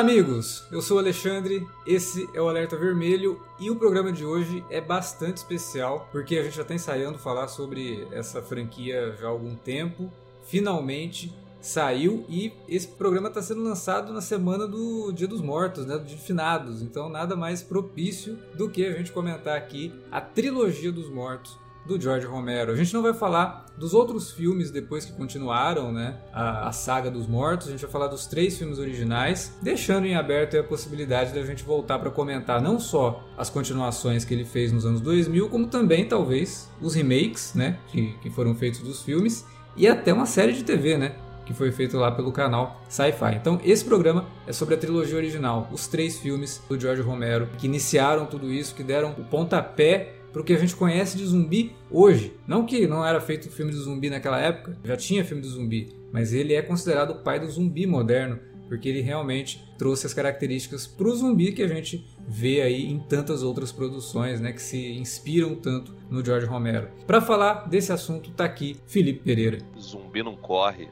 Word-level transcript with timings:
amigos! 0.00 0.64
Eu 0.72 0.80
sou 0.80 0.96
o 0.96 1.00
Alexandre, 1.00 1.68
esse 1.86 2.26
é 2.32 2.40
o 2.40 2.48
Alerta 2.48 2.74
Vermelho 2.74 3.38
e 3.58 3.70
o 3.70 3.76
programa 3.76 4.10
de 4.10 4.24
hoje 4.24 4.64
é 4.70 4.80
bastante 4.80 5.36
especial 5.36 6.08
porque 6.10 6.38
a 6.38 6.42
gente 6.42 6.56
já 6.56 6.62
está 6.62 6.74
ensaiando 6.74 7.18
falar 7.18 7.48
sobre 7.48 8.08
essa 8.10 8.40
franquia 8.40 9.14
já 9.20 9.26
há 9.26 9.28
algum 9.28 9.54
tempo. 9.54 10.10
Finalmente 10.46 11.30
saiu 11.60 12.24
e 12.30 12.50
esse 12.66 12.88
programa 12.88 13.28
está 13.28 13.42
sendo 13.42 13.62
lançado 13.62 14.10
na 14.10 14.22
semana 14.22 14.66
do 14.66 15.12
Dia 15.12 15.28
dos 15.28 15.42
Mortos, 15.42 15.84
né, 15.84 15.98
do 15.98 16.06
Dia 16.06 16.16
de 16.16 16.22
Finados. 16.22 16.80
Então 16.80 17.10
nada 17.10 17.36
mais 17.36 17.62
propício 17.62 18.38
do 18.54 18.70
que 18.70 18.86
a 18.86 18.92
gente 18.92 19.12
comentar 19.12 19.54
aqui 19.54 19.92
a 20.10 20.18
trilogia 20.18 20.90
dos 20.90 21.10
mortos 21.10 21.58
do 21.86 22.00
George 22.00 22.26
Romero. 22.26 22.72
A 22.72 22.76
gente 22.76 22.92
não 22.92 23.02
vai 23.02 23.14
falar 23.14 23.66
dos 23.76 23.94
outros 23.94 24.30
filmes 24.30 24.70
depois 24.70 25.04
que 25.04 25.12
continuaram, 25.12 25.92
né? 25.92 26.18
A, 26.32 26.68
a, 26.68 26.72
saga 26.72 27.10
dos 27.10 27.26
mortos. 27.26 27.68
A 27.68 27.70
gente 27.70 27.80
vai 27.80 27.90
falar 27.90 28.08
dos 28.08 28.26
três 28.26 28.58
filmes 28.58 28.78
originais, 28.78 29.56
deixando 29.62 30.06
em 30.06 30.14
aberto 30.14 30.58
a 30.58 30.62
possibilidade 30.62 31.32
da 31.32 31.42
gente 31.44 31.64
voltar 31.64 31.98
para 31.98 32.10
comentar 32.10 32.60
não 32.60 32.78
só 32.78 33.24
as 33.36 33.48
continuações 33.48 34.24
que 34.24 34.34
ele 34.34 34.44
fez 34.44 34.72
nos 34.72 34.84
anos 34.84 35.00
2000, 35.00 35.48
como 35.48 35.66
também 35.66 36.06
talvez 36.06 36.70
os 36.80 36.94
remakes, 36.94 37.54
né? 37.54 37.78
Que, 37.88 38.12
que 38.22 38.30
foram 38.30 38.54
feitos 38.54 38.80
dos 38.80 39.02
filmes 39.02 39.46
e 39.76 39.88
até 39.88 40.12
uma 40.12 40.26
série 40.26 40.52
de 40.52 40.62
TV, 40.62 40.98
né? 40.98 41.14
Que 41.46 41.54
foi 41.54 41.72
feito 41.72 41.96
lá 41.96 42.12
pelo 42.12 42.30
canal 42.30 42.80
Sci-Fi. 42.88 43.34
Então, 43.34 43.60
esse 43.64 43.84
programa 43.84 44.26
é 44.46 44.52
sobre 44.52 44.74
a 44.74 44.78
trilogia 44.78 45.16
original, 45.16 45.68
os 45.72 45.88
três 45.88 46.18
filmes 46.18 46.62
do 46.68 46.78
George 46.78 47.02
Romero 47.02 47.48
que 47.58 47.66
iniciaram 47.66 48.26
tudo 48.26 48.52
isso, 48.52 48.74
que 48.74 48.84
deram 48.84 49.10
o 49.18 49.24
pontapé 49.24 50.19
para 50.32 50.42
o 50.42 50.44
que 50.44 50.52
a 50.52 50.58
gente 50.58 50.76
conhece 50.76 51.16
de 51.16 51.24
zumbi 51.24 51.72
hoje. 51.90 52.34
Não 52.46 52.64
que 52.64 52.86
não 52.86 53.04
era 53.04 53.20
feito 53.20 53.50
filme 53.50 53.72
de 53.72 53.78
zumbi 53.78 54.10
naquela 54.10 54.40
época, 54.40 54.78
já 54.84 54.96
tinha 54.96 55.24
filme 55.24 55.42
de 55.42 55.48
zumbi, 55.48 55.92
mas 56.12 56.32
ele 56.32 56.54
é 56.54 56.62
considerado 56.62 57.10
o 57.10 57.22
pai 57.22 57.40
do 57.40 57.50
zumbi 57.50 57.86
moderno, 57.86 58.38
porque 58.68 58.88
ele 58.88 59.00
realmente 59.00 59.64
trouxe 59.76 60.06
as 60.06 60.14
características 60.14 60.86
para 60.86 61.08
o 61.08 61.14
zumbi 61.14 61.52
que 61.52 61.62
a 61.62 61.68
gente 61.68 62.06
vê 62.26 62.62
aí 62.62 62.86
em 62.86 63.00
tantas 63.00 63.42
outras 63.42 63.72
produções, 63.72 64.40
né, 64.40 64.52
que 64.52 64.62
se 64.62 64.92
inspiram 64.92 65.56
tanto 65.56 65.92
no 66.08 66.24
George 66.24 66.46
Romero. 66.46 66.88
Para 67.06 67.20
falar 67.20 67.68
desse 67.68 67.92
assunto 67.92 68.30
tá 68.30 68.44
aqui 68.44 68.76
Felipe 68.86 69.24
Pereira. 69.24 69.58
Zumbi 69.78 70.22
não 70.22 70.36
corre, 70.36 70.88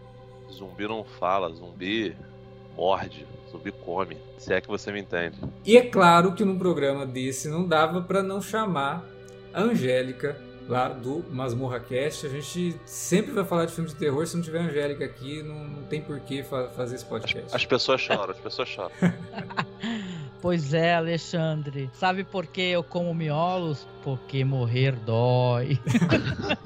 zumbi 0.52 0.88
não 0.88 1.04
fala, 1.04 1.52
zumbi 1.52 2.16
morde, 2.76 3.24
zumbi 3.50 3.70
come. 3.70 4.16
Se 4.38 4.52
é 4.52 4.60
que 4.60 4.68
você 4.68 4.90
me 4.90 5.00
entende. 5.00 5.36
E 5.64 5.76
é 5.76 5.82
claro 5.82 6.34
que 6.34 6.44
num 6.44 6.58
programa 6.58 7.06
desse 7.06 7.48
não 7.48 7.66
dava 7.66 8.02
para 8.02 8.22
não 8.22 8.40
chamar 8.40 9.04
Angélica, 9.58 10.36
lá 10.68 10.88
do 10.88 11.24
Masmorra 11.30 11.80
Cast. 11.80 12.26
A 12.26 12.28
gente 12.28 12.78
sempre 12.84 13.32
vai 13.32 13.44
falar 13.44 13.64
de 13.66 13.72
filme 13.72 13.88
de 13.88 13.96
terror. 13.96 14.26
Se 14.26 14.36
não 14.36 14.42
tiver 14.42 14.60
Angélica 14.60 15.04
aqui, 15.04 15.42
não, 15.42 15.64
não 15.64 15.82
tem 15.84 16.00
por 16.00 16.20
que 16.20 16.42
fa 16.42 16.68
fazer 16.68 16.96
esse 16.96 17.04
podcast. 17.04 17.46
As, 17.46 17.54
as 17.54 17.66
pessoas 17.66 18.00
choram, 18.00 18.30
as 18.30 18.38
pessoas 18.38 18.68
choram. 18.68 18.92
Pois 20.40 20.72
é, 20.72 20.94
Alexandre. 20.94 21.90
Sabe 21.92 22.22
por 22.22 22.46
que 22.46 22.60
eu 22.60 22.84
como 22.84 23.12
miolos? 23.12 23.88
Porque 24.04 24.44
morrer 24.44 24.94
dói. 24.94 25.80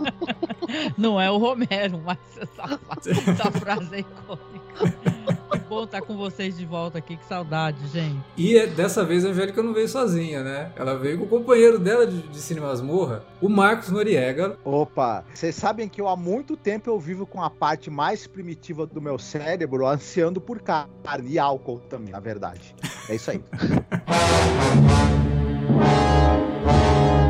Não 0.96 1.18
é 1.18 1.30
o 1.30 1.38
Romero, 1.38 1.98
mas 2.04 2.18
essa, 2.38 2.78
essa 3.30 3.50
frase 3.50 3.96
é 3.96 4.00
icônica 4.00 5.41
bom 5.58 5.84
estar 5.84 6.02
com 6.02 6.16
vocês 6.16 6.56
de 6.56 6.64
volta 6.64 6.98
aqui, 6.98 7.16
que 7.16 7.24
saudade, 7.24 7.78
gente. 7.88 8.20
E 8.36 8.56
é, 8.56 8.66
dessa 8.66 9.04
vez 9.04 9.24
a 9.24 9.28
Angélica 9.28 9.62
não 9.62 9.72
veio 9.72 9.88
sozinha, 9.88 10.42
né? 10.42 10.72
Ela 10.76 10.96
veio 10.96 11.18
com 11.18 11.24
o 11.24 11.28
companheiro 11.28 11.78
dela 11.78 12.06
de, 12.06 12.22
de 12.22 12.38
Cine 12.38 12.60
Masmorra, 12.60 13.24
o 13.40 13.48
Marcos 13.48 13.90
Noriega. 13.90 14.56
Opa, 14.64 15.24
vocês 15.32 15.54
sabem 15.54 15.88
que 15.88 16.00
eu 16.00 16.08
há 16.08 16.16
muito 16.16 16.56
tempo 16.56 16.90
eu 16.90 16.98
vivo 16.98 17.26
com 17.26 17.42
a 17.42 17.50
parte 17.50 17.90
mais 17.90 18.26
primitiva 18.26 18.86
do 18.86 19.00
meu 19.00 19.18
cérebro, 19.18 19.86
ansiando 19.86 20.40
por 20.40 20.60
carne 20.60 21.30
e 21.30 21.38
álcool 21.38 21.80
também, 21.88 22.12
na 22.12 22.20
verdade. 22.20 22.74
É 23.08 23.14
isso 23.14 23.30
aí. 23.30 23.42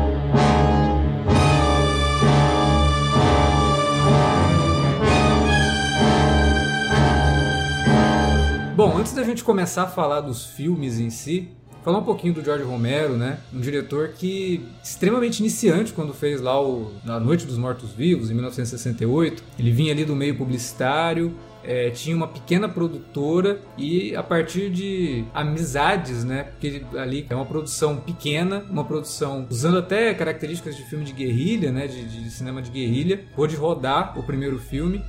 Bom, 8.75 8.97
antes 8.97 9.13
da 9.13 9.23
gente 9.23 9.43
começar 9.43 9.83
a 9.83 9.87
falar 9.87 10.21
dos 10.21 10.47
filmes 10.47 10.99
em 10.99 11.11
si, 11.11 11.47
falar 11.83 11.99
um 11.99 12.03
pouquinho 12.03 12.33
do 12.33 12.43
George 12.43 12.63
Romero, 12.63 13.15
né? 13.15 13.37
Um 13.53 13.59
diretor 13.59 14.09
que 14.17 14.65
extremamente 14.83 15.41
iniciante 15.41 15.93
quando 15.93 16.11
fez 16.11 16.41
lá 16.41 16.59
o 16.59 16.91
A 17.07 17.19
Noite 17.19 17.45
dos 17.45 17.55
Mortos 17.55 17.91
Vivos 17.91 18.31
em 18.31 18.33
1968. 18.33 19.43
Ele 19.59 19.69
vinha 19.69 19.93
ali 19.93 20.03
do 20.03 20.15
meio 20.15 20.35
publicitário, 20.35 21.35
é, 21.63 21.91
tinha 21.91 22.15
uma 22.15 22.27
pequena 22.27 22.67
produtora 22.67 23.61
e 23.77 24.15
a 24.15 24.23
partir 24.23 24.71
de 24.71 25.23
amizades, 25.35 26.23
né? 26.23 26.45
Porque 26.45 26.83
ali 26.97 27.27
é 27.29 27.35
uma 27.35 27.45
produção 27.45 27.97
pequena, 27.97 28.65
uma 28.71 28.83
produção 28.83 29.45
usando 29.51 29.77
até 29.77 30.15
características 30.15 30.75
de 30.75 30.81
filme 30.85 31.05
de 31.05 31.13
guerrilha, 31.13 31.71
né? 31.71 31.85
De, 31.85 32.05
de 32.05 32.31
cinema 32.31 32.59
de 32.59 32.71
guerrilha, 32.71 33.23
pôde 33.35 33.55
rodar 33.55 34.17
o 34.17 34.23
primeiro 34.23 34.57
filme 34.57 34.99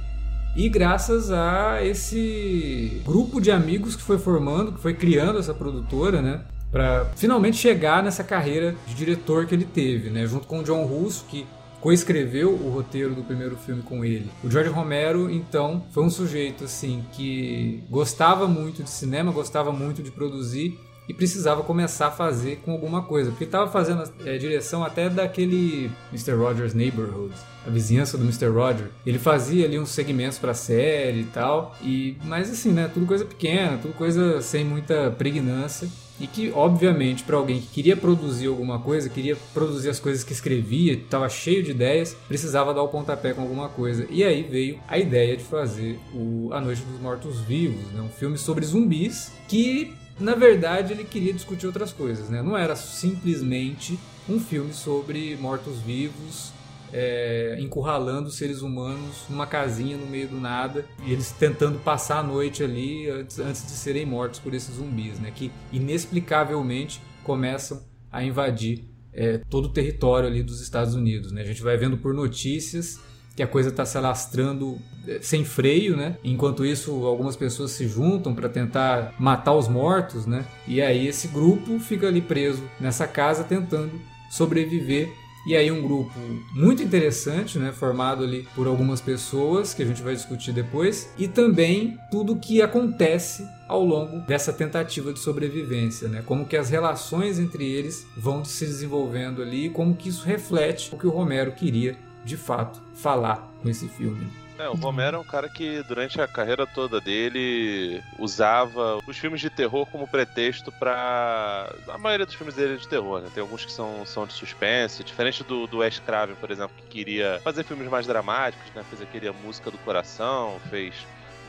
e 0.57 0.69
graças 0.69 1.31
a 1.31 1.85
esse 1.85 3.03
grupo 3.05 3.41
de 3.41 3.51
amigos 3.51 3.97
que 3.97 4.03
foi 4.03 4.19
formando, 4.19 4.73
que 4.73 4.81
foi 4.81 4.95
criando 4.95 5.39
essa 5.39 5.53
produtora, 5.53 6.23
né? 6.23 6.43
Para 6.71 7.07
finalmente 7.17 7.57
chegar 7.57 8.03
nessa 8.03 8.23
carreira 8.23 8.75
de 8.87 8.95
diretor 8.95 9.47
que 9.47 9.55
ele 9.55 9.65
teve, 9.65 10.11
né? 10.11 10.27
Junto 10.27 10.47
com 10.47 10.61
o 10.61 10.63
John 10.63 10.85
Russo, 10.85 11.25
que 11.29 11.47
coescreveu 11.81 12.51
o 12.51 12.71
roteiro 12.71 13.15
do 13.15 13.23
primeiro 13.23 13.57
filme 13.57 13.83
com 13.83 14.05
ele. 14.05 14.31
O 14.43 14.51
George 14.51 14.71
Romero, 14.71 15.31
então, 15.31 15.85
foi 15.91 16.03
um 16.03 16.11
sujeito 16.11 16.65
assim 16.65 17.05
que 17.13 17.85
gostava 17.91 18.47
muito 18.47 18.83
de 18.83 18.89
cinema, 18.89 19.31
gostava 19.33 19.71
muito 19.71 20.03
de 20.03 20.11
produzir 20.11 20.79
e 21.09 21.13
precisava 21.13 21.63
começar 21.63 22.07
a 22.07 22.11
fazer 22.11 22.63
com 22.65 22.73
alguma 22.73 23.03
coisa, 23.03 23.31
porque 23.31 23.45
estava 23.45 23.71
fazendo 23.71 24.03
é, 24.25 24.39
direção 24.39 24.83
até 24.83 25.11
daquele 25.11 25.91
Mr. 26.11 26.33
Rogers 26.33 26.73
Neighborhood, 26.73 27.35
a 27.67 27.71
vizinhança 27.71 28.17
do 28.17 28.25
Mr. 28.25 28.47
Roger. 28.49 28.89
Ele 29.07 29.19
fazia 29.19 29.65
ali 29.65 29.79
uns 29.79 29.91
segmentos 29.91 30.39
para 30.39 30.55
série 30.55 31.21
e 31.21 31.25
tal, 31.25 31.77
e 31.83 32.17
mas 32.25 32.51
assim, 32.51 32.73
né, 32.73 32.91
tudo 32.93 33.07
coisa 33.07 33.25
pequena, 33.25 33.79
tudo 33.79 33.95
coisa 33.95 34.41
sem 34.41 34.65
muita 34.65 35.11
pregnância. 35.11 35.89
E 36.21 36.29
que, 36.29 36.53
obviamente, 36.55 37.25
para 37.25 37.37
alguém 37.37 37.61
que 37.61 37.67
queria 37.67 37.97
produzir 37.97 38.47
alguma 38.47 38.79
coisa, 38.79 39.09
queria 39.09 39.37
produzir 39.53 39.89
as 39.89 39.99
coisas 39.99 40.23
que 40.23 40.33
escrevia, 40.33 40.93
estava 40.93 41.29
cheio 41.29 41.61
de 41.61 41.73
ideias, 41.73 42.17
precisava 42.29 42.73
dar 42.73 42.83
o 42.83 42.89
pontapé 42.89 43.35
com 43.35 43.43
alguma 43.43 43.69
coisa. 43.69 44.07
E 44.09 44.23
aí 44.23 44.45
veio 44.45 44.79
a 44.87 44.97
ideia 44.97 45.37
de 45.37 45.43
fazer 45.43 45.99
o 46.15 46.51
A 46.53 46.61
Noite 46.61 46.83
dos 46.83 47.01
Mortos 47.01 47.41
Vivos, 47.41 47.91
né? 47.93 48.01
um 48.01 48.09
filme 48.09 48.39
sobre 48.39 48.65
zumbis 48.65 49.33
que 49.49 49.93
na 50.19 50.37
verdade, 50.37 50.93
ele 50.93 51.03
queria 51.03 51.33
discutir 51.33 51.67
outras 51.67 51.93
coisas, 51.93 52.29
né? 52.29 52.41
Não 52.41 52.57
era 52.57 52.77
simplesmente 52.77 53.99
um 54.29 54.39
filme 54.39 54.73
sobre 54.73 55.37
mortos-vivos 55.41 56.53
é, 56.97 57.57
encurralando 57.59 58.31
seres 58.31 58.63
humanos 58.63 59.25
numa 59.29 59.49
casinha 59.49 59.97
no 59.97 60.07
meio 60.07 60.29
do 60.29 60.39
nada 60.39 60.85
e 61.05 61.13
eles 61.13 61.33
tentando 61.33 61.81
passar 61.81 62.21
a 62.21 62.23
noite 62.23 62.63
ali 62.63 63.11
antes, 63.11 63.41
antes 63.41 63.67
de 63.67 63.73
serem 63.73 64.07
mortos 64.07 64.39
por 64.39 64.55
esses 64.55 64.77
zumbis, 64.77 65.19
né? 65.19 65.33
Que 65.35 65.51
inexplicavelmente 65.73 67.03
começam 67.25 67.83
a 68.13 68.23
invadir 68.23 68.85
é, 69.13 69.39
todo 69.51 69.67
o 69.67 69.69
território 69.71 70.29
ali 70.29 70.41
dos 70.41 70.61
Estados 70.61 70.95
Unidos, 70.95 71.33
né? 71.33 71.43
A 71.43 71.45
gente 71.45 71.63
vai 71.63 71.77
vendo 71.77 71.99
por 71.99 72.15
notícias 72.15 73.01
que 73.35 73.43
a 73.43 73.47
coisa 73.49 73.71
está 73.71 73.85
se 73.85 73.99
alastrando 73.99 74.79
eh, 75.09 75.19
sem 75.21 75.45
freio, 75.45 75.97
né? 75.97 76.17
Enquanto 76.23 76.65
isso, 76.65 77.05
algumas 77.05 77.35
pessoas 77.35 77.73
se 77.73 77.89
juntam 77.89 78.33
para 78.33 78.49
tentar 78.49 79.13
matar 79.19 79.55
os 79.55 79.67
mortos, 79.67 80.25
né? 80.25 80.45
E 80.69 80.81
aí 80.81 81.09
esse 81.09 81.27
grupo 81.27 81.81
fica 81.81 82.07
ali 82.07 82.21
preso 82.21 82.63
nessa 82.79 83.09
casa 83.09 83.43
tentando 83.43 84.01
sobreviver. 84.31 85.13
E 85.47 85.55
aí 85.55 85.71
um 85.71 85.83
grupo 85.83 86.13
muito 86.55 86.83
interessante, 86.83 87.59
né, 87.59 87.71
formado 87.71 88.25
ali 88.25 88.49
por 88.55 88.67
algumas 88.67 89.01
pessoas 89.01 89.75
que 89.75 89.83
a 89.83 89.87
gente 89.87 90.03
vai 90.03 90.15
discutir 90.15 90.53
depois, 90.53 91.11
e 91.19 91.29
também 91.29 91.99
tudo 92.11 92.37
que 92.37 92.63
acontece 92.63 93.47
ao 93.69 93.85
longo 93.85 94.21
dessa 94.21 94.53
tentativa 94.53 95.13
de 95.13 95.19
sobrevivência, 95.19 96.09
né? 96.09 96.23
Como 96.25 96.47
que 96.47 96.57
as 96.57 96.69
relações 96.71 97.39
entre 97.39 97.65
eles 97.65 98.07
vão 98.17 98.45
se 98.45 98.65
desenvolvendo 98.65 99.43
ali, 99.43 99.71
como 99.71 99.97
que 99.97 100.09
isso 100.09 100.25
reflete 100.25 100.95
o 100.95 100.99
que 100.99 101.07
o 101.07 101.11
Romero 101.11 101.53
queria 101.53 101.97
de 102.25 102.37
fato 102.37 102.81
falar 102.95 103.53
com 103.63 103.69
esse 103.69 103.89
filme. 103.89 104.44
É, 104.59 104.69
o 104.69 104.75
Romero 104.75 105.17
é 105.17 105.21
um 105.21 105.25
cara 105.25 105.49
que 105.49 105.83
durante 105.83 106.21
a 106.21 106.29
carreira 106.29 106.67
toda 106.67 107.01
dele 107.01 108.01
usava 108.19 108.99
os 109.05 109.19
filmes 109.19 109.41
de 109.41 109.51
terror 109.51 109.85
como 109.87 110.07
pretexto 110.07 110.71
para 110.71 111.73
a 111.89 111.99
maioria 111.99 112.25
dos 112.25 112.37
filmes 112.37 112.55
dele 112.55 112.75
é 112.75 112.77
de 112.77 112.87
terror, 112.87 113.21
né? 113.21 113.29
Tem 113.35 113.41
alguns 113.41 113.65
que 113.65 113.73
são, 113.73 114.07
são 114.07 114.27
de 114.27 114.33
suspense, 114.33 115.03
diferente 115.03 115.43
do, 115.43 115.67
do 115.67 115.79
Wes 115.79 115.99
Craven, 115.99 116.37
por 116.37 116.51
exemplo, 116.53 116.77
que 116.77 116.87
queria 116.87 117.41
fazer 117.43 117.65
filmes 117.65 117.89
mais 117.89 118.07
dramáticos, 118.07 118.71
né? 118.75 118.85
Fez 118.89 119.03
aquele 119.03 119.31
Música 119.33 119.71
do 119.71 119.79
Coração, 119.79 120.61
fez 120.71 120.95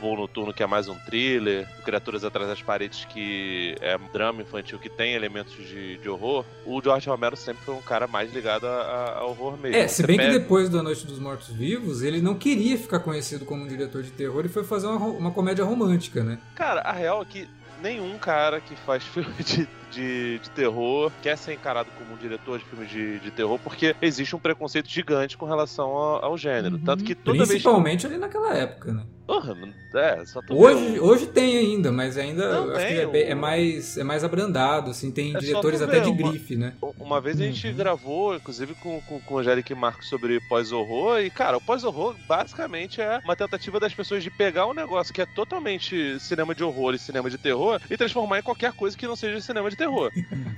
Voo 0.00 0.16
Noturno, 0.16 0.52
que 0.52 0.62
é 0.62 0.66
mais 0.66 0.88
um 0.88 0.94
thriller, 1.00 1.68
Criaturas 1.84 2.24
Atrás 2.24 2.48
das 2.48 2.62
Paredes, 2.62 3.04
que 3.06 3.74
é 3.80 3.96
um 3.96 4.12
drama 4.12 4.42
infantil 4.42 4.78
que 4.78 4.88
tem 4.88 5.14
elementos 5.14 5.54
de, 5.54 5.98
de 5.98 6.08
horror, 6.08 6.44
o 6.64 6.80
George 6.82 7.08
Romero 7.08 7.36
sempre 7.36 7.64
foi 7.64 7.74
um 7.74 7.82
cara 7.82 8.06
mais 8.06 8.32
ligado 8.32 8.66
a, 8.66 9.18
a 9.18 9.24
horror 9.24 9.56
mesmo. 9.56 9.76
É, 9.76 9.88
se 9.88 10.06
bem 10.06 10.16
pega... 10.16 10.32
que 10.32 10.38
depois 10.38 10.68
da 10.68 10.82
Noite 10.82 11.06
dos 11.06 11.18
Mortos 11.18 11.48
Vivos, 11.48 12.02
ele 12.02 12.20
não 12.20 12.34
queria 12.34 12.78
ficar 12.78 13.00
conhecido 13.00 13.44
como 13.44 13.64
um 13.64 13.68
diretor 13.68 14.02
de 14.02 14.10
terror 14.10 14.44
e 14.44 14.48
foi 14.48 14.64
fazer 14.64 14.86
uma, 14.86 15.06
uma 15.06 15.30
comédia 15.30 15.64
romântica, 15.64 16.22
né? 16.22 16.38
Cara, 16.54 16.80
a 16.80 16.92
real 16.92 17.22
é 17.22 17.24
que 17.24 17.48
nenhum 17.82 18.16
cara 18.18 18.60
que 18.60 18.74
faz 18.76 19.02
filme 19.08 19.34
de, 19.44 19.68
de, 19.90 20.38
de, 20.38 20.50
terror 20.50 21.10
quer 21.22 21.36
ser 21.36 21.52
encarado 21.54 21.88
como 21.98 22.14
um 22.14 22.16
diretor 22.16 22.58
de 22.58 22.64
filme 22.64 22.86
de, 22.86 23.18
de 23.20 23.30
terror, 23.30 23.58
porque 23.58 23.94
existe 24.00 24.34
um 24.34 24.38
preconceito 24.38 24.88
gigante 24.88 25.36
com 25.36 25.46
relação 25.46 25.88
ao, 25.88 26.24
ao 26.24 26.38
gênero. 26.38 26.76
Uhum. 26.76 26.84
Tanto 26.84 27.04
que 27.04 27.14
toda 27.14 27.46
Principalmente 27.46 28.02
vez. 28.02 28.12
ali 28.12 28.20
naquela 28.20 28.54
época, 28.54 28.92
né? 28.92 29.02
Porra, 29.26 29.56
é, 29.92 30.24
só 30.24 30.40
hoje, 30.48 31.00
hoje 31.00 31.26
tem 31.26 31.58
ainda, 31.58 31.90
mas 31.90 32.16
ainda 32.16 32.60
acho 32.76 32.86
que 32.86 33.16
é, 33.18 33.30
é, 33.30 33.34
mais, 33.34 33.96
é 33.96 34.04
mais 34.04 34.22
abrandado, 34.22 34.92
assim, 34.92 35.10
tem 35.10 35.34
é 35.34 35.38
diretores 35.40 35.82
até 35.82 35.98
de 35.98 36.08
uma, 36.08 36.30
grife, 36.30 36.54
né? 36.54 36.74
Uma 36.96 37.20
vez 37.20 37.40
a 37.40 37.44
gente 37.44 37.66
uhum. 37.66 37.74
gravou, 37.74 38.36
inclusive 38.36 38.74
com, 38.74 39.00
com, 39.00 39.18
com 39.20 39.34
o 39.34 39.38
Angélica 39.38 39.72
e 39.72 39.76
Marcos 39.76 40.08
sobre 40.08 40.38
pós-horror, 40.48 41.18
e, 41.18 41.30
cara, 41.30 41.56
o 41.56 41.60
pós-horror 41.60 42.14
basicamente 42.28 43.00
é 43.00 43.20
uma 43.24 43.34
tentativa 43.34 43.80
das 43.80 43.92
pessoas 43.92 44.22
de 44.22 44.30
pegar 44.30 44.66
um 44.66 44.74
negócio 44.74 45.12
que 45.12 45.20
é 45.20 45.26
totalmente 45.26 46.20
cinema 46.20 46.54
de 46.54 46.62
horror 46.62 46.94
e 46.94 46.98
cinema 46.98 47.28
de 47.28 47.36
terror 47.36 47.80
e 47.90 47.96
transformar 47.96 48.38
em 48.38 48.42
qualquer 48.42 48.72
coisa 48.74 48.96
que 48.96 49.08
não 49.08 49.16
seja 49.16 49.40
cinema 49.40 49.68
de 49.68 49.75
terror. 49.76 50.12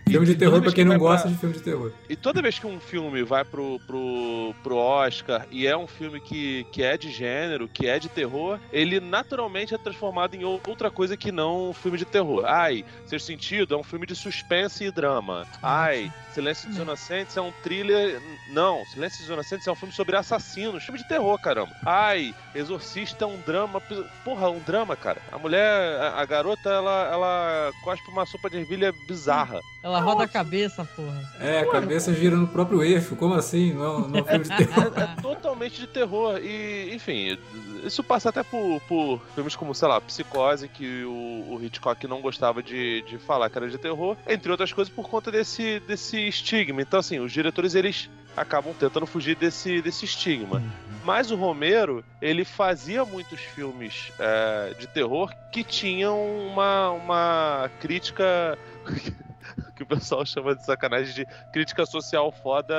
filme 0.08 0.26
de 0.26 0.34
terror 0.34 0.60
pra 0.62 0.72
quem 0.72 0.84
não 0.84 0.98
gosta 0.98 1.22
pra... 1.22 1.32
de 1.32 1.38
filme 1.38 1.54
de 1.54 1.62
terror. 1.62 1.92
E 2.08 2.16
toda 2.16 2.42
vez 2.42 2.58
que 2.58 2.66
um 2.66 2.80
filme 2.80 3.22
vai 3.22 3.44
pro, 3.44 3.80
pro, 3.86 4.54
pro 4.62 4.76
Oscar 4.76 5.46
e 5.50 5.66
é 5.66 5.76
um 5.76 5.86
filme 5.86 6.20
que, 6.20 6.64
que 6.72 6.82
é 6.82 6.96
de 6.96 7.10
gênero, 7.10 7.68
que 7.68 7.86
é 7.86 7.98
de 7.98 8.08
terror, 8.08 8.58
ele 8.72 9.00
naturalmente 9.00 9.48
naturalmente 9.48 9.74
é 9.74 9.78
transformado 9.78 10.34
em 10.34 10.44
outra 10.44 10.90
coisa 10.90 11.16
que 11.16 11.32
não 11.32 11.70
um 11.70 11.72
filme 11.72 11.98
de 11.98 12.04
terror. 12.04 12.44
Ai, 12.46 12.84
Sexto 13.06 13.26
Sentido 13.26 13.74
é 13.74 13.78
um 13.78 13.82
filme 13.82 14.06
de 14.06 14.14
suspense 14.14 14.84
e 14.84 14.90
drama. 14.90 15.46
Ai, 15.62 16.12
Silêncio 16.32 16.68
dos 16.68 16.78
Inocentes 16.78 17.36
é 17.36 17.40
um 17.40 17.52
thriller. 17.62 18.20
Não, 18.50 18.84
Silêncio 18.86 19.20
dos 19.20 19.28
Inocentes 19.28 19.66
é 19.66 19.72
um 19.72 19.74
filme 19.74 19.92
sobre 19.92 20.16
assassinos. 20.16 20.84
Filme 20.84 21.00
de 21.00 21.08
terror, 21.08 21.38
caramba. 21.40 21.72
Ai, 21.84 22.34
Exorcista 22.54 23.24
é 23.24 23.26
um 23.26 23.40
drama. 23.40 23.80
Porra, 24.24 24.50
um 24.50 24.60
drama, 24.60 24.94
cara. 24.94 25.20
A 25.32 25.38
mulher, 25.38 26.00
a, 26.00 26.20
a 26.20 26.24
garota, 26.24 26.70
ela, 26.70 27.08
ela 27.12 27.72
cospe 27.82 28.08
uma 28.10 28.26
sopa 28.26 28.48
de 28.48 28.58
ervilha 28.58 28.94
bizarra. 29.08 29.60
Ela 29.82 30.00
roda 30.00 30.24
a 30.24 30.28
cabeça, 30.28 30.84
porra. 30.84 31.32
É, 31.40 31.60
a 31.60 31.70
cabeça 31.70 32.12
gira 32.12 32.36
no 32.36 32.46
próprio 32.46 32.82
eixo. 32.82 33.16
Como 33.16 33.32
assim? 33.34 33.72
Não, 33.72 34.00
não 34.00 34.18
é 34.18 34.22
um 34.22 34.24
filme 34.24 34.44
de 34.44 34.56
terror. 34.56 34.92
É, 34.98 35.02
é, 35.02 35.22
totalmente 35.22 35.80
de 35.80 35.86
terror. 35.86 36.38
E, 36.38 36.94
enfim, 36.94 37.38
isso 37.84 38.02
passa 38.02 38.28
até 38.28 38.42
por, 38.42 38.80
por 38.88 39.20
filmes 39.34 39.56
como, 39.56 39.74
sei 39.74 39.88
lá, 39.88 40.00
Psicose, 40.00 40.68
que 40.68 41.04
o, 41.04 41.54
o 41.54 41.60
Hitchcock 41.62 42.06
não 42.06 42.20
gostava 42.20 42.62
de, 42.62 43.02
de 43.02 43.18
falar 43.18 43.48
que 43.48 43.56
era 43.56 43.68
de 43.68 43.78
terror, 43.78 44.16
entre 44.26 44.50
outras 44.50 44.72
coisas 44.72 44.92
por 44.92 45.08
conta 45.08 45.30
desse, 45.30 45.80
desse 45.80 46.28
estigma. 46.28 46.82
Então, 46.82 47.00
assim, 47.00 47.18
os 47.18 47.32
diretores, 47.32 47.74
eles 47.74 48.10
acabam 48.36 48.74
tentando 48.74 49.06
fugir 49.06 49.36
desse, 49.36 49.80
desse 49.80 50.04
estigma. 50.04 50.58
Uhum. 50.58 50.70
Mas 51.04 51.30
o 51.30 51.36
Romero, 51.36 52.04
ele 52.20 52.44
fazia 52.44 53.04
muitos 53.04 53.40
filmes 53.40 54.12
é, 54.18 54.74
de 54.78 54.86
terror 54.86 55.32
que 55.50 55.64
tinham 55.64 56.20
uma, 56.48 56.90
uma 56.90 57.70
crítica 57.80 58.58
que 59.76 59.82
o 59.82 59.86
pessoal 59.86 60.26
chama 60.26 60.54
de 60.54 60.64
sacanagem 60.64 61.14
de 61.14 61.26
crítica 61.52 61.86
social 61.86 62.32
foda 62.32 62.74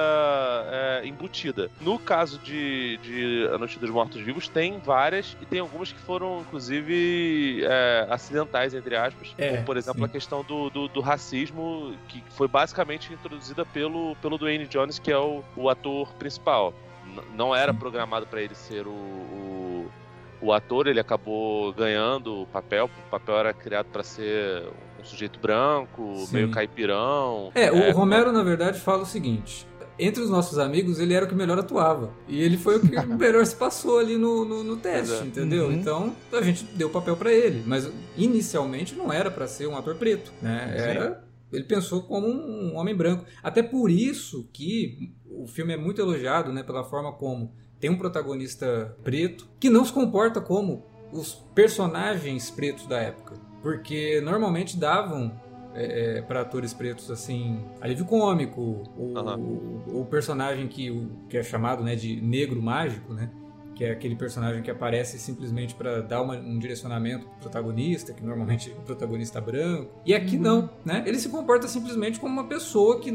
é, 0.72 1.02
embutida. 1.06 1.70
No 1.80 1.98
caso 1.98 2.38
de, 2.40 2.98
de 2.98 3.50
A 3.54 3.58
Noite 3.58 3.80
dos 3.80 3.90
Mortos 3.90 4.22
Vivos, 4.22 4.48
tem 4.48 4.80
várias 4.80 5.38
e 5.42 5.46
tem 5.46 5.60
algumas 5.60 5.92
que 5.92 6.00
foram, 6.00 6.42
inclusive, 6.42 7.64
é, 7.64 8.08
acidentais, 8.10 8.74
entre 8.74 8.96
aspas. 8.96 9.34
É, 9.38 9.52
como, 9.52 9.64
por 9.64 9.78
exemplo, 9.78 10.00
sim. 10.02 10.06
a 10.06 10.10
questão 10.10 10.44
do, 10.44 10.70
do, 10.70 10.88
do, 10.88 11.02
racismo, 11.02 11.96
que 12.08 12.24
foi 12.32 12.48
basicamente 12.48 13.14
introduzida 13.14 13.66
pelo, 13.66 14.16
pelo 14.18 14.38
Dwayne 14.38 14.68
Jones, 14.68 15.00
que 15.00 15.12
é 15.12 15.18
o, 15.18 15.44
o 15.56 15.70
ator 15.70 16.14
principal. 16.16 16.74
N 17.06 17.22
não 17.34 17.56
era 17.56 17.74
programado 17.74 18.28
para 18.28 18.42
ele 18.42 18.54
ser 18.54 18.86
o, 18.86 18.92
o 18.92 19.92
o 20.42 20.54
ator 20.54 20.88
ele 20.88 21.00
acabou 21.00 21.74
ganhando 21.74 22.42
o 22.42 22.46
papel, 22.46 22.90
o 23.08 23.10
papel 23.10 23.38
era 23.38 23.54
criado 23.54 23.88
para 23.88 24.04
ser 24.04 24.64
um 25.00 25.04
sujeito 25.04 25.40
branco, 25.40 26.26
Sim. 26.28 26.36
meio 26.36 26.52
caipirão. 26.52 27.52
É, 27.56 27.66
é, 27.66 27.92
o 27.92 27.94
Romero, 27.94 28.32
na 28.32 28.44
verdade, 28.44 28.80
fala 28.80 29.04
o 29.04 29.06
seguinte. 29.06 29.68
Entre 29.98 30.24
os 30.24 30.30
nossos 30.30 30.58
amigos, 30.58 30.98
ele 30.98 31.14
era 31.14 31.26
o 31.26 31.28
que 31.28 31.36
melhor 31.36 31.60
atuava. 31.60 32.14
E 32.26 32.42
ele 32.42 32.58
foi 32.58 32.78
o 32.78 32.80
que 32.80 32.90
melhor 33.06 33.46
se 33.46 33.56
passou 33.56 34.00
ali 34.00 34.18
no, 34.18 34.46
no, 34.46 34.64
no 34.64 34.78
teste, 34.78 35.24
é. 35.24 35.26
entendeu? 35.26 35.66
Uhum. 35.66 35.74
Então, 35.74 36.16
a 36.32 36.42
gente 36.42 36.64
deu 36.64 36.88
o 36.88 36.92
papel 36.92 37.18
para 37.18 37.34
ele. 37.34 37.64
Mas, 37.66 37.92
inicialmente, 38.16 38.96
não 38.96 39.12
era 39.12 39.30
para 39.30 39.46
ser 39.46 39.68
um 39.68 39.76
ator 39.76 39.96
preto, 39.96 40.32
né? 40.42 40.74
Era... 40.76 41.24
Ele 41.52 41.64
pensou 41.64 42.04
como 42.04 42.28
um 42.28 42.76
homem 42.78 42.96
branco. 42.96 43.26
Até 43.42 43.62
por 43.62 43.90
isso 43.90 44.48
que 44.54 45.12
o 45.26 45.48
filme 45.48 45.74
é 45.74 45.78
muito 45.78 46.00
elogiado, 46.00 46.54
né? 46.54 46.64
Pela 46.64 46.84
forma 46.84 47.12
como 47.12 47.54
tem 47.80 47.90
um 47.90 47.98
protagonista 47.98 48.96
preto 49.04 49.48
que 49.60 49.70
não 49.70 49.86
se 49.86 49.94
comporta 49.94 50.42
como 50.42 50.84
os 51.12 51.34
personagens 51.56 52.52
pretos 52.52 52.86
da 52.86 53.00
época. 53.00 53.36
Porque 53.62 54.22
normalmente 54.22 54.78
davam 54.78 55.32
é, 55.74 56.18
é 56.18 56.22
para 56.22 56.42
atores 56.42 56.74
pretos 56.74 57.12
assim 57.12 57.64
alívio 57.80 58.06
cômico 58.06 58.60
o, 58.60 59.14
uhum. 59.16 59.84
o, 59.88 60.02
o, 60.02 60.06
personagem 60.06 60.68
que, 60.68 60.90
o, 60.90 61.10
que 61.30 61.38
é 61.38 61.44
chamado 61.44 61.84
né, 61.84 61.96
de 61.96 62.20
negro 62.20 62.62
mágico 62.62 63.14
né 63.14 63.30
que 63.76 63.86
é 63.86 63.92
aquele 63.92 64.16
personagem 64.16 64.62
que 64.62 64.72
aparece 64.72 65.20
simplesmente 65.20 65.76
para 65.76 66.02
dar 66.02 66.22
uma, 66.22 66.36
um 66.36 66.58
direcionamento 66.58 67.28
pro 67.28 67.38
protagonista 67.42 68.14
que 68.14 68.24
normalmente 68.24 68.72
é 68.72 68.74
o 68.74 68.82
protagonista 68.82 69.40
branco 69.40 69.92
e 70.06 70.14
aqui 70.16 70.38
uhum. 70.38 70.42
não 70.42 70.70
né 70.84 71.04
ele 71.06 71.20
se 71.20 71.30
comporta 71.30 71.68
simplesmente 71.68 72.20
como 72.20 72.34
uma 72.34 72.48
pessoa 72.48 73.00
que 73.00 73.12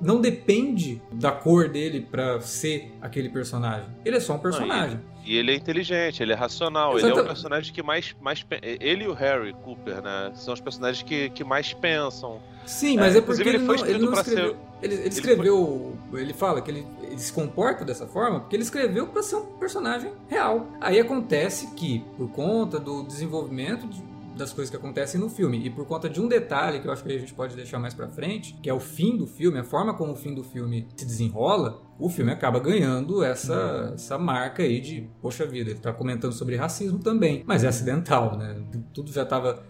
não 0.00 0.20
depende 0.20 1.00
da 1.12 1.32
cor 1.32 1.68
dele 1.68 2.00
para 2.00 2.40
ser 2.40 2.92
aquele 3.00 3.28
personagem. 3.28 3.88
Ele 4.04 4.16
é 4.16 4.20
só 4.20 4.34
um 4.34 4.38
personagem. 4.38 4.96
Não, 4.96 5.16
e, 5.24 5.36
ele 5.36 5.52
é 5.52 5.54
inteligente, 5.54 6.22
ele 6.22 6.32
é 6.32 6.36
racional, 6.36 6.98
ele 6.98 7.10
é 7.10 7.14
o 7.14 7.24
personagem 7.24 7.72
que 7.72 7.82
mais, 7.82 8.14
mais. 8.20 8.46
Ele 8.62 9.04
e 9.04 9.08
o 9.08 9.12
Harry 9.12 9.52
Cooper, 9.64 10.00
né? 10.00 10.32
São 10.34 10.54
os 10.54 10.60
personagens 10.60 11.02
que, 11.02 11.30
que 11.30 11.42
mais 11.42 11.72
pensam. 11.72 12.40
Sim, 12.64 12.96
mas 12.96 13.14
é, 13.14 13.18
é 13.18 13.20
porque 13.20 13.42
ele, 13.42 13.56
ele, 13.56 13.58
não, 13.58 13.74
ele 13.74 13.98
não 13.98 14.12
escreveu. 14.12 14.50
Ser... 14.50 14.56
Ele, 14.82 14.94
ele, 14.94 15.08
escreveu. 15.08 15.96
Ele, 16.12 16.22
ele 16.22 16.32
fala 16.32 16.60
que 16.60 16.70
ele, 16.70 16.86
ele, 17.02 17.18
se 17.18 17.32
comporta 17.32 17.84
dessa 17.84 18.06
forma 18.06 18.40
porque 18.40 18.54
ele 18.54 18.62
escreveu 18.62 19.06
para 19.06 19.22
ser 19.22 19.36
um 19.36 19.46
personagem 19.58 20.12
real. 20.28 20.68
Aí 20.80 21.00
acontece 21.00 21.68
que, 21.74 22.04
por 22.16 22.28
conta 22.30 22.78
do 22.78 23.02
desenvolvimento 23.02 23.86
de 23.86 24.00
das 24.36 24.52
coisas 24.52 24.70
que 24.70 24.76
acontecem 24.76 25.20
no 25.20 25.28
filme. 25.28 25.64
E 25.64 25.70
por 25.70 25.86
conta 25.86 26.08
de 26.08 26.20
um 26.20 26.28
detalhe 26.28 26.80
que 26.80 26.86
eu 26.86 26.92
acho 26.92 27.02
que 27.02 27.12
a 27.12 27.18
gente 27.18 27.34
pode 27.34 27.56
deixar 27.56 27.78
mais 27.78 27.94
pra 27.94 28.08
frente, 28.08 28.54
que 28.62 28.68
é 28.68 28.74
o 28.74 28.80
fim 28.80 29.16
do 29.16 29.26
filme, 29.26 29.58
a 29.58 29.64
forma 29.64 29.94
como 29.94 30.12
o 30.12 30.16
fim 30.16 30.34
do 30.34 30.44
filme 30.44 30.86
se 30.96 31.04
desenrola, 31.04 31.82
o 31.98 32.08
filme 32.08 32.30
acaba 32.30 32.60
ganhando 32.60 33.24
essa, 33.24 33.92
essa 33.94 34.18
marca 34.18 34.62
aí 34.62 34.80
de, 34.80 35.08
poxa 35.20 35.46
vida, 35.46 35.70
ele 35.70 35.78
tá 35.78 35.92
comentando 35.92 36.32
sobre 36.32 36.56
racismo 36.56 36.98
também, 36.98 37.42
mas 37.46 37.64
é 37.64 37.68
acidental, 37.68 38.36
né? 38.36 38.62
Tudo 38.92 39.12
já 39.12 39.24
tava. 39.24 39.64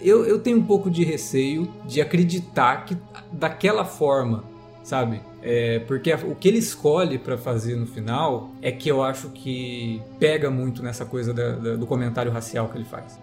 Eu, 0.00 0.24
eu 0.24 0.38
tenho 0.38 0.58
um 0.58 0.64
pouco 0.64 0.90
de 0.90 1.02
receio 1.02 1.68
de 1.86 2.00
acreditar 2.00 2.84
que 2.84 2.96
daquela 3.32 3.84
forma, 3.84 4.44
sabe? 4.82 5.20
É, 5.42 5.80
porque 5.80 6.12
o 6.12 6.34
que 6.34 6.48
ele 6.48 6.58
escolhe 6.58 7.18
para 7.18 7.36
fazer 7.36 7.76
no 7.76 7.86
final 7.86 8.50
é 8.60 8.70
que 8.70 8.88
eu 8.88 9.02
acho 9.02 9.30
que 9.30 10.00
pega 10.18 10.50
muito 10.50 10.82
nessa 10.82 11.04
coisa 11.04 11.32
da, 11.32 11.52
da, 11.52 11.76
do 11.76 11.86
comentário 11.86 12.30
racial 12.30 12.68
que 12.68 12.76
ele 12.76 12.84
faz. 12.84 13.18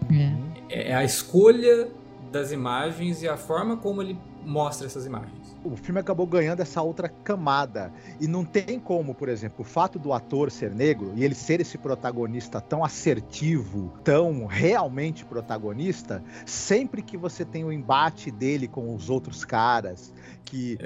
É. 0.68 0.90
é 0.90 0.94
a 0.94 1.04
escolha 1.04 1.88
das 2.30 2.52
imagens 2.52 3.22
e 3.22 3.28
a 3.28 3.36
forma 3.36 3.76
como 3.76 4.02
ele 4.02 4.16
mostra 4.44 4.86
essas 4.86 5.06
imagens. 5.06 5.40
O 5.62 5.76
filme 5.76 6.00
acabou 6.00 6.26
ganhando 6.26 6.60
essa 6.60 6.80
outra 6.80 7.08
camada. 7.08 7.92
E 8.18 8.26
não 8.26 8.44
tem 8.44 8.80
como, 8.80 9.14
por 9.14 9.28
exemplo, 9.28 9.60
o 9.60 9.64
fato 9.64 9.98
do 9.98 10.12
ator 10.12 10.50
ser 10.50 10.74
negro 10.74 11.12
e 11.14 11.22
ele 11.22 11.34
ser 11.34 11.60
esse 11.60 11.76
protagonista 11.76 12.60
tão 12.60 12.82
assertivo, 12.82 13.92
tão 14.02 14.46
realmente 14.46 15.24
protagonista, 15.24 16.22
sempre 16.46 17.02
que 17.02 17.16
você 17.16 17.44
tem 17.44 17.64
o 17.64 17.72
embate 17.72 18.30
dele 18.30 18.66
com 18.66 18.94
os 18.94 19.10
outros 19.10 19.44
caras, 19.44 20.12
que 20.50 20.76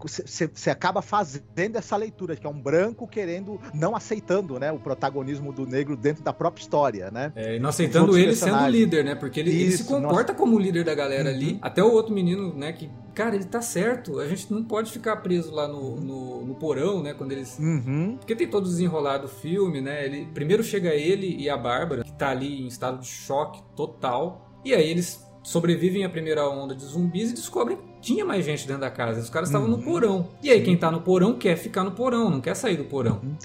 você 0.00 0.70
é. 0.70 0.72
acaba 0.72 1.02
fazendo 1.02 1.76
essa 1.76 1.96
leitura, 1.96 2.36
que 2.36 2.46
é 2.46 2.50
um 2.50 2.60
branco 2.60 3.08
querendo, 3.08 3.60
não 3.74 3.96
aceitando 3.96 4.58
né, 4.60 4.70
o 4.70 4.78
protagonismo 4.78 5.52
do 5.52 5.66
negro 5.66 5.96
dentro 5.96 6.22
da 6.22 6.32
própria 6.32 6.62
história, 6.62 7.10
né? 7.10 7.32
É, 7.34 7.56
e 7.56 7.58
não 7.58 7.70
aceitando 7.70 8.16
ele 8.16 8.36
sendo 8.36 8.64
líder, 8.68 9.04
né? 9.04 9.16
Porque 9.16 9.40
ele, 9.40 9.50
Isso, 9.50 9.62
ele 9.62 9.76
se 9.78 9.84
comporta 9.84 10.32
nossa... 10.32 10.34
como 10.34 10.58
líder 10.58 10.84
da 10.84 10.94
galera 10.94 11.28
uhum. 11.28 11.34
ali. 11.34 11.58
Até 11.60 11.82
o 11.82 11.90
outro 11.90 12.14
menino, 12.14 12.54
né, 12.54 12.72
que, 12.72 12.88
cara, 13.12 13.34
ele 13.34 13.44
tá 13.44 13.60
certo, 13.60 14.20
a 14.20 14.28
gente 14.28 14.52
não 14.52 14.62
pode 14.62 14.92
ficar 14.92 15.16
preso 15.16 15.52
lá 15.52 15.66
no, 15.66 15.96
no, 15.96 16.46
no 16.46 16.54
porão, 16.54 17.02
né, 17.02 17.12
quando 17.12 17.32
eles... 17.32 17.58
Uhum. 17.58 18.16
Porque 18.16 18.36
tem 18.36 18.48
todo 18.48 18.68
desenrolado 18.68 19.26
o 19.26 19.28
filme, 19.28 19.80
né? 19.80 20.06
Ele, 20.06 20.28
primeiro 20.32 20.62
chega 20.62 20.94
ele 20.94 21.36
e 21.36 21.50
a 21.50 21.56
Bárbara, 21.56 22.04
que 22.04 22.12
tá 22.12 22.30
ali 22.30 22.62
em 22.62 22.66
estado 22.68 23.00
de 23.00 23.08
choque 23.08 23.60
total, 23.74 24.60
e 24.64 24.72
aí 24.72 24.88
eles 24.88 25.26
sobrevivem 25.42 26.04
à 26.04 26.08
primeira 26.08 26.48
onda 26.48 26.74
de 26.74 26.84
zumbis 26.84 27.30
e 27.30 27.34
descobrem 27.34 27.89
tinha 28.00 28.24
mais 28.24 28.44
gente 28.44 28.66
dentro 28.66 28.80
da 28.80 28.90
casa. 28.90 29.20
Os 29.20 29.30
caras 29.30 29.48
estavam 29.48 29.68
uhum. 29.68 29.76
no 29.76 29.82
porão. 29.82 30.28
E 30.42 30.50
aí, 30.50 30.62
quem 30.62 30.76
tá 30.76 30.90
no 30.90 31.00
porão 31.00 31.34
quer 31.34 31.56
ficar 31.56 31.84
no 31.84 31.92
porão, 31.92 32.30
não 32.30 32.40
quer 32.40 32.54
sair 32.54 32.76
do 32.76 32.84
porão. 32.84 33.20
Uhum. 33.22 33.36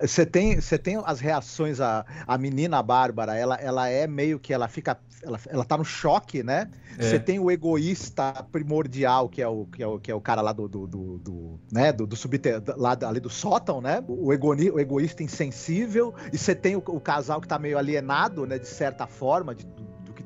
Você 0.00 0.26
tem, 0.26 0.60
você 0.60 0.78
tem 0.78 1.00
as 1.04 1.20
reações, 1.20 1.80
a, 1.80 2.04
a 2.26 2.36
menina 2.36 2.82
Bárbara, 2.82 3.36
ela, 3.36 3.54
ela 3.56 3.88
é 3.88 4.06
meio 4.06 4.38
que 4.38 4.52
ela 4.52 4.66
fica. 4.66 4.98
Ela, 5.22 5.38
ela 5.48 5.64
tá 5.64 5.78
no 5.78 5.84
choque, 5.84 6.42
né? 6.42 6.68
Você 6.98 7.16
é. 7.16 7.18
tem 7.18 7.38
o 7.38 7.50
egoísta 7.50 8.44
primordial, 8.52 9.28
que 9.28 9.40
é 9.40 9.48
o, 9.48 9.64
que 9.66 9.82
é 9.82 9.86
o, 9.86 9.98
que 9.98 10.10
é 10.10 10.14
o 10.14 10.20
cara 10.20 10.42
lá 10.42 10.52
do, 10.52 10.68
do, 10.68 10.86
do, 10.86 11.18
do 11.18 11.60
né? 11.72 11.92
do, 11.92 12.06
do 12.06 12.14
subter, 12.14 12.62
lá 12.76 12.96
ali 13.06 13.20
do 13.20 13.30
sótão, 13.30 13.80
né? 13.80 14.02
O, 14.06 14.32
egoni, 14.32 14.70
o 14.70 14.78
egoísta 14.78 15.22
insensível, 15.22 16.14
e 16.32 16.36
você 16.36 16.54
tem 16.54 16.76
o, 16.76 16.82
o 16.86 17.00
casal 17.00 17.40
que 17.40 17.48
tá 17.48 17.58
meio 17.58 17.78
alienado, 17.78 18.46
né? 18.46 18.58
De 18.58 18.68
certa 18.68 19.06
forma, 19.06 19.54
de, 19.54 19.64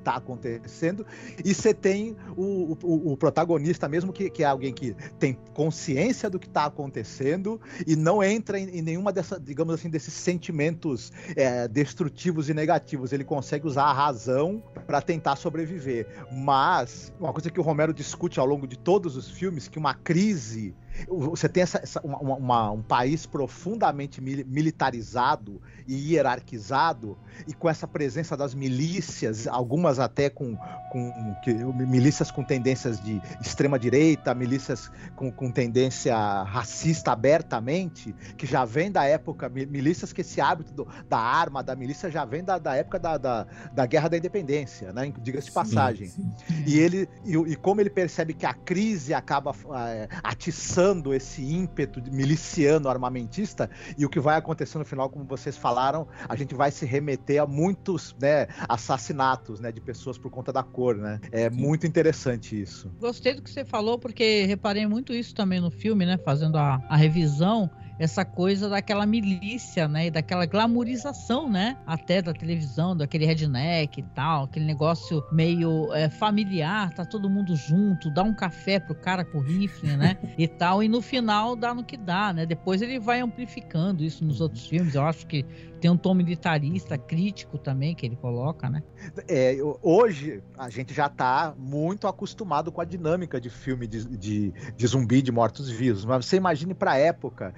está 0.08 0.16
acontecendo, 0.16 1.06
e 1.44 1.54
você 1.54 1.74
tem 1.74 2.16
o, 2.36 2.76
o, 2.82 3.12
o 3.12 3.16
protagonista 3.16 3.88
mesmo, 3.88 4.12
que, 4.12 4.30
que, 4.30 4.42
é 4.42 4.46
alguém 4.46 4.72
que 4.72 4.94
tem 5.18 5.36
consciência 5.52 6.30
do 6.30 6.38
que 6.38 6.46
está 6.46 6.64
acontecendo 6.64 7.60
e 7.86 7.94
não 7.94 8.22
entra 8.22 8.58
em, 8.58 8.78
em, 8.78 8.82
nenhuma 8.82 9.12
dessa, 9.12 9.38
digamos 9.38 9.74
assim, 9.74 9.90
desses 9.90 10.14
sentimentos 10.14 11.12
é, 11.36 11.68
destrutivos 11.68 12.48
e 12.48 12.54
negativos. 12.54 13.12
Ele 13.12 13.24
consegue 13.24 13.66
usar 13.66 13.84
a 13.84 13.92
razão 13.92 14.62
para 14.86 15.02
tentar 15.02 15.36
sobreviver. 15.36 16.06
Mas 16.32 17.12
uma 17.20 17.32
coisa 17.32 17.50
que 17.50 17.60
o 17.60 17.62
Romero 17.62 17.92
discute 17.92 18.40
ao 18.40 18.46
longo 18.46 18.66
de 18.66 18.78
todos 18.78 19.16
os 19.16 19.30
filmes, 19.30 19.68
que 19.68 19.78
uma 19.78 19.94
crise 19.94 20.74
você 21.06 21.48
tem 21.48 21.62
essa, 21.62 21.78
essa 21.78 22.00
uma, 22.00 22.18
uma, 22.18 22.70
um 22.70 22.82
país 22.82 23.26
profundamente 23.26 24.20
militarizado 24.20 25.60
e 25.86 26.12
hierarquizado, 26.12 27.16
e 27.46 27.52
com 27.52 27.68
essa 27.68 27.86
presença 27.86 28.36
das 28.36 28.54
milícias, 28.54 29.46
algumas 29.46 29.98
até 29.98 30.28
com, 30.28 30.56
com 30.90 31.34
que, 31.42 31.52
milícias 31.54 32.30
com 32.30 32.42
tendências 32.42 33.00
de 33.00 33.22
extrema-direita, 33.40 34.34
milícias 34.34 34.90
com, 35.16 35.30
com 35.30 35.50
tendência 35.50 36.14
racista 36.42 37.12
abertamente, 37.12 38.14
que 38.36 38.46
já 38.46 38.64
vem 38.64 38.90
da 38.90 39.04
época, 39.04 39.48
milícias 39.48 40.12
que 40.12 40.20
esse 40.20 40.40
hábito 40.40 40.74
do, 40.74 40.88
da 41.08 41.18
arma, 41.18 41.62
da 41.62 41.74
milícia, 41.74 42.10
já 42.10 42.24
vem 42.24 42.44
da, 42.44 42.58
da 42.58 42.74
época 42.74 42.98
da, 42.98 43.16
da, 43.16 43.46
da 43.72 43.86
Guerra 43.86 44.08
da 44.08 44.18
Independência, 44.18 44.92
né? 44.92 45.12
diga-se 45.22 45.46
de 45.46 45.52
passagem. 45.52 46.08
Sim, 46.08 46.30
sim. 46.46 46.64
E, 46.66 46.78
ele, 46.78 47.08
e, 47.24 47.34
e, 47.34 47.56
como 47.56 47.80
ele 47.80 47.90
percebe 47.90 48.34
que 48.34 48.44
a 48.44 48.52
crise 48.52 49.14
acaba 49.14 49.54
é, 49.88 50.08
atiçando 50.22 50.87
esse 51.14 51.42
ímpeto 51.42 52.02
miliciano 52.10 52.88
armamentista, 52.88 53.70
e 53.96 54.04
o 54.04 54.08
que 54.08 54.20
vai 54.20 54.36
acontecer 54.36 54.78
no 54.78 54.84
final, 54.84 55.08
como 55.08 55.24
vocês 55.24 55.56
falaram, 55.56 55.78
falaram, 55.78 56.08
a 56.28 56.34
gente 56.34 56.54
vai 56.54 56.70
se 56.70 56.84
remeter 56.84 57.42
a 57.42 57.46
muitos 57.46 58.14
né, 58.20 58.46
assassinatos 58.68 59.60
né, 59.60 59.70
de 59.70 59.80
pessoas 59.80 60.18
por 60.18 60.30
conta 60.30 60.52
da 60.52 60.62
cor, 60.62 60.96
né? 60.96 61.20
É 61.30 61.50
Sim. 61.50 61.56
muito 61.56 61.86
interessante 61.86 62.60
isso. 62.60 62.90
Gostei 62.98 63.34
do 63.34 63.42
que 63.42 63.50
você 63.50 63.64
falou, 63.64 63.98
porque 63.98 64.44
reparei 64.44 64.86
muito 64.86 65.12
isso 65.12 65.34
também 65.34 65.60
no 65.60 65.70
filme, 65.70 66.04
né? 66.04 66.18
Fazendo 66.18 66.56
a, 66.56 66.80
a 66.88 66.96
revisão 66.96 67.70
essa 67.98 68.24
coisa 68.24 68.68
daquela 68.68 69.04
milícia, 69.04 69.88
né? 69.88 70.06
E 70.06 70.10
daquela 70.10 70.46
glamorização, 70.46 71.50
né? 71.50 71.76
Até 71.86 72.22
da 72.22 72.32
televisão, 72.32 72.96
daquele 72.96 73.26
redneck 73.26 74.00
e 74.00 74.02
tal, 74.14 74.44
aquele 74.44 74.64
negócio 74.64 75.24
meio 75.32 75.92
é, 75.92 76.08
familiar, 76.08 76.92
tá 76.94 77.04
todo 77.04 77.28
mundo 77.28 77.56
junto, 77.56 78.10
dá 78.10 78.22
um 78.22 78.34
café 78.34 78.78
pro 78.78 78.94
cara 78.94 79.24
com 79.24 79.40
rifle, 79.40 79.96
né? 79.96 80.16
e 80.38 80.46
tal, 80.46 80.82
e 80.82 80.88
no 80.88 81.02
final 81.02 81.56
dá 81.56 81.74
no 81.74 81.84
que 81.84 81.96
dá, 81.96 82.32
né? 82.32 82.46
Depois 82.46 82.82
ele 82.82 82.98
vai 82.98 83.20
amplificando 83.20 84.04
isso 84.04 84.24
nos 84.24 84.40
outros 84.40 84.66
filmes. 84.66 84.94
Eu 84.94 85.02
acho 85.02 85.26
que 85.26 85.44
tem 85.78 85.90
um 85.90 85.96
tom 85.96 86.14
militarista, 86.14 86.98
crítico 86.98 87.58
também, 87.58 87.94
que 87.94 88.04
ele 88.04 88.16
coloca, 88.16 88.68
né? 88.68 88.82
É, 89.26 89.56
hoje 89.82 90.42
a 90.56 90.68
gente 90.68 90.92
já 90.92 91.08
tá 91.08 91.54
muito 91.56 92.06
acostumado 92.06 92.70
com 92.70 92.80
a 92.80 92.84
dinâmica 92.84 93.40
de 93.40 93.50
filme 93.50 93.86
de, 93.86 94.04
de, 94.16 94.52
de 94.76 94.86
zumbi 94.86 95.22
de 95.22 95.32
mortos-vivos, 95.32 96.04
mas 96.04 96.26
você 96.26 96.36
imagine 96.36 96.74
pra 96.74 96.96
época 96.96 97.54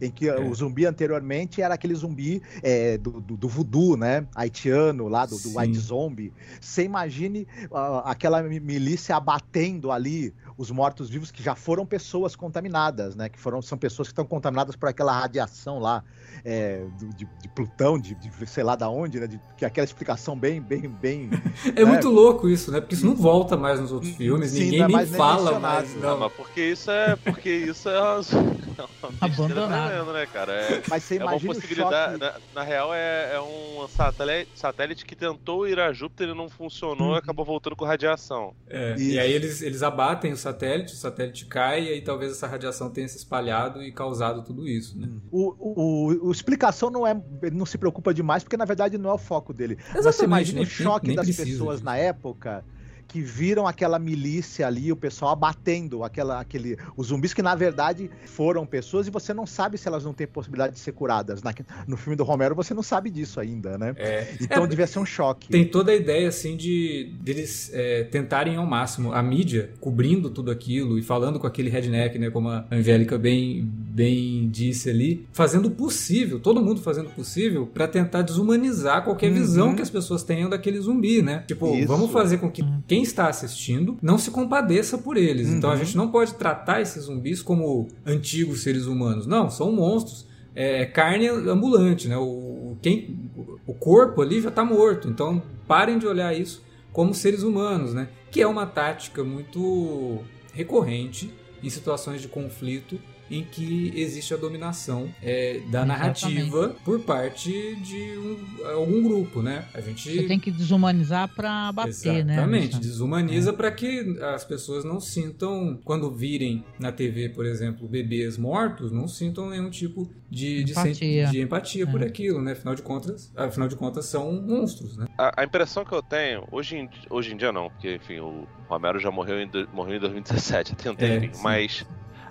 em 0.00 0.10
que 0.10 0.28
é. 0.28 0.40
o 0.40 0.54
zumbi 0.54 0.86
anteriormente 0.86 1.60
era 1.60 1.74
aquele 1.74 1.94
zumbi 1.94 2.42
é, 2.62 2.96
do, 2.98 3.20
do, 3.20 3.36
do, 3.36 3.48
voodoo, 3.48 3.96
né? 3.96 4.26
Haitiano, 4.34 5.08
lá 5.08 5.26
do, 5.26 5.38
do 5.38 5.58
White 5.58 5.78
Zombie. 5.78 6.32
Você 6.60 6.84
imagine 6.84 7.46
uh, 7.70 8.02
aquela 8.04 8.42
milícia 8.42 9.16
abatendo 9.16 9.90
ali 9.90 10.34
os 10.56 10.70
mortos-vivos 10.70 11.30
que 11.30 11.42
já 11.42 11.54
foram 11.54 11.84
pessoas 11.86 12.36
contaminadas, 12.36 13.14
né? 13.14 13.28
Que 13.28 13.38
foram, 13.38 13.62
são 13.62 13.78
pessoas 13.78 14.08
que 14.08 14.12
estão 14.12 14.24
contaminadas 14.24 14.76
por 14.76 14.88
aquela 14.88 15.12
radiação 15.12 15.78
lá 15.78 16.02
é, 16.44 16.84
de, 16.98 17.26
de, 17.26 17.48
Plutão, 17.54 17.98
de, 17.98 18.14
de, 18.14 18.46
sei 18.46 18.64
lá 18.64 18.74
da 18.74 18.88
onde, 18.88 19.20
né? 19.20 19.26
De, 19.26 19.40
que 19.56 19.64
é 19.64 19.68
aquela 19.68 19.84
explicação 19.84 20.36
bem, 20.36 20.60
bem, 20.60 20.88
bem. 20.88 21.30
é 21.76 21.84
né? 21.84 21.84
muito 21.84 22.08
louco 22.08 22.48
isso, 22.48 22.70
né? 22.70 22.80
Porque 22.80 22.94
isso 22.94 23.06
não 23.06 23.14
volta 23.14 23.56
mais 23.56 23.80
nos 23.80 23.92
outros 23.92 24.12
filmes, 24.14 24.50
Sim, 24.50 24.70
ninguém 24.70 24.86
nem 24.86 25.06
fala 25.06 25.58
mais. 25.58 25.94
Não. 25.96 26.02
não, 26.02 26.18
mas 26.20 26.32
porque 26.32 26.62
isso 26.62 26.90
é. 26.90 27.16
Porque 27.16 27.50
isso 27.50 27.88
é. 27.88 27.92
Abandonado. 29.20 30.12
né, 30.12 30.26
cara? 30.26 30.52
É, 30.52 30.82
mas 30.88 31.04
você 31.04 31.18
é 31.18 31.24
uma 31.24 31.38
possibilidade. 31.38 32.18
Na, 32.18 32.34
na, 32.54 32.62
real, 32.62 32.92
é, 32.92 33.34
é 33.34 33.40
um 33.40 33.86
satélite, 33.88 34.50
satélite 34.54 35.04
que 35.04 35.14
tentou 35.14 35.68
ir 35.68 35.78
a 35.78 35.92
Júpiter 35.92 36.30
e 36.30 36.34
não 36.34 36.48
funcionou 36.48 37.12
hum. 37.12 37.14
e 37.14 37.18
acabou 37.18 37.44
voltando 37.44 37.76
com 37.76 37.84
radiação. 37.84 38.54
É, 38.68 38.96
e 38.98 39.18
aí 39.18 39.32
eles, 39.32 39.62
eles 39.62 39.82
abatem 39.82 40.32
o 40.32 40.36
satélite, 40.42 40.94
o 40.94 40.96
satélite 40.96 41.46
cai 41.46 41.84
e 41.84 41.88
aí 41.88 42.00
talvez 42.02 42.32
essa 42.32 42.46
radiação 42.46 42.90
tenha 42.90 43.08
se 43.08 43.16
espalhado 43.16 43.82
e 43.82 43.92
causado 43.92 44.42
tudo 44.42 44.68
isso, 44.68 44.98
né? 44.98 45.08
O, 45.30 45.54
o, 45.58 46.28
o, 46.28 46.32
explicação 46.32 46.90
não 46.90 47.06
é. 47.06 47.20
Ele 47.42 47.56
não 47.56 47.66
se 47.66 47.78
preocupa 47.78 48.12
demais, 48.12 48.42
porque 48.42 48.56
na 48.56 48.64
verdade 48.64 48.98
não 48.98 49.10
é 49.10 49.14
o 49.14 49.18
foco 49.18 49.52
dele. 49.52 49.78
Exatamente, 49.80 50.02
Você 50.02 50.24
imagina 50.24 50.60
o 50.60 50.66
choque 50.66 51.06
nem, 51.08 51.16
nem 51.16 51.26
das 51.26 51.36
pessoas 51.36 51.80
na 51.80 51.96
época 51.96 52.64
que 53.12 53.20
viram 53.20 53.66
aquela 53.66 53.98
milícia 53.98 54.66
ali, 54.66 54.90
o 54.90 54.96
pessoal 54.96 55.32
abatendo 55.32 56.02
aquela, 56.02 56.40
aquele, 56.40 56.78
os 56.96 57.08
zumbis 57.08 57.34
que 57.34 57.42
na 57.42 57.54
verdade 57.54 58.10
foram 58.24 58.64
pessoas 58.64 59.06
e 59.06 59.10
você 59.10 59.34
não 59.34 59.46
sabe 59.46 59.76
se 59.76 59.86
elas 59.86 60.02
não 60.02 60.14
têm 60.14 60.26
possibilidade 60.26 60.72
de 60.72 60.80
ser 60.80 60.92
curadas. 60.92 61.42
Na, 61.42 61.52
no 61.86 61.98
filme 61.98 62.16
do 62.16 62.24
Romero 62.24 62.54
você 62.54 62.72
não 62.72 62.82
sabe 62.82 63.10
disso 63.10 63.38
ainda, 63.38 63.76
né? 63.76 63.94
É, 63.98 64.34
então 64.40 64.64
é, 64.64 64.66
devia 64.66 64.86
ser 64.86 64.98
um 64.98 65.04
choque. 65.04 65.50
Tem 65.50 65.68
toda 65.68 65.92
a 65.92 65.94
ideia 65.94 66.26
assim 66.26 66.56
de 66.56 67.12
deles 67.20 67.70
é, 67.74 68.04
tentarem 68.04 68.56
ao 68.56 68.64
máximo 68.64 69.12
a 69.12 69.22
mídia 69.22 69.70
cobrindo 69.78 70.30
tudo 70.30 70.50
aquilo 70.50 70.98
e 70.98 71.02
falando 71.02 71.38
com 71.38 71.46
aquele 71.46 71.68
redneck, 71.68 72.18
né, 72.18 72.30
como 72.30 72.48
a 72.48 72.64
Angélica 72.70 73.18
bem 73.18 73.70
bem 73.92 74.48
disse 74.48 74.88
ali, 74.88 75.26
fazendo 75.32 75.66
o 75.66 75.70
possível, 75.70 76.40
todo 76.40 76.62
mundo 76.62 76.80
fazendo 76.80 77.08
o 77.08 77.10
possível 77.10 77.66
para 77.66 77.86
tentar 77.86 78.22
desumanizar 78.22 79.04
qualquer 79.04 79.28
uhum. 79.28 79.34
visão 79.34 79.74
que 79.74 79.82
as 79.82 79.90
pessoas 79.90 80.22
tenham 80.22 80.48
daquele 80.48 80.80
zumbi, 80.80 81.20
né? 81.20 81.44
Tipo, 81.46 81.76
Isso. 81.76 81.88
vamos 81.88 82.10
fazer 82.10 82.38
com 82.38 82.50
que 82.50 82.64
quem 82.88 83.01
quem 83.02 83.04
está 83.04 83.28
assistindo 83.28 83.98
não 84.00 84.16
se 84.16 84.30
compadeça 84.30 84.96
por 84.96 85.16
eles. 85.16 85.48
Uhum. 85.48 85.56
Então 85.56 85.70
a 85.70 85.72
uhum. 85.74 85.78
gente 85.80 85.96
não 85.96 86.08
pode 86.08 86.34
tratar 86.34 86.80
esses 86.80 87.04
zumbis 87.04 87.42
como 87.42 87.88
antigos 88.06 88.62
seres 88.62 88.86
humanos. 88.86 89.26
Não, 89.26 89.50
são 89.50 89.72
monstros. 89.72 90.26
É 90.54 90.84
carne 90.84 91.28
ambulante, 91.28 92.08
né? 92.08 92.16
O, 92.16 92.76
quem, 92.82 93.18
o 93.66 93.74
corpo 93.74 94.20
ali 94.20 94.40
já 94.40 94.50
está 94.50 94.64
morto. 94.64 95.08
Então 95.08 95.42
parem 95.66 95.98
de 95.98 96.06
olhar 96.06 96.32
isso 96.38 96.62
como 96.92 97.14
seres 97.14 97.42
humanos, 97.42 97.92
né? 97.92 98.08
Que 98.30 98.42
é 98.42 98.46
uma 98.46 98.66
tática 98.66 99.24
muito 99.24 100.18
recorrente 100.52 101.32
em 101.62 101.70
situações 101.70 102.20
de 102.20 102.28
conflito 102.28 102.98
em 103.32 103.44
que 103.44 103.92
existe 103.96 104.34
a 104.34 104.36
dominação 104.36 105.08
é, 105.22 105.54
da 105.70 105.82
Exatamente. 105.82 105.88
narrativa 105.88 106.76
por 106.84 107.00
parte 107.00 107.76
de 107.76 108.18
um, 108.18 108.66
algum 108.66 109.02
grupo, 109.02 109.40
né? 109.40 109.64
A 109.72 109.80
gente 109.80 110.14
Você 110.14 110.24
tem 110.24 110.38
que 110.38 110.50
desumanizar 110.50 111.28
para 111.34 111.72
bater, 111.72 111.88
Exatamente. 111.88 112.24
né? 112.26 112.34
Exatamente, 112.34 112.78
desumaniza 112.78 113.50
é. 113.50 113.52
para 113.52 113.70
que 113.72 114.18
as 114.34 114.44
pessoas 114.44 114.84
não 114.84 115.00
sintam 115.00 115.80
quando 115.82 116.10
virem 116.10 116.62
na 116.78 116.92
TV, 116.92 117.30
por 117.30 117.46
exemplo, 117.46 117.88
bebês 117.88 118.36
mortos, 118.36 118.92
não 118.92 119.08
sintam 119.08 119.48
nenhum 119.48 119.70
tipo 119.70 120.10
de 120.30 120.62
empatia, 120.62 121.26
de, 121.26 121.30
de 121.32 121.40
empatia 121.40 121.84
é. 121.84 121.86
por 121.86 122.02
aquilo, 122.02 122.42
né? 122.42 122.52
Afinal 122.52 122.74
de 122.74 122.82
contas, 122.82 123.32
afinal 123.34 123.68
de 123.68 123.76
contas 123.76 124.06
são 124.06 124.32
monstros, 124.42 124.96
né? 124.96 125.06
A, 125.16 125.40
a, 125.40 125.44
impressão 125.44 125.84
que 125.84 125.92
eu 125.92 126.02
tenho 126.02 126.46
hoje 126.50 126.76
em, 126.76 126.90
hoje 127.08 127.32
em 127.32 127.36
dia 127.36 127.52
não, 127.52 127.70
porque 127.70 127.96
enfim, 127.96 128.18
o 128.18 128.46
Romero 128.68 128.98
já 128.98 129.10
morreu 129.10 129.40
em, 129.40 129.50
morreu 129.72 129.96
em 129.96 130.00
2017, 130.00 130.74
tem 130.76 130.92
um 130.92 130.94
tempinho, 130.94 131.32
é, 131.34 131.42
mas 131.42 131.86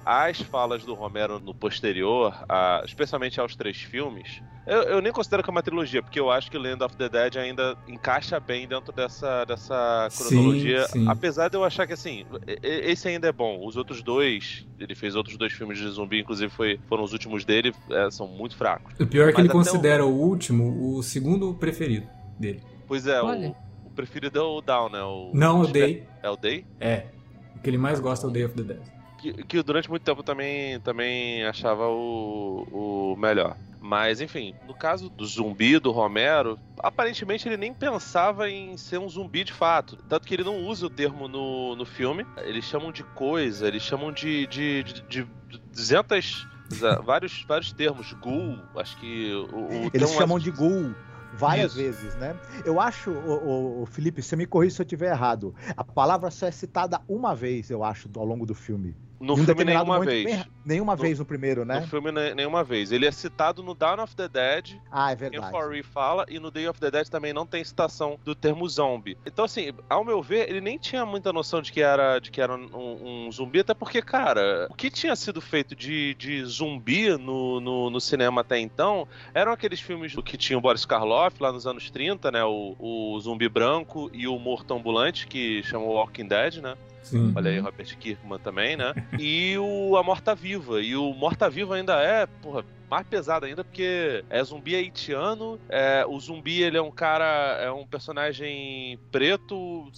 as 0.05 0.41
falas 0.41 0.83
do 0.83 0.93
Romero 0.93 1.39
no 1.39 1.53
posterior, 1.53 2.33
a, 2.47 2.81
especialmente 2.85 3.39
aos 3.39 3.55
três 3.55 3.77
filmes, 3.77 4.41
eu, 4.65 4.83
eu, 4.83 5.01
nem 5.01 5.11
considero 5.11 5.41
que 5.41 5.49
é 5.49 5.51
uma 5.51 5.63
trilogia, 5.63 6.03
porque 6.03 6.19
eu 6.19 6.29
acho 6.29 6.51
que 6.51 6.57
Land 6.57 6.83
of 6.83 6.95
the 6.95 7.09
Dead 7.09 7.35
ainda 7.37 7.75
encaixa 7.87 8.39
bem 8.39 8.67
dentro 8.67 8.93
dessa, 8.93 9.43
dessa 9.43 10.07
cronologia. 10.15 10.87
Sim, 10.87 10.99
sim. 10.99 11.09
Apesar 11.09 11.49
de 11.49 11.57
eu 11.57 11.63
achar 11.63 11.87
que, 11.87 11.93
assim, 11.93 12.25
esse 12.61 13.07
ainda 13.07 13.27
é 13.27 13.31
bom. 13.31 13.65
Os 13.65 13.75
outros 13.75 14.03
dois, 14.03 14.65
ele 14.79 14.93
fez 14.93 15.15
outros 15.15 15.35
dois 15.35 15.51
filmes 15.51 15.79
de 15.79 15.89
zumbi, 15.89 16.19
inclusive 16.19 16.51
foi, 16.51 16.79
foram 16.87 17.03
os 17.03 17.11
últimos 17.11 17.43
dele, 17.43 17.73
é, 17.89 18.11
são 18.11 18.27
muito 18.27 18.55
fracos. 18.55 18.93
O 18.99 19.07
pior 19.07 19.29
é 19.29 19.31
que 19.31 19.37
Mas 19.37 19.45
ele 19.45 19.53
considera 19.53 20.05
o... 20.05 20.09
o... 20.09 20.29
último 20.29 20.97
o 20.97 21.01
segundo 21.01 21.53
preferido 21.55 22.07
dele. 22.39 22.61
Pois 22.87 23.07
é, 23.07 23.21
o, 23.21 23.55
o, 23.85 23.89
preferido 23.95 24.37
é 24.37 24.41
o 24.41 24.61
Down, 24.61 24.89
né? 24.89 25.01
O, 25.01 25.31
Não, 25.33 25.61
o 25.61 25.67
Day. 25.67 26.03
É 26.21 26.29
o 26.29 26.35
Day? 26.35 26.65
É. 26.79 27.07
O 27.55 27.59
que 27.59 27.69
ele 27.69 27.77
mais 27.77 27.99
gosta 27.99 28.27
é 28.27 28.29
o 28.29 28.31
Day 28.31 28.45
of 28.45 28.55
the 28.55 28.63
Dead 28.63 29.00
que, 29.21 29.33
que 29.43 29.63
durante 29.63 29.89
muito 29.89 30.03
tempo 30.03 30.23
também, 30.23 30.79
também 30.79 31.45
achava 31.45 31.87
o, 31.87 32.67
o 32.71 33.15
melhor. 33.15 33.55
Mas, 33.79 34.21
enfim, 34.21 34.53
no 34.67 34.75
caso 34.75 35.09
do 35.09 35.25
zumbi 35.25 35.79
do 35.79 35.91
Romero, 35.91 36.59
aparentemente 36.79 37.47
ele 37.47 37.57
nem 37.57 37.73
pensava 37.73 38.49
em 38.49 38.77
ser 38.77 38.99
um 38.99 39.09
zumbi 39.09 39.43
de 39.43 39.53
fato. 39.53 39.97
Tanto 40.07 40.27
que 40.27 40.33
ele 40.35 40.43
não 40.43 40.65
usa 40.65 40.85
o 40.85 40.89
termo 40.89 41.27
no, 41.27 41.75
no 41.75 41.85
filme. 41.85 42.25
Eles 42.37 42.65
chamam 42.65 42.91
de 42.91 43.03
coisa, 43.03 43.67
eles 43.67 43.81
chamam 43.81 44.11
de, 44.11 44.45
de, 44.47 44.83
de, 44.83 45.01
de 45.07 45.27
200. 45.73 46.47
vários, 47.03 47.43
vários 47.47 47.73
termos. 47.73 48.13
Ghoul, 48.13 48.59
acho 48.75 48.97
que. 48.97 49.33
O, 49.51 49.87
o 49.87 49.91
eles 49.93 50.11
chamam 50.11 50.37
de 50.37 50.51
ghoul 50.51 50.93
várias 51.33 51.71
Isso. 51.71 51.81
vezes, 51.81 52.15
né? 52.15 52.37
Eu 52.65 52.79
acho, 52.79 53.09
o, 53.09 53.47
o, 53.47 53.81
o, 53.81 53.85
Felipe, 53.85 54.21
você 54.21 54.35
me 54.35 54.45
corrija 54.45 54.75
se 54.75 54.81
eu 54.81 54.85
estiver 54.85 55.11
errado. 55.11 55.55
A 55.75 55.83
palavra 55.83 56.29
só 56.29 56.45
é 56.45 56.51
citada 56.51 57.01
uma 57.07 57.33
vez, 57.33 57.69
eu 57.69 57.83
acho, 57.83 58.09
ao 58.15 58.25
longo 58.25 58.45
do 58.45 58.53
filme. 58.53 58.95
No 59.21 59.33
um 59.35 59.45
filme, 59.45 59.63
nenhuma 59.63 59.99
vez. 59.99 60.25
bem- 60.25 60.43
nenhuma 60.65 60.95
No- 60.95 61.01
vez 61.01 61.19
no 61.19 61.25
primeiro, 61.25 61.65
né? 61.65 61.79
No 61.81 61.87
filme, 61.87 62.11
ne- 62.11 62.33
nenhuma 62.35 62.63
vez. 62.63 62.91
Ele 62.91 63.05
é 63.05 63.11
citado 63.11 63.61
no 63.63 63.73
Dawn 63.73 64.01
of 64.03 64.15
the 64.15 64.27
Dead, 64.27 64.77
Ah, 64.91 65.11
é 65.11 65.15
verdade. 65.15 65.51
Foree 65.51 65.83
fala, 65.83 66.25
e 66.29 66.39
no 66.39 66.51
Day 66.51 66.67
of 66.67 66.79
the 66.79 66.91
Dead 66.91 67.07
também 67.07 67.33
não 67.33 67.45
tem 67.45 67.63
citação 67.63 68.19
do 68.23 68.35
termo 68.35 68.67
zombie. 68.67 69.17
Então, 69.25 69.45
assim, 69.45 69.71
ao 69.89 70.03
meu 70.03 70.21
ver, 70.21 70.49
ele 70.49 70.61
nem 70.61 70.77
tinha 70.77 71.05
muita 71.05 71.31
noção 71.33 71.61
de 71.61 71.71
que 71.71 71.81
era, 71.81 72.19
de 72.19 72.29
que 72.31 72.41
era 72.41 72.55
um, 72.55 73.25
um 73.27 73.31
zumbi, 73.31 73.59
até 73.59 73.73
porque, 73.73 74.01
cara, 74.01 74.67
o 74.69 74.73
que 74.75 74.89
tinha 74.91 75.15
sido 75.15 75.41
feito 75.41 75.75
de, 75.75 76.13
de 76.15 76.43
zumbi 76.45 77.09
no, 77.17 77.59
no, 77.59 77.89
no 77.89 78.01
cinema 78.01 78.41
até 78.41 78.59
então 78.59 79.07
eram 79.33 79.51
aqueles 79.51 79.79
filmes 79.79 80.13
do 80.13 80.21
que 80.23 80.37
tinha 80.37 80.57
o 80.57 80.61
Boris 80.61 80.85
Karloff 80.85 81.41
lá 81.41 81.51
nos 81.51 81.65
anos 81.65 81.89
30, 81.89 82.31
né? 82.31 82.43
O, 82.43 82.75
o 82.79 83.19
Zumbi 83.19 83.47
Branco 83.49 84.09
e 84.13 84.27
o 84.27 84.37
Morto 84.37 84.73
Ambulante, 84.73 85.27
que 85.27 85.63
chamou 85.63 85.93
Walking 85.95 86.27
Dead, 86.27 86.57
né? 86.57 86.75
Sim. 87.01 87.33
Olha 87.35 87.49
aí, 87.49 87.57
Robert 87.59 87.97
Kirkman 87.97 88.39
também, 88.39 88.77
né? 88.77 88.93
E 89.19 89.57
o 89.57 89.97
A 89.97 90.03
Morta 90.03 90.35
Viva. 90.35 90.50
E 90.81 90.95
o 90.95 91.13
Morta 91.13 91.49
Viva 91.49 91.75
ainda 91.75 92.01
é, 92.01 92.25
porra, 92.41 92.65
mais 92.89 93.05
pesado 93.07 93.45
ainda, 93.45 93.63
porque 93.63 94.23
é 94.29 94.43
zumbi 94.43 94.75
haitiano. 94.75 95.59
É, 95.69 96.05
o 96.07 96.19
zumbi, 96.19 96.61
ele 96.61 96.77
é 96.77 96.81
um 96.81 96.91
cara, 96.91 97.57
é 97.61 97.71
um 97.71 97.85
personagem 97.85 98.99
preto, 99.11 99.89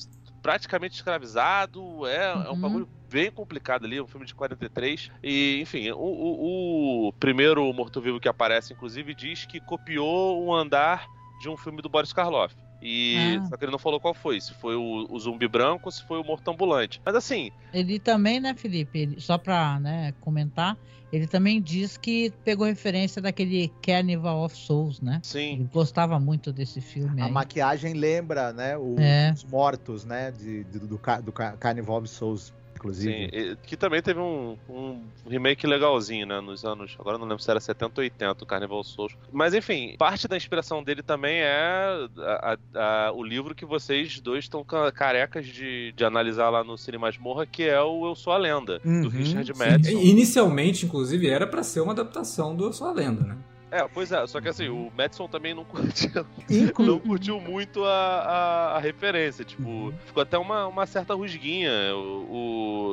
praticamente 0.42 0.96
escravizado. 0.96 2.06
É, 2.08 2.26
é 2.48 2.50
um 2.52 2.54
Uhum. 2.54 2.60
bagulho 2.60 2.90
bem 3.10 3.32
complicado 3.32 3.86
ali, 3.86 4.00
um 4.02 4.08
filme 4.08 4.26
de 4.26 4.36
43. 4.36 5.10
E, 5.24 5.60
enfim, 5.62 5.92
o, 5.92 5.98
o, 5.98 7.08
o 7.10 7.14
primeiro 7.14 7.72
morto-vivo 7.74 8.20
que 8.20 8.28
aparece, 8.30 8.74
inclusive, 8.74 9.16
diz 9.16 9.46
que 9.46 9.60
copiou 9.60 10.44
um 10.46 10.54
andar 10.54 11.06
de 11.38 11.50
um 11.50 11.58
filme 11.58 11.82
do 11.82 11.90
Boris 11.90 12.14
Karloff. 12.14 12.56
E 12.86 13.38
Ah. 13.42 13.46
só 13.46 13.56
que 13.58 13.64
ele 13.64 13.72
não 13.72 13.80
falou 13.80 14.00
qual 14.00 14.14
foi, 14.14 14.42
se 14.42 14.54
foi 14.54 14.76
o, 14.76 15.08
o 15.10 15.20
zumbi 15.20 15.48
branco 15.48 15.84
ou 15.86 15.92
se 15.92 16.04
foi 16.04 16.20
o 16.20 16.24
morto 16.24 16.52
ambulante. 16.52 17.02
Mas 17.06 17.16
assim, 17.16 17.50
Ele 17.74 17.98
também, 17.98 18.40
né, 18.42 18.54
Felipe? 18.54 19.00
Ele- 19.00 19.20
só 19.22 19.38
pra 19.38 19.80
né, 19.80 20.14
comentar, 20.20 20.78
ele 21.12 21.26
também 21.28 21.62
diz 21.62 21.96
que 21.96 22.32
pegou 22.44 22.68
referência 22.68 23.22
daquele 23.22 23.72
Carnival 23.82 24.44
of 24.44 24.56
Souls, 24.58 25.00
né? 25.00 25.20
sim, 25.24 25.54
Ele 25.54 25.70
gostava 25.72 26.20
muito 26.20 26.52
desse 26.52 26.82
filme. 26.82 27.22
A 27.22 27.26
aí. 27.26 27.32
maquiagem 27.32 27.94
lembra, 27.94 28.52
né, 28.52 28.78
o- 28.78 28.96
É. 29.00 29.32
os 29.32 29.44
mortos, 29.46 30.04
né, 30.04 30.32
de, 30.32 30.64
de- 30.66 30.80
do, 30.80 30.88
do 30.88 31.32
ca- 31.32 31.54
Carnival 31.54 32.00
of 32.00 32.08
Souls, 32.10 32.52
inclusive. 32.84 33.30
sim. 33.32 33.58
Que 33.64 33.78
também 33.78 34.02
teve 34.02 34.20
um, 34.20 34.58
um 34.70 35.02
remake 35.28 35.66
legalzinho, 35.66 36.26
né? 36.26 36.42
Nos 36.42 36.66
anos. 36.66 36.96
Agora 37.00 37.18
não 37.18 37.26
lembro 37.26 37.42
se 37.44 37.50
era 37.50 37.60
70 37.60 38.02
ou 38.02 38.04
80, 38.04 38.44
o 38.44 38.48
Carnival 38.48 38.84
Souls. 38.84 39.14
Mas 39.32 39.54
enfim, 39.54 39.96
parte 39.98 40.28
da 40.28 40.36
inspiração 40.38 40.84
dele 40.84 41.02
também 41.02 41.38
é 41.38 42.08
a- 42.18 42.58
a- 42.76 43.08
a- 43.08 43.12
o 43.14 43.24
livro 43.24 43.56
que 43.56 43.66
vocês 43.66 44.20
dois 44.20 44.46
estão 44.46 44.64
ca- 44.64 44.92
carecas 44.92 45.46
de, 45.48 45.92
de 45.94 46.04
analisar 46.06 46.50
lá 46.50 46.64
no 46.64 46.78
Cine 46.78 46.98
Masmorra, 46.98 47.46
que 47.46 47.64
é 47.64 47.82
o 47.82 48.06
Eu 48.08 48.16
Sou 48.16 48.34
a 48.34 48.38
Lenda, 48.38 48.82
Uhum, 48.84 49.02
do 49.02 49.10
Richard 49.10 49.52
Sim. 49.54 49.60
Madison. 49.60 50.00
Inicialmente, 50.02 50.86
inclusive, 50.86 51.28
era 51.28 51.48
pra 51.48 51.64
ser 51.64 51.82
uma 51.82 51.94
adaptação 51.94 52.56
do 52.56 52.66
Eu 52.66 52.74
Sou 52.74 52.88
a 52.88 52.92
Lenda, 52.92 53.24
né? 53.24 53.38
É, 53.74 53.88
pois 53.92 54.12
é, 54.12 54.26
só 54.28 54.40
que 54.40 54.48
assim, 54.48 54.70
o 54.70 54.92
Madison 54.96 55.28
também 55.28 55.54
não 55.56 55.66
curtiu, 55.66 56.26
Inclu- 56.48 56.86
não 56.86 57.00
curtiu 57.00 57.42
muito 57.42 57.84
a, 57.84 57.90
a, 57.90 58.78
a 58.78 58.80
referência. 58.80 59.44
Tipo, 59.44 59.64
Uhum. 59.64 59.94
ficou 60.06 60.22
até 60.22 60.38
uma, 60.38 60.68
uma 60.68 60.86
certa 60.86 61.16
rusguinha. 61.16 61.72
O, 61.96 62.28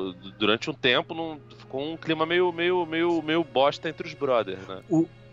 o- 0.08 0.14
durante 0.38 0.70
um 0.70 0.74
tempo 0.74 1.14
não, 1.14 1.38
ficou 1.58 1.82
um 1.82 1.96
clima 1.98 2.24
meio, 2.24 2.50
meio, 2.50 2.86
meio, 2.86 3.20
meio 3.22 3.44
bosta 3.44 3.88
entre 3.90 4.06
os 4.08 4.14
brothers, 4.14 4.66
né? 4.66 4.80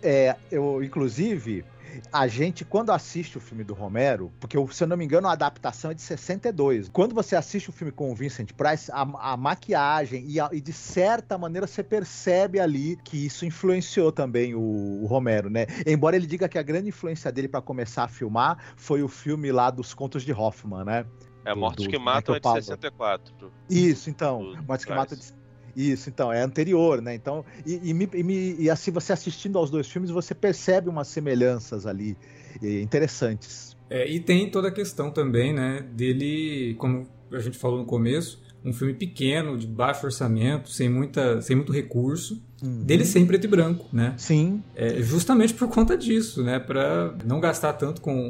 É, 0.03 0.35
eu, 0.51 0.83
inclusive, 0.83 1.63
a 2.11 2.27
gente, 2.27 2.63
quando 2.65 2.91
assiste 2.91 3.37
o 3.37 3.41
filme 3.41 3.63
do 3.63 3.73
Romero, 3.73 4.31
porque 4.39 4.57
se 4.71 4.83
eu 4.83 4.87
não 4.87 4.95
me 4.97 5.05
engano, 5.05 5.27
a 5.27 5.31
adaptação 5.33 5.91
é 5.91 5.93
de 5.93 6.01
62. 6.01 6.89
Quando 6.89 7.13
você 7.15 7.35
assiste 7.35 7.69
o 7.69 7.73
filme 7.73 7.91
com 7.91 8.11
o 8.11 8.15
Vincent 8.15 8.51
Price, 8.53 8.91
a, 8.91 9.01
a 9.33 9.37
maquiagem 9.37 10.25
e, 10.27 10.39
a- 10.39 10.49
e, 10.51 10.61
de 10.61 10.73
certa 10.73 11.37
maneira 11.37 11.67
você 11.67 11.83
percebe 11.83 12.59
ali 12.59 12.97
que 13.03 13.25
isso 13.25 13.45
influenciou 13.45 14.11
também 14.11 14.55
o, 14.55 14.59
o 15.03 15.05
Romero, 15.05 15.49
né? 15.49 15.65
Embora 15.85 16.15
ele 16.15 16.25
diga 16.27 16.47
que 16.47 16.57
a 16.57 16.63
grande 16.63 16.89
influência 16.89 17.31
dele 17.31 17.47
para 17.47 17.61
começar 17.61 18.03
a 18.03 18.07
filmar 18.07 18.57
foi 18.75 19.01
o 19.03 19.07
filme 19.07 19.51
lá 19.51 19.69
dos 19.69 19.93
Contos 19.93 20.23
de 20.23 20.31
Hoffman, 20.33 20.83
né? 20.85 21.05
É, 21.45 21.53
Do- 21.53 21.59
Mortos 21.59 21.85
do 21.85 21.89
que 21.91 21.97
Matam 21.97 22.35
é 22.35 22.39
de 22.39 22.45
Michael 22.47 22.63
Palmer. 22.63 22.63
64. 22.63 23.51
Isso, 23.69 24.09
então. 24.09 24.39
Do 24.53 24.63
Mortes 24.63 24.85
que 24.85 24.93
matam 24.93 25.17
de- 25.17 25.33
Isso, 25.77 26.09
então, 26.09 26.33
é 26.33 26.41
anterior, 26.41 27.01
né? 27.01 27.13
Então, 27.13 27.45
e, 27.65 27.79
e, 27.89 27.93
me- 27.93 28.09
e 28.13 28.23
me- 28.23 28.55
e 28.57 28.67
assim, 28.69 28.89
você 28.89 29.13
assistindo 29.13 29.59
aos 29.59 29.69
dois 29.69 29.87
filmes, 29.87 30.09
você 30.09 30.33
percebe 30.33 30.89
umas 30.89 31.07
semelhanças 31.07 31.85
ali 31.85 32.17
eh, 32.63 32.81
interessantes. 32.81 33.77
É, 33.89 34.09
e 34.09 34.19
tem 34.19 34.49
toda 34.49 34.69
a 34.69 34.71
questão 34.71 35.11
também, 35.11 35.53
né, 35.53 35.85
dele, 35.93 36.75
como 36.79 37.07
a 37.31 37.39
gente 37.39 37.57
falou 37.59 37.77
no 37.77 37.85
começo, 37.85 38.41
um 38.65 38.73
filme 38.73 38.93
pequeno, 38.93 39.57
de 39.57 39.67
baixo 39.67 40.05
orçamento, 40.05 40.69
sem, 40.69 40.89
muita, 40.89 41.41
sem 41.41 41.55
muito 41.55 41.71
recurso, 41.71 42.41
dele 42.61 43.05
ser 43.05 43.19
em 43.19 43.25
preto 43.27 43.45
e 43.45 43.47
branco, 43.47 43.85
né? 43.93 44.15
Sim, 44.17 44.63
É, 44.75 44.99
justamente 45.01 45.53
por 45.53 45.67
conta 45.69 45.95
disso, 45.95 46.43
né? 46.43 46.57
Para 46.59 47.15
não 47.23 47.39
gastar 47.39 47.73
tanto 47.73 48.01
com 48.01 48.29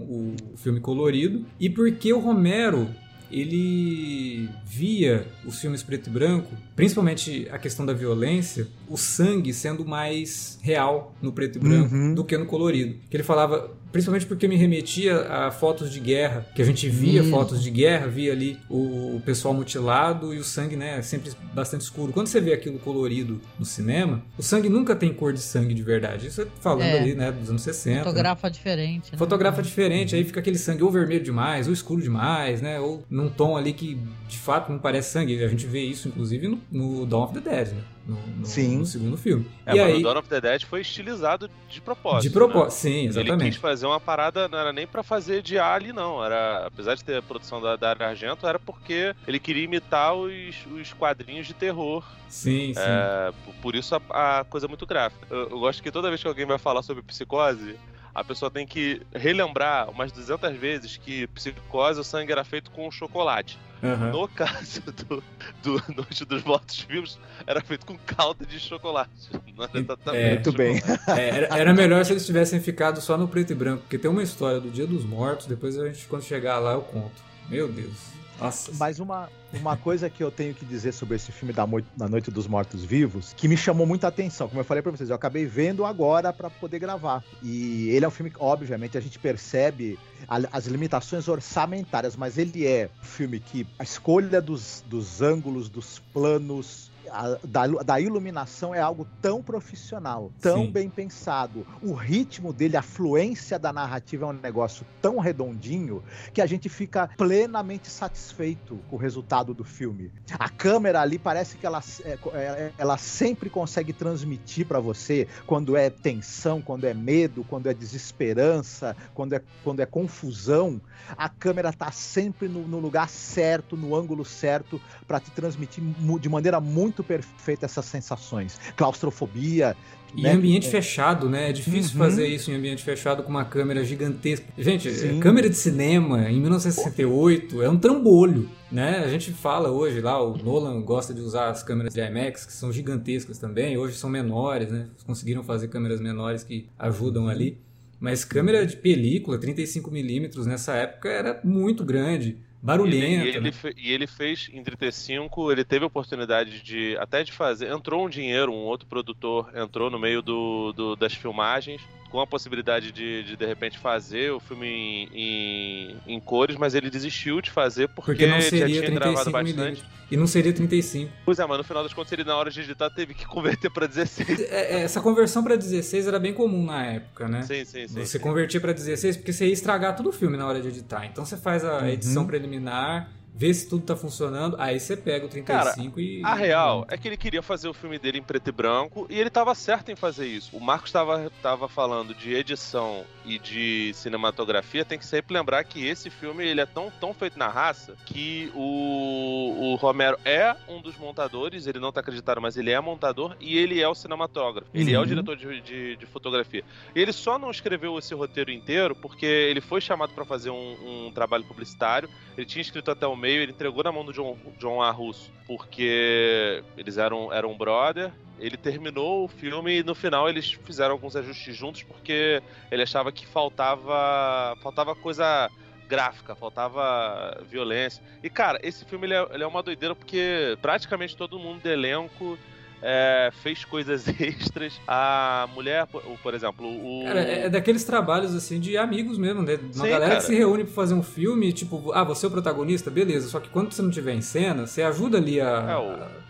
o 0.53 0.57
filme 0.57 0.79
colorido 0.81 1.45
e 1.59 1.69
porque 1.69 2.11
o 2.11 2.19
Romero 2.19 2.89
ele 3.31 4.49
via 4.65 5.27
os 5.45 5.59
filmes 5.59 5.83
preto 5.83 6.07
e 6.07 6.09
branco, 6.13 6.55
principalmente 6.75 7.47
a 7.51 7.57
questão 7.57 7.85
da 7.85 7.93
violência, 7.93 8.67
o 8.89 8.97
sangue 8.97 9.53
sendo 9.53 9.85
mais 9.85 10.57
real 10.61 11.15
no 11.21 11.31
preto 11.31 11.57
e 11.57 11.59
branco 11.59 11.93
Uhum. 11.93 12.13
do 12.13 12.23
que 12.23 12.37
no 12.37 12.45
colorido. 12.45 12.95
Que 13.09 13.17
ele 13.17 13.23
falava, 13.23 13.71
principalmente 13.91 14.25
porque 14.25 14.47
me 14.47 14.55
remetia 14.55 15.21
a 15.21 15.51
fotos 15.51 15.91
de 15.91 15.99
guerra, 15.99 16.45
que 16.55 16.61
a 16.61 16.65
gente 16.65 16.87
via 16.89 17.21
Isso. 17.21 17.29
fotos 17.29 17.61
de 17.63 17.69
guerra, 17.69 18.07
via 18.07 18.31
ali 18.31 18.57
o 18.69 19.21
pessoal 19.25 19.53
mutilado 19.53 20.33
e 20.33 20.37
o 20.37 20.43
sangue, 20.43 20.75
né, 20.75 21.01
sempre 21.01 21.31
bastante 21.53 21.81
escuro. 21.81 22.11
Quando 22.13 22.27
você 22.27 22.39
vê 22.41 22.53
aquilo 22.53 22.79
colorido 22.79 23.39
no 23.57 23.65
cinema, 23.65 24.21
o 24.37 24.43
sangue 24.43 24.69
nunca 24.69 24.95
tem 24.95 25.13
cor 25.13 25.33
de 25.33 25.39
sangue 25.39 25.73
de 25.73 25.83
verdade. 25.83 26.27
Isso 26.27 26.41
é 26.41 26.47
falando 26.59 26.83
É. 26.83 26.99
ali, 26.99 27.15
né, 27.15 27.31
dos 27.31 27.49
anos 27.49 27.61
60. 27.61 27.97
né? 27.99 28.03
Fotografa 28.03 28.49
diferente. 28.49 29.11
Né? 29.11 29.17
Fotografa 29.17 29.61
diferente, 29.61 30.15
aí 30.15 30.23
fica 30.23 30.39
aquele 30.39 30.57
sangue 30.57 30.83
ou 30.83 30.91
vermelho 30.91 31.23
demais, 31.23 31.67
ou 31.67 31.73
escuro 31.73 32.01
demais, 32.01 32.61
né? 32.61 32.79
Ou 32.79 33.03
num 33.09 33.29
tom 33.29 33.55
ali 33.57 33.73
que 33.73 33.97
de 34.27 34.37
fato 34.37 34.71
não 34.71 34.79
parece 34.79 35.11
sangue. 35.11 35.43
A 35.43 35.47
gente 35.47 35.65
vê 35.65 35.81
isso, 35.81 36.07
inclusive, 36.07 36.47
no, 36.47 36.59
no 36.71 37.05
Dawn 37.05 37.23
of 37.23 37.33
the 37.33 37.39
Dead, 37.49 37.69
né? 37.69 37.81
No, 38.07 38.15
no- 38.37 38.45
Sim. 38.45 38.77
no 38.77 38.85
segundo 38.85 39.17
filme. 39.17 39.45
É, 39.65 39.73
e 39.75 39.77
mas 39.79 39.87
aí, 39.87 39.99
o 39.99 40.03
Dawn 40.03 40.19
of 40.19 40.29
the 40.29 40.39
Dead 40.39 40.63
foi 40.63 40.79
estilizado 40.79 41.49
de 41.69 41.81
propósito. 41.81 42.21
de 42.21 42.29
né? 42.29 42.33
propósito, 42.33 42.79
sim, 42.79 42.89
Ele 42.99 43.07
quis 43.09 43.17
exatamente. 43.17 43.59
fazer 43.59 43.85
uma 43.85 43.99
parada, 43.99 44.47
não 44.47 44.57
era 44.57 44.71
nem 44.71 44.87
pra 44.87 45.03
fazer 45.03 45.41
de 45.41 45.59
Ali, 45.59 45.91
não. 45.91 46.23
Era, 46.23 46.67
apesar 46.67 46.95
de 46.95 47.03
ter 47.03 47.17
a 47.17 47.21
produção 47.21 47.61
da 47.61 47.75
Dario 47.75 48.05
Argento, 48.05 48.47
era 48.47 48.57
porque 48.57 49.13
ele 49.27 49.39
queria 49.39 49.65
imitar 49.65 50.13
os, 50.15 50.55
os 50.73 50.93
quadrinhos 50.93 51.45
de 51.45 51.53
terror. 51.53 52.03
Sim, 52.29 52.73
sim. 52.73 52.79
É, 52.79 53.33
por- 53.43 53.53
por 53.55 53.75
isso 53.75 53.93
a, 54.09 54.39
a 54.39 54.43
coisa 54.45 54.67
é 54.67 54.69
muito 54.69 54.85
gráfica. 54.85 55.27
Eu, 55.29 55.49
eu 55.49 55.59
gosto 55.59 55.83
que 55.83 55.91
toda 55.91 56.07
vez 56.09 56.21
que 56.21 56.27
alguém 56.27 56.45
vai 56.45 56.57
falar 56.57 56.83
sobre 56.83 57.03
psicose, 57.03 57.75
a 58.15 58.23
pessoa 58.23 58.49
tem 58.49 58.65
que 58.65 59.01
relembrar 59.13 59.89
umas 59.89 60.11
200 60.11 60.55
vezes 60.55 60.95
que 60.97 61.27
psicose, 61.27 61.99
o 61.99 62.03
sangue 62.03 62.31
era 62.31 62.43
feito 62.43 62.71
com 62.71 62.89
chocolate. 62.89 63.59
Aham. 63.83 64.11
No 64.11 64.27
caso 64.27 64.81
do, 65.07 65.23
do 65.61 65.83
Noite 65.95 66.25
dos 66.25 66.43
Mortos 66.43 66.81
Vivos, 66.81 67.19
era 67.45 67.61
feito 67.61 67.85
com 67.85 67.97
calda 67.97 68.45
de 68.45 68.59
chocolate. 68.59 69.11
Não 69.55 69.63
era 69.63 69.79
exatamente 69.79 70.23
É. 70.23 70.33
Muito 70.33 70.51
bem. 70.53 70.81
É, 71.07 71.29
era, 71.29 71.57
era 71.57 71.73
melhor 71.73 72.03
se 72.05 72.13
eles 72.13 72.25
tivessem 72.25 72.59
ficado 72.59 73.01
só 73.01 73.17
no 73.17 73.27
preto 73.27 73.51
e 73.51 73.55
branco, 73.55 73.83
porque 73.83 73.97
tem 73.97 74.09
uma 74.09 74.23
história 74.23 74.59
do 74.59 74.69
Dia 74.69 74.87
dos 74.87 75.03
Mortos, 75.03 75.45
depois 75.47 75.77
a 75.77 75.87
gente, 75.87 76.05
quando 76.07 76.23
chegar 76.23 76.59
lá, 76.59 76.73
eu 76.73 76.81
conto. 76.81 77.21
Meu 77.49 77.67
Deus. 77.67 78.17
Nossa. 78.39 78.71
Mas 78.75 78.99
uma, 78.99 79.29
uma 79.53 79.75
coisa 79.77 80.09
que 80.09 80.23
eu 80.23 80.29
tenho 80.31 80.53
que 80.53 80.63
dizer 80.65 80.91
sobre 80.91 81.15
esse 81.15 81.31
filme 81.31 81.53
da, 81.53 81.65
da 81.95 82.07
Noite 82.07 82.29
dos 82.29 82.47
Mortos 82.47 82.83
Vivos, 82.83 83.33
que 83.35 83.47
me 83.47 83.57
chamou 83.57 83.85
muita 83.87 84.07
atenção, 84.07 84.47
como 84.47 84.59
eu 84.61 84.65
falei 84.65 84.81
pra 84.83 84.91
vocês, 84.91 85.09
eu 85.09 85.15
acabei 85.15 85.45
vendo 85.45 85.85
agora 85.85 86.31
pra 86.31 86.49
poder 86.49 86.79
gravar. 86.79 87.23
E 87.41 87.89
ele 87.89 88.05
é 88.05 88.07
um 88.07 88.11
filme 88.11 88.29
que, 88.29 88.37
obviamente, 88.39 88.97
a 88.97 89.01
gente 89.01 89.17
percebe 89.19 89.97
a- 90.27 90.41
as 90.51 90.65
limitações 90.67 91.27
orçamentárias, 91.27 92.15
mas 92.15 92.37
ele 92.37 92.65
é 92.65 92.89
um 93.01 93.05
filme 93.05 93.39
que 93.39 93.65
a 93.79 93.83
escolha 93.83 94.41
dos, 94.41 94.83
dos 94.87 95.21
ângulos, 95.21 95.69
dos 95.69 95.99
planos, 96.13 96.91
a- 97.09 97.37
da, 97.43 97.67
da 97.67 97.99
iluminação 97.99 98.73
é 98.73 98.79
algo 98.79 99.07
tão 99.21 99.41
profissional, 99.41 100.31
tão 100.39 100.65
Sim. 100.65 100.71
bem 100.71 100.89
pensado. 100.89 101.65
O 101.81 101.93
ritmo 101.93 102.53
dele, 102.53 102.77
a 102.77 102.81
fluência 102.81 103.57
da 103.59 103.71
narrativa 103.73 104.25
é 104.25 104.27
um 104.29 104.33
negócio 104.33 104.85
tão 105.01 105.19
redondinho 105.19 106.03
que 106.33 106.41
a 106.41 106.45
gente 106.45 106.69
fica 106.69 107.09
plenamente 107.17 107.89
satisfeito 107.89 108.83
com 108.87 108.95
o 108.95 108.99
resultado 108.99 109.53
do 109.53 109.63
filme. 109.63 110.11
A 110.37 110.49
câmera 110.49 111.01
ali 111.01 111.17
parece 111.19 111.57
que 111.57 111.65
ela, 111.65 111.81
é, 112.03 112.17
é, 112.33 112.73
ela 112.77 112.97
sempre 112.97 113.49
consegue 113.49 113.93
transmitir 113.93 114.67
pra 114.67 114.79
você 114.79 115.27
quando 115.45 115.75
é 115.75 115.89
tensão, 115.89 116.61
quando 116.61 116.85
é 116.85 116.93
medo, 116.93 117.43
quando 117.43 117.67
é 117.67 117.73
desesperança, 117.73 118.95
quando 119.13 119.33
é, 119.33 119.41
quando 119.63 119.79
é 119.81 119.85
confusão. 119.85 120.81
A 121.15 121.29
câmera 121.29 121.71
tá 121.71 121.91
sempre 121.91 122.47
no, 122.47 122.67
no 122.67 122.79
lugar 122.79 123.09
certo, 123.09 123.77
no 123.77 123.95
ângulo 123.95 124.25
certo, 124.25 124.81
para 125.07 125.19
te 125.19 125.31
transmitir 125.31 125.83
de 126.19 126.29
maneira 126.29 126.59
muito 126.59 126.96
muito 126.97 127.03
perfeito 127.03 127.63
essas 127.65 127.85
sensações. 127.85 128.59
Claustrofobia. 128.75 129.75
E 130.15 130.21
né? 130.23 130.31
ambiente 130.31 130.69
fechado, 130.69 131.29
né? 131.29 131.49
É 131.49 131.53
difícil 131.53 131.91
Uhum. 131.91 132.05
fazer 132.05 132.27
isso 132.27 132.49
em 132.49 132.55
ambiente 132.55 132.81
fechado 132.83 133.21
com 133.23 133.29
uma 133.29 133.43
câmera 133.45 133.83
gigantesca. 133.83 134.45
Gente, 134.57 134.89
Sim. 134.91 135.19
câmera 135.19 135.49
de 135.49 135.55
cinema 135.55 136.29
em 136.31 136.39
1968 136.39 137.61
é 137.61 137.69
um 137.69 137.77
trambolho, 137.77 138.49
né? 138.71 138.99
A 139.03 139.09
gente 139.09 139.31
fala 139.31 139.69
hoje 139.69 139.99
lá, 139.99 140.21
o 140.23 140.37
Nolan 140.37 140.81
gosta 140.81 141.13
de 141.13 141.21
usar 141.21 141.49
as 141.49 141.61
câmeras 141.61 141.93
de 141.93 141.99
IMAX, 141.99 142.45
que 142.45 142.53
são 142.53 142.71
gigantescas 142.71 143.37
também, 143.37 143.77
hoje 143.77 143.95
são 143.95 144.09
menores, 144.09 144.71
né? 144.71 144.87
Conseguiram 145.05 145.43
fazer 145.43 145.67
câmeras 145.67 145.99
menores 145.99 146.43
que 146.43 146.67
ajudam 146.79 147.27
ali. 147.27 147.59
Mas 147.99 148.23
câmera 148.23 148.65
de 148.65 148.77
película, 148.77 149.37
35mm, 149.39 150.45
nessa 150.45 150.73
época 150.73 151.09
era 151.09 151.41
muito 151.43 151.83
grande, 151.83 152.37
barulhenta. 152.67 153.25
E 153.25 153.27
ele, 153.29 153.39
né? 153.39 153.51
fe- 153.51 153.73
e 153.77 153.91
ele 153.91 154.05
fez 154.05 154.49
em 154.53 154.61
35, 154.63 155.51
ele 155.51 155.63
teve 155.63 155.83
a 155.83 155.87
oportunidade 155.87 156.61
de 156.61 156.97
até 156.99 157.23
de 157.23 157.31
fazer. 157.31 157.71
Entrou 157.71 158.05
um 158.05 158.09
dinheiro, 158.09 158.51
um 158.51 158.65
outro 158.65 158.87
produtor 158.87 159.49
entrou 159.55 159.89
no 159.89 159.97
meio 159.97 160.21
do, 160.21 160.73
do- 160.73 160.95
das 160.95 161.13
filmagens, 161.13 161.81
com 162.09 162.19
a 162.21 162.27
possibilidade 162.27 162.91
de, 162.91 163.23
de 163.23 163.35
de 163.35 163.45
repente 163.45 163.77
fazer 163.77 164.31
o 164.31 164.39
filme 164.39 164.67
em, 164.67 165.09
em, 165.13 165.97
em 166.15 166.19
cores, 166.19 166.55
mas 166.57 166.73
ele 166.75 166.89
desistiu 166.89 167.41
de 167.41 167.51
fazer 167.51 167.87
porque, 167.89 168.11
Porque 168.11 168.27
não 168.27 168.39
já 168.41 168.49
seria 168.49 168.81
tinha 168.81 168.91
gravado 168.91 169.29
35mm. 169.29 169.31
bastante. 169.31 169.83
E 170.09 170.15
não 170.15 170.25
seria 170.25 170.53
35. 170.53 171.11
Pois 171.25 171.37
é, 171.37 171.45
mas 171.45 171.57
no 171.57 171.63
final 171.65 171.83
das 171.83 171.93
contas 171.93 172.13
ele 172.13 172.23
na 172.23 172.35
hora 172.37 172.49
de 172.49 172.61
editar 172.61 172.89
teve 172.89 173.13
que 173.13 173.25
converter 173.27 173.69
pra 173.69 173.87
16. 173.87 174.39
É, 174.39 174.43
é, 174.77 174.81
Essa 174.83 175.01
conversão 175.01 175.43
pra 175.43 175.55
16 175.57 176.07
era 176.07 176.17
bem 176.17 176.33
comum 176.33 176.63
na 176.65 176.85
época, 176.85 177.27
né? 177.27 177.41
Sim, 177.41 177.65
sim, 177.65 177.87
sim. 177.87 177.93
Você 178.05 178.17
sim. 178.17 178.19
convertia 178.19 178.61
pra 178.61 178.71
16 178.71 179.17
porque 179.17 179.33
você 179.33 179.45
ia 179.47 179.53
estragar 179.53 179.95
todo 179.97 180.07
o 180.07 180.13
filme 180.13 180.37
na 180.37 180.47
hora 180.47 180.61
de 180.61 180.69
editar. 180.69 181.05
Então 181.05 181.25
você 181.25 181.35
faz 181.35 181.65
a 181.65 181.79
Uhum. 181.79 181.87
edição 181.87 182.25
preliminar, 182.25 183.09
vê 183.37 183.53
se 183.53 183.69
tudo 183.69 183.85
tá 183.85 183.95
funcionando, 183.95 184.55
aí 184.59 184.79
você 184.79 184.97
pega 184.97 185.25
o 185.25 185.29
35 185.29 185.99
e. 185.99 186.21
A 186.23 186.33
real 186.33 186.85
é 186.89 186.97
que 186.97 187.07
ele 187.07 187.17
queria 187.17 187.41
fazer 187.43 187.67
o 187.67 187.73
filme 187.73 187.99
dele 187.99 188.17
em 188.17 188.23
preto 188.23 188.47
e 188.47 188.51
branco 188.51 189.05
e 189.09 189.19
ele 189.19 189.29
tava 189.29 189.53
certo 189.53 189.91
em 189.91 189.95
fazer 189.95 190.25
isso. 190.25 190.55
O 190.55 190.59
Marcos 190.59 190.91
tava, 190.91 191.31
tava 191.41 191.67
falando 191.67 192.15
de 192.15 192.33
edição 192.33 193.05
e 193.25 193.37
de 193.37 193.91
cinematografia, 193.93 194.83
tem 194.85 194.97
que 194.97 195.05
sempre 195.05 195.33
lembrar 195.35 195.63
que 195.65 195.85
esse 195.85 196.09
filme 196.09 196.45
ele 196.45 196.61
é 196.61 196.65
tão, 196.65 196.89
tão 196.89 197.13
feito 197.13 197.37
na 197.37 197.47
raça 197.47 197.95
que 198.05 198.51
o, 198.55 199.73
o 199.73 199.75
Romero 199.75 200.17
é 200.25 200.55
um 200.67 200.81
dos 200.81 200.97
montadores, 200.97 201.67
ele 201.67 201.79
não 201.79 201.91
tá 201.91 201.99
acreditado, 201.99 202.41
mas 202.41 202.57
ele 202.57 202.71
é 202.71 202.79
montador 202.79 203.35
e 203.39 203.57
ele 203.57 203.81
é 203.81 203.87
o 203.87 203.93
cinematógrafo, 203.95 204.69
ele 204.73 204.93
é 204.93 204.97
o 204.99 205.01
Uhum. 205.01 205.05
diretor 205.05 205.35
de, 205.37 205.61
de, 205.61 205.95
de 205.95 206.05
fotografia. 206.05 206.63
Ele 206.95 207.11
só 207.13 207.37
não 207.37 207.51
escreveu 207.51 207.97
esse 207.99 208.13
roteiro 208.13 208.51
inteiro 208.51 208.95
porque 208.95 209.25
ele 209.25 209.61
foi 209.61 209.79
chamado 209.81 210.13
para 210.13 210.25
fazer 210.25 210.49
um, 210.49 211.07
um 211.07 211.11
trabalho 211.13 211.43
publicitário, 211.43 212.09
ele 212.37 212.45
tinha 212.45 212.61
escrito 212.61 212.89
até 212.91 213.05
o 213.07 213.15
meio, 213.15 213.26
ele 213.35 213.51
entregou 213.51 213.83
na 213.83 213.91
mão 213.91 214.05
do 214.05 214.13
John, 214.13 214.37
John 214.57 214.81
A. 214.81 214.91
Russo, 214.91 215.31
porque 215.45 216.63
eles 216.77 216.97
eram, 216.97 217.31
eram 217.31 217.57
brother. 217.57 218.11
Ele 218.39 218.55
terminou 218.55 219.25
o 219.25 219.27
filme 219.27 219.79
e 219.79 219.83
no 219.83 219.95
final 219.95 220.29
eles 220.29 220.51
fizeram 220.51 220.91
alguns 220.91 221.15
ajustes 221.15 221.55
juntos 221.55 221.81
porque 221.81 222.41
ele 222.69 222.83
achava 222.83 223.11
que 223.11 223.25
faltava 223.25 224.55
faltava 224.61 224.95
coisa 224.95 225.49
gráfica, 225.87 226.35
faltava 226.35 227.41
violência. 227.49 228.03
E 228.21 228.29
cara, 228.29 228.59
esse 228.61 228.85
filme 228.85 229.07
ele 229.07 229.15
é, 229.15 229.27
ele 229.31 229.43
é 229.43 229.47
uma 229.47 229.63
doideira 229.63 229.95
porque 229.95 230.57
praticamente 230.61 231.17
todo 231.17 231.39
mundo 231.39 231.61
do 231.61 231.69
elenco 231.69 232.37
é, 232.81 233.29
fez 233.41 233.63
coisas 233.65 234.07
extras. 234.19 234.79
A 234.87 235.47
mulher, 235.53 235.85
por, 235.87 236.33
exemplo, 236.33 236.67
o. 236.67 237.03
Cara, 237.05 237.21
é 237.21 237.45
é 237.45 237.49
daqueles 237.49 237.83
trabalhos 237.83 238.35
assim 238.35 238.59
de 238.59 238.77
amigos 238.77 239.17
mesmo, 239.17 239.41
né? 239.41 239.55
Uma 239.61 239.73
Sim, 239.73 239.79
galera 239.89 240.07
cara. 240.07 240.15
que 240.17 240.23
se 240.23 240.35
reúne 240.35 240.63
pra 240.63 240.73
fazer 240.73 240.93
um 240.93 241.03
filme, 241.03 241.51
tipo, 241.53 241.91
ah, 241.93 242.03
você 242.03 242.25
é 242.25 242.29
o 242.29 242.31
protagonista, 242.31 242.89
beleza. 242.91 243.27
Só 243.29 243.39
que 243.39 243.49
quando 243.49 243.71
você 243.71 243.81
não 243.81 243.89
tiver 243.89 244.13
em 244.13 244.21
cena, 244.21 244.65
você 244.67 244.81
ajuda 244.81 245.17
ali 245.17 245.39
a, 245.41 245.45
É, 245.45 245.75
o- 245.77 245.91
a 246.03 246.26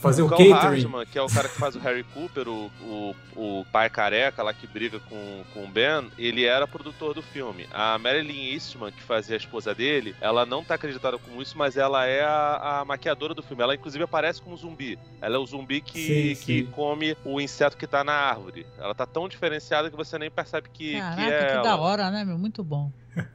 fazer 0.00 0.22
o 0.22 0.28
Carl 0.28 0.38
catering. 0.48 0.82
Hardman, 0.82 1.06
que 1.06 1.18
é 1.18 1.22
o 1.22 1.28
cara 1.28 1.48
que 1.48 1.56
faz 1.56 1.76
o 1.76 1.78
Harry 1.80 2.04
Cooper, 2.04 2.48
o, 2.48 2.70
o, 2.82 3.16
o 3.36 3.66
pai 3.72 3.88
careca 3.90 4.42
lá 4.42 4.52
que 4.52 4.66
briga 4.66 4.98
com, 5.00 5.42
com 5.52 5.64
o 5.64 5.68
Ben, 5.68 6.10
ele 6.18 6.44
era 6.44 6.66
produtor 6.66 7.14
do 7.14 7.22
filme. 7.22 7.66
A 7.72 7.98
Marilyn 7.98 8.52
Eastman, 8.52 8.92
que 8.92 9.02
fazia 9.02 9.36
a 9.36 9.38
esposa 9.38 9.74
dele, 9.74 10.14
ela 10.20 10.44
não 10.46 10.64
tá 10.64 10.74
acreditada 10.74 11.18
como 11.18 11.40
isso, 11.42 11.56
mas 11.56 11.76
ela 11.76 12.06
é 12.06 12.22
a, 12.22 12.80
a 12.80 12.84
maquiadora 12.84 13.34
do 13.34 13.42
filme. 13.42 13.62
Ela 13.62 13.74
inclusive 13.74 14.04
aparece 14.04 14.40
como 14.40 14.56
zumbi. 14.56 14.98
Ela 15.20 15.36
é 15.36 15.38
o 15.38 15.46
zumbi 15.46 15.80
que, 15.80 16.34
Sim, 16.36 16.44
que 16.44 16.58
sim. 16.60 16.66
come 16.66 17.16
o 17.24 17.40
inseto 17.40 17.76
que 17.76 17.86
tá 17.86 18.02
na 18.04 18.12
árvore. 18.12 18.66
Ela 18.78 18.94
tá 18.94 19.06
tão 19.06 19.28
diferenciada 19.28 19.90
que 19.90 19.96
você 19.96 20.18
nem 20.18 20.30
percebe 20.30 20.68
que, 20.72 20.98
Caraca, 20.98 21.16
que 21.22 21.26
que, 21.28 21.32
é 21.32 21.52
ela. 21.52 21.62
da 21.62 21.76
hora, 21.76 22.10
né, 22.10 22.24
meu? 22.24 22.38
Muito 22.38 22.62
bom. 22.64 22.90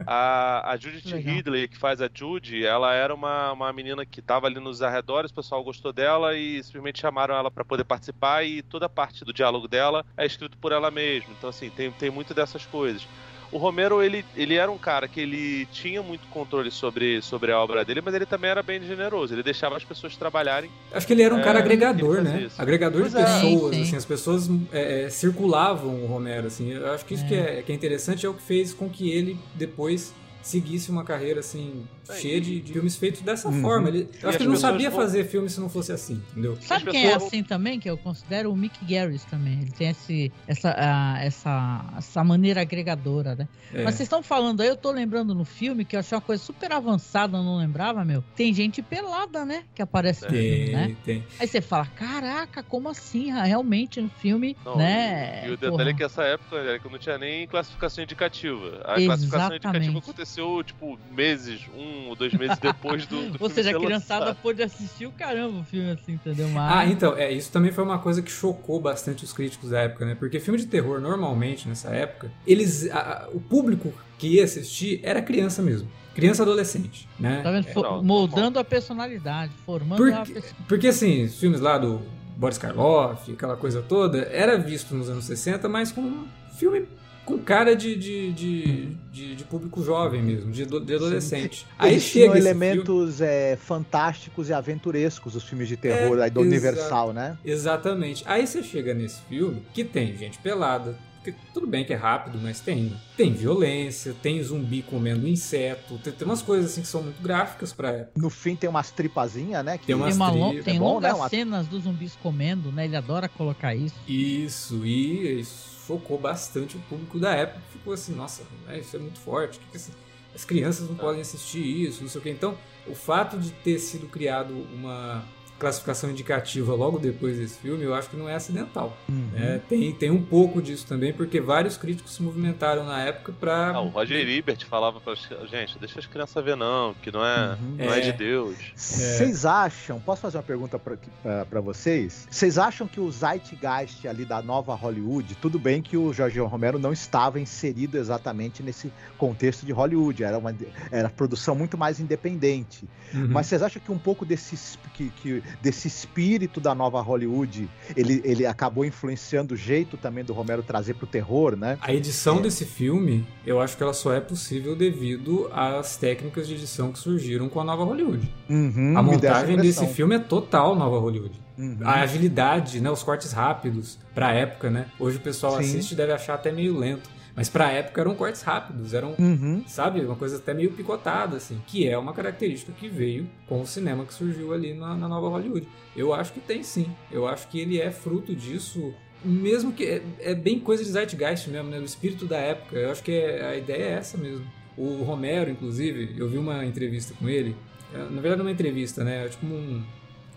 A, 0.06 0.72
a 0.72 0.78
Judith 0.78 1.06
Legal. 1.06 1.34
Ridley, 1.36 1.67
que 1.67 1.78
faz 1.78 2.02
a 2.02 2.10
Judy, 2.13 2.65
ela 2.65 2.93
era 2.93 3.13
uma, 3.13 3.52
uma 3.52 3.74
menina 3.74 4.06
que 4.06 4.22
tava 4.22 4.48
ali 4.48 4.60
nos 4.60 4.82
arredores, 4.82 5.32
o 5.32 5.36
pessoal 5.36 5.63
gostou 5.63 5.93
dela 5.93 6.36
e 6.36 6.63
simplesmente 6.63 7.00
chamaram 7.00 7.36
ela 7.36 7.50
para 7.50 7.65
poder 7.65 7.84
participar 7.84 8.43
e 8.43 8.62
toda 8.62 8.86
a 8.86 8.89
parte 8.89 9.24
do 9.24 9.34
diálogo 9.34 9.67
dela 9.67 10.06
é 10.17 10.26
escrito 10.26 10.58
por 10.58 10.72
ela 10.72 10.91
mesma. 10.91 11.34
Então, 11.38 11.50
assim, 11.50 11.69
tem, 11.69 11.91
tem 11.91 12.10
muito 12.10 12.34
dessas 12.34 12.65
coisas. 12.65 13.08
O 13.54 13.58
Romero, 13.58 14.02
ele, 14.02 14.26
ele 14.36 14.56
era 14.56 14.72
um 14.72 14.78
cara 14.78 15.08
que 15.08 15.20
ele 15.22 15.66
tinha 15.68 16.02
muito 16.02 16.28
controle 16.28 16.72
sobre, 16.72 17.22
sobre 17.22 17.52
a 17.52 17.60
obra 17.60 17.86
dele, 17.86 18.02
mas 18.04 18.13
ele 18.16 18.26
também 18.26 18.50
era 18.50 18.63
bem 18.63 18.82
generoso. 18.82 19.34
Ele 19.34 19.44
deixava 19.44 19.78
as 19.78 19.84
pessoas 19.84 20.18
trabalharem. 20.18 20.70
Acho 20.92 21.06
que 21.06 21.13
ele 21.13 21.22
era 21.22 21.34
um 21.36 21.39
É, 21.39 21.44
cara 21.44 21.60
agregador, 21.60 22.22
né? 22.22 22.44
isso. 22.48 22.62
Agregador 22.62 23.02
Pois 23.02 23.13
de 23.13 23.20
é. 23.20 23.24
pessoas, 23.24 23.42
Sim, 23.42 23.72
sim. 23.76 23.82
assim, 23.84 23.96
as 23.96 24.06
pessoas 24.06 24.50
é, 24.72 25.04
é, 25.06 25.10
circulavam 25.10 26.04
o 26.04 26.08
Romero, 26.08 26.48
assim. 26.48 26.72
Eu 26.72 26.92
acho 26.94 27.06
que 27.06 27.13
isso 27.13 27.28
que, 27.28 27.36
é, 27.36 27.62
que 27.62 27.72
é 27.72 27.76
interessante 27.76 28.26
é 28.26 28.30
o 28.30 28.34
que 28.34 28.42
fez 28.42 28.74
com 28.74 28.89
que 28.89 29.12
ele 29.12 29.38
depois 29.54 30.13
seguisse 30.43 30.91
uma 30.91 31.03
carreira 31.03 31.39
assim 31.39 31.86
É, 32.10 32.15
cheia 32.15 32.39
de, 32.41 32.60
de 32.60 32.73
filmes 32.73 32.95
feitos 32.97 33.21
dessa 33.21 33.47
Uhum. 33.47 33.62
forma. 33.62 33.88
Ele, 33.88 34.10
eu 34.21 34.27
acho 34.29 34.38
que 34.38 34.43
ele 34.43 34.49
não 34.51 34.58
sabia 34.60 34.89
vão- 34.89 34.99
fazer 34.99 35.23
filme 35.25 35.49
se 35.49 35.60
não 35.60 35.69
fosse 35.69 35.91
assim, 35.93 36.21
entendeu? 36.32 36.58
Sabe 36.62 36.91
quem 36.91 37.06
é 37.06 37.13
assim 37.13 37.41
também, 37.41 37.79
que 37.79 37.89
eu 37.89 37.97
considero 37.97 38.51
o 38.51 38.56
Mick 38.58 38.84
Garris 38.86 39.23
também. 39.25 39.62
Ele 39.62 39.71
tem 39.71 39.88
esse, 39.89 40.32
essa, 40.45 40.75
ah, 40.77 41.17
essa, 41.23 41.93
essa 41.97 42.23
maneira 42.23 42.60
agregadora, 42.62 43.36
né? 43.36 43.47
É. 43.73 43.84
Mas 43.86 43.95
vocês 43.95 44.06
estão 44.08 44.21
falando 44.21 44.60
aí, 44.62 44.67
eu 44.67 44.75
tô 44.75 44.91
lembrando 44.91 45.34
no 45.34 45.45
filme 45.45 45.86
que 45.86 45.95
eu 45.95 46.01
achei 46.01 46.15
uma 46.15 46.21
coisa 46.21 46.43
super 46.43 46.71
avançada, 46.73 47.38
eu 47.38 47.43
não 47.43 47.58
lembrava, 47.58 48.03
meu. 48.03 48.21
Tem 48.36 48.53
gente 48.53 48.82
pelada, 48.82 49.45
né? 49.45 49.63
Que 49.73 49.82
aparece 49.82 50.23
no 50.25 50.29
filme, 50.32 50.65
Tem, 50.65 50.71
né? 50.73 50.95
tem. 51.06 51.23
Aí 51.39 51.47
você 51.47 51.62
fala, 51.62 51.86
caraca, 51.86 52.62
como 52.62 52.89
assim? 52.89 53.32
Ah, 53.32 53.43
Realmente 53.43 54.01
no 54.01 54.10
filme, 54.10 54.58
Não, 54.65 54.75
né? 54.77 55.47
E, 55.47 55.51
o 55.51 55.58
Porra. 55.58 55.71
detalhe 55.71 55.89
é 55.91 55.93
que 55.93 56.03
essa 56.03 56.23
época 56.23 56.58
era 56.58 56.79
que 56.79 56.89
não 56.89 56.99
tinha 56.99 57.17
nem 57.17 57.47
classificação 57.47 58.03
indicativa. 58.03 58.82
A 58.84 58.95
classificação 59.01 59.47
indicativa 59.56 59.56
Exatamente. 59.56 60.01
Aconteceu, 60.41 60.63
tipo, 60.63 61.00
meses, 61.12 61.62
um 61.76 62.10
ou 62.10 62.15
dois 62.15 62.34
meses 62.34 62.58
depois 62.58 63.06
do, 63.06 63.32
do 63.32 63.38
Ou 63.43 63.50
seja, 63.50 63.72
a 63.76 63.80
criançada 63.80 64.26
lançado. 64.26 64.41
pôde 64.41 64.62
assistir 64.63 65.06
o 65.06 65.12
caramba 65.12 65.60
o 65.60 65.63
filme 65.63 65.91
assim, 65.91 66.13
entendeu? 66.13 66.50
Mas... 66.50 66.76
Ah, 66.76 66.86
então, 66.86 67.15
é, 67.17 67.32
isso 67.32 67.52
também 67.52 67.72
foi 67.72 67.84
uma 67.84 68.00
coisa 68.00 68.22
que 68.22 68.32
chocou 68.32 68.80
bastante 68.80 69.24
os 69.24 69.34
críticos 69.34 69.69
da 69.69 69.82
época, 69.82 70.06
né? 70.06 70.15
Porque 70.15 70.39
filme 70.39 70.60
de 70.60 70.65
terror, 70.65 71.00
normalmente, 71.00 71.67
nessa 71.67 71.89
época, 71.89 72.32
eles. 72.46 72.89
a- 72.91 73.00
a- 73.26 73.30
o 73.34 73.39
público 73.39 73.93
que 74.17 74.28
ia 74.28 74.43
assistir 74.43 75.00
era 75.04 75.22
criança 75.22 75.62
mesmo. 75.62 75.89
Criança 76.15 76.43
adolescente, 76.43 77.08
né? 77.19 77.41
Tá 77.41 77.52
vendo? 77.52 77.67
É, 77.67 77.74
não, 77.74 78.04
moldando 78.04 78.60
a 78.60 78.63
personalidade, 78.63 79.52
formando 79.65 79.98
Por 79.98 80.13
a 80.13 80.22
pessoa. 80.26 80.54
Porque 80.67 80.88
assim, 80.88 81.24
os 81.24 81.39
filmes 81.39 81.60
lá 81.60 81.78
do 81.80 82.02
Boris 82.38 82.58
Karloff, 82.58 83.32
aquela 83.32 83.58
coisa 83.58 83.82
toda, 83.82 84.19
era 84.32 84.58
visto 84.58 84.93
nos 84.96 85.10
anos 85.10 85.26
60, 85.26 85.67
mas 85.67 85.91
com 85.91 86.02
um 86.02 86.28
filme 86.56 86.86
com 87.25 87.38
cara 87.39 87.75
de, 87.75 87.95
de, 87.95 88.31
de, 88.33 88.86
de- 89.12 89.36
de 89.36 89.43
público 89.45 89.83
jovem 89.83 90.21
mesmo, 90.21 90.51
de, 90.51 90.65
de 90.65 90.95
adolescente. 90.95 91.65
Aí 91.77 91.93
Eles 91.93 92.03
chega 92.03 92.38
elementos 92.38 93.21
é, 93.21 93.55
fantásticos 93.55 94.49
e 94.49 94.53
aventurescos, 94.53 95.36
os 95.36 95.43
filmes 95.43 95.67
de 95.67 95.77
terror 95.77 96.19
É, 96.19 96.23
aí 96.23 96.29
do. 96.29 96.41
Universal, 96.41 97.13
né? 97.13 97.38
exatamente. 97.43 98.23
Aí 98.27 98.45
você 98.45 98.62
chega 98.62 98.93
nesse 98.93 99.21
filme 99.29 99.63
que 99.73 99.83
tem 99.83 100.15
gente 100.17 100.38
pelada, 100.39 100.97
que 101.23 101.33
tudo 101.53 101.65
bem 101.65 101.86
que 101.86 101.93
é 101.93 101.95
rápido, 101.95 102.38
mas 102.41 102.59
tem. 102.59 102.93
Tem 103.15 103.31
violência, 103.31 104.13
tem 104.21 104.43
zumbi 104.43 104.81
comendo 104.81 105.25
inseto, 105.27 105.97
tem, 105.99 106.12
tem 106.12 106.27
umas 106.27 106.41
coisas 106.41 106.71
assim 106.71 106.81
que 106.81 106.88
são 106.88 107.01
muito 107.03 107.21
gráficas 107.21 107.71
pra 107.71 107.89
época. 107.91 108.12
No 108.19 108.29
fim 108.29 108.55
tem 108.55 108.69
umas 108.69 108.91
tripazinhas, 108.91 109.63
né? 109.63 109.77
Que 109.77 109.86
Tem 109.86 109.95
umas 109.95 110.17
Tem, 110.17 110.27
tripas, 110.49 110.65
tem 110.65 110.75
é 110.75 110.79
bom, 110.79 110.95
longas 110.95 111.17
né? 111.19 111.29
Cenas 111.29 111.67
dos 111.67 111.83
zumbis 111.83 112.17
comendo, 112.21 112.71
né? 112.71 112.83
Ele 112.86 112.95
adora 112.97 113.29
colocar 113.29 113.73
isso. 113.73 113.95
Isso, 114.07 114.86
e 114.86 115.39
isso 115.39 115.72
chocou 115.86 116.17
bastante 116.19 116.78
o 116.78 116.80
público 116.82 117.19
da 117.19 117.34
época. 117.34 117.62
Ficou 117.72 117.93
assim, 117.93 118.13
nossa, 118.13 118.43
né, 118.65 118.80
isso 118.80 118.96
é 118.96 119.00
muito 119.00 119.19
forte. 119.19 119.60
que 119.60 119.78
que 119.78 119.91
as 120.36 120.43
crianças 120.43 120.89
não 120.89 120.96
podem 120.96 121.22
assistir 121.22 121.63
isso, 121.63 122.02
não 122.02 122.10
sei 122.10 122.19
o 122.19 122.24
que. 122.24 122.30
Então, 122.30 122.58
o 122.88 122.96
fato 122.96 123.38
de 123.38 123.52
ter 123.52 123.78
sido 123.80 124.08
criado 124.08 124.54
uma 124.74 125.24
classificação 125.63 126.10
indicativa 126.12 126.73
logo 126.76 126.99
depois 126.99 127.38
desse 127.38 127.58
filme, 127.60 127.84
eu 127.84 127.93
acho 127.93 128.10
que 128.10 128.17
não 128.17 128.28
é 128.28 128.36
acidental. 128.36 128.95
Uhum. 129.08 129.30
né? 129.32 129.62
Tem, 129.69 129.91
tem 129.93 130.12
um 130.12 130.21
pouco 130.21 130.62
disso 130.62 130.86
também, 130.86 131.13
porque 131.13 131.39
vários 131.39 131.78
críticos 131.78 132.13
se 132.15 132.21
movimentaram 132.21 132.84
na 132.86 133.02
época 133.02 133.32
para. 133.39 133.69
Ah, 133.69 133.82
o 133.82 133.88
Roger 133.88 134.28
Ebert 134.28 134.65
falava 134.65 134.99
pra 134.99 135.15
gente, 135.15 135.80
deixa 135.80 135.99
as 135.99 136.06
crianças 136.06 136.43
ver 136.43 136.58
não, 136.58 136.93
que 137.02 137.12
não 137.12 137.26
é, 137.26 137.52
Uhum. 137.54 137.76
não 137.78 137.93
é. 137.93 137.99
É. 137.99 138.02
de 138.02 138.12
Deus. 138.13 138.56
Vocês 138.76 139.45
acham, 139.45 139.99
posso 139.99 140.21
fazer 140.21 140.38
uma 140.38 140.43
pergunta 140.43 140.78
pra 140.80 141.62
vocês? 141.62 142.28
Vocês 142.30 142.58
acham 142.58 142.86
que 142.88 142.99
o 142.99 143.10
Zeitgeist 143.10 144.06
ali 144.08 144.26
da 144.26 144.41
nova 144.41 144.76
Hollywood, 144.76 145.36
tudo 145.36 145.58
bem 145.58 145.82
que 145.82 145.95
o 145.95 146.12
Jorge 146.12 146.39
Romero 146.39 146.78
não 146.78 146.91
estava 146.91 147.39
inserido 147.39 147.97
exatamente 147.97 148.62
nesse 148.62 148.91
contexto 149.17 149.65
de 149.65 149.71
Hollywood, 149.71 150.23
era 150.23 150.38
uma 150.38 150.54
era 150.91 151.10
produção 151.10 151.56
muito 151.56 151.78
mais 151.78 151.99
independente. 151.99 152.88
Uhum. 153.13 153.28
Mas 153.30 153.47
vocês 153.47 153.62
acham 153.62 153.82
que 153.82 153.91
um 153.91 153.97
pouco 153.97 154.26
desses 154.26 154.78
que, 154.93 155.10
que 155.12 155.43
desse 155.62 155.88
espírito 155.88 156.60
da 156.60 156.74
nova 156.76 157.02
Hollywood. 157.02 157.70
Ele, 157.96 158.22
ele 158.24 158.46
acabou 158.46 158.86
influenciando 158.86 159.54
o 159.54 159.58
jeito 159.58 159.98
também 159.98 160.24
do 160.24 160.34
Romero 160.34 160.63
trazer 160.63 160.94
pro 160.96 161.08
terror, 161.08 161.56
né? 161.56 161.78
A 161.82 161.94
edição 161.94 162.39
É. 162.39 162.42
desse 162.42 162.66
filme, 162.66 163.26
eu 163.46 163.60
acho 163.62 163.76
que 163.78 163.84
ela 163.84 163.94
só 163.94 164.13
é 164.13 164.20
possível 164.20 164.76
devido 164.76 165.50
às 165.54 165.98
técnicas 165.98 166.48
de 166.48 166.54
edição 166.56 166.92
que 166.92 167.00
surgiram 167.00 167.50
com 167.50 167.60
a 167.60 167.63
nova 167.63 167.84
Hollywood. 167.84 168.30
Uhum, 168.50 168.98
a 168.98 169.02
montagem 169.04 169.58
desse 169.58 169.86
filme 169.88 170.16
é 170.16 170.20
total 170.20 170.76
nova 170.76 171.00
Hollywood. 171.00 171.39
Uhum. 171.58 171.78
A 171.84 172.02
agilidade, 172.02 172.80
né, 172.82 172.89
os 172.89 173.04
cortes 173.04 173.32
rápidos 173.32 174.00
pra 174.16 174.34
época, 174.34 174.72
né? 174.72 174.88
Hoje 175.00 175.18
o 175.18 175.20
pessoal 175.20 175.54
Sim. 175.58 175.60
assiste 175.60 175.92
e 175.92 175.96
deve 175.96 176.12
achar 176.12 176.34
até 176.34 176.52
meio 176.52 176.76
lento, 176.78 177.10
mas 177.36 177.50
pra 177.50 177.72
época 177.72 178.00
eram 178.02 178.15
cortes 178.15 178.41
rápidos, 178.41 178.93
eram 178.93 179.15
Uhum. 179.19 179.63
sabe? 179.67 180.02
Uma 180.02 180.15
coisa 180.15 180.38
até 180.38 180.54
meio 180.54 180.72
picotada, 180.72 181.38
assim, 181.38 181.62
que 181.67 181.88
é 181.88 181.98
uma 181.98 182.13
característica 182.13 182.72
que 182.72 182.88
veio 182.88 183.28
com 183.48 183.62
o 183.62 183.65
cinema 183.67 184.06
que 184.06 184.13
surgiu 184.13 184.54
ali 184.54 184.74
na, 184.74 184.96
na 184.96 185.08
nova 185.08 185.30
Hollywood. 185.30 185.67
Eu 185.96 186.13
acho 186.13 186.32
que 186.34 186.39
tem 186.39 186.62
sim. 186.63 186.88
Eu 187.12 187.28
acho 187.28 187.48
que 187.48 187.60
ele 187.60 187.80
é 187.80 187.91
fruto 187.91 188.36
disso, 188.36 188.93
mesmo 189.24 189.72
que. 189.74 189.84
É, 189.86 190.02
é 190.19 190.36
bem 190.36 190.60
coisa 190.60 190.84
de 190.84 190.89
Zeitgeist 190.91 191.50
mesmo, 191.50 191.69
né? 191.69 191.80
Do 191.80 191.86
espírito 191.86 192.26
da 192.26 192.38
época. 192.38 192.76
Eu 192.78 192.91
acho 192.91 193.04
que 193.04 193.12
é- 193.12 193.46
a 193.46 193.56
ideia 193.56 193.84
é 193.84 193.91
essa 193.93 194.17
mesmo. 194.17 194.46
O 194.78 195.04
Romero, 195.04 195.50
inclusive, 195.52 196.15
eu 196.17 196.28
vi 196.28 196.38
uma 196.38 196.65
entrevista 196.65 197.13
com 197.19 197.30
ele. 197.30 197.56
é, 197.93 197.98
Na 197.98 198.22
verdade, 198.22 198.38
não 198.38 198.46
é 198.46 198.50
uma 198.50 198.52
entrevista, 198.52 199.04
né? 199.04 199.26
É 199.26 199.30
tipo 199.30 199.46
um 199.46 199.84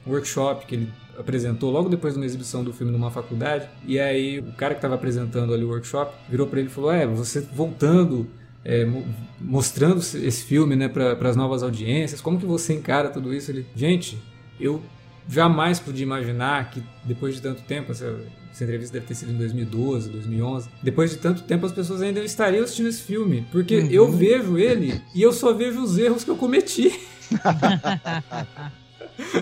workshop 0.07 0.67
que 0.67 0.75
ele 0.75 0.93
apresentou 1.19 1.71
logo 1.71 1.89
depois 1.89 2.15
de 2.15 2.21
uma 2.21 2.27
exibição 2.27 2.63
do 2.65 2.73
filme 2.73 2.93
numa 2.93 3.11
faculdade. 3.11 3.69
E 3.87 3.99
aí 3.99 4.41
o 4.41 4.53
cara 4.53 4.75
que 4.75 4.79
estava 4.79 4.95
apresentando 4.95 5.53
ali 5.55 5.65
o 5.65 5.69
workshop 5.69 6.15
virou 6.29 6.47
para 6.47 6.61
ele 6.61 6.69
e 6.69 6.73
falou: 6.73 6.91
É, 6.93 7.07
você 7.07 7.41
voltando, 7.41 8.27
é, 8.65 8.85
mo- 8.85 9.05
mostrando 9.41 9.99
esse 9.99 10.43
filme 10.45 10.75
né, 10.77 10.89
para 10.89 11.29
as 11.29 11.37
novas 11.37 11.63
audiências, 11.63 12.21
como 12.21 12.39
que 12.39 12.47
você 12.47 12.75
encara 12.75 13.09
tudo 13.09 13.33
isso? 13.35 13.51
Ele, 13.51 13.67
gente, 13.75 14.19
eu 14.61 14.83
jamais 15.29 15.81
podia 15.81 16.05
imaginar 16.05 16.71
que 16.71 16.83
depois 17.05 17.35
de 17.35 17.43
tanto 17.43 17.61
tempo, 17.63 17.91
essa, 17.93 18.17
essa 18.53 18.63
entrevista 18.65 18.93
deve 18.95 19.07
ter 19.07 19.15
sido 19.17 19.33
em 19.33 19.37
2012, 19.37 20.09
2011, 20.11 20.69
depois 20.83 21.11
de 21.11 21.17
tanto 21.17 21.43
tempo 21.43 21.67
as 21.67 21.73
pessoas 21.73 22.01
ainda 22.01 22.21
estariam 22.21 22.63
assistindo 22.63 22.89
esse 22.89 23.03
filme, 23.03 23.45
porque 23.51 23.77
Uhum. 23.79 23.89
eu 23.91 24.13
vejo 24.13 24.57
ele 24.57 25.03
e 25.15 25.21
eu 25.23 25.33
só 25.33 25.53
vejo 25.53 25.83
os 25.83 25.99
erros 25.99 26.23
que 26.25 26.31
eu 26.31 26.37
cometi. 26.37 26.93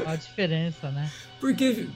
A 0.07 0.17
diferença, 0.17 0.91
né? 0.91 1.11
Porque 1.41 1.89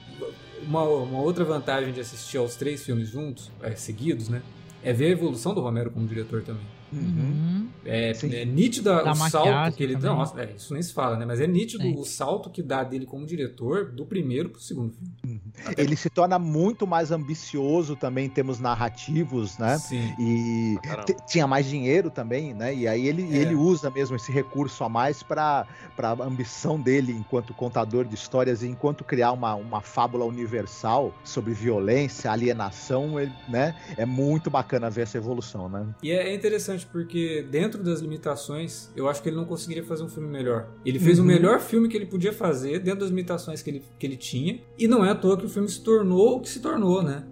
uma, 0.63 0.83
uma 0.83 1.21
outra 1.21 1.43
vantagem 1.43 1.93
de 1.93 1.99
assistir 1.99 2.37
aos 2.37 2.55
três 2.55 2.83
filmes 2.83 3.09
juntos, 3.09 3.51
é, 3.61 3.75
seguidos, 3.75 4.29
né? 4.29 4.41
É 4.83 4.93
ver 4.93 5.07
a 5.07 5.09
evolução 5.09 5.53
do 5.53 5.61
Romero 5.61 5.91
como 5.91 6.07
diretor 6.07 6.41
também. 6.43 6.65
Uhum. 6.91 6.99
Uhum. 6.99 7.69
É, 7.85 8.11
é 8.11 8.45
nítido 8.45 8.89
Da 8.89 9.11
o 9.11 9.15
salto 9.15 9.75
que 9.75 9.83
ele 9.83 9.93
dá. 9.95 10.01
também. 10.01 10.15
Nossa, 10.17 10.41
é, 10.41 10.53
isso 10.55 10.73
nem 10.73 10.81
se 10.83 10.93
fala, 10.93 11.17
né? 11.17 11.25
Mas 11.25 11.39
é 11.39 11.47
nítido 11.47 11.83
Sim. 11.83 11.95
o 11.95 12.03
salto 12.03 12.49
que 12.49 12.61
dá 12.61 12.83
dele 12.83 13.05
como 13.05 13.25
diretor 13.25 13.91
do 13.91 14.05
primeiro 14.05 14.49
pro 14.49 14.59
segundo 14.59 14.93
filme. 14.93 15.41
Até- 15.65 15.81
Ele 15.81 15.95
se 15.95 16.09
torna 16.09 16.37
muito 16.37 16.85
mais 16.85 17.11
ambicioso 17.11 17.95
também 17.95 18.25
em 18.25 18.29
termos 18.29 18.59
narrativos, 18.59 19.57
né? 19.57 19.77
Sim. 19.77 20.13
E 20.19 20.77
t- 21.05 21.15
tinha 21.27 21.47
mais 21.47 21.65
dinheiro 21.67 22.09
também, 22.11 22.53
né? 22.53 22.73
E 22.75 22.87
aí 22.87 23.07
ele, 23.07 23.23
É. 23.33 23.37
ele 23.41 23.55
usa 23.55 23.89
mesmo 23.89 24.15
esse 24.15 24.31
recurso 24.31 24.83
a 24.83 24.89
mais 24.89 25.23
para 25.23 25.65
a 25.97 26.11
ambição 26.23 26.79
dele 26.79 27.11
enquanto 27.13 27.53
contador 27.53 28.05
de 28.05 28.15
histórias 28.15 28.61
e 28.61 28.67
enquanto 28.67 29.03
criar 29.03 29.31
uma, 29.31 29.55
uma 29.55 29.81
fábula 29.81 30.25
universal 30.25 31.13
sobre 31.23 31.53
violência, 31.53 32.31
alienação, 32.31 33.19
ele, 33.19 33.31
né? 33.47 33.75
É 33.97 34.05
muito 34.05 34.49
bacana 34.49 34.89
ver 34.89 35.01
essa 35.03 35.17
evolução, 35.17 35.69
né? 35.69 35.85
E 36.03 36.11
é 36.11 36.29
é 36.29 36.33
interessante 36.79 36.87
porque 36.91 37.45
dentro 37.49 37.83
das 37.83 37.99
limitações, 37.99 38.91
eu 38.95 39.07
acho 39.07 39.21
que 39.21 39.29
ele 39.29 39.35
não 39.35 39.45
conseguiria 39.45 39.83
fazer 39.83 40.03
um 40.03 40.09
filme 40.09 40.29
melhor. 40.29 40.69
Ele 40.85 40.99
fez 40.99 41.19
o 41.19 41.21
Uhum. 41.21 41.27
melhor 41.27 41.59
filme 41.59 41.87
que 41.89 41.95
ele 41.97 42.05
podia 42.05 42.33
fazer 42.33 42.79
dentro 42.79 43.01
das 43.01 43.09
limitações 43.09 43.61
que 43.61 43.69
ele, 43.69 43.83
que 43.97 44.05
ele 44.05 44.17
tinha. 44.17 44.59
E 44.77 44.87
não 44.87 45.03
é 45.05 45.11
à 45.11 45.15
toa 45.15 45.37
que 45.37 45.45
o 45.45 45.49
filme 45.49 45.67
se 45.69 45.81
tornou 45.83 46.37
o 46.37 46.41
que 46.41 46.49
se 46.49 46.59
tornou, 46.61 47.01
né? 47.03 47.25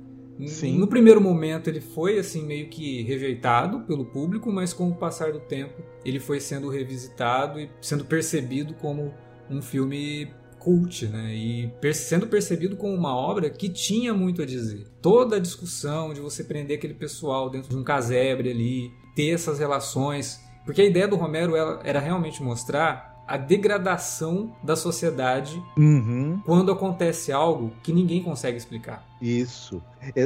Sim. 0.46 0.78
No 0.78 0.88
primeiro 0.88 1.20
momento 1.20 1.68
ele 1.68 1.82
foi 1.82 2.20
assim 2.20 2.46
meio 2.46 2.70
que 2.70 3.02
rejeitado 3.02 3.82
pelo 3.82 4.06
público, 4.06 4.52
mas 4.52 4.72
com 4.72 4.88
o 4.90 4.96
passar 4.96 5.32
do 5.34 5.40
tempo 5.40 5.82
ele 6.06 6.20
foi 6.20 6.40
sendo 6.40 6.70
revisitado 6.70 7.60
e 7.60 7.70
sendo 7.82 8.06
percebido 8.06 8.76
como 8.76 9.12
um 9.50 9.62
filme 9.64 10.30
cult, 10.60 11.08
né? 11.08 11.34
E 11.36 11.72
per- 11.82 11.96
sendo 11.96 12.28
percebido 12.28 12.76
como 12.76 12.94
uma 12.94 13.16
obra 13.16 13.50
que 13.50 13.68
tinha 13.68 14.14
muito 14.14 14.42
a 14.44 14.46
dizer. 14.46 14.86
Toda 15.02 15.38
a 15.38 15.40
discussão 15.40 16.14
de 16.14 16.20
você 16.22 16.44
prender 16.44 16.78
aquele 16.78 16.94
pessoal 16.94 17.50
dentro 17.50 17.70
de 17.70 17.76
um 17.78 17.84
casebre 17.84 18.52
ali, 18.52 18.92
ter 19.18 19.34
essas 19.34 19.58
relações, 19.58 20.40
porque 20.64 20.80
a 20.80 20.86
ideia 20.86 21.08
do 21.08 21.16
Romero 21.16 21.56
era 21.84 22.00
realmente 22.00 22.44
mostrar 22.44 23.18
a 23.28 23.36
degradação 23.36 24.56
da 24.64 24.76
sociedade 24.76 25.62
Uhum, 25.78 26.40
quando 26.46 26.72
acontece 26.72 27.30
algo 27.30 27.74
que 27.84 27.92
ninguém 27.92 28.24
consegue 28.24 28.58
explicar. 28.58 29.04
isso. 29.20 29.82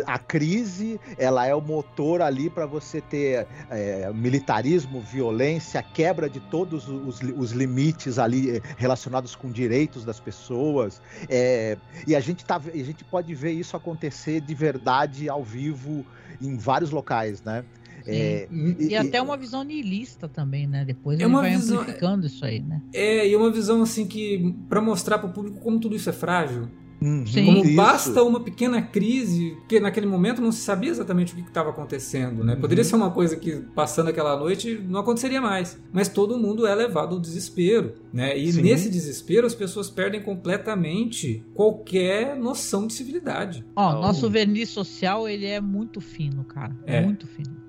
A 0.05 0.19
crise, 0.19 0.99
ela 1.17 1.47
é 1.47 1.55
o 1.55 1.61
motor 1.61 2.21
ali 2.21 2.47
para 2.49 2.67
você 2.67 3.01
ter 3.01 3.47
é, 3.71 4.11
militarismo, 4.13 4.99
violência, 5.01 5.81
quebra 5.81 6.29
de 6.29 6.39
todos 6.41 6.87
os, 6.87 7.21
os 7.21 7.51
limites 7.53 8.19
ali 8.19 8.57
é, 8.57 8.61
relacionados 8.77 9.33
com 9.35 9.49
direitos 9.49 10.05
das 10.05 10.19
pessoas. 10.19 11.01
É, 11.27 11.77
e 12.05 12.15
a 12.15 12.19
gente, 12.19 12.45
tá, 12.45 12.57
a 12.57 12.77
gente 12.83 13.03
pode 13.05 13.33
ver 13.33 13.53
isso 13.53 13.75
acontecer 13.75 14.41
de 14.41 14.53
verdade 14.53 15.27
ao 15.29 15.43
vivo 15.43 16.05
em 16.39 16.57
vários 16.57 16.91
locais, 16.91 17.41
né? 17.41 17.63
É, 18.07 18.47
E 18.79 18.95
até 18.95 19.21
uma 19.21 19.37
visão 19.37 19.63
niilista 19.63 20.27
também, 20.27 20.67
né? 20.67 20.83
Depois 20.85 21.19
É 21.19 21.23
ele 21.23 21.29
uma 21.31 21.41
vai 21.41 21.51
visão- 21.51 21.79
amplificando 21.81 22.25
isso 22.27 22.43
aí, 22.45 22.59
né? 22.61 22.81
É, 22.93 23.27
e 23.27 23.35
uma 23.35 23.51
visão 23.51 23.81
assim 23.81 24.05
que 24.07 24.55
para 24.69 24.81
mostrar 24.81 25.17
para 25.19 25.29
o 25.29 25.33
público 25.33 25.59
como 25.59 25.79
tudo 25.79 25.95
isso 25.95 26.09
é 26.09 26.13
frágil, 26.13 26.67
uhum, 27.01 27.25
Sim. 27.25 27.45
como 27.45 27.65
isso. 27.65 27.75
basta 27.75 28.23
uma 28.23 28.39
pequena 28.39 28.81
crise, 28.81 29.55
porque 29.59 29.79
naquele 29.79 30.05
momento 30.07 30.41
não 30.41 30.51
se 30.51 30.61
sabia 30.61 30.89
exatamente 30.89 31.33
o 31.33 31.35
que 31.35 31.41
estava 31.43 31.69
acontecendo, 31.71 32.43
né? 32.43 32.55
Poderia 32.55 32.83
Uhum. 32.83 32.89
ser 32.89 32.95
uma 32.95 33.11
coisa 33.11 33.35
que 33.35 33.61
passando 33.75 34.09
aquela 34.09 34.37
noite 34.37 34.79
não 34.87 34.99
aconteceria 34.99 35.41
mais, 35.41 35.79
mas 35.91 36.07
todo 36.07 36.37
mundo 36.37 36.65
é 36.67 36.73
levado 36.75 37.15
ao 37.15 37.21
desespero, 37.21 37.93
né? 38.13 38.37
E 38.37 38.51
Sim. 38.53 38.61
nesse 38.61 38.89
desespero 38.89 39.47
as 39.47 39.55
pessoas 39.55 39.89
perdem 39.89 40.21
completamente 40.21 41.43
qualquer 41.53 42.35
noção 42.35 42.87
de 42.87 42.93
civilidade. 42.93 43.65
Ó, 43.75 43.93
Não. 43.93 44.01
nosso 44.01 44.29
verniz 44.29 44.69
social, 44.69 45.27
ele 45.27 45.45
é 45.45 45.59
muito 45.59 45.99
fino, 46.01 46.43
cara. 46.43 46.75
É. 46.85 47.01
Muito 47.01 47.27
fino. 47.27 47.60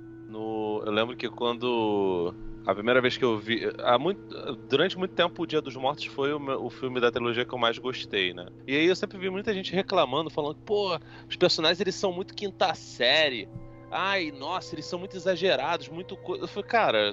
Eu 0.85 0.93
lembro 0.93 1.17
que 1.17 1.29
quando. 1.29 2.35
A 2.65 2.75
primeira 2.75 3.01
vez 3.01 3.17
que 3.17 3.25
eu 3.25 3.39
vi. 3.39 3.69
Há 3.81 3.99
muito, 3.99 4.21
durante 4.69 4.97
muito 4.97 5.13
tempo, 5.13 5.43
O 5.43 5.47
Dia 5.47 5.61
dos 5.61 5.75
Mortos 5.75 6.05
foi 6.07 6.33
o, 6.33 6.39
meu- 6.39 6.65
o 6.65 6.71
filme 6.71 7.01
da 7.01 7.11
trilogia 7.11 7.45
que 7.45 7.53
eu 7.53 7.59
mais 7.59 7.77
gostei, 7.79 8.33
né? 8.33 8.47
E 8.67 8.77
aí 8.77 8.87
eu 8.87 8.95
sempre 8.95 9.19
vi 9.19 9.29
muita 9.31 9.53
gente 9.53 9.75
reclamando, 9.75 10.31
falando: 10.31 10.55
pô, 10.65 10.97
os 11.29 11.37
personagens 11.37 11.81
eles 11.81 11.95
são 11.97 12.13
muito 12.13 12.35
quinta 12.35 12.73
série. 12.75 13.49
Ai, 13.91 14.31
nossa, 14.31 14.75
eles 14.75 14.87
são 14.87 14.99
muito 14.99 15.17
exagerados, 15.17 15.89
muito. 15.89 16.17
co-" 16.17 16.37
Eu 16.37 16.47
falei, 16.49 16.69
cara. 16.69 17.13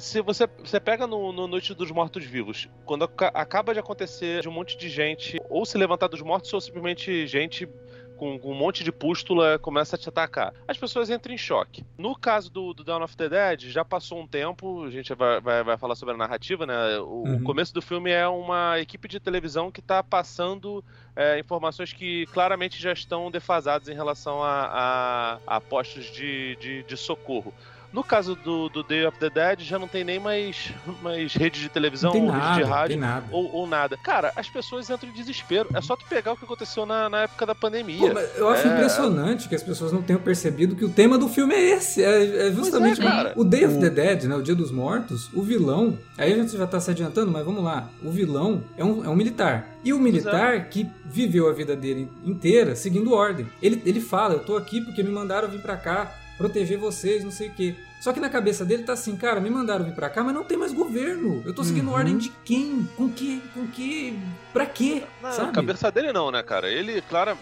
Se 0.00 0.20
você, 0.20 0.46
você 0.58 0.78
pega 0.78 1.06
no, 1.06 1.32
no 1.32 1.46
Noite 1.46 1.72
dos 1.74 1.90
Mortos 1.90 2.22
Vivos, 2.24 2.68
quando 2.84 3.04
aca- 3.04 3.32
acaba 3.34 3.72
de 3.72 3.80
acontecer 3.80 4.42
de 4.42 4.48
um 4.50 4.52
monte 4.52 4.76
de 4.76 4.86
gente 4.90 5.38
ou 5.48 5.64
se 5.64 5.78
levantar 5.78 6.08
dos 6.08 6.20
mortos 6.20 6.52
ou 6.52 6.60
simplesmente 6.60 7.26
gente 7.26 7.66
com, 8.16 8.38
com 8.38 8.50
um 8.52 8.54
monte 8.54 8.82
de 8.82 8.90
pústula 8.90 9.58
começa 9.58 9.96
a 9.96 9.98
te 9.98 10.08
atacar. 10.08 10.52
As 10.66 10.76
pessoas 10.76 11.10
entram 11.10 11.34
em 11.34 11.38
choque. 11.38 11.84
No 11.98 12.14
caso 12.16 12.50
do, 12.50 12.72
do 12.74 12.82
Dawn 12.82 13.02
of 13.02 13.16
the 13.16 13.28
Dead, 13.28 13.60
já 13.70 13.84
passou 13.84 14.20
um 14.20 14.26
tempo, 14.26 14.84
a 14.84 14.90
gente 14.90 15.14
vai, 15.14 15.40
vai, 15.40 15.62
vai 15.62 15.76
falar 15.76 15.94
sobre 15.94 16.14
a 16.14 16.18
narrativa, 16.18 16.66
né? 16.66 16.98
O, 16.98 17.04
o 17.04 17.26
Uhum. 17.36 17.42
começo 17.44 17.74
do 17.74 17.82
filme 17.82 18.10
é 18.10 18.26
uma 18.26 18.78
equipe 18.80 19.06
de 19.08 19.20
televisão 19.20 19.70
que 19.70 19.80
está 19.80 20.02
passando 20.02 20.82
é, 21.14 21.38
informações 21.38 21.92
que 21.92 22.26
claramente 22.26 22.80
já 22.80 22.92
estão 22.92 23.30
defasadas 23.30 23.88
em 23.88 23.94
relação 23.94 24.42
a, 24.42 25.38
a, 25.46 25.56
a 25.56 25.60
postos 25.60 26.06
de, 26.06 26.56
de, 26.56 26.82
de 26.84 26.96
socorro. 26.96 27.52
No 27.96 28.04
caso 28.04 28.36
do, 28.36 28.68
do 28.68 28.82
Day 28.82 29.06
of 29.06 29.18
the 29.18 29.30
Dead, 29.30 29.60
já 29.62 29.78
não 29.78 29.88
tem 29.88 30.04
nem 30.04 30.20
mais, 30.20 30.70
mais 31.02 31.32
rede 31.32 31.58
de 31.62 31.70
televisão 31.70 32.12
não 32.12 32.20
tem 32.20 32.28
ou 32.28 32.30
rede 32.30 32.44
nada, 32.44 32.54
de 32.56 32.60
não 32.62 32.70
rádio 32.70 32.88
tem 32.88 32.98
nada. 32.98 33.26
ou, 33.30 33.52
ou 33.54 33.66
nada. 33.66 33.96
Cara, 34.02 34.32
as 34.36 34.50
pessoas 34.50 34.90
entram 34.90 35.08
em 35.08 35.12
desespero. 35.14 35.70
É 35.72 35.80
só 35.80 35.96
tu 35.96 36.04
pegar 36.04 36.34
o 36.34 36.36
que 36.36 36.44
aconteceu 36.44 36.84
na, 36.84 37.08
na 37.08 37.22
época 37.22 37.46
da 37.46 37.54
pandemia. 37.54 37.96
Pô, 37.96 38.12
mas 38.12 38.36
eu 38.36 38.50
acho 38.50 38.68
É. 38.68 38.74
impressionante 38.74 39.48
que 39.48 39.54
as 39.54 39.62
pessoas 39.62 39.92
não 39.92 40.02
tenham 40.02 40.20
percebido 40.20 40.76
que 40.76 40.84
o 40.84 40.90
tema 40.90 41.16
do 41.16 41.26
filme 41.26 41.54
é 41.54 41.70
esse. 41.70 42.04
É, 42.04 42.48
é 42.48 42.52
justamente 42.52 43.00
é, 43.00 43.02
cara. 43.02 43.32
o 43.34 43.42
Day 43.42 43.64
of 43.64 43.80
the 43.80 43.88
Dead, 43.88 44.24
né? 44.24 44.36
O 44.36 44.42
Dia 44.42 44.54
dos 44.54 44.70
Mortos. 44.70 45.30
O 45.32 45.42
vilão. 45.42 45.98
Aí 46.18 46.34
a 46.34 46.36
gente 46.36 46.54
já 46.54 46.66
tá 46.66 46.78
se 46.78 46.90
adiantando, 46.90 47.32
mas 47.32 47.46
vamos 47.46 47.64
lá. 47.64 47.88
O 48.04 48.10
vilão 48.10 48.62
é 48.76 48.84
um, 48.84 49.06
é 49.06 49.08
um 49.08 49.16
militar. 49.16 49.70
E 49.82 49.94
o 49.94 49.98
militar 49.98 50.68
que 50.68 50.86
viveu 51.06 51.48
a 51.48 51.52
vida 51.54 51.74
dele 51.74 52.10
inteira 52.26 52.76
seguindo 52.76 53.14
ordem. 53.14 53.46
Ele, 53.62 53.80
ele 53.86 54.02
fala: 54.02 54.34
Eu 54.34 54.40
tô 54.40 54.54
aqui 54.54 54.82
porque 54.82 55.02
me 55.02 55.08
mandaram 55.10 55.48
vir 55.48 55.62
pra 55.62 55.78
cá 55.78 56.12
proteger 56.36 56.76
vocês, 56.76 57.24
não 57.24 57.30
sei 57.30 57.48
o 57.48 57.52
quê. 57.52 57.74
Só 58.00 58.12
que 58.12 58.20
na 58.20 58.28
cabeça 58.28 58.64
dele 58.64 58.82
tá 58.84 58.92
assim, 58.92 59.16
cara, 59.16 59.40
me 59.40 59.50
mandaram 59.50 59.84
vir 59.84 59.94
pra 59.94 60.08
cá, 60.08 60.22
mas 60.22 60.34
não 60.34 60.44
tem 60.44 60.56
mais 60.56 60.72
governo. 60.72 61.42
Eu 61.44 61.52
tô 61.54 61.64
seguindo 61.64 61.88
Uhum. 61.88 61.94
ordem 61.94 62.16
de 62.18 62.28
quem? 62.44 62.88
Com 62.96 63.08
que? 63.10 63.42
Com 63.54 63.66
que? 63.66 64.18
Pra 64.52 64.64
quê? 64.66 65.02
Na 65.22 65.32
Sabe? 65.32 65.52
cabeça 65.52 65.90
dele 65.90 66.12
não, 66.12 66.30
né, 66.30 66.42
cara? 66.42 66.70
Ele, 66.70 67.02
claro, 67.02 67.36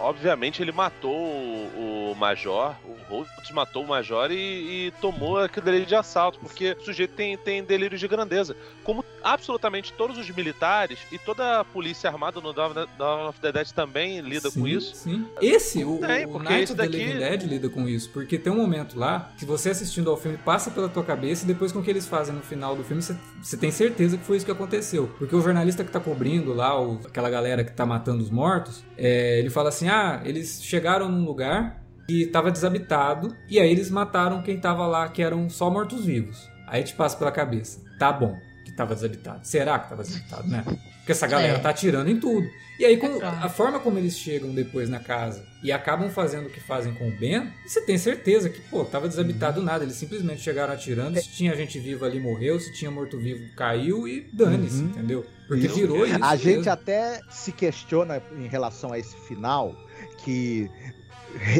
obviamente 0.00 0.62
ele 0.62 0.72
matou 0.72 1.14
o, 1.14 2.10
o 2.12 2.14
Major, 2.16 2.74
o 2.84 2.94
Rhodes 3.08 3.50
matou 3.52 3.84
o 3.84 3.88
Major 3.88 4.30
e, 4.30 4.86
e 4.88 4.92
tomou 5.00 5.38
aquele 5.38 5.64
delírio 5.66 5.86
de 5.86 5.94
assalto, 5.94 6.38
porque 6.38 6.76
o 6.78 6.84
sujeito 6.84 7.14
tem, 7.14 7.36
tem 7.36 7.62
delírio 7.62 7.98
de 7.98 8.06
grandeza. 8.08 8.56
Como 8.82 9.04
absolutamente 9.22 9.92
todos 9.94 10.18
os 10.18 10.28
militares 10.30 10.98
e 11.10 11.18
toda 11.18 11.60
a 11.60 11.64
polícia 11.64 12.10
armada 12.10 12.40
no 12.40 12.52
Dawn 12.52 13.28
of 13.28 13.40
the 13.40 13.50
Dead 13.50 13.68
também 13.72 14.20
lida 14.20 14.50
sim, 14.50 14.60
com 14.60 14.68
isso. 14.68 14.94
Sim. 14.94 15.26
Esse, 15.40 15.82
o, 15.84 15.98
tem, 15.98 16.26
o 16.26 16.38
Night 16.38 16.72
of 16.72 16.74
the 16.74 16.82
daqui- 16.86 16.96
Living 16.98 17.18
Dead 17.18 17.42
lida 17.44 17.68
com 17.70 17.88
isso, 17.88 18.10
porque 18.10 18.38
tem 18.38 18.52
um 18.52 18.56
momento 18.56 18.98
lá 18.98 19.32
que 19.38 19.44
você 19.46 19.70
assistindo 19.70 20.10
ao 20.10 20.16
filme 20.16 20.36
passa 20.38 20.70
pela 20.70 20.88
tua 20.88 21.02
cabeça 21.02 21.44
e 21.44 21.46
depois 21.46 21.72
com 21.72 21.78
o 21.78 21.82
que 21.82 21.90
eles 21.90 22.06
fazem 22.06 22.34
no 22.34 22.42
final 22.42 22.76
do 22.76 22.84
filme 22.84 23.02
você, 23.02 23.16
você 23.42 23.56
tem 23.56 23.70
certeza 23.70 24.16
que 24.18 24.24
foi 24.24 24.36
isso 24.36 24.44
que 24.46 24.52
aconteceu. 24.52 25.10
Porque 25.18 25.34
o 25.34 25.40
jornalista 25.40 25.82
que 25.84 25.90
tá 25.90 26.00
cobrindo 26.00 26.52
lá, 26.52 26.78
o- 26.80 27.00
aquela 27.06 27.30
galera 27.30 27.64
que 27.64 27.72
tá 27.72 27.86
matando 27.86 28.22
os 28.22 28.30
mortos, 28.30 28.84
é, 28.96 29.38
ele 29.38 29.48
fala 29.50 29.63
assim: 29.68 29.88
ah, 29.88 30.20
eles 30.24 30.62
chegaram 30.62 31.08
num 31.08 31.24
lugar 31.24 31.82
que 32.06 32.22
estava 32.22 32.50
desabitado 32.50 33.34
e 33.48 33.58
aí 33.58 33.70
eles 33.70 33.90
mataram 33.90 34.42
quem 34.42 34.58
tava 34.58 34.86
lá, 34.86 35.08
que 35.08 35.22
eram 35.22 35.48
só 35.48 35.70
mortos-vivos. 35.70 36.48
Aí 36.66 36.82
te 36.82 36.94
passa 36.94 37.16
pela 37.16 37.30
cabeça, 37.30 37.80
tá 37.98 38.12
bom, 38.12 38.34
que 38.74 38.78
tava 38.78 38.94
desabitado. 38.94 39.46
Será 39.46 39.78
que 39.78 39.88
tava 39.88 40.02
desabitado, 40.02 40.48
né? 40.48 40.64
Porque 40.98 41.12
essa 41.12 41.26
galera 41.26 41.58
É. 41.58 41.60
tá 41.60 41.70
atirando 41.70 42.10
em 42.10 42.18
tudo. 42.18 42.48
E 42.78 42.84
aí, 42.84 42.96
com- 42.96 43.20
claro. 43.20 43.36
a 43.40 43.48
forma 43.48 43.78
como 43.78 43.98
eles 43.98 44.18
chegam 44.18 44.50
depois 44.52 44.88
na 44.88 44.98
casa 44.98 45.46
e 45.62 45.70
acabam 45.70 46.10
fazendo 46.10 46.46
o 46.46 46.50
que 46.50 46.58
fazem 46.60 46.92
com 46.94 47.08
o 47.08 47.12
Ben, 47.18 47.52
você 47.64 47.80
tem 47.82 47.96
certeza 47.96 48.50
que, 48.50 48.60
pô, 48.62 48.84
tava 48.84 49.06
desabitado 49.06 49.62
nada. 49.62 49.84
Eles 49.84 49.94
simplesmente 49.94 50.40
chegaram 50.40 50.74
atirando. 50.74 51.16
Se 51.20 51.28
tinha 51.28 51.54
gente 51.54 51.78
viva 51.78 52.06
ali, 52.06 52.18
morreu. 52.18 52.58
Se 52.58 52.72
tinha 52.72 52.90
morto-vivo, 52.90 53.44
caiu 53.54 54.08
e 54.08 54.28
dane-se, 54.32 54.80
Uhum. 54.82 54.88
entendeu? 54.88 55.24
Porque 55.46 55.66
Isso. 55.66 55.74
virou 55.76 56.04
isso. 56.04 56.18
A 56.24 56.34
gente 56.36 56.56
mesmo. 56.56 56.72
até 56.72 57.20
se 57.30 57.52
questiona 57.52 58.20
em 58.36 58.48
relação 58.48 58.92
a 58.92 58.98
esse 58.98 59.14
final, 59.28 59.76
que 60.24 60.68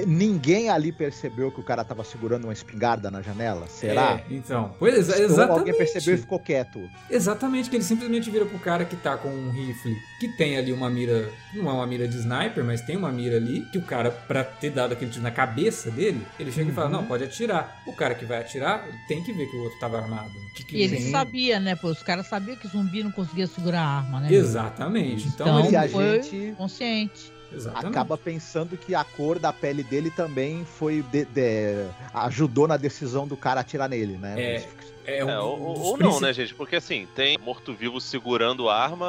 ninguém 0.06 0.70
ali 0.70 0.92
percebeu 0.92 1.50
que 1.50 1.60
o 1.60 1.62
cara 1.62 1.84
tava 1.84 2.04
segurando 2.04 2.44
uma 2.44 2.52
espingarda 2.52 3.10
na 3.10 3.20
janela. 3.22 3.66
Será? 3.68 4.22
É, 4.28 4.34
então. 4.34 4.74
Pois, 4.78 4.94
exa- 4.94 5.16
Ou 5.16 5.24
exatamente. 5.24 5.58
Alguém 5.58 5.76
percebeu 5.78 6.14
e 6.14 6.18
ficou 6.18 6.38
quieto. 6.38 6.88
Exatamente, 7.10 7.70
que 7.70 7.76
ele 7.76 7.84
simplesmente 7.84 8.30
vira 8.30 8.44
pro 8.46 8.58
cara 8.58 8.84
que 8.84 8.96
tá 8.96 9.16
com 9.16 9.28
um 9.28 9.50
rifle, 9.50 9.96
que 10.20 10.28
tem 10.36 10.56
ali 10.56 10.72
uma 10.72 10.88
mira, 10.90 11.28
não 11.54 11.68
é 11.68 11.72
uma 11.72 11.86
mira 11.86 12.06
de 12.08 12.16
sniper, 12.18 12.64
mas 12.64 12.80
tem 12.80 12.96
uma 12.96 13.10
mira 13.12 13.36
ali, 13.36 13.62
que 13.72 13.78
o 13.78 13.82
cara, 13.82 14.10
pra 14.10 14.44
ter 14.44 14.70
dado 14.70 14.92
aquele 14.92 15.10
tiro 15.10 15.22
na 15.22 15.30
cabeça 15.30 15.90
dele, 15.90 16.24
ele 16.38 16.50
chega 16.52 16.70
e 16.70 16.74
fala, 16.74 16.86
Uhum. 16.88 16.92
não, 16.92 17.04
pode 17.06 17.24
atirar. 17.24 17.82
O 17.86 17.92
cara 17.92 18.14
que 18.14 18.24
vai 18.24 18.40
atirar, 18.40 18.86
tem 19.08 19.22
que 19.22 19.32
ver 19.32 19.46
que 19.46 19.56
o 19.56 19.62
outro 19.64 19.78
tava 19.78 19.98
armado. 19.98 20.32
Que 20.54 20.64
que 20.64 20.76
E 20.76 20.82
ele 20.82 20.98
Sim. 21.00 21.10
sabia, 21.10 21.58
né? 21.60 21.74
Pô, 21.74 21.88
os 21.88 22.02
caras 22.02 22.26
sabiam 22.26 22.56
que 22.56 22.68
zumbi 22.68 23.02
não 23.02 23.10
conseguia 23.10 23.46
segurar 23.46 23.80
a 23.80 23.96
arma, 23.98 24.20
né? 24.20 24.32
Exatamente. 24.32 25.28
Então, 25.28 25.46
Então, 25.46 25.66
ele... 25.66 25.76
A 25.76 25.86
gente 26.22 26.54
Consciente. 26.56 27.32
Exatamente. 27.54 27.86
acaba 27.86 28.16
pensando 28.18 28.76
que 28.76 28.94
a 28.94 29.04
cor 29.04 29.38
da 29.38 29.52
pele 29.52 29.82
dele 29.82 30.10
também 30.10 30.64
foi 30.64 31.02
de- 31.02 31.24
de- 31.26 31.86
ajudou 32.12 32.66
na 32.68 32.76
decisão 32.76 33.26
do 33.26 33.36
cara 33.36 33.60
atirar 33.60 33.88
nele, 33.88 34.16
né? 34.16 34.34
É. 34.56 34.68
É, 35.06 35.24
um 35.24 35.30
É, 35.30 35.38
ou, 35.38 35.60
ou 35.60 35.98
não, 35.98 36.20
né, 36.20 36.32
gente? 36.32 36.54
Porque 36.54 36.76
assim, 36.76 37.06
tem 37.14 37.38
morto-vivo 37.38 38.00
segurando 38.00 38.68
arma 38.68 39.06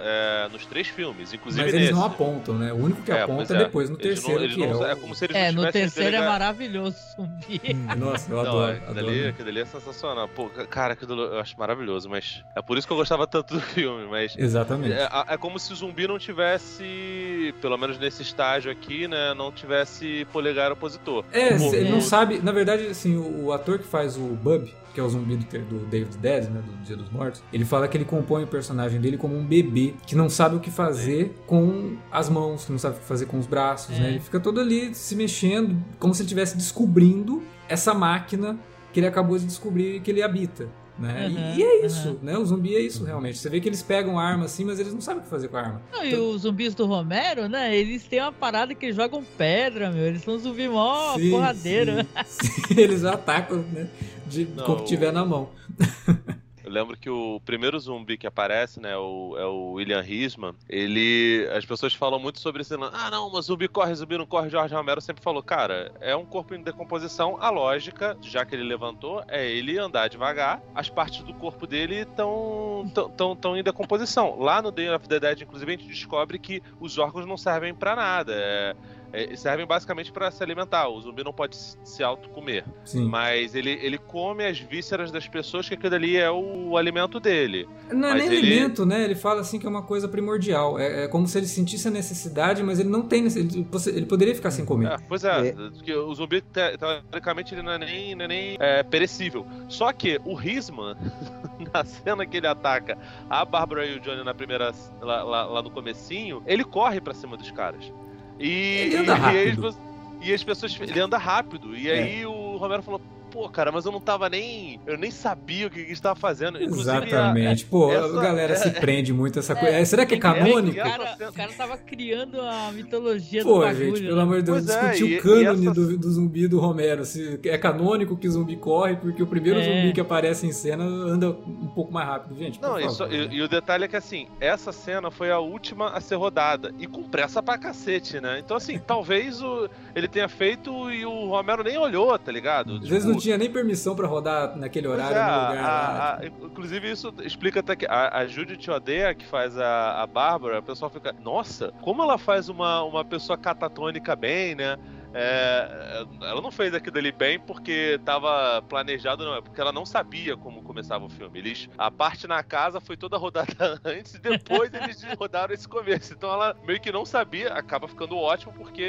é, 0.00 0.48
nos 0.52 0.66
três 0.66 0.88
filmes, 0.88 1.32
inclusive 1.32 1.64
Mas 1.64 1.72
eles 1.74 1.86
nesse. 1.88 1.98
não 1.98 2.04
apontam, 2.06 2.54
né? 2.58 2.72
O 2.72 2.76
único 2.76 3.02
que 3.02 3.12
É, 3.12 3.22
aponta 3.22 3.54
é 3.54 3.56
é. 3.56 3.64
depois, 3.64 3.88
no 3.90 3.96
Eles 3.96 4.20
terceiro, 4.20 4.38
não- 4.38 4.44
eles 4.44 4.56
não- 4.56 4.86
é, 4.86 4.90
é 4.90 4.94
o... 4.94 4.96
como 4.96 5.14
se 5.14 5.24
eles 5.26 5.36
É, 5.36 5.52
não 5.52 5.62
no 5.64 5.72
terceiro 5.72 6.16
é 6.16 6.20
maravilhoso 6.20 6.96
zumbi. 7.16 7.60
Nossa, 7.96 8.30
eu 8.32 8.40
adoro. 8.40 8.72
aquilo 8.72 8.90
adoro. 8.90 9.08
ali, 9.08 9.26
aquilo 9.28 9.48
ali 9.48 9.60
é 9.60 9.64
sensacional. 9.64 10.28
Pô, 10.28 10.48
cara, 10.68 10.92
aquilo 10.94 11.20
eu 11.22 11.38
acho 11.40 11.58
maravilhoso, 11.58 12.08
mas 12.08 12.42
é 12.54 12.62
por 12.62 12.76
isso 12.78 12.86
que 12.86 12.92
eu 12.92 12.96
gostava 12.96 13.26
tanto 13.26 13.54
do 13.54 13.60
filme, 13.60 14.06
mas 14.10 14.34
Exatamente. 14.36 14.92
é, 14.92 15.08
é 15.28 15.36
como 15.36 15.58
se 15.58 15.72
o 15.72 15.76
zumbi 15.76 16.06
não 16.08 16.18
tivesse, 16.18 17.54
pelo 17.60 17.76
menos 17.76 17.98
nesse 17.98 18.22
estágio 18.22 18.70
aqui, 18.70 19.06
né, 19.08 19.34
não 19.34 19.50
tivesse 19.52 20.26
polegar 20.32 20.72
opositor. 20.72 21.24
É, 21.32 21.54
ele 21.54 21.90
não 21.90 22.00
sabe. 22.00 22.38
Na 22.40 22.52
verdade, 22.52 22.86
assim, 22.86 23.16
o, 23.16 23.46
o 23.46 23.52
ator 23.52 23.78
que 23.78 23.86
faz 23.86 24.16
o 24.16 24.20
Bub, 24.20 24.72
que 24.98 25.00
é 25.00 25.04
o 25.04 25.08
zumbi 25.08 25.36
do, 25.36 25.44
do 25.60 25.86
David 25.86 26.18
Dead, 26.18 26.50
né? 26.50 26.60
Do 26.60 26.84
Dia 26.84 26.96
dos 26.96 27.08
Mortos, 27.08 27.40
ele 27.52 27.64
fala 27.64 27.86
que 27.86 27.96
ele 27.96 28.04
compõe 28.04 28.42
o 28.42 28.46
personagem 28.48 29.00
dele 29.00 29.16
como 29.16 29.36
um 29.36 29.46
bebê 29.46 29.94
que 30.04 30.16
não 30.16 30.28
sabe 30.28 30.56
o 30.56 30.60
que 30.60 30.72
fazer 30.72 31.36
com 31.46 31.96
as 32.10 32.28
mãos, 32.28 32.64
que 32.64 32.72
não 32.72 32.78
sabe 32.80 32.96
o 32.96 32.98
que 32.98 33.04
fazer 33.04 33.26
com 33.26 33.38
os 33.38 33.46
braços, 33.46 33.94
É. 33.96 34.00
né? 34.00 34.08
Ele 34.10 34.18
fica 34.20 34.40
todo 34.40 34.58
ali 34.60 34.92
se 34.92 35.14
mexendo, 35.14 35.76
como 36.00 36.12
se 36.12 36.22
ele 36.22 36.26
estivesse 36.26 36.56
descobrindo 36.56 37.40
essa 37.68 37.94
máquina 37.94 38.58
que 38.92 38.98
ele 38.98 39.06
acabou 39.06 39.38
de 39.38 39.46
descobrir 39.46 40.00
que 40.00 40.10
ele 40.10 40.20
habita. 40.20 40.66
Né? 40.98 41.28
E- 41.28 41.34
Uhum, 41.36 41.54
e, 41.58 41.62
é 41.62 41.86
isso, 41.86 42.18
né? 42.22 42.36
O 42.36 42.44
zumbi 42.44 42.74
é 42.74 42.80
isso 42.80 43.04
realmente. 43.04 43.38
Você 43.38 43.48
vê 43.48 43.60
que 43.60 43.68
eles 43.68 43.82
pegam 43.82 44.18
arma 44.18 44.46
assim, 44.46 44.64
mas 44.64 44.80
eles 44.80 44.92
não 44.92 45.00
sabem 45.00 45.20
o 45.20 45.24
que 45.24 45.30
fazer 45.30 45.46
com 45.48 45.56
a 45.56 45.60
arma. 45.60 45.82
Não, 45.92 46.04
e 46.04 46.14
os 46.16 46.42
zumbis 46.42 46.74
do 46.74 46.86
Romero, 46.86 47.48
né? 47.48 47.76
Eles 47.76 48.02
têm 48.04 48.20
uma 48.20 48.32
parada 48.32 48.74
que 48.74 48.92
jogam 48.92 49.22
pedra, 49.36 49.90
meu. 49.90 50.04
Eles 50.04 50.22
são 50.22 50.36
zumbi 50.38 50.68
mó 50.68 51.14
Sim, 51.16 51.30
porradeira. 51.30 52.04
sim. 52.24 52.48
Sim, 52.66 52.80
eles 52.80 53.04
atacam, 53.04 53.58
né? 53.72 53.88
De, 54.26 54.44
Não, 54.44 54.64
com 54.64 54.72
o 54.72 54.76
que 54.78 54.84
tiver 54.86 55.12
na 55.12 55.24
mão. 55.24 55.50
Eu 56.68 56.72
lembro 56.74 56.98
que 56.98 57.08
o 57.08 57.40
primeiro 57.46 57.80
zumbi 57.80 58.18
que 58.18 58.26
aparece, 58.26 58.78
né, 58.78 58.94
o, 58.94 59.34
é 59.38 59.46
o 59.46 59.72
William 59.72 60.02
Risman, 60.02 60.54
ele. 60.68 61.48
As 61.56 61.64
pessoas 61.64 61.94
falam 61.94 62.20
muito 62.20 62.40
sobre 62.40 62.60
esse. 62.60 62.76
lance, 62.76 62.94
Ah, 62.94 63.10
não, 63.10 63.30
mas 63.30 63.46
zumbi 63.46 63.66
corre, 63.66 63.94
zumbi 63.94 64.18
não 64.18 64.26
corre. 64.26 64.50
George 64.50 64.74
Romero 64.74 65.00
sempre 65.00 65.22
falou, 65.22 65.42
cara, 65.42 65.90
é 65.98 66.14
um 66.14 66.26
corpo 66.26 66.54
em 66.54 66.62
decomposição. 66.62 67.38
A 67.40 67.48
lógica, 67.48 68.18
já 68.20 68.44
que 68.44 68.54
ele 68.54 68.64
levantou, 68.64 69.24
é 69.28 69.50
ele 69.50 69.78
andar 69.78 70.08
devagar. 70.08 70.62
As 70.74 70.90
partes 70.90 71.22
do 71.22 71.32
corpo 71.32 71.66
dele 71.66 72.02
estão 72.02 72.90
tão, 73.16 73.34
tão, 73.34 73.56
em 73.56 73.62
decomposição. 73.62 74.38
Lá 74.38 74.60
no 74.60 74.70
Day 74.70 74.90
of 74.90 75.08
the 75.08 75.18
Dead, 75.18 75.40
inclusive, 75.40 75.72
a 75.72 75.76
gente 75.76 75.88
descobre 75.88 76.38
que 76.38 76.62
os 76.78 76.98
órgãos 76.98 77.24
não 77.24 77.38
servem 77.38 77.74
pra 77.74 77.96
nada. 77.96 78.34
É, 78.36 78.76
é, 79.12 79.34
servem 79.36 79.66
basicamente 79.66 80.12
pra 80.12 80.30
se 80.30 80.42
alimentar. 80.42 80.88
O 80.88 81.00
zumbi 81.00 81.22
não 81.24 81.32
pode 81.32 81.56
se 81.56 82.02
auto-comer. 82.02 82.64
Mas 82.94 83.54
ele, 83.54 83.70
ele 83.70 83.98
come 83.98 84.44
as 84.46 84.58
vísceras 84.58 85.10
das 85.10 85.26
pessoas, 85.28 85.68
que 85.68 85.74
aquilo 85.74 85.94
ali 85.94 86.16
é 86.16 86.30
o 86.30 86.76
alimento 86.76 87.18
dele. 87.20 87.68
Não 87.90 88.08
é 88.08 88.12
Mas 88.14 88.28
nem 88.28 88.38
ele- 88.38 88.52
alimento, 88.52 88.84
né? 88.86 89.04
Ele 89.04 89.14
fala 89.14 89.40
assim 89.40 89.58
que 89.58 89.66
é 89.66 89.68
uma 89.68 89.82
coisa 89.82 90.08
primordial. 90.08 90.78
É, 90.78 91.04
é 91.04 91.08
como 91.08 91.26
se 91.26 91.38
ele 91.38 91.46
sentisse 91.46 91.88
a 91.88 91.90
necessidade, 91.90 92.62
mas 92.62 92.78
ele 92.80 92.88
não 92.88 93.02
tem. 93.02 93.24
Ele, 93.26 93.66
ele 93.86 94.06
poderia 94.06 94.34
ficar 94.34 94.50
sem 94.50 94.64
comer. 94.64 94.92
É, 94.92 94.96
pois 95.08 95.24
é, 95.24 95.48
É. 95.48 95.52
porque 95.52 95.94
o 95.94 96.14
zumbi, 96.14 96.40
te- 96.40 96.76
teoricamente, 96.78 97.54
ele 97.54 97.62
não 97.62 97.72
é 97.72 97.78
nem, 97.78 98.14
não 98.14 98.24
é 98.24 98.28
nem, 98.28 98.56
é, 98.60 98.82
perecível. 98.82 99.46
Só 99.68 99.92
que 99.92 100.20
o 100.24 100.34
Risman, 100.34 100.96
na 101.72 101.84
cena 101.84 102.24
que 102.26 102.36
ele 102.36 102.46
ataca 102.46 102.96
a 103.28 103.44
Bárbara 103.44 103.86
e 103.86 103.96
o 103.96 104.00
Johnny 104.00 104.22
na 104.24 104.34
primeira. 104.34 104.72
lá, 105.00 105.22
lá- 105.22 105.46
lá 105.46 105.62
no 105.62 105.70
comecinho, 105.70 106.42
ele 106.46 106.64
corre 106.64 107.00
pra 107.00 107.14
cima 107.14 107.36
dos 107.36 107.50
caras. 107.50 107.92
E, 108.38 108.50
Ele 108.86 108.96
anda 108.98 109.12
e, 109.12 109.18
rápido. 109.18 109.76
E, 110.20 110.32
as 110.34 110.44
pessoas. 110.44 110.78
Ele 110.80 111.00
anda 111.00 111.18
rápido. 111.18 111.76
E 111.76 111.88
É. 111.88 112.02
aí 112.02 112.26
o 112.26 112.56
Romero 112.56 112.82
falou. 112.82 113.00
Pô, 113.38 113.48
cara, 113.48 113.70
mas 113.70 113.84
eu 113.86 113.92
não 113.92 114.00
tava 114.00 114.28
nem. 114.28 114.80
Eu 114.84 114.98
nem 114.98 115.12
sabia 115.12 115.68
o 115.68 115.70
que 115.70 115.84
que 115.84 115.92
estava 115.92 116.18
fazendo. 116.18 116.60
Inclusive, 116.60 116.90
a- 116.90 117.06
Exatamente. 117.06 117.64
Pô, 117.66 117.92
essa- 117.92 118.18
a 118.18 118.20
galera 118.22 118.56
se 118.56 118.66
é- 118.66 118.70
prende 118.80 119.12
muito 119.12 119.38
a 119.38 119.40
essa 119.40 119.52
É, 119.52 119.56
coisa. 119.56 119.76
É, 119.76 119.84
será 119.84 120.04
que 120.04 120.16
é 120.16 120.18
canônico? 120.18 120.74
cara, 120.76 121.16
o 121.28 121.32
cara 121.32 121.52
tava 121.52 121.78
criando 121.78 122.40
a 122.40 122.72
mitologia 122.72 123.44
do 123.44 123.48
Pô, 123.48 123.60
bagulho. 123.60 123.94
gente, 123.96 124.00
pelo 124.02 124.16
né? 124.16 124.22
amor 124.22 124.36
de 124.38 124.42
Deus, 124.42 124.68
é, 124.68 124.90
discutir 124.90 125.12
e- 125.12 125.18
o 125.18 125.22
cânone 125.22 125.66
essa- 125.66 125.74
do, 125.74 125.98
do 125.98 126.10
zumbi 126.10 126.48
do 126.48 126.58
Romero. 126.58 127.04
Se 127.04 127.38
é 127.44 127.56
canônico 127.56 128.16
que 128.16 128.26
o 128.26 128.30
zumbi 128.32 128.56
corre, 128.56 128.96
porque 128.96 129.22
o 129.22 129.26
primeiro 129.26 129.60
É. 129.60 129.62
zumbi 129.62 129.92
que 129.92 130.00
aparece 130.00 130.44
em 130.44 130.52
cena 130.52 130.82
anda 130.82 131.30
um 131.30 131.68
pouco 131.68 131.92
mais 131.92 132.08
rápido. 132.08 132.36
Gente, 132.36 132.60
Não, 132.60 132.76
isso, 132.80 133.06
né? 133.06 133.28
e, 133.30 133.36
e 133.36 133.42
o 133.42 133.48
detalhe 133.48 133.84
é 133.84 133.88
que 133.88 133.96
assim, 133.96 134.26
essa 134.40 134.72
cena 134.72 135.12
foi 135.12 135.30
a 135.30 135.38
última 135.38 135.90
a 135.90 136.00
ser 136.00 136.16
rodada. 136.16 136.74
E 136.76 136.88
com 136.88 137.04
pressa 137.04 137.40
pra 137.40 137.56
cacete, 137.56 138.20
né? 138.20 138.40
Então, 138.44 138.56
assim, 138.56 138.80
talvez 138.84 139.40
o, 139.40 139.70
ele 139.94 140.08
tenha 140.08 140.28
feito 140.28 140.90
e 140.90 141.06
o 141.06 141.28
Romero 141.28 141.62
nem 141.62 141.78
olhou, 141.78 142.18
tá 142.18 142.32
ligado? 142.32 142.78
Às 142.82 142.88
vezes 142.88 143.04
não 143.04 143.14
tinha 143.28 143.36
nem 143.38 143.50
permissão 143.52 143.94
pra 143.94 144.06
rodar 144.08 144.56
naquele 144.56 144.88
horário 144.88 145.16
é, 145.16 145.20
no 145.20 145.48
lugar 145.48 145.64
a- 145.64 146.14
a- 146.20 146.26
inclusive, 146.26 146.90
isso 146.90 147.12
explica 147.22 147.60
até 147.60 147.76
que 147.76 147.84
a, 147.86 148.18
a 148.20 148.26
Judith 148.26 148.68
Odeia, 148.70 149.14
que 149.14 149.26
faz 149.26 149.56
a, 149.58 150.02
a 150.02 150.06
Bárbara, 150.06 150.60
o 150.60 150.62
pessoal 150.62 150.90
fica, 150.90 151.14
nossa, 151.22 151.72
como 151.82 152.02
ela 152.02 152.16
faz 152.16 152.48
uma, 152.48 152.82
uma 152.82 153.04
pessoa 153.04 153.36
catatônica 153.36 154.16
bem, 154.16 154.54
né? 154.54 154.78
É, 155.14 156.06
ela 156.22 156.40
não 156.40 156.50
fez 156.50 156.74
aquilo 156.74 156.98
ali 156.98 157.12
bem 157.12 157.38
porque 157.38 157.98
tava 158.04 158.62
planejado, 158.62 159.24
não, 159.24 159.34
é 159.34 159.40
porque 159.40 159.60
ela 159.60 159.72
não 159.72 159.86
sabia 159.86 160.36
como 160.36 160.62
começava 160.62 161.04
o 161.04 161.08
filme. 161.08 161.38
Eles, 161.38 161.68
a 161.78 161.90
parte 161.90 162.26
na 162.26 162.42
casa 162.42 162.80
foi 162.80 162.96
toda 162.96 163.16
rodada 163.16 163.48
antes 163.84 164.14
e 164.14 164.18
depois 164.18 164.72
eles 164.74 165.02
rodaram 165.18 165.54
esse 165.54 165.66
começo. 165.66 166.12
Então 166.12 166.30
ela 166.32 166.54
meio 166.62 166.80
que 166.80 166.92
não 166.92 167.04
sabia, 167.04 167.52
acaba 167.54 167.88
ficando 167.88 168.16
ótimo 168.16 168.52
porque, 168.52 168.86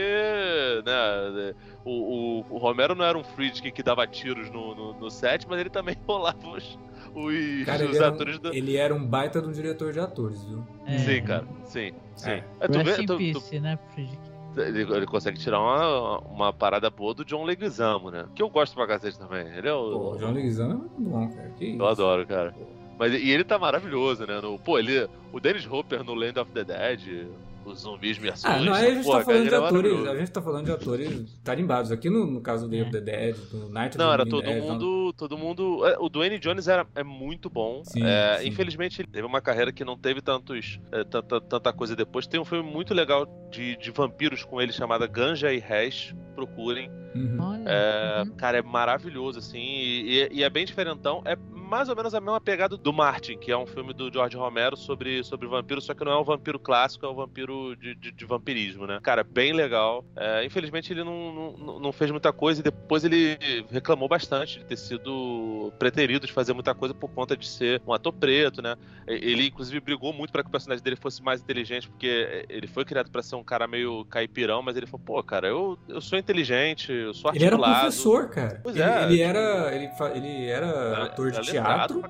né, 0.86 1.54
o, 1.86 2.42
o, 2.42 2.56
o 2.56 2.58
Romero 2.58 2.96
não 2.96 3.06
era 3.06 3.18
um 3.18 3.24
Friedkin 3.24 3.72
que 3.72 3.84
dava 3.84 4.06
tiros 4.06 4.50
no, 4.52 4.76
no, 4.76 4.94
no 4.94 5.10
set, 5.10 5.48
mas 5.48 5.60
ele 5.60 5.70
também 5.70 5.96
rolava 6.08 6.48
os, 6.50 6.78
os, 7.14 7.66
Cara, 7.66 7.86
os 7.86 7.90
ele 7.90 7.98
era, 7.98 8.12
um, 8.12 8.14
atores 8.14 8.40
do... 8.40 8.54
ele 8.54 8.76
era 8.78 8.94
um 8.94 9.06
baita 9.06 9.42
de 9.42 9.48
um 9.48 9.52
diretor 9.52 9.94
de 9.94 10.00
atores, 10.00 10.44
viu? 10.44 10.66
É. 10.86 10.98
Sim, 10.98 11.22
cara, 11.24 11.48
sim, 11.64 11.94
sim. 12.16 12.30
É. 12.30 12.44
É, 12.60 12.68
tu 12.68 12.78
Rest 12.80 12.98
vê, 12.98 13.04
in 13.04 13.06
tu- 13.06 13.40
tu- 13.42 13.62
né, 13.62 13.80
Friedkin? 13.94 14.29
Ele, 14.62 14.82
ele 14.82 15.06
consegue 15.06 15.40
tirar 15.40 15.60
uma, 15.60 16.20
uma 16.20 16.54
parada 16.54 16.90
boa 16.90 17.14
do 17.14 17.26
John 17.26 17.44
Leguizamo, 17.44 18.12
né? 18.12 18.26
Que 18.36 18.42
eu 18.42 18.50
gosto 18.50 18.76
pra 18.76 18.88
cacete 18.88 19.18
também. 19.18 19.48
Ele 19.56 19.68
é 19.68 19.74
o. 19.74 19.92
Pô, 19.92 20.12
o 20.16 20.20
João 20.20 20.34
Leguizamo 20.34 20.74
é 20.74 20.76
muito 20.76 21.02
bom, 21.02 21.30
cara. 21.30 21.50
Que 21.58 21.66
isso? 21.66 21.82
Eu 21.82 21.88
adoro, 21.88 22.26
cara. 22.26 22.56
Mas, 22.98 23.14
e 23.14 23.30
ele 23.30 23.44
tá 23.46 23.58
maravilhoso, 23.58 24.26
né? 24.28 24.42
No, 24.42 24.60
pô, 24.60 24.78
ele, 24.78 25.08
o 25.32 25.40
Dennis 25.40 25.66
Hopper 25.66 26.04
no 26.04 26.14
Land 26.14 26.40
of 26.40 26.52
the 26.52 26.64
Dead. 26.64 27.28
Os 27.66 27.82
zumbis 27.82 28.18
me 28.18 28.30
Ah, 28.30 28.34
assustam. 28.34 28.66
não, 28.66 28.74
aí 28.74 28.88
a 28.92 28.96
gente 28.96 29.04
Pô, 29.06 29.12
tá 29.18 29.24
falando 29.24 29.48
de 29.48 29.54
é 29.54 29.58
atores. 29.58 30.08
A 30.08 30.16
gente 30.18 30.32
tá 30.32 30.42
falando 30.42 30.66
de 30.66 30.72
atores 30.72 31.40
tarimbados. 31.44 31.92
Aqui 31.92 32.10
no, 32.10 32.26
no 32.26 32.42
caso 32.42 32.68
do 32.68 32.76
É. 32.76 32.84
the 32.86 33.02
Dead, 33.02 33.36
do 33.52 33.70
Night 33.70 33.98
Não, 33.98 34.08
the 34.08 34.14
era 34.14 34.26
todo 34.26 34.42
Dead, 34.44 34.62
mundo, 34.64 35.14
todo 35.14 35.38
mundo. 35.38 35.86
é, 35.86 35.98
O 36.00 36.10
Dwayne 36.10 36.40
Jones 36.40 36.68
era, 36.68 36.88
é 36.96 37.04
muito 37.04 37.50
bom. 37.50 37.84
Sim, 37.84 38.04
É, 38.04 38.38
sim. 38.42 38.48
Infelizmente, 38.50 39.02
ele 39.02 39.10
teve 39.12 39.28
uma 39.28 39.42
carreira 39.42 39.72
que 39.72 39.84
não 39.86 39.98
teve 39.98 40.22
tantos, 40.22 40.80
é, 40.92 41.04
tanta, 41.04 41.40
tanta 41.42 41.72
coisa 41.74 41.96
depois. 41.96 42.26
Tem 42.28 42.40
um 42.40 42.46
filme 42.46 42.70
muito 42.70 42.94
legal 42.94 43.28
de, 43.52 43.76
de 43.78 43.92
vampiros 43.92 44.44
com 44.44 44.60
ele 44.62 44.72
chamado 44.72 45.08
Ganja 45.08 45.54
e 45.54 45.60
Hash. 45.60 46.16
Procurem. 46.36 46.90
Uhum. 47.14 47.38
Olha. 47.42 47.64
É, 47.68 48.24
uhum. 48.24 48.36
Cara, 48.38 48.58
é 48.60 48.62
maravilhoso, 48.62 49.40
assim. 49.40 49.60
E, 49.60 50.20
e- 50.24 50.30
e 50.36 50.44
é 50.44 50.50
bem 50.50 50.66
diferentão. 50.66 51.22
É 51.26 51.36
mais 51.70 51.88
ou 51.88 51.96
menos 51.96 52.16
a 52.16 52.20
mesma 52.20 52.42
pegada 52.42 52.76
do 52.76 52.92
Martin, 52.92 53.38
que 53.38 53.52
é 53.52 53.58
um 53.58 53.66
filme 53.68 53.94
do 53.94 54.12
George 54.12 54.36
Romero 54.36 54.76
sobre, 54.76 55.24
sobre 55.24 55.48
vampiro, 55.48 55.80
só 55.80 55.94
que 55.94 56.04
não 56.04 56.12
é 56.12 56.20
um 56.20 56.24
vampiro 56.24 56.58
clássico, 56.60 57.06
é 57.06 57.10
um 57.10 57.14
vampiro 57.14 57.76
de, 57.76 57.94
de, 57.96 58.12
de 58.12 58.26
vampirismo, 58.26 58.88
né? 58.88 59.00
Cara, 59.04 59.24
bem 59.24 59.54
legal. 59.54 60.04
É, 60.16 60.44
infelizmente 60.44 60.92
ele 60.92 61.04
não, 61.04 61.56
não, 61.58 61.80
não 61.80 61.92
fez 61.92 62.10
muita 62.10 62.34
coisa 62.34 62.60
e 62.60 62.64
depois 62.64 63.04
ele 63.04 63.38
reclamou 63.72 64.10
bastante 64.10 64.60
de 64.60 64.66
ter 64.66 64.78
sido 64.78 65.72
preterido 65.78 66.26
de 66.26 66.34
fazer 66.34 66.54
muita 66.54 66.74
coisa 66.74 66.94
por 66.94 67.10
conta 67.12 67.38
de 67.38 67.48
ser 67.48 67.82
um 67.86 67.94
ator 67.94 68.14
preto, 68.14 68.62
né? 68.62 68.76
Ele, 69.06 69.48
inclusive, 69.48 69.80
brigou 69.80 70.12
muito 70.12 70.32
para 70.32 70.42
que 70.44 70.50
o 70.50 70.52
personagem 70.52 70.84
dele 70.84 70.96
fosse 70.96 71.22
mais 71.22 71.42
inteligente, 71.42 71.88
porque 71.88 72.46
ele 72.50 72.68
foi 72.68 72.84
criado 72.84 73.12
para 73.12 73.22
ser 73.22 73.36
um 73.36 73.44
cara 73.44 73.68
meio 73.68 74.06
caipirão, 74.06 74.62
mas 74.62 74.76
ele 74.76 74.88
falou, 74.88 75.06
pô, 75.06 75.24
cara, 75.24 75.48
eu, 75.48 75.78
eu 75.88 76.02
sou 76.02 76.18
inteligente, 76.18 76.92
eu 76.92 77.14
sou 77.14 77.32
Ele 77.34 77.44
era 77.46 77.56
articulado. 77.56 77.82
professor, 77.82 78.30
cara. 78.30 78.60
Pois 78.64 78.76
ele, 78.76 78.84
é, 78.84 79.04
ele 79.04 79.22
era. 79.22 79.76
Ele, 79.76 79.90
ele 80.16 80.46
era 80.48 81.04
ator 81.06 81.32
de 81.32 81.38
letrado 81.40 81.59
teatro 81.64 82.02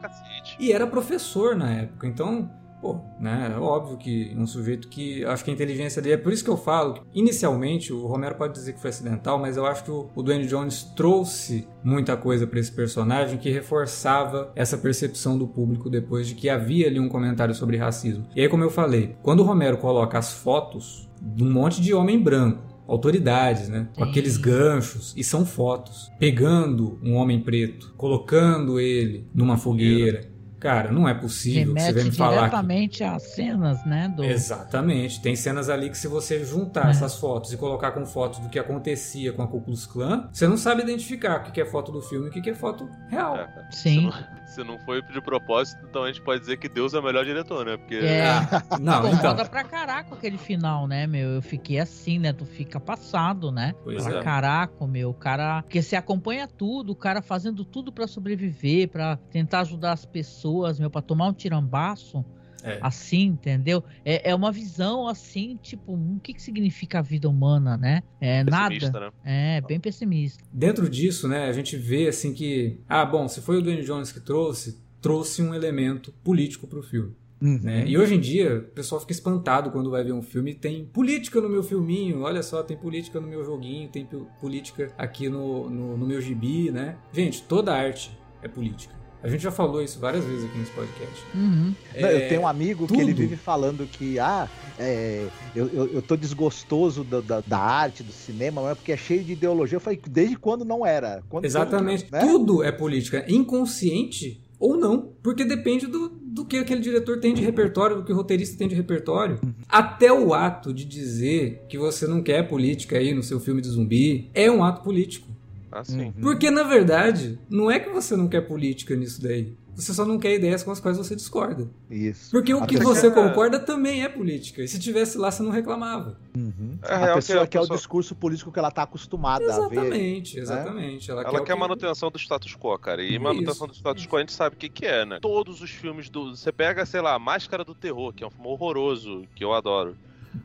e 0.59 0.71
era 0.71 0.85
professor 0.87 1.55
na 1.55 1.71
época. 1.73 2.07
Então, 2.07 2.49
pô, 2.81 2.99
né? 3.19 3.53
É 3.55 3.59
óbvio 3.59 3.97
que 3.97 4.33
um 4.37 4.47
sujeito 4.47 4.87
que. 4.87 5.23
Acho 5.25 5.43
que 5.43 5.51
a 5.51 5.53
inteligência 5.53 6.01
dele. 6.01 6.15
É 6.15 6.17
por 6.17 6.31
isso 6.31 6.43
que 6.43 6.49
eu 6.49 6.57
falo 6.57 6.95
que, 6.95 7.01
inicialmente, 7.13 7.93
o 7.93 8.05
Romero 8.07 8.35
pode 8.35 8.53
dizer 8.53 8.73
que 8.73 8.79
foi 8.79 8.89
acidental, 8.89 9.37
mas 9.37 9.57
eu 9.57 9.65
acho 9.65 9.83
que 9.83 9.91
o, 9.91 10.09
o 10.15 10.23
Dwayne 10.23 10.47
Jones 10.47 10.83
trouxe 10.95 11.67
muita 11.83 12.15
coisa 12.15 12.47
pra 12.47 12.59
esse 12.59 12.71
personagem 12.71 13.37
que 13.37 13.49
reforçava 13.49 14.51
essa 14.55 14.77
percepção 14.77 15.37
do 15.37 15.47
público 15.47 15.89
depois 15.89 16.27
de 16.27 16.35
que 16.35 16.49
havia 16.49 16.87
ali 16.87 16.99
um 16.99 17.09
comentário 17.09 17.53
sobre 17.53 17.77
racismo. 17.77 18.25
E 18.35 18.41
aí, 18.41 18.49
como 18.49 18.63
eu 18.63 18.69
falei, 18.69 19.15
quando 19.21 19.41
o 19.41 19.43
Romero 19.43 19.77
coloca 19.77 20.17
as 20.17 20.33
fotos 20.33 21.09
de 21.21 21.43
um 21.43 21.51
monte 21.51 21.81
de 21.81 21.93
homem 21.93 22.21
branco 22.21 22.78
autoridades, 22.89 23.69
né? 23.69 23.87
Com 23.95 24.03
aqueles 24.03 24.35
ganchos 24.37 25.13
e 25.15 25.23
são 25.23 25.45
fotos, 25.45 26.11
pegando 26.19 26.99
um 27.03 27.15
homem 27.15 27.39
preto, 27.39 27.93
colocando 27.95 28.79
ele 28.79 29.27
numa 29.33 29.57
fogueira. 29.57 30.29
Cara, 30.59 30.91
não 30.91 31.07
é 31.07 31.13
possível 31.13 31.73
que 31.73 31.79
você 31.79 31.87
Remete 31.87 31.93
venha 31.93 32.05
me 32.05 32.11
falar 32.11 32.31
que 32.35 32.39
diretamente 32.41 33.03
às 33.03 33.23
cenas, 33.33 33.85
né? 33.85 34.11
Do... 34.15 34.23
Exatamente. 34.23 35.21
Tem 35.21 35.35
cenas 35.35 35.69
ali 35.69 35.89
que 35.89 35.97
se 35.97 36.07
você 36.07 36.43
juntar 36.43 36.87
É. 36.87 36.91
essas 36.91 37.15
fotos 37.15 37.53
e 37.53 37.57
colocar 37.57 37.91
com 37.91 38.05
fotos 38.05 38.39
do 38.39 38.49
que 38.49 38.59
acontecia 38.59 39.31
com 39.33 39.41
a 39.41 39.47
Ku 39.47 39.61
Klux 39.61 39.85
Klan, 39.85 40.29
você 40.31 40.47
não 40.47 40.57
sabe 40.57 40.81
identificar 40.81 41.39
o 41.39 41.43
que 41.43 41.51
que 41.51 41.61
é 41.61 41.65
foto 41.65 41.91
do 41.91 42.01
filme 42.01 42.27
e 42.27 42.29
o 42.29 42.31
que 42.31 42.41
que 42.41 42.49
é 42.49 42.55
foto 42.55 42.89
real. 43.09 43.35
É. 43.37 43.47
Sim. 43.71 44.11
Se 44.47 44.63
não 44.63 44.79
foi 44.79 45.01
de 45.01 45.21
propósito, 45.21 45.79
então 45.87 46.03
a 46.03 46.07
gente 46.07 46.21
pode 46.23 46.41
dizer 46.41 46.57
que 46.57 46.67
Deus 46.67 46.93
é 46.93 46.99
o 46.99 47.03
melhor 47.03 47.23
diretor, 47.23 47.63
né? 47.65 47.77
Porque 47.77 47.95
É. 47.95 48.39
Não, 48.81 48.99
então. 48.99 49.13
Incomoda 49.13 49.45
pra 49.45 49.63
caraca 49.63 50.15
aquele 50.15 50.37
final, 50.37 50.87
né, 50.87 51.05
meu? 51.05 51.29
Eu 51.35 51.41
fiquei 51.41 51.79
assim, 51.79 52.17
né? 52.19 52.33
Tu 52.33 52.45
fica 52.45 52.79
passado, 52.79 53.51
né? 53.51 53.73
Pois 53.83 54.03
pra 54.03 54.19
é. 54.19 54.23
caraca, 54.23 54.87
meu. 54.87 55.11
O 55.11 55.13
cara. 55.13 55.61
Porque 55.61 55.81
você 55.81 55.95
acompanha 55.95 56.47
tudo, 56.47 56.91
o 56.91 56.95
cara 56.95 57.21
fazendo 57.21 57.63
tudo 57.63 57.91
pra 57.91 58.07
sobreviver, 58.07 58.89
pra 58.89 59.17
tentar 59.31 59.59
ajudar 59.61 59.91
as 59.91 60.03
pessoas, 60.05 60.48
meu, 60.79 60.89
pra 60.89 61.01
tomar 61.01 61.27
um 61.27 61.33
tirambaço. 61.33 62.23
É. 62.61 62.77
Assim, 62.81 63.27
entendeu? 63.27 63.81
É, 64.03 64.31
é 64.31 64.35
uma 64.35 64.51
visão 64.51 65.07
assim, 65.07 65.57
tipo, 65.61 65.93
hum, 65.93 66.15
o 66.17 66.19
que, 66.19 66.33
que 66.33 66.41
significa 66.41 66.99
a 66.99 67.01
vida 67.01 67.29
humana, 67.29 67.77
né? 67.77 68.03
É 68.19 68.43
pessimista, 68.43 68.91
nada. 68.91 69.13
né? 69.23 69.57
É, 69.57 69.61
bem 69.61 69.79
pessimista. 69.79 70.43
Dentro 70.51 70.89
disso, 70.89 71.25
né, 71.25 71.45
a 71.45 71.53
gente 71.53 71.77
vê 71.77 72.09
assim 72.09 72.33
que, 72.33 72.81
ah, 72.87 73.05
bom, 73.05 73.29
se 73.29 73.39
foi 73.39 73.57
o 73.57 73.61
Dwayne 73.61 73.83
Jones 73.83 74.11
que 74.11 74.19
trouxe, 74.19 74.77
trouxe 75.01 75.41
um 75.41 75.53
elemento 75.53 76.11
político 76.21 76.67
pro 76.67 76.83
filme. 76.83 77.15
Uhum. 77.41 77.59
né? 77.63 77.85
E 77.87 77.97
hoje 77.97 78.15
em 78.15 78.19
dia, 78.19 78.57
o 78.57 78.61
pessoal 78.73 78.99
fica 78.99 79.13
espantado 79.13 79.71
quando 79.71 79.89
vai 79.89 80.03
ver 80.03 80.11
um 80.11 80.21
filme 80.21 80.51
e 80.51 80.55
tem 80.55 80.85
política 80.85 81.39
no 81.39 81.47
meu 81.47 81.63
filminho, 81.63 82.21
olha 82.21 82.43
só, 82.43 82.61
tem 82.61 82.75
política 82.75 83.19
no 83.19 83.27
meu 83.27 83.43
joguinho, 83.45 83.87
tem 83.87 84.07
política 84.41 84.91
aqui 84.97 85.29
no, 85.29 85.69
no, 85.69 85.97
no 85.97 86.05
meu 86.05 86.19
gibi, 86.19 86.69
né? 86.69 86.97
Gente, 87.13 87.41
toda 87.43 87.73
arte 87.73 88.11
é 88.41 88.47
política. 88.47 88.98
A 89.21 89.27
gente 89.27 89.41
já 89.43 89.51
falou 89.51 89.81
isso 89.81 89.99
várias 89.99 90.23
vezes 90.23 90.45
aqui 90.45 90.57
nesse 90.57 90.71
podcast. 90.71 91.25
Uhum. 91.35 91.73
Não, 91.99 92.07
É, 92.07 92.25
eu 92.25 92.29
tenho 92.29 92.41
um 92.41 92.47
amigo 92.47 92.87
tudo. 92.87 92.95
que 92.95 93.03
ele 93.03 93.13
vive 93.13 93.35
falando 93.35 93.85
que, 93.85 94.17
ah, 94.17 94.47
é, 94.77 95.27
eu, 95.53 95.67
eu, 95.67 95.87
eu 95.95 96.01
tô 96.01 96.15
desgostoso 96.15 97.03
da, 97.03 97.19
da, 97.19 97.43
da 97.45 97.57
arte, 97.57 98.01
do 98.01 98.13
cinema, 98.13 98.61
mas 98.61 98.71
é 98.71 98.75
porque 98.75 98.91
é 98.93 98.97
cheio 98.97 99.23
de 99.23 99.33
ideologia. 99.33 99.75
Eu 99.75 99.81
falei, 99.81 99.99
desde 100.09 100.37
quando 100.37 100.63
não 100.63 100.85
era? 100.85 101.21
Quando, 101.27 101.43
Exatamente. 101.43 102.07
né? 102.09 102.19
Tudo 102.21 102.63
é 102.63 102.71
política, 102.71 103.25
inconsciente 103.27 104.41
ou 104.57 104.75
não, 104.77 105.13
porque 105.23 105.45
depende 105.45 105.87
do, 105.87 106.09
do 106.09 106.45
que 106.45 106.57
aquele 106.57 106.81
diretor 106.81 107.19
tem 107.19 107.33
de 107.33 107.41
repertório, 107.41 107.97
do 107.97 108.03
que 108.03 108.11
o 108.11 108.15
roteirista 108.15 108.57
tem 108.57 108.67
de 108.67 108.75
repertório. 108.75 109.39
Até 109.67 110.11
o 110.11 110.33
ato 110.33 110.73
de 110.73 110.83
dizer 110.85 111.65
que 111.69 111.77
você 111.77 112.05
não 112.05 112.21
quer 112.21 112.47
política 112.47 112.97
aí 112.97 113.13
no 113.13 113.23
seu 113.23 113.39
filme 113.39 113.61
de 113.61 113.69
zumbi 113.69 114.29
é 114.33 114.51
um 114.51 114.63
ato 114.63 114.81
político. 114.81 115.27
Assim. 115.71 116.05
Uhum. 116.05 116.13
Porque, 116.21 116.49
na 116.49 116.63
verdade, 116.63 117.39
não 117.49 117.69
é 117.69 117.79
que 117.79 117.89
você 117.89 118.15
não 118.15 118.27
quer 118.27 118.41
política 118.41 118.95
nisso 118.95 119.21
daí. 119.21 119.55
Você 119.75 119.93
só 119.93 120.03
não 120.05 120.19
quer 120.19 120.35
ideias 120.35 120.61
com 120.61 120.71
as 120.71 120.79
quais 120.81 120.97
você 120.97 121.15
discorda. 121.15 121.69
Isso. 121.89 122.31
Porque 122.31 122.53
o 122.53 122.61
A 122.61 122.67
que 122.67 122.75
pessoa- 122.77 122.93
você 122.95 123.09
concorda 123.09 123.57
também 123.59 124.03
é 124.03 124.09
política. 124.09 124.61
E 124.61 124.67
se 124.67 124.77
tivesse 124.77 125.17
lá, 125.17 125.31
você 125.31 125.41
não 125.41 125.51
reclamava. 125.51 126.19
Uhum. 126.35 126.77
É 126.83 126.93
a 126.93 126.97
real 126.97 127.15
pessoa 127.15 127.43
que 127.45 127.51
quer 127.51 127.59
a 127.59 127.61
o 127.61 127.63
pessoa- 127.63 127.77
discurso 127.77 128.13
político 128.13 128.51
que 128.51 128.59
ela 128.59 128.71
tá 128.71 128.83
acostumada 128.83 129.45
a 129.45 129.69
ver. 129.69 129.75
Exatamente, 129.77 130.37
exatamente. 130.39 131.09
Ela, 131.09 131.21
Ela 131.21 131.31
quer, 131.31 131.43
quer 131.45 131.53
que- 131.53 131.59
manutenção 131.59 132.11
do 132.11 132.17
status 132.19 132.57
quo, 132.57 132.77
cara. 132.77 133.01
E 133.01 133.11
Isso, 133.13 133.21
manutenção 133.21 133.67
do 133.67 133.73
status 133.73 134.05
quo 134.05 134.17
a 134.17 134.19
gente 134.19 134.33
sabe 134.33 134.55
o 134.55 134.59
que, 134.59 134.67
que 134.67 134.85
é, 134.85 135.05
né? 135.05 135.19
Todos 135.21 135.61
os 135.61 135.69
filmes 135.69 136.09
do. 136.09 136.35
Você 136.35 136.51
pega, 136.51 136.85
sei 136.85 136.99
lá, 136.99 137.17
Máscara 137.17 137.63
do 137.63 137.73
Terror, 137.73 138.11
que 138.11 138.21
é 138.21 138.27
um 138.27 138.31
filme 138.31 138.47
horroroso, 138.47 139.21
que 139.33 139.45
eu 139.45 139.53
adoro. 139.53 139.95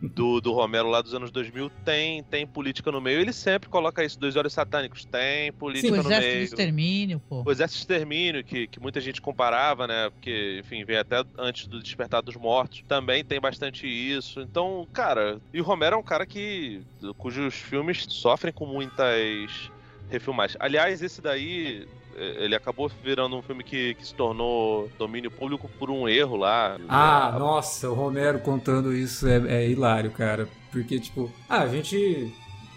Do, 0.01 0.41
do 0.41 0.53
Romero 0.53 0.89
lá 0.89 1.03
dos 1.03 1.13
anos 1.13 1.31
2000, 1.31 1.71
tem, 1.85 2.23
tem 2.25 2.47
política 2.47 2.91
no 2.91 3.01
meio. 3.01 3.21
Ele 3.21 3.33
sempre 3.33 3.69
coloca 3.69 4.03
isso, 4.05 4.19
dois 4.19 4.35
olhos 4.37 4.53
satânicos. 4.53 5.05
Tem 5.05 5.53
política 5.53 5.93
o 5.93 5.97
no 5.97 6.03
exército 6.03 6.31
do 6.31 6.33
meio. 6.33 6.45
extermínio, 6.45 7.23
pô. 7.29 7.43
O 7.45 7.51
Exército 7.51 7.77
de 7.77 7.83
Extermínio, 7.83 8.45
que, 8.45 8.67
que 8.67 8.81
muita 8.81 9.01
gente 9.01 9.21
comparava, 9.21 9.87
né? 9.87 10.11
Porque, 10.11 10.61
enfim, 10.61 10.85
vem 10.85 10.97
até 10.97 11.23
antes 11.39 11.67
do 11.67 11.83
Despertar 11.83 12.23
dos 12.23 12.37
Mortos. 12.37 12.83
Também 12.89 13.25
tem 13.25 13.41
bastante 13.41 13.87
isso. 13.87 14.41
Então, 14.41 14.87
cara, 14.93 15.41
e 15.53 15.61
o 15.61 15.65
Romero 15.65 15.97
é 15.97 15.99
um 15.99 16.03
cara 16.03 16.25
que. 16.25 16.83
cujos 17.19 17.55
filmes 17.55 18.07
sofrem 18.09 18.53
com 18.53 18.67
muitas 18.67 19.71
refilmagens. 20.09 20.57
Aliás, 20.61 21.03
esse 21.03 21.21
daí. 21.21 21.87
Ele 22.17 22.55
acabou 22.55 22.91
virando 23.03 23.37
um 23.37 23.43
filme 23.43 23.65
que, 23.65 23.95
que 23.95 24.07
se 24.07 24.15
tornou 24.15 24.91
domínio 24.99 25.31
público 25.31 25.69
por 25.79 25.91
um 25.91 26.09
erro 26.09 26.37
lá. 26.37 26.79
Ah, 26.89 27.35
nossa, 27.39 27.91
o 27.91 27.95
Romero 27.95 28.39
contando 28.39 28.95
isso 28.95 29.27
é, 29.27 29.65
é 29.65 29.69
hilário, 29.69 30.11
cara. 30.11 30.49
Porque, 30.71 30.99
tipo, 30.99 31.31
ah, 31.49 31.61
a 31.61 31.69
gente 31.69 32.33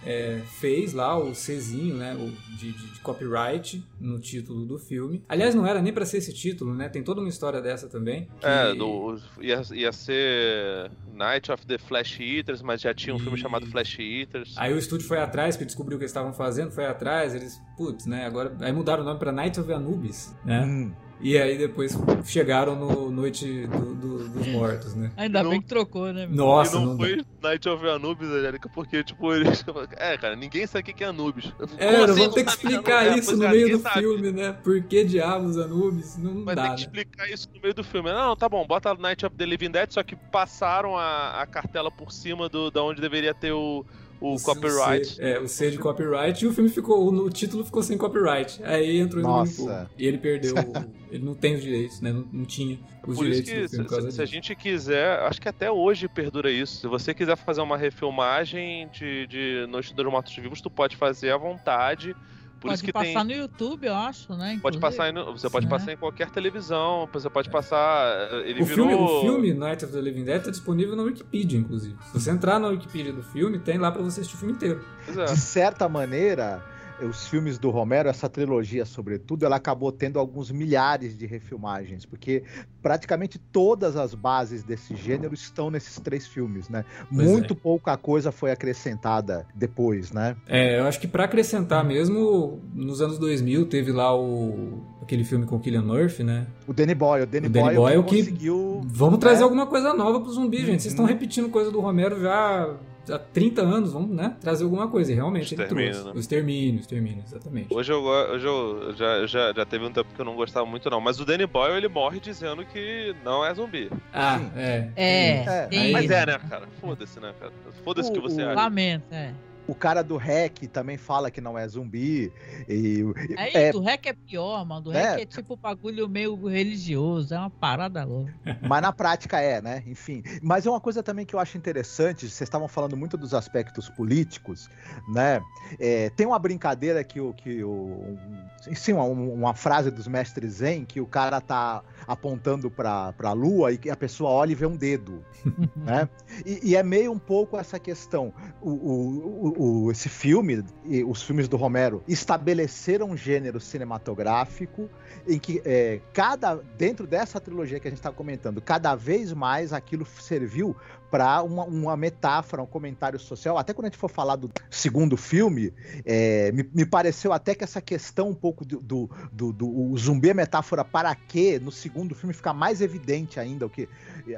é, 0.09 0.41
fez 0.59 0.93
lá 0.93 1.17
o 1.17 1.35
Czinho, 1.35 1.97
né? 1.97 2.15
O 2.15 2.31
de, 2.55 2.71
de- 2.71 2.87
de 2.93 2.99
copyright 3.01 3.83
no 3.99 4.17
título 4.19 4.65
do 4.65 4.79
filme. 4.79 5.21
Aliás, 5.27 5.53
não 5.53 5.67
era 5.67 5.81
nem 5.81 5.91
pra 5.91 6.05
ser 6.05 6.17
esse 6.19 6.33
título, 6.33 6.73
né? 6.73 6.87
Tem 6.87 7.03
toda 7.03 7.19
uma 7.19 7.27
história 7.29 7.61
dessa 7.61 7.89
também. 7.89 8.27
que- 8.39 8.45
É, 8.45 8.73
do, 8.73 9.17
ia, 9.41 9.61
ia 9.73 9.91
ser 9.91 10.89
Night 11.13 11.51
of 11.51 11.65
the 11.65 11.77
Flash 11.77 12.19
Eaters, 12.21 12.61
mas 12.61 12.79
já 12.81 12.93
tinha 12.93 13.13
um 13.15 13.19
filme 13.19 13.37
E- 13.37 13.41
chamado 13.41 13.65
Flash 13.67 13.97
Eaters. 13.99 14.55
Aí 14.57 14.73
o 14.73 14.77
estúdio 14.77 15.05
foi 15.07 15.19
atrás, 15.19 15.55
porque 15.57 15.65
descobriu 15.65 15.97
o 15.97 15.99
que 15.99 16.03
eles 16.05 16.11
estavam 16.11 16.33
fazendo, 16.33 16.71
foi 16.71 16.85
atrás, 16.85 17.35
eles, 17.35 17.61
putz, 17.75 18.05
né? 18.05 18.25
Agora. 18.25 18.55
Aí 18.61 18.71
mudaram 18.71 19.03
o 19.03 19.05
nome 19.05 19.19
pra 19.19 19.31
Night 19.33 19.59
of 19.59 19.71
Anubis, 19.73 20.33
né? 20.45 20.63
Hum. 20.65 20.93
E 21.19 21.35
aí 21.37 21.57
depois 21.57 21.97
chegaram 22.25 22.75
no 22.75 23.09
Noite 23.09 23.65
do- 23.65 23.95
do- 23.95 24.29
dos 24.29 24.47
Mortos, 24.47 24.93
né? 24.93 25.11
Ainda 25.17 25.41
Não- 25.41 25.49
bem 25.49 25.59
que 25.61 25.67
trocou, 25.67 26.13
né? 26.13 26.27
Nossa, 26.29 26.75
e 26.77 26.79
não, 26.79 26.85
não 26.87 26.97
dá. 26.97 27.03
foi 27.05 27.25
Night 27.41 27.67
of 27.69 27.87
Anubis, 27.87 28.27
Angélica, 28.29 28.69
porque, 28.69 29.03
tipo, 29.03 29.33
eles. 29.33 29.65
É, 29.97 30.15
cara, 30.17 30.35
ninguém 30.35 30.67
sabe 30.67 30.91
o 30.91 30.93
que 30.95 31.03
é 31.03 31.07
Anubis. 31.07 31.51
É, 31.79 31.91
Como 31.91 32.03
assim 32.11 32.29
ter 32.31 32.43
que 32.43 32.49
explicar 32.51 33.07
Anubis? 33.07 33.23
Isso 33.27 33.35
no 33.37 33.43
é, 33.45 33.49
meio 33.49 33.69
do 33.77 33.79
sabe. 33.81 33.99
filme, 33.99 34.31
né? 34.31 34.51
Por 34.63 34.79
que 34.83 35.03
diabos 35.03 35.57
Anubis? 35.57 36.17
Não 36.19 36.45
Vai 36.45 36.55
dá, 36.55 36.63
ter 36.63 36.69
né? 36.69 36.75
que 36.75 36.81
explicar 36.81 37.29
isso 37.31 37.49
no 37.55 37.61
meio 37.61 37.73
do 37.73 37.83
filme. 37.83 38.11
Não, 38.11 38.35
tá 38.35 38.47
bom, 38.47 38.65
bota 38.67 38.93
Night 38.93 39.25
of 39.25 39.35
the 39.35 39.45
Living 39.45 39.71
Dead, 39.71 39.89
só 39.91 40.03
que 40.03 40.15
passaram 40.15 40.95
a, 40.95 41.41
a 41.41 41.47
cartela 41.47 41.89
por 41.89 42.11
cima 42.11 42.47
do, 42.47 42.69
da 42.69 42.83
onde 42.83 43.01
deveria 43.01 43.33
ter 43.33 43.51
o, 43.53 43.83
o, 44.19 44.35
copyright. 44.41 45.05
C- 45.07 45.21
é, 45.21 45.39
o 45.39 45.47
C 45.47 45.69
de 45.71 45.77
copyright 45.77 46.43
e 46.43 46.47
o 46.47 46.53
filme 46.53 46.69
ficou. 46.69 47.05
O, 47.11 47.25
o 47.25 47.29
título 47.29 47.63
ficou 47.65 47.81
sem 47.83 47.97
copyright. 47.97 48.61
Aí 48.63 48.97
entrou 48.99 49.21
no 49.21 49.29
Nossa. 49.29 49.51
domínio 49.57 49.75
público. 49.77 49.93
E 49.97 50.05
ele 50.07 50.17
perdeu. 50.17 50.53
o- 50.55 50.97
ele 51.13 51.23
não 51.23 51.33
tem 51.35 51.55
os 51.55 51.61
direitos, 51.61 52.01
né? 52.01 52.11
Não, 52.11 52.27
não 52.33 52.45
tinha 52.45 52.79
os 53.07 53.15
Por 53.17 53.27
isso 53.27 53.43
direitos 53.43 53.49
que, 53.51 53.61
do 53.61 53.69
filme 53.69 53.69
se, 53.69 53.77
por 53.83 53.89
causa 53.89 54.09
se- 54.11 54.15
se 54.17 54.21
a 54.21 54.25
gente 54.25 54.55
quiser, 54.55 55.19
acho 55.21 55.41
que 55.41 55.47
até 55.49 55.71
hoje 55.71 56.07
perdura 56.07 56.51
isso. 56.51 56.81
Se 56.81 56.87
você 56.87 57.13
quiser 57.13 57.37
fazer 57.37 57.61
uma 57.61 57.77
refilmagem 57.77 58.89
de, 58.89 59.27
de 59.27 59.65
Noite 59.69 59.93
dos 59.93 60.05
Mortos 60.05 60.35
Vivos, 60.35 60.61
tu 60.61 60.69
pode 60.69 60.95
fazer 60.95 61.31
à 61.31 61.37
vontade, 61.37 62.15
Por 62.59 62.67
pode 62.69 62.73
isso 62.75 62.83
que 62.83 62.91
passar 62.91 63.05
tem. 63.05 63.23
no 63.25 63.31
YouTube, 63.33 63.85
eu 63.87 63.95
acho, 63.95 64.33
né? 64.33 64.57
Pode 64.61 64.77
inclusive. 64.77 64.81
passar, 64.81 65.09
em- 65.09 65.31
você 65.31 65.49
pode 65.49 65.65
Né? 65.65 65.69
passar 65.69 65.93
em 65.93 65.97
qualquer 65.97 66.29
televisão, 66.31 67.07
você 67.13 67.29
pode 67.29 67.49
passar. 67.49 68.29
Ele 68.45 68.61
O 68.61 68.65
virou. 68.65 68.87
filme, 68.87 68.93
o 69.03 69.21
filme 69.21 69.53
Night 69.53 69.85
of 69.85 69.93
the 69.93 70.01
Living 70.01 70.23
Dead 70.23 70.43
tá 70.43 70.49
disponível 70.51 70.95
na 70.95 71.03
Wikipedia, 71.03 71.59
inclusive. 71.59 71.95
Se 72.11 72.13
você 72.19 72.31
entrar 72.31 72.59
na 72.59 72.67
Wikipedia 72.69 73.13
do 73.13 73.21
filme, 73.23 73.59
tem 73.59 73.77
lá 73.77 73.91
pra 73.91 74.01
você 74.01 74.21
assistir 74.21 74.35
o 74.35 74.39
filme 74.39 74.53
inteiro. 74.53 74.83
É. 75.07 75.25
De 75.25 75.37
certa 75.37 75.87
maneira, 75.87 76.61
os 77.03 77.27
filmes 77.27 77.57
do 77.59 77.69
Romero, 77.69 78.09
essa 78.09 78.27
trilogia, 78.29 78.85
sobretudo, 78.85 79.45
ela 79.45 79.55
acabou 79.57 79.91
tendo 79.91 80.17
alguns 80.19 80.49
milhares 80.51 81.17
de 81.17 81.25
refilmagens, 81.25 82.05
porque 82.05 82.43
praticamente 82.81 83.37
todas 83.37 83.95
as 83.95 84.13
bases 84.13 84.63
desse 84.63 84.95
gênero 84.95 85.33
estão 85.33 85.69
nesses 85.69 85.99
três 85.99 86.25
filmes, 86.25 86.69
né? 86.69 86.83
Pois 87.13 87.27
Muito 87.29 87.53
é. 87.53 87.57
pouca 87.57 87.95
coisa 87.97 88.31
foi 88.31 88.51
acrescentada 88.51 89.45
depois, 89.53 90.11
né? 90.11 90.35
É, 90.47 90.79
eu 90.79 90.85
acho 90.85 90.99
que 90.99 91.07
pra 91.07 91.25
acrescentar 91.25 91.83
mesmo, 91.85 92.59
nos 92.73 93.01
anos 93.01 93.17
2000 93.19 93.65
teve 93.67 93.91
lá 93.91 94.15
o 94.17 94.81
aquele 95.01 95.23
filme 95.23 95.45
com 95.45 95.57
Killian 95.59 95.83
Murphy, 95.83 96.23
né? 96.23 96.47
O 96.67 96.73
Danny 96.73 96.93
Boyle, 96.93 97.23
o 97.23 97.27
Danny, 97.27 97.47
O 97.47 97.49
Danny 97.49 97.75
Boyle, 97.75 97.77
Boyle 97.77 98.03
que- 98.03 98.17
conseguiu... 98.23 98.81
Vamos 98.85 99.19
trazer 99.19 99.39
É. 99.41 99.43
alguma 99.43 99.65
coisa 99.65 99.93
nova 99.93 100.19
pro 100.19 100.29
zumbi, 100.31 100.57
gente. 100.65 100.81
Vocês 100.81 100.87
estão 100.93 101.05
Uhum. 101.05 101.11
repetindo 101.11 101.49
coisa 101.49 101.71
do 101.71 101.79
Romero 101.79 102.19
já 102.19 102.75
há 103.09 103.19
30 103.19 103.61
anos, 103.61 103.93
vamos, 103.93 104.15
né? 104.15 104.35
Trazer 104.39 104.63
alguma 104.63 104.87
coisa. 104.89 105.11
E 105.11 105.15
realmente 105.15 105.53
ele 105.53 105.61
Extermínio, 105.63 105.91
trouxe. 105.93 106.07
né? 106.09 106.13
O 106.15 106.19
extermínio, 106.19 106.77
o 106.77 106.81
extermínio, 106.81 107.23
exatamente. 107.25 107.67
Hoje 107.73 107.91
eu, 107.91 108.03
hoje 108.03 108.45
eu 108.45 108.93
já, 108.95 109.25
já, 109.25 109.53
já 109.53 109.65
teve 109.65 109.85
um 109.85 109.91
tempo 109.91 110.13
que 110.13 110.19
eu 110.21 110.25
não 110.25 110.35
gostava 110.35 110.65
muito, 110.65 110.89
não. 110.89 110.99
Mas 111.01 111.19
o 111.19 111.25
Danny 111.25 111.45
Boyle, 111.45 111.75
ele 111.77 111.87
morre 111.87 112.19
dizendo 112.19 112.65
que 112.65 113.15
não 113.23 113.45
é 113.45 113.53
zumbi. 113.53 113.89
Ah, 114.13 114.39
Sim. 114.39 114.51
é. 114.55 114.89
É, 114.95 115.67
É, 115.71 115.91
Mas 115.91 116.09
é, 116.09 116.25
né, 116.25 116.39
cara? 116.49 116.67
Foda-se, 116.81 117.19
né, 117.19 117.33
cara? 117.39 117.51
Foda-se 117.83 118.09
o 118.09 118.13
que 118.13 118.19
você 118.19 118.41
o- 118.43 118.45
acha. 118.49 118.55
Lamento, 118.55 119.05
é. 119.11 119.33
O 119.67 119.75
cara 119.75 120.01
do 120.01 120.15
REC 120.17 120.67
também 120.67 120.97
fala 120.97 121.29
que 121.29 121.41
não 121.41 121.57
é 121.57 121.67
zumbi. 121.67 122.31
E, 122.69 123.03
Aí 123.37 123.51
é, 123.53 123.71
do 123.71 123.81
REC 123.81 124.05
é 124.07 124.13
pior, 124.13 124.65
mano. 124.65 124.81
Do 124.81 124.93
É. 124.93 125.11
REC 125.15 125.21
é 125.21 125.25
tipo 125.25 125.57
bagulho 125.57 126.07
meio 126.07 126.35
religioso, 126.47 127.33
é 127.33 127.37
uma 127.37 127.49
parada 127.49 128.03
louca. 128.03 128.33
Mas 128.61 128.81
na 128.81 128.93
prática 128.93 129.41
é, 129.41 129.61
né? 129.61 129.83
Enfim. 129.85 130.23
Mas 130.41 130.65
é 130.65 130.69
uma 130.69 130.79
coisa 130.79 131.03
também 131.03 131.25
que 131.25 131.35
eu 131.35 131.39
acho 131.39 131.57
interessante, 131.57 132.21
vocês 132.29 132.41
estavam 132.41 132.67
falando 132.67 132.95
muito 132.95 133.17
dos 133.17 133.33
aspectos 133.33 133.89
políticos, 133.89 134.69
né? 135.13 135.41
É, 135.79 136.09
tem 136.11 136.25
uma 136.25 136.39
brincadeira 136.39 137.03
que 137.03 137.19
o. 137.19 137.33
Que 137.33 137.63
o 137.63 137.71
um- 137.71 138.73
sim, 138.73 138.93
uma, 138.93 139.03
uma 139.03 139.53
frase 139.53 139.91
dos 139.91 140.07
mestres 140.07 140.53
Zen 140.53 140.85
que 140.85 140.99
o 141.01 141.05
cara 141.05 141.39
tá 141.41 141.83
apontando 142.07 142.69
pra, 142.71 143.11
pra 143.13 143.33
lua 143.33 143.71
e 143.71 143.79
a 143.89 143.95
pessoa 143.95 144.29
olha 144.29 144.51
e 144.51 144.55
vê 144.55 144.65
um 144.65 144.75
dedo. 144.75 145.23
né? 145.75 146.07
E, 146.45 146.71
e 146.71 146.75
é 146.75 146.83
meio 146.83 147.11
um 147.11 147.19
pouco 147.19 147.57
essa 147.57 147.77
questão. 147.79 148.33
O, 148.61 148.69
o- 148.71 149.47
o- 149.56 149.56
o- 149.57 149.91
esse 149.91 150.07
filme, 150.09 150.63
e 150.85 151.03
os 151.03 151.21
filmes 151.23 151.47
do 151.47 151.57
Romero, 151.57 152.03
estabeleceram 152.07 153.09
um 153.11 153.17
gênero 153.17 153.59
cinematográfico 153.59 154.89
em 155.27 155.37
que 155.39 155.61
é, 155.65 155.99
cada 156.13 156.55
dentro 156.77 157.05
dessa 157.07 157.39
trilogia 157.39 157.79
que 157.79 157.87
a 157.87 157.91
gente 157.91 157.99
está 157.99 158.11
comentando, 158.11 158.61
cada 158.61 158.95
vez 158.95 159.33
mais 159.33 159.73
aquilo 159.73 160.05
serviu 160.21 160.75
para 161.09 161.41
uma, 161.43 161.63
uma 161.65 161.95
metáfora, 161.97 162.61
um 162.61 162.65
comentário 162.65 163.19
social. 163.19 163.57
Até 163.57 163.73
quando 163.73 163.85
a 163.85 163.89
gente 163.89 163.97
for 163.97 164.09
falar 164.09 164.35
do 164.35 164.49
segundo 164.69 165.15
filme, 165.17 165.73
é, 166.05 166.51
me, 166.51 166.69
me 166.73 166.85
pareceu 166.85 167.31
até 167.31 167.55
que 167.55 167.63
essa 167.63 167.81
questão 167.81 168.29
um 168.29 168.35
pouco 168.35 168.65
do, 168.65 168.79
do, 168.81 169.09
do- 169.31 169.53
do- 169.53 169.97
zumbi 169.97 170.29
é 170.29 170.33
metáfora 170.33 170.83
para 170.83 171.13
quê 171.15 171.59
no 171.63 171.71
segundo 171.71 172.13
filme 172.13 172.33
fica 172.33 172.53
mais 172.53 172.81
evidente 172.81 173.39
ainda 173.39 173.65
o 173.65 173.69
que 173.69 173.87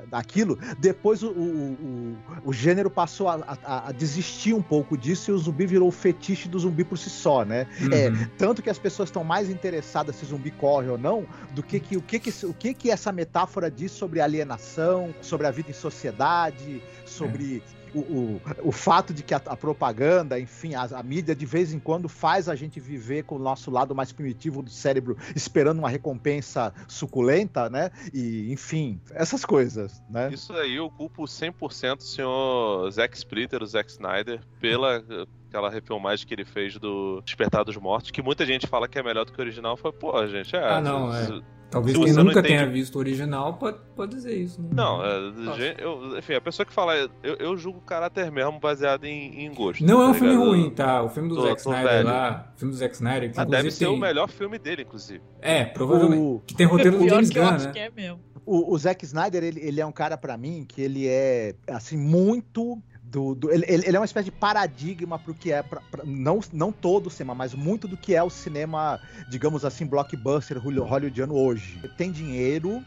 daquilo. 0.09 0.57
Depois 0.79 1.23
o, 1.23 1.29
o, 1.31 1.71
o, 1.73 2.17
o 2.45 2.53
gênero 2.53 2.89
passou 2.89 3.27
a, 3.29 3.57
a- 3.63 3.89
a 3.89 3.91
desistir 3.91 4.53
um 4.53 4.61
pouco 4.61 4.97
disso 4.97 5.31
e 5.31 5.33
o 5.33 5.37
zumbi 5.37 5.65
virou 5.65 5.87
o 5.87 5.91
fetiche 5.91 6.47
do 6.47 6.59
zumbi 6.59 6.83
por 6.83 6.97
si 6.97 7.09
só, 7.09 7.43
né? 7.43 7.67
É, 7.91 8.09
Uhum. 8.09 8.27
tanto 8.37 8.61
que 8.61 8.69
as 8.69 8.77
pessoas 8.79 9.09
estão 9.09 9.23
mais 9.23 9.49
interessadas 9.49 10.15
se 10.15 10.25
zumbi 10.25 10.51
corre 10.51 10.87
ou 10.89 10.97
não, 10.97 11.25
do 11.51 11.61
que, 11.61 11.79
que 11.79 11.97
o 11.97 12.01
que, 12.01 12.19
que 12.19 12.45
o 12.45 12.53
que, 12.53 12.73
que 12.73 12.91
essa 12.91 13.11
metáfora 13.11 13.69
diz 13.69 13.91
sobre 13.91 14.21
alienação, 14.21 15.13
sobre 15.21 15.45
a 15.47 15.51
vida 15.51 15.69
em 15.69 15.73
sociedade, 15.73 16.58
sobre 17.05 17.63
o, 17.93 17.99
o, 17.99 18.41
o 18.63 18.71
fato 18.71 19.13
de 19.13 19.23
que 19.23 19.33
a, 19.33 19.41
a 19.45 19.55
propaganda, 19.55 20.39
enfim, 20.39 20.75
a, 20.75 20.83
a 20.83 21.03
mídia 21.03 21.35
de 21.35 21.45
vez 21.45 21.73
em 21.73 21.79
quando 21.79 22.07
faz 22.07 22.47
a 22.47 22.55
gente 22.55 22.79
viver 22.79 23.23
com 23.23 23.35
o 23.35 23.39
nosso 23.39 23.71
lado 23.71 23.95
mais 23.95 24.11
primitivo 24.11 24.61
do 24.61 24.69
cérebro, 24.69 25.17
esperando 25.35 25.79
uma 25.79 25.89
recompensa 25.89 26.73
suculenta, 26.87 27.69
né? 27.69 27.91
E, 28.13 28.51
enfim, 28.51 28.99
essas 29.11 29.43
coisas, 29.43 30.01
né? 30.09 30.29
Isso 30.31 30.53
aí 30.53 30.75
eu 30.75 30.89
culpo 30.89 31.23
100% 31.23 31.99
o 31.99 32.03
senhor 32.03 32.91
Zack 32.91 33.17
Splitter, 33.17 33.63
o 33.63 33.65
Zack 33.65 33.89
Snyder, 33.91 34.41
pela 34.59 35.03
aquela 35.49 35.69
refilmagem 35.69 36.27
que 36.27 36.33
ele 36.33 36.45
fez 36.45 36.77
do 36.77 37.21
Despertar 37.21 37.65
dos 37.65 37.75
Mortos, 37.75 38.11
que 38.11 38.21
muita 38.21 38.45
gente 38.45 38.67
fala 38.67 38.87
que 38.87 38.99
é 38.99 39.03
melhor 39.03 39.25
do 39.25 39.33
que 39.33 39.39
o 39.39 39.41
original. 39.41 39.75
Foi, 39.75 39.91
pô, 39.91 40.25
gente, 40.27 40.55
é. 40.55 40.63
Ah, 40.63 40.79
não, 40.79 41.11
é. 41.11 41.41
Talvez 41.71 41.95
quem 41.95 42.11
nunca 42.13 42.31
entende- 42.39 42.47
tenha 42.47 42.65
visto 42.67 42.95
o 42.95 42.99
original 42.99 43.53
pode, 43.53 43.77
pode 43.95 44.15
dizer 44.15 44.35
isso. 44.35 44.59
Né? 44.61 44.69
Não, 44.73 45.05
é, 45.05 45.75
eu, 45.77 46.17
enfim, 46.17 46.33
a 46.33 46.41
pessoa 46.41 46.65
que 46.65 46.73
fala, 46.73 46.95
eu, 46.95 47.35
eu 47.35 47.55
julgo 47.57 47.77
o 47.79 47.81
caráter 47.81 48.31
mesmo 48.31 48.59
baseado 48.59 49.05
em, 49.05 49.45
em 49.45 49.53
gosto. 49.53 49.83
Não 49.85 50.01
é 50.01 50.05
um 50.05 50.13
tá 50.13 50.19
filme 50.19 50.33
ligado? 50.33 50.47
ruim, 50.49 50.69
tá? 50.71 51.03
O 51.03 51.09
filme 51.09 51.29
do 51.29 51.35
Tô- 51.35 51.41
Zack 51.47 51.63
tô 51.63 51.69
Snyder 51.69 51.91
velho. 51.93 52.07
lá, 52.07 52.51
o 52.55 52.59
filme 52.59 52.73
do 52.73 52.77
Zack 52.79 52.95
Snyder, 52.95 53.31
que 53.31 53.39
Ah, 53.39 53.43
deve 53.45 53.69
ser 53.71 53.85
tem... 53.85 53.93
o 53.93 53.97
melhor 53.97 54.27
filme 54.29 54.57
dele, 54.57 54.81
inclusive. 54.81 55.21
É, 55.41 55.63
provavelmente. 55.65 56.21
O, 56.21 56.41
Que 56.45 56.55
tem 56.55 56.65
roteiro 56.65 56.97
do 56.97 57.07
James 57.07 57.29
Gunn, 57.29 57.43
acho 57.43 57.65
né? 57.67 57.71
que 57.73 57.79
é 57.79 57.89
mesmo. 57.91 58.19
o, 58.45 58.73
o 58.73 58.77
Zack 58.79 59.05
Snyder, 59.05 59.43
ele, 59.43 59.59
ele 59.61 59.79
é 59.79 59.85
um 59.85 59.91
cara, 59.91 60.17
pra 60.17 60.35
mim, 60.37 60.65
que 60.67 60.81
ele 60.81 61.07
é, 61.07 61.53
assim, 61.69 61.97
muito. 61.97 62.81
Do, 63.11 63.33
do- 63.33 63.49
ele, 63.51 63.65
ele 63.67 63.95
é 63.95 63.99
uma 63.99 64.05
espécie 64.05 64.25
de 64.25 64.31
paradigma 64.31 65.17
pro 65.17 65.33
que 65.33 65.51
é, 65.51 65.63
pra- 65.63 65.81
pra- 65.89 66.03
não, 66.05 66.39
não 66.53 66.71
todo 66.71 67.07
o 67.07 67.09
cinema, 67.09 67.33
mas 67.33 67.55
muito 67.55 67.87
do 67.87 67.97
que 67.97 68.13
é 68.15 68.21
o 68.21 68.29
cinema, 68.29 68.99
digamos 69.27 69.65
assim, 69.65 69.83
blockbuster 69.85 70.59
holly- 70.59 70.79
hollywoodiano 70.79 71.33
hoje. 71.35 71.79
Tem 71.97 72.11
dinheiro, 72.11 72.83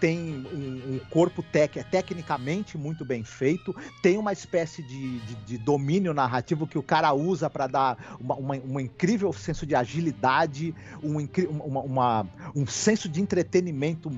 tem 0.00 0.46
um, 0.52 0.94
um 0.94 0.98
corpo 1.10 1.42
tec, 1.42 1.76
é 1.78 1.82
tecnicamente 1.82 2.76
muito 2.76 3.04
bem 3.04 3.24
feito, 3.24 3.74
tem 4.02 4.18
uma 4.18 4.32
espécie 4.32 4.82
de, 4.82 5.18
de- 5.20 5.34
de 5.46 5.58
domínio 5.58 6.12
narrativo 6.12 6.66
que 6.66 6.78
o 6.78 6.82
cara 6.82 7.12
usa 7.12 7.48
para 7.48 7.66
dar 7.66 8.16
uma, 8.20 8.34
uma- 8.36 8.56
um 8.56 8.80
incrível 8.80 9.32
senso 9.32 9.64
de 9.66 9.74
agilidade, 9.74 10.74
um, 11.02 11.16
uma- 11.48 11.80
uma- 11.82 12.26
um 12.54 12.66
senso 12.66 13.08
de 13.08 13.20
entretenimento 13.20 14.10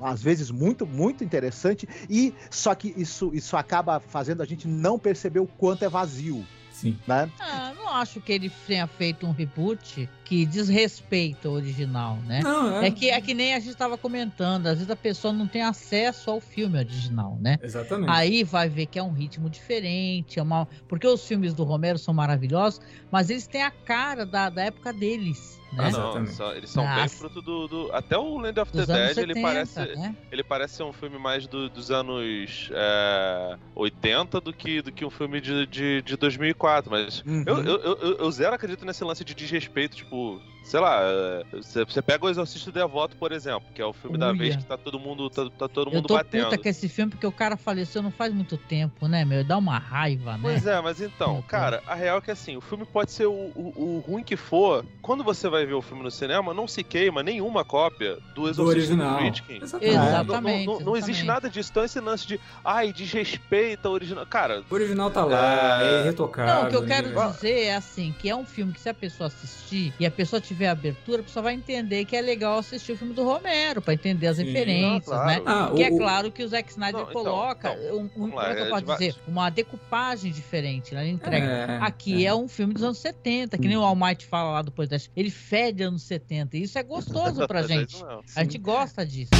às 0.00 0.22
vezes 0.22 0.50
muito 0.50 0.86
muito 0.86 1.24
interessante 1.24 1.88
e 2.08 2.32
só 2.50 2.74
que 2.74 2.94
isso 2.96 3.30
isso 3.34 3.56
acaba 3.56 4.00
fazendo 4.00 4.42
a 4.42 4.46
gente 4.46 4.66
não 4.68 4.98
perceber 4.98 5.40
o 5.40 5.46
quanto 5.46 5.84
é 5.84 5.88
vazio, 5.88 6.44
Sim. 6.80 6.96
né? 7.08 7.28
Ah, 7.40 7.72
não 7.76 7.88
acho 7.88 8.20
que 8.20 8.32
ele 8.32 8.50
tenha 8.66 8.86
feito 8.86 9.26
um 9.26 9.32
reboot 9.32 10.08
que 10.24 10.46
desrespeita 10.46 11.48
o 11.48 11.52
original, 11.52 12.16
né? 12.26 12.40
Não, 12.42 12.80
É 12.80 12.90
que, 12.90 13.10
é 13.10 13.20
que 13.20 13.34
nem 13.34 13.54
a 13.54 13.58
gente 13.58 13.70
estava 13.70 13.98
comentando, 13.98 14.66
às 14.68 14.74
vezes 14.74 14.90
a 14.90 14.94
pessoa 14.94 15.32
não 15.32 15.48
tem 15.48 15.62
acesso 15.62 16.30
ao 16.30 16.40
filme 16.40 16.78
original, 16.78 17.36
né? 17.40 17.58
Exatamente. 17.60 18.10
Aí 18.10 18.44
vai 18.44 18.68
ver 18.68 18.86
que 18.86 18.98
é 18.98 19.02
um 19.02 19.12
ritmo 19.12 19.50
diferente, 19.50 20.38
é 20.38 20.42
uma... 20.42 20.68
porque 20.86 21.06
os 21.06 21.26
filmes 21.26 21.52
do 21.52 21.64
Romero 21.64 21.98
são 21.98 22.14
maravilhosos, 22.14 22.80
mas 23.10 23.28
eles 23.28 23.46
têm 23.46 23.62
a 23.62 23.70
cara 23.72 24.24
da, 24.24 24.48
da 24.48 24.62
época 24.64 24.92
deles, 24.92 25.58
né? 25.72 25.84
Ah, 25.86 25.90
não, 25.90 26.00
Exatamente. 26.08 26.34
só- 26.34 26.52
eles 26.54 26.70
são 26.70 26.84
bem 26.94 27.08
fruto 27.08 27.42
do, 27.42 27.68
do- 27.68 27.90
Até 27.92 28.16
o 28.16 28.38
Land 28.38 28.58
of 28.60 28.72
the 28.72 28.86
Dead, 28.86 29.08
70, 29.14 29.20
ele 29.20 29.42
parece. 29.42 29.78
né? 29.80 30.16
Ele 30.32 30.42
parece 30.42 30.74
ser 30.76 30.82
um 30.82 30.92
filme 30.92 31.18
mais 31.18 31.46
do- 31.46 31.68
dos 31.68 31.90
anos 31.90 32.68
é, 32.72 33.56
80 33.74 34.40
do 34.40 34.52
que, 34.52 34.82
do 34.82 34.90
que 34.92 35.04
um 35.04 35.10
filme 35.10 35.40
de, 35.40 35.66
de, 35.66 36.02
de 36.02 36.16
2004. 36.16 36.90
Mas 36.90 37.22
Uhum. 37.26 37.44
eu, 37.46 37.58
eu, 37.64 37.80
eu- 37.82 38.16
eu 38.18 38.30
zero 38.32 38.54
acredito 38.54 38.84
nesse 38.84 39.04
lance 39.04 39.24
de 39.24 39.34
desrespeito. 39.34 39.96
Tipo, 39.96 40.40
sei 40.68 40.80
lá, 40.80 41.00
é, 41.02 41.44
você, 41.52 42.02
pega 42.02 42.26
o 42.26 42.28
Exorcista 42.28 42.70
Devoto, 42.70 43.16
por 43.16 43.32
exemplo, 43.32 43.62
que 43.74 43.80
é 43.80 43.84
o 43.86 43.92
filme 43.92 44.18
da 44.18 44.28
Uia. 44.28 44.38
vez 44.38 44.56
que 44.56 44.64
tá 44.64 44.76
todo 44.76 44.98
mundo, 44.98 45.28
tá, 45.30 45.44
tá 45.58 45.68
todo 45.68 45.88
Eu 45.90 45.94
mundo 45.96 46.06
tô 46.08 46.14
batendo. 46.14 46.44
puta 46.44 46.58
com 46.58 46.68
esse 46.68 46.88
filme 46.88 47.10
porque 47.10 47.26
o 47.26 47.32
cara 47.32 47.56
faleceu 47.56 48.02
não 48.02 48.10
faz 48.10 48.32
muito 48.32 48.56
tempo, 48.56 49.08
né, 49.08 49.24
meu? 49.24 49.42
Dá 49.44 49.56
uma 49.56 49.78
raiva, 49.78 50.32
né? 50.32 50.40
Pois 50.42 50.66
é, 50.66 50.80
mas 50.80 51.00
então, 51.00 51.42
cara, 51.42 51.82
a 51.86 51.94
real 51.94 52.18
é 52.18 52.20
que 52.20 52.30
assim, 52.30 52.56
o 52.56 52.60
filme 52.60 52.84
pode 52.84 53.10
ser 53.12 53.26
o, 53.26 53.32
o, 53.32 53.72
o 53.76 54.04
ruim 54.06 54.22
que 54.22 54.36
for. 54.36 54.84
Quando 55.00 55.24
você 55.24 55.48
vai 55.48 55.64
ver 55.64 55.74
o 55.74 55.82
filme 55.82 56.02
no 56.02 56.10
cinema, 56.10 56.52
não 56.52 56.68
se 56.68 56.84
queima 56.84 57.22
nenhuma 57.22 57.64
cópia 57.64 58.16
do 58.34 58.42
do 58.42 58.48
Exorcista 58.48 58.62
do 58.62 58.68
original. 58.68 59.18
Friedkin. 59.18 59.60
Exatamente. 59.62 59.94
Exatamente. 59.96 60.66
Não, 60.66 60.74
não- 60.74 60.86
não 60.86 60.96
existe 60.96 61.24
nada 61.24 61.48
disso. 61.50 61.70
Então 61.70 61.84
esse 61.84 61.98
lance 62.00 62.26
de, 62.26 62.38
ai, 62.64 62.92
desrespeita 62.92 63.88
o 63.88 63.92
original. 63.92 64.26
Cara, 64.26 64.62
O 64.70 64.74
original 64.74 65.10
tá 65.10 65.24
lá, 65.24 65.82
É. 65.82 65.86
é 65.96 66.00
irretocável. 66.02 66.54
Não, 66.54 66.64
o 66.66 66.70
que 66.70 66.76
eu 66.76 66.86
quero 66.86 67.08
né? 67.08 67.26
dizer 67.30 67.60
é 67.64 67.74
assim, 67.76 68.14
que 68.18 68.28
é 68.28 68.36
um 68.36 68.44
filme 68.44 68.72
que 68.72 68.80
se 68.80 68.88
a 68.88 68.94
pessoa 68.94 69.26
assistir 69.28 69.92
e 69.98 70.04
a 70.06 70.10
pessoa 70.10 70.40
tiver 70.40 70.57
abertura, 70.66 71.20
a 71.20 71.24
pessoa 71.24 71.42
vai 71.42 71.54
entender 71.54 72.04
que 72.04 72.16
é 72.16 72.20
legal 72.20 72.58
assistir 72.58 72.92
o 72.92 72.96
filme 72.96 73.14
do 73.14 73.22
Romero, 73.24 73.80
pra 73.80 73.94
entender 73.94 74.26
as 74.26 74.36
Sim. 74.36 74.44
referências, 74.44 75.12
Ah, 75.16 75.26
né? 75.26 75.40
claro. 75.40 75.72
Ah, 75.72 75.76
Que 75.76 75.82
é 75.84 75.90
o- 75.90 75.96
claro 75.98 76.32
que 76.32 76.42
o 76.42 76.48
Zack 76.48 76.70
Snyder 76.70 77.00
Não, 77.02 77.10
então, 77.10 77.22
coloca 77.24 77.72
então, 77.72 77.96
um, 77.96 78.00
um- 78.04 78.08
vamos 78.30 78.34
lá, 78.34 78.42
como 78.42 78.52
é 78.52 78.54
que 78.54 78.60
eu 78.60 78.66
é 78.66 78.68
posso 78.70 78.80
de 78.82 78.86
va- 78.86 78.96
dizer? 78.96 79.14
Uma 79.26 79.50
decupagem 79.50 80.32
diferente, 80.32 80.94
né? 80.94 81.02
Ele 81.04 81.12
entrega. 81.12 81.46
É, 81.46 81.78
Aqui 81.80 82.26
é. 82.26 82.34
um 82.34 82.48
filme 82.48 82.74
dos 82.74 82.82
anos 82.82 82.98
70, 82.98 83.56
que 83.58 83.68
nem 83.68 83.76
o 83.76 83.82
Almighty 83.82 84.26
fala 84.26 84.50
lá 84.52 84.62
depois 84.62 84.88
das. 84.88 85.10
Ele 85.16 85.30
fede 85.30 85.82
anos 85.82 86.02
70. 86.02 86.56
E 86.56 86.62
isso 86.62 86.78
é 86.78 86.82
gostoso 86.82 87.46
pra 87.46 87.60
é 87.60 87.68
gente. 87.68 87.96
A 88.36 88.42
gente 88.42 88.58
gosta 88.58 89.04
disso. 89.06 89.30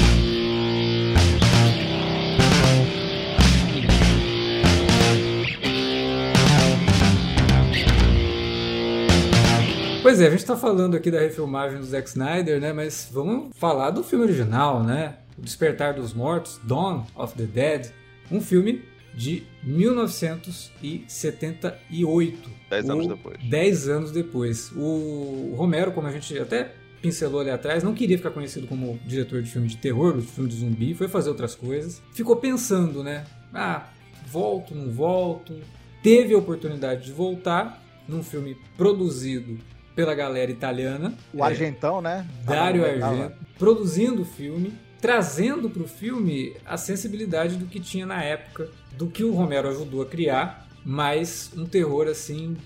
Pois 10.01 10.21
é, 10.21 10.29
a 10.29 10.31
gente 10.31 10.45
tá 10.45 10.57
falando 10.57 10.97
aqui 10.97 11.11
da 11.11 11.19
refilmagem 11.19 11.81
do 11.81 11.85
Zack 11.85 12.09
Snyder, 12.09 12.61
né? 12.61 12.73
Mas 12.73 13.11
vamos 13.13 13.49
falar 13.57 13.91
do 13.91 14.05
filme 14.05 14.25
original, 14.25 14.85
né? 14.85 15.17
O 15.37 15.43
Despertar 15.43 15.95
dos 15.95 16.15
Mortos, 16.15 16.61
Dawn 16.63 17.05
of 17.17 17.35
the 17.35 17.43
Dead, 17.45 17.91
um 18.31 18.41
filme 18.41 18.85
de 19.13 19.43
1978. 19.65 22.49
Dez 22.71 22.89
anos 22.89 23.09
depois. 23.09 23.39
Dez 23.51 23.89
anos 23.89 24.13
depois. 24.13 24.71
O 24.77 25.53
Romero, 25.57 25.91
como 25.91 26.07
a 26.07 26.13
gente 26.13 26.39
até 26.39 26.73
pincelou 27.03 27.41
ali 27.41 27.51
atrás, 27.51 27.83
não 27.83 27.93
queria 27.93 28.17
ficar 28.17 28.31
conhecido 28.31 28.69
como 28.69 29.01
diretor 29.05 29.43
de 29.43 29.51
filme 29.51 29.67
de 29.67 29.79
terror, 29.79 30.17
de 30.17 30.29
filme 30.29 30.49
de 30.49 30.55
zumbi, 30.57 30.95
foi 30.95 31.09
fazer 31.09 31.29
outras 31.29 31.57
coisas. 31.57 32.01
Ficou 32.13 32.37
pensando, 32.37 33.03
né? 33.03 33.25
Ah, 33.53 33.89
volto, 34.31 34.77
não 34.77 34.93
volto. 34.93 35.57
Teve 36.05 36.35
a 36.35 36.39
oportunidade 36.39 37.05
de 37.05 37.11
voltar 37.13 37.83
num 38.07 38.23
filme 38.23 38.57
produzido 38.77 39.59
pela 39.99 40.15
galera 40.15 40.49
italiana. 40.49 41.13
O 41.35 41.43
Argentão, 41.43 42.01
né? 42.01 42.25
Dario 42.45 42.85
Argento, 42.85 43.35
produzindo 43.59 44.23
o 44.23 44.25
filme, 44.25 44.73
trazendo 45.01 45.69
para 45.69 45.83
o 45.83 45.89
filme 45.89 46.55
a 46.65 46.77
sensibilidade 46.77 47.57
do 47.57 47.67
que 47.67 47.81
tinha 47.81 48.07
na 48.07 48.23
época, 48.23 48.69
do 48.93 49.09
que 49.09 49.25
o 49.25 49.35
Romero 49.35 49.69
ajudou 49.69 50.03
a 50.03 50.07
criar, 50.07 50.69
mas 50.85 51.51
um 51.57 51.67
terror 51.67 52.07
assim 52.07 52.57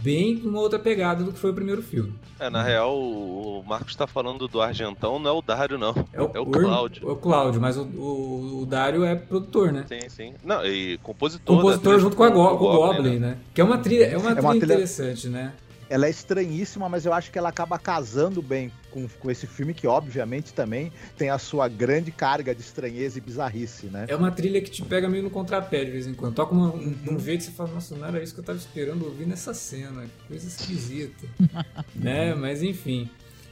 bem 0.00 0.40
uma 0.44 0.60
outra 0.60 0.78
pegada 0.78 1.24
do 1.24 1.32
que 1.32 1.40
foi 1.40 1.50
o 1.50 1.54
primeiro 1.54 1.82
filme. 1.82 2.14
É, 2.38 2.48
na 2.48 2.62
real, 2.62 2.96
o 2.96 3.64
Marcos 3.66 3.90
está 3.90 4.06
falando 4.06 4.46
do 4.46 4.60
Argentão, 4.60 5.18
não 5.18 5.30
é 5.30 5.32
o 5.32 5.42
Dário, 5.42 5.76
não. 5.76 5.92
É 6.12 6.22
o, 6.22 6.30
é 6.34 6.38
o 6.38 6.46
Cláudio. 6.46 7.08
É 7.08 7.10
o 7.10 7.16
Cláudio, 7.16 7.60
mas 7.60 7.76
o, 7.76 7.82
o, 7.82 8.60
o, 8.62 8.66
Dário 8.66 9.04
é 9.04 9.16
produtor, 9.16 9.72
né? 9.72 9.84
Sim, 9.88 10.08
sim. 10.08 10.34
Não, 10.44 10.64
e 10.64 10.98
compositor. 10.98 11.56
Compositor 11.56 11.98
junto 11.98 12.14
com, 12.14 12.22
a 12.22 12.30
Go, 12.30 12.56
com 12.58 12.64
o 12.64 12.76
Goblin, 12.76 13.18
né? 13.18 13.30
né? 13.30 13.38
Que 13.52 13.60
é 13.60 13.64
uma 13.64 13.78
trilha, 13.78 14.04
é 14.04 14.16
uma, 14.16 14.30
é 14.30 14.40
uma 14.40 14.50
trilha 14.50 14.74
interessante, 14.74 15.28
né? 15.28 15.52
Ela 15.88 16.06
é 16.06 16.10
estranhíssima, 16.10 16.88
mas 16.88 17.06
eu 17.06 17.12
acho 17.12 17.30
que 17.30 17.38
ela 17.38 17.48
acaba 17.48 17.78
casando 17.78 18.42
bem 18.42 18.70
com, 18.90 19.06
com 19.08 19.30
esse 19.30 19.46
filme, 19.46 19.72
que 19.74 19.86
obviamente 19.86 20.52
também 20.52 20.92
tem 21.16 21.30
a 21.30 21.38
sua 21.38 21.68
grande 21.68 22.10
carga 22.10 22.54
de 22.54 22.60
estranheza 22.60 23.18
e 23.18 23.20
bizarrice, 23.20 23.86
né? 23.86 24.06
É 24.08 24.16
uma 24.16 24.30
trilha 24.30 24.60
que 24.60 24.70
te 24.70 24.82
pega 24.82 25.08
meio 25.08 25.22
no 25.22 25.30
contrapé 25.30 25.84
de 25.84 25.90
vez 25.90 26.06
em 26.06 26.14
quando. 26.14 26.34
Toca 26.34 26.54
uma, 26.54 26.74
um, 26.74 26.94
um 27.10 27.18
jeito 27.18 27.42
e 27.42 27.44
você 27.44 27.50
fala, 27.52 27.72
nossa, 27.72 27.94
não 27.96 28.06
era 28.06 28.22
isso 28.22 28.34
que 28.34 28.40
eu 28.40 28.44
tava 28.44 28.58
esperando 28.58 29.04
ouvir 29.04 29.26
nessa 29.26 29.54
cena. 29.54 30.02
Que 30.02 30.28
coisa 30.28 30.46
esquisita. 30.46 31.26
né? 31.94 32.34
Mas 32.34 32.62
enfim. 32.62 33.08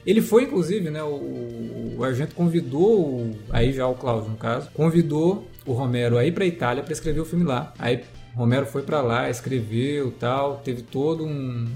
Ele 0.06 0.20
foi, 0.20 0.44
inclusive, 0.44 0.90
né? 0.90 1.02
O, 1.02 1.96
o 1.96 2.04
Argento 2.04 2.34
convidou, 2.34 3.30
aí 3.48 3.72
já 3.72 3.86
o 3.86 3.94
Cláudio, 3.94 4.30
no 4.30 4.36
caso, 4.36 4.70
convidou 4.74 5.48
o 5.64 5.72
Romero 5.72 6.18
aí 6.18 6.30
pra 6.30 6.44
Itália 6.44 6.82
para 6.82 6.92
escrever 6.92 7.20
o 7.20 7.24
filme 7.24 7.44
lá. 7.44 7.72
Aí 7.78 8.02
Romero 8.34 8.66
foi 8.66 8.82
para 8.82 9.00
lá, 9.00 9.30
escreveu 9.30 10.12
tal, 10.18 10.56
teve 10.58 10.82
todo 10.82 11.24
um, 11.24 11.68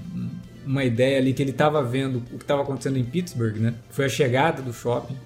uma 0.69 0.83
ideia 0.83 1.17
ali 1.17 1.33
que 1.33 1.41
ele 1.41 1.49
estava 1.49 1.81
vendo 1.81 2.17
o 2.31 2.37
que 2.37 2.43
estava 2.43 2.61
acontecendo 2.61 2.99
em 2.99 3.03
Pittsburgh, 3.03 3.55
né? 3.55 3.73
Foi 3.89 4.05
a 4.05 4.09
chegada 4.09 4.61
do 4.61 4.71
shopping 4.71 5.17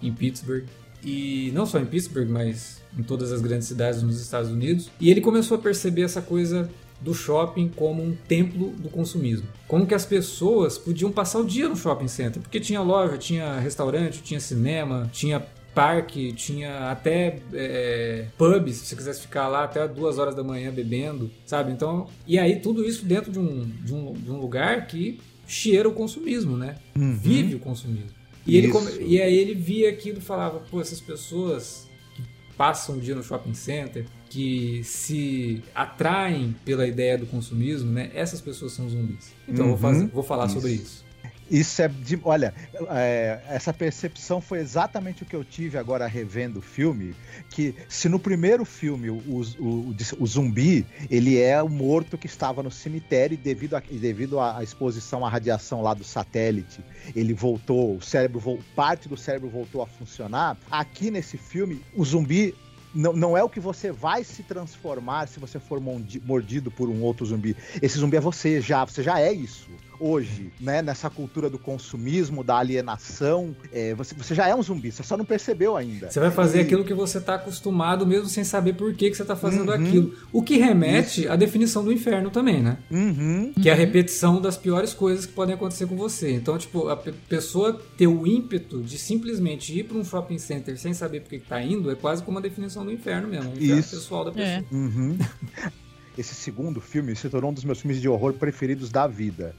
em 0.00 0.12
Pittsburgh. 0.12 0.62
E 1.02 1.50
não 1.52 1.66
só 1.66 1.80
em 1.80 1.84
Pittsburgh, 1.84 2.28
mas 2.30 2.80
em 2.96 3.02
todas 3.02 3.32
as 3.32 3.40
grandes 3.40 3.66
cidades 3.66 4.04
nos 4.04 4.20
Estados 4.20 4.52
Unidos. 4.52 4.88
E 5.00 5.10
ele 5.10 5.20
começou 5.20 5.56
a 5.56 5.60
perceber 5.60 6.02
essa 6.02 6.22
coisa 6.22 6.70
do 7.00 7.12
shopping 7.12 7.68
como 7.74 8.04
um 8.04 8.14
templo 8.28 8.70
do 8.78 8.88
consumismo. 8.88 9.48
Como 9.66 9.84
que 9.84 9.96
as 9.96 10.06
pessoas 10.06 10.78
podiam 10.78 11.10
passar 11.10 11.40
o 11.40 11.44
dia 11.44 11.68
no 11.68 11.74
shopping 11.74 12.06
center, 12.06 12.40
porque 12.40 12.60
tinha 12.60 12.80
loja, 12.80 13.18
tinha 13.18 13.58
restaurante, 13.58 14.22
tinha 14.22 14.38
cinema, 14.38 15.10
tinha 15.12 15.44
parque, 15.74 16.32
tinha 16.32 16.90
até 16.90 17.40
é, 17.52 18.26
pub, 18.38 18.68
se 18.68 18.86
você 18.86 18.96
quisesse 18.96 19.22
ficar 19.22 19.48
lá 19.48 19.64
até 19.64 19.86
duas 19.88 20.18
horas 20.18 20.34
da 20.34 20.44
manhã 20.44 20.72
bebendo, 20.72 21.30
sabe? 21.44 21.72
Então, 21.72 22.08
e 22.26 22.38
aí 22.38 22.60
tudo 22.60 22.84
isso 22.84 23.04
dentro 23.04 23.32
de 23.32 23.38
um, 23.38 23.64
de 23.82 23.94
um, 23.94 24.12
de 24.12 24.30
um 24.30 24.40
lugar 24.40 24.86
que 24.86 25.18
cheira 25.46 25.88
o 25.88 25.92
consumismo, 25.92 26.56
né? 26.56 26.76
Uhum. 26.96 27.16
Vive 27.16 27.56
o 27.56 27.58
consumismo. 27.58 28.10
E, 28.46 28.56
ele, 28.56 28.70
e 29.00 29.20
aí 29.20 29.36
ele 29.36 29.54
via 29.54 29.88
aquilo 29.88 30.18
e 30.18 30.22
falava, 30.22 30.60
pô, 30.70 30.80
essas 30.80 31.00
pessoas 31.00 31.88
que 32.14 32.22
passam 32.56 32.96
um 32.96 32.98
dia 32.98 33.14
no 33.14 33.22
shopping 33.22 33.54
center, 33.54 34.04
que 34.28 34.82
se 34.84 35.62
atraem 35.74 36.54
pela 36.64 36.86
ideia 36.86 37.16
do 37.16 37.26
consumismo, 37.26 37.90
né? 37.90 38.10
Essas 38.14 38.40
pessoas 38.40 38.72
são 38.72 38.88
zumbis. 38.88 39.32
Então 39.48 39.66
uhum. 39.66 39.70
vou, 39.70 39.78
fazer, 39.78 40.06
vou 40.08 40.22
falar 40.22 40.46
isso. 40.46 40.54
sobre 40.54 40.72
isso. 40.72 41.03
Isso 41.50 41.82
é 41.82 41.88
de. 41.88 42.18
Olha, 42.24 42.54
é, 42.90 43.40
essa 43.48 43.72
percepção 43.72 44.40
foi 44.40 44.58
exatamente 44.60 45.22
o 45.22 45.26
que 45.26 45.36
eu 45.36 45.44
tive 45.44 45.76
agora 45.76 46.06
revendo 46.06 46.58
o 46.58 46.62
filme. 46.62 47.14
Que 47.50 47.74
se 47.88 48.08
no 48.08 48.18
primeiro 48.18 48.64
filme 48.64 49.10
o, 49.10 49.16
o, 49.58 49.94
o 50.18 50.26
zumbi 50.26 50.86
ele 51.10 51.38
é 51.38 51.62
o 51.62 51.68
morto 51.68 52.16
que 52.16 52.26
estava 52.26 52.62
no 52.62 52.70
cemitério 52.70 53.34
e 53.34 53.36
devido, 53.36 53.76
a, 53.76 53.80
devido 53.80 54.40
à 54.40 54.62
exposição 54.62 55.24
à 55.24 55.28
radiação 55.28 55.82
lá 55.82 55.92
do 55.92 56.04
satélite, 56.04 56.82
ele 57.14 57.34
voltou, 57.34 57.96
o 57.96 58.02
cérebro 58.02 58.58
parte 58.74 59.08
do 59.08 59.16
cérebro 59.16 59.48
voltou 59.48 59.82
a 59.82 59.86
funcionar. 59.86 60.56
Aqui 60.70 61.10
nesse 61.10 61.36
filme, 61.36 61.82
o 61.94 62.04
zumbi 62.04 62.54
não, 62.94 63.12
não 63.12 63.36
é 63.36 63.42
o 63.42 63.48
que 63.48 63.60
você 63.60 63.90
vai 63.90 64.24
se 64.24 64.42
transformar 64.42 65.26
se 65.26 65.40
você 65.40 65.58
for 65.58 65.80
mordido 65.80 66.70
por 66.70 66.88
um 66.88 67.02
outro 67.02 67.26
zumbi. 67.26 67.56
Esse 67.82 67.98
zumbi 67.98 68.16
é 68.16 68.20
você 68.20 68.60
já, 68.60 68.84
você 68.84 69.02
já 69.02 69.20
é 69.20 69.32
isso 69.32 69.68
hoje, 69.98 70.52
né? 70.60 70.82
Nessa 70.82 71.08
cultura 71.10 71.48
do 71.48 71.58
consumismo, 71.58 72.42
da 72.42 72.56
alienação. 72.56 73.54
É, 73.72 73.94
você, 73.94 74.14
você 74.14 74.34
já 74.34 74.48
é 74.48 74.54
um 74.54 74.62
zumbi, 74.62 74.90
você 74.90 75.02
só 75.02 75.16
não 75.16 75.24
percebeu 75.24 75.76
ainda. 75.76 76.10
Você 76.10 76.20
vai 76.20 76.30
fazer 76.30 76.58
e... 76.58 76.60
aquilo 76.62 76.84
que 76.84 76.94
você 76.94 77.18
está 77.18 77.34
acostumado, 77.34 78.06
mesmo 78.06 78.28
sem 78.28 78.44
saber 78.44 78.74
por 78.74 78.94
que, 78.94 79.10
que 79.10 79.16
você 79.16 79.22
está 79.22 79.36
fazendo 79.36 79.68
uhum. 79.68 79.74
aquilo. 79.74 80.14
O 80.32 80.42
que 80.42 80.56
remete 80.56 81.22
Isso. 81.22 81.32
à 81.32 81.36
definição 81.36 81.84
do 81.84 81.92
inferno 81.92 82.30
também, 82.30 82.62
né? 82.62 82.78
Uhum. 82.90 83.52
Que 83.60 83.68
é 83.68 83.72
a 83.72 83.76
repetição 83.76 84.40
das 84.40 84.56
piores 84.56 84.92
coisas 84.92 85.26
que 85.26 85.32
podem 85.32 85.54
acontecer 85.54 85.86
com 85.86 85.96
você. 85.96 86.32
Então, 86.32 86.56
tipo, 86.58 86.88
a 86.88 86.96
pessoa 86.96 87.80
ter 87.96 88.06
o 88.06 88.26
ímpeto 88.26 88.82
de 88.82 88.98
simplesmente 88.98 89.78
ir 89.78 89.84
para 89.84 89.96
um 89.96 90.04
shopping 90.04 90.38
center 90.38 90.78
sem 90.78 90.94
saber 90.94 91.20
por 91.20 91.30
que 91.30 91.36
está 91.36 91.62
indo 91.62 91.90
é 91.90 91.94
quase 91.94 92.22
como 92.22 92.38
a 92.38 92.42
definição 92.42 92.84
do 92.84 92.92
inferno 92.92 93.28
mesmo. 93.28 93.50
O 93.50 93.56
inferno 93.56 93.80
Isso. 93.80 93.96
pessoal 93.96 94.24
da 94.24 94.32
pessoa. 94.32 94.48
É. 94.48 94.64
Uhum. 94.70 95.18
Esse 96.16 96.34
segundo 96.34 96.80
filme 96.80 97.14
se 97.16 97.28
tornou 97.28 97.50
um 97.50 97.54
dos 97.54 97.64
meus 97.64 97.80
filmes 97.80 98.00
de 98.00 98.08
horror 98.08 98.34
preferidos 98.34 98.88
da 98.88 99.06
vida. 99.06 99.54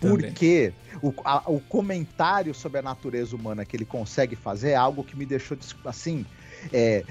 Porque 0.00 0.72
o, 1.02 1.12
a, 1.24 1.50
o 1.50 1.60
comentário 1.60 2.54
sobre 2.54 2.78
a 2.78 2.82
natureza 2.82 3.34
humana 3.34 3.64
que 3.64 3.76
ele 3.76 3.84
consegue 3.84 4.36
fazer 4.36 4.70
é 4.70 4.76
algo 4.76 5.02
que 5.02 5.16
me 5.16 5.26
deixou 5.26 5.56
assim. 5.84 6.24
É, 6.72 7.04